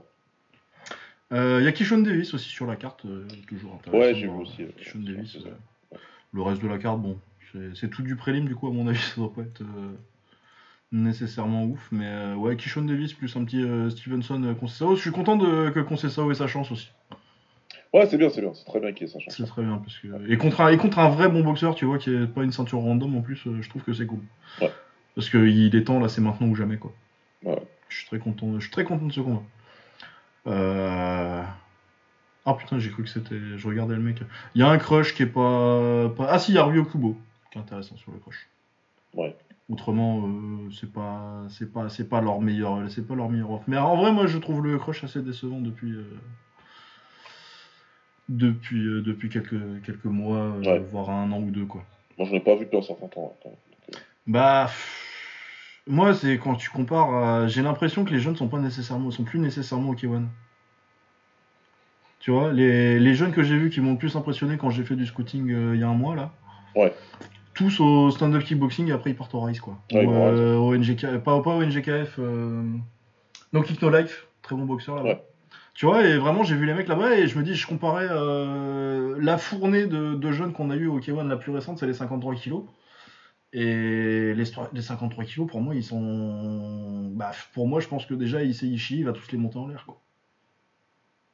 [1.33, 3.99] Euh, Il y a Kishon Davis aussi sur la carte, euh, toujours intéressant.
[3.99, 4.73] Ouais, j'ai de vu aussi, ouais.
[4.77, 5.35] Kishon Davis.
[5.35, 5.97] Euh,
[6.31, 7.19] le reste de la carte, bon,
[7.75, 9.63] c'est- tout du prélim, du coup, à mon avis, ça doit pas être
[10.91, 11.89] nécessairement ouf.
[11.91, 14.95] Mais ouais, Kishon Davis plus un petit Stevenson Conceição.
[14.95, 16.91] Je suis content de, que Conceição ait sa chance aussi.
[17.93, 18.53] Ouais, c'est bien, c'est bien.
[18.53, 19.35] C'est très bien qu'il ait sa chance.
[19.37, 19.77] C'est très bien.
[19.77, 20.31] Parce que...
[20.31, 22.51] et, contre un, et contre un vrai bon boxeur, tu vois, qui est pas une
[22.51, 24.21] ceinture random en plus, euh, je trouve que c'est cool.
[24.61, 24.71] Ouais.
[25.15, 26.91] Parce qu'il est temps, là, c'est maintenant ou jamais, quoi.
[27.43, 27.61] Ouais.
[27.89, 29.43] Je suis très content, je suis très content de ce combat.
[30.47, 31.43] Euh...
[32.45, 33.39] Ah putain, j'ai cru que c'était.
[33.55, 34.21] Je regardais le mec.
[34.55, 36.09] Il y a un crush qui est pas.
[36.09, 36.27] pas...
[36.29, 37.15] Ah si, il y a Ryo Kubo
[37.51, 38.49] qui est intéressant sur le crush.
[39.13, 39.35] Ouais.
[39.69, 43.63] Autrement, euh, c'est pas, c'est pas, c'est pas leur meilleur, c'est pas leur meilleur offre.
[43.67, 46.03] Mais en vrai, moi, je trouve le crush assez décevant depuis, euh,
[48.29, 50.79] depuis, euh, depuis quelques, quelques mois, euh, Ouais.
[50.91, 51.83] voire un an ou deux, quoi.
[52.17, 53.33] Moi, je l'ai pas vu depuis un certain temps.
[53.45, 53.49] hein.
[54.27, 58.59] Bah, pff, moi, c'est quand tu compares, à- j'ai l'impression que les jeunes sont pas
[58.59, 60.23] nécessairement, sont plus nécessairement au K1.
[62.19, 64.85] Tu vois, les, les jeunes que j'ai vus qui m'ont le plus impressionné quand j'ai
[64.85, 66.31] fait du scouting euh, il y a un mois là.
[66.73, 66.93] Ouais.
[67.53, 69.77] Tous au stand-up kickboxing et après ils partent au Rise quoi.
[69.91, 72.63] Ouais, Ou, au NGK, pas, pas au NGKF, euh,
[73.51, 75.19] No Kick No Life, très bon boxeur là-bas.
[75.73, 78.07] Tu vois, et vraiment j'ai vu les mecs là-bas et je me dis, je comparais
[78.09, 81.93] euh, la fournée de, jeunes qu'on a eu au K1 la plus récente, c'est les
[81.93, 82.65] 53 kilos.
[83.53, 87.11] Et les, sto- les 53 kilos, pour moi, ils sont.
[87.15, 89.85] Bah, pour moi, je pense que déjà, Ishii, il va tous les monter en l'air.
[89.85, 90.01] quoi.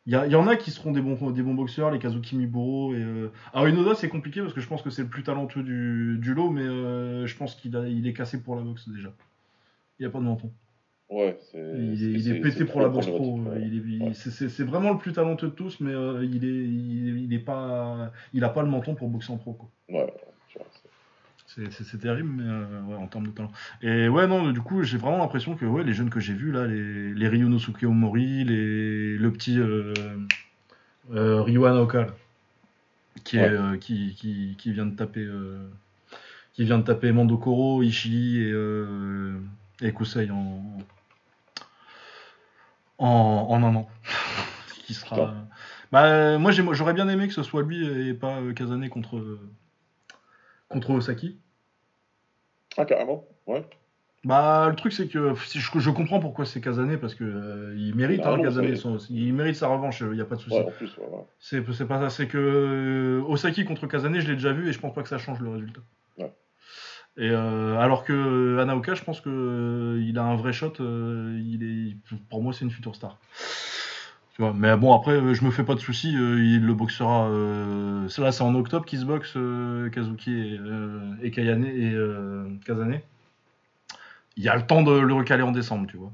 [0.06, 2.94] Il y, en a qui seront des bons, des bons boxeurs, les Kazuki Miburo.
[2.96, 3.32] Et, euh...
[3.54, 6.50] Alors, Inoda, c'est compliqué parce que je pense que c'est le plus talentueux du, lot,
[6.50, 9.14] mais euh, je pense qu'il est cassé pour la boxe déjà.
[10.00, 10.52] Il n'y a pas de menton.
[11.10, 11.40] Ouais.
[11.56, 13.40] Il est, il est pété pour la boxe pro.
[13.40, 13.50] ouais.
[14.00, 14.14] Ouais.
[14.14, 17.40] c'est- c'est vraiment le plus talentueux de tous, mais euh, il, est, il, il est
[17.40, 19.54] pas, il a pas le menton pour boxer en pro.
[19.54, 19.70] Quoi.
[19.90, 20.14] Ouais,
[21.72, 23.52] c'est- terrible, mais euh, ouais, en termes de talent.
[23.82, 26.52] Et ouais, non, du coup, j'ai vraiment l'impression que ouais, les jeunes que j'ai vus
[26.52, 29.94] là, les, les Ryunosuke Omori, les, le petit euh,
[31.12, 32.08] euh, Ryuan Oka, là,
[33.24, 33.50] qui, est, Ouais.
[33.50, 35.28] euh, qui, qui, qui vient de taper,
[36.54, 38.54] qui vient de taper Mandokoro, Ishii et,
[39.82, 40.64] et Kusei en,
[43.00, 43.90] en, en un an.
[44.86, 45.16] qui sera.
[45.16, 45.48] Putain.
[45.92, 49.40] Bah, moi, j'ai- j'aurais bien aimé que ce soit lui et pas euh, Kazane contre,
[50.68, 51.40] contre Osaki.
[52.78, 53.66] Ah, carrément Ouais.
[54.26, 57.96] Bah, le truc, c'est que je, je comprends pourquoi c'est Kazané, parce que euh, il
[57.96, 60.36] mérite, Ah hein, non, Kazané, c'est- son- il mérite sa revanche, il n'y a pas
[60.36, 60.58] de souci.
[60.58, 61.26] Ouais, ouais, ouais.
[61.40, 64.74] C'est c'est pas ça, c'est que euh, Osaki contre Kazané, je l'ai déjà vu et
[64.74, 65.80] je pense pas que ça change le résultat.
[67.18, 71.38] Et euh, alors que Anaoka, je pense que euh, il a un vrai shot, euh,
[71.44, 73.18] il est, pour moi, c'est une future star.
[74.36, 77.28] Tu vois, mais bon, après, je me fais pas de soucis, euh, il le boxera.
[77.28, 81.66] Euh, c'est là, c'est en octobre qu'il se boxe, euh, Kazuki et, euh, et Kayane
[81.66, 83.02] et euh, Kazane.
[84.38, 86.14] Il y a le temps de le recaler en décembre, tu vois.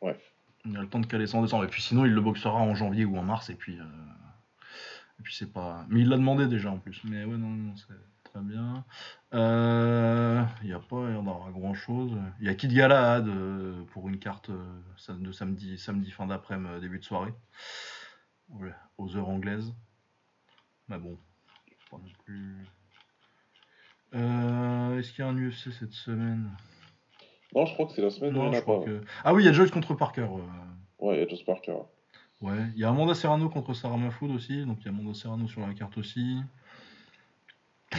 [0.00, 0.18] Ouais.
[0.64, 1.62] Il y a le temps de caler ça en décembre.
[1.64, 3.48] Et puis sinon, il le boxera en janvier ou en mars.
[3.50, 3.84] Et puis, euh,
[5.20, 5.86] et puis c'est pas.
[5.88, 7.00] Mais il l'a demandé déjà en plus.
[7.04, 7.94] Mais ouais, non, non, c'est
[8.32, 8.84] très bien.
[9.34, 11.06] Euh, Il n'y a pas
[11.52, 12.16] grand chose.
[12.40, 16.70] Il y a Kid Galahad euh, pour une carte euh, de samedi, samedi fin d'après-midi,
[16.74, 17.34] euh, début de soirée.
[18.98, 19.72] Aux heures anglaises.
[20.88, 21.16] Mais bon,
[21.90, 22.56] pas non plus.
[24.14, 26.50] Euh, Est-ce qu'il y a un UFC cette semaine?
[27.54, 28.80] Non, je crois que c'est la semaine où je a pas.
[28.84, 29.02] que.
[29.24, 30.22] Ah oui, il y a Joyce contre Parker.
[30.22, 30.42] euh.
[30.98, 31.76] Ouais, il y a Josh Parker.
[32.40, 35.14] Ouais, il y a Amanda Serrano contre Sarah Mahfoud aussi, donc il y a Amanda
[35.14, 36.40] Serrano sur la carte aussi.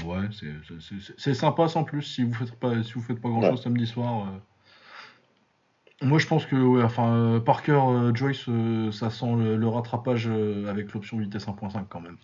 [0.06, 0.30] Ouais,
[1.18, 3.58] c'est- sympa sans plus si vous faites pas si vous faites pas grand chose Ouais.
[3.58, 4.28] samedi soir.
[4.28, 6.06] euh.
[6.06, 8.50] Moi je pense que ouais, enfin euh, Parker euh, Joyce
[8.92, 10.28] ça sent le, le rattrapage
[10.68, 12.18] avec l'option vitesse 1.5 quand même.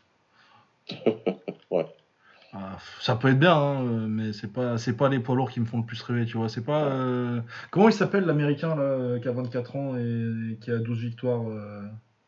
[1.69, 1.85] Ouais.
[2.53, 5.59] Ah, ça peut être bien, hein, mais c'est pas, c'est pas les poids lourds qui
[5.59, 6.47] me font le plus rêver, tu vois.
[6.47, 6.89] C'est pas.
[7.71, 11.43] Comment il s'appelle l'américain là, qui a 24 ans et, et qui a 12 victoires,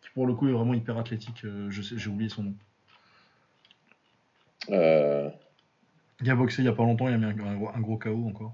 [0.02, 1.46] qui pour le coup est vraiment hyper athlétique.
[1.70, 2.54] je sais, j'ai oublié son nom.
[4.70, 5.30] Euh,
[6.22, 7.80] Il a boxé il y a pas longtemps, il a mis un, un gros- un
[7.80, 8.54] gros KO encore.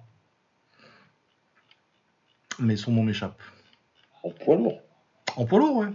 [2.59, 3.40] Mais son nom m'échappe.
[4.24, 4.80] en poids lourd.
[5.35, 5.88] En poids lourd, ouais.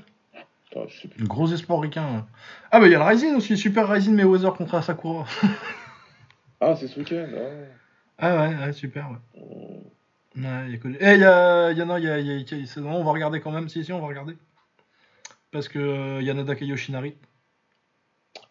[0.69, 1.23] Putain, je sais plus.
[1.23, 2.03] Un gros espoir ricain.
[2.05, 2.27] hein.
[2.71, 5.27] Ah bah il y a le Rising aussi, Super Rising Mayweather contre Asakura.
[6.63, 7.27] Ah, c'est ce week-end.
[7.35, 7.65] Ah.
[8.19, 9.41] ah ouais, ouais, super, ouais.
[9.41, 9.81] Euh,
[10.37, 10.89] Ouais, il y a que...
[10.89, 11.81] Eh, il y a, il y
[12.11, 14.37] a, y y non, on va regarder quand même, si, si, on va regarder.
[15.53, 17.17] Parce que euh, il y a Nadaka Yoshinari.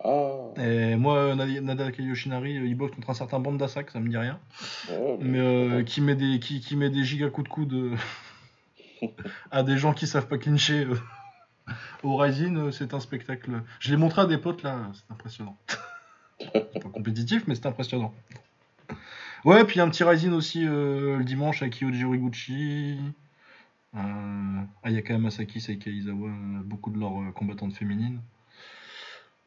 [0.04, 0.62] Ah.
[0.62, 4.18] Et moi, Nadi- Nadaka Yoshinari, euh, il boxe contre un certain Bandasak, ça me dit
[4.18, 4.40] rien.
[5.20, 7.96] Mais euh, qui met des, qui, qui met des giga coups de coude euh,
[9.52, 10.96] à des gens qui savent pas clincher euh,
[12.04, 13.62] au Rising, euh, c'est un spectacle.
[13.80, 15.58] Je l'ai montré à des potes là, c'est impressionnant.
[16.40, 18.14] c'est pas compétitif, mais c'est impressionnant.
[19.46, 22.98] Ouais, puis un petit Rising aussi euh, le dimanche avec Kyoji Horiguchi.
[23.96, 26.32] Euh, Ayaka Masaki, Seika Izawa, euh,
[26.64, 28.22] beaucoup de leurs euh, combattantes féminines.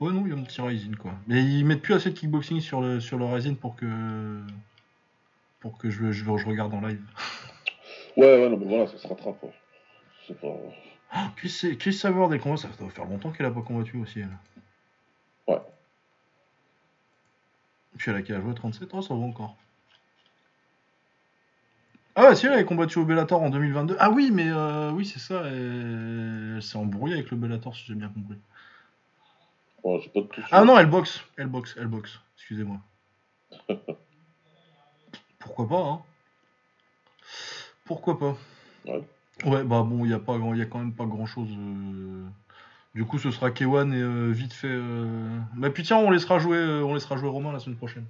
[0.02, 1.12] Ouais, non, il y a un petit Rising quoi.
[1.28, 4.40] Mais ils mettent plus assez de kickboxing sur le, sur le Rising pour que
[5.60, 7.00] pour que je, je, je regarde en live.
[8.16, 9.42] Ouais, ouais, non, mais voilà, ça se rattrape.
[9.42, 9.52] ouais.
[10.28, 10.48] C'est pas.
[11.36, 14.20] Chris, c'est- Chris Savard des combats, ça doit faire longtemps qu'elle a pas combattu aussi.
[14.20, 14.28] Elle.
[15.48, 15.60] Ouais.
[17.96, 19.56] Puis elle a quel âge ouais, 37 Oh, ça va encore.
[22.14, 23.96] Ah ouais, si elle avait combattu au Bellator en 2022.
[23.98, 25.42] Ah oui, mais euh, oui, c'est ça.
[25.46, 28.36] Elle, elle s'est embrouillée avec le Bellator, si j'ai bien compris.
[29.82, 30.28] Pas tout.
[30.50, 31.24] Ah non, elle boxe.
[31.36, 32.20] Elle boxe, elle boxe.
[32.36, 32.78] Excusez-moi.
[35.38, 36.02] Pourquoi pas, hein
[37.84, 38.36] Pourquoi pas
[38.86, 39.02] Ouais.
[39.44, 41.48] Ouais, bah bon, il y a pas, grand- y a quand même pas grand-chose.
[41.50, 42.24] euh.
[42.94, 44.68] Du coup, ce sera K1 et euh, vite fait.
[44.70, 45.38] euh.
[45.54, 48.04] Bah puis tiens, on laissera jouer, euh, on laissera jouer Romain la semaine prochaine.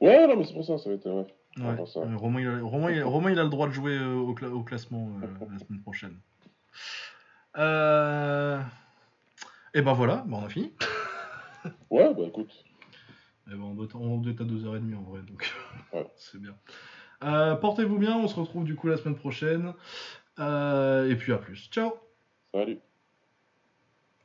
[0.00, 1.06] Ouais, non, mais c'est pour ça, ça va être.
[1.06, 1.26] Ouais.
[1.58, 1.86] Ouais.
[1.86, 2.00] Ça.
[2.16, 4.50] Romain, il a, Romain, il a- Romain, il a le droit de jouer au, cla-
[4.50, 5.10] au classement
[5.52, 6.16] la semaine prochaine.
[7.56, 8.60] Euh...
[9.74, 10.72] Et ben voilà, bah on a fini.
[11.90, 12.64] Ouais, bah écoute.
[13.46, 15.52] Eh ben, on doit être on doit être à 2h30 en vrai, donc
[15.92, 16.06] Ouais.
[16.16, 16.56] c'est bien.
[17.22, 19.74] Euh, Portez-vous bien, on se retrouve du coup la semaine prochaine.
[20.38, 21.68] Euh, et puis à plus.
[21.70, 21.92] Ciao
[22.52, 22.78] Salut.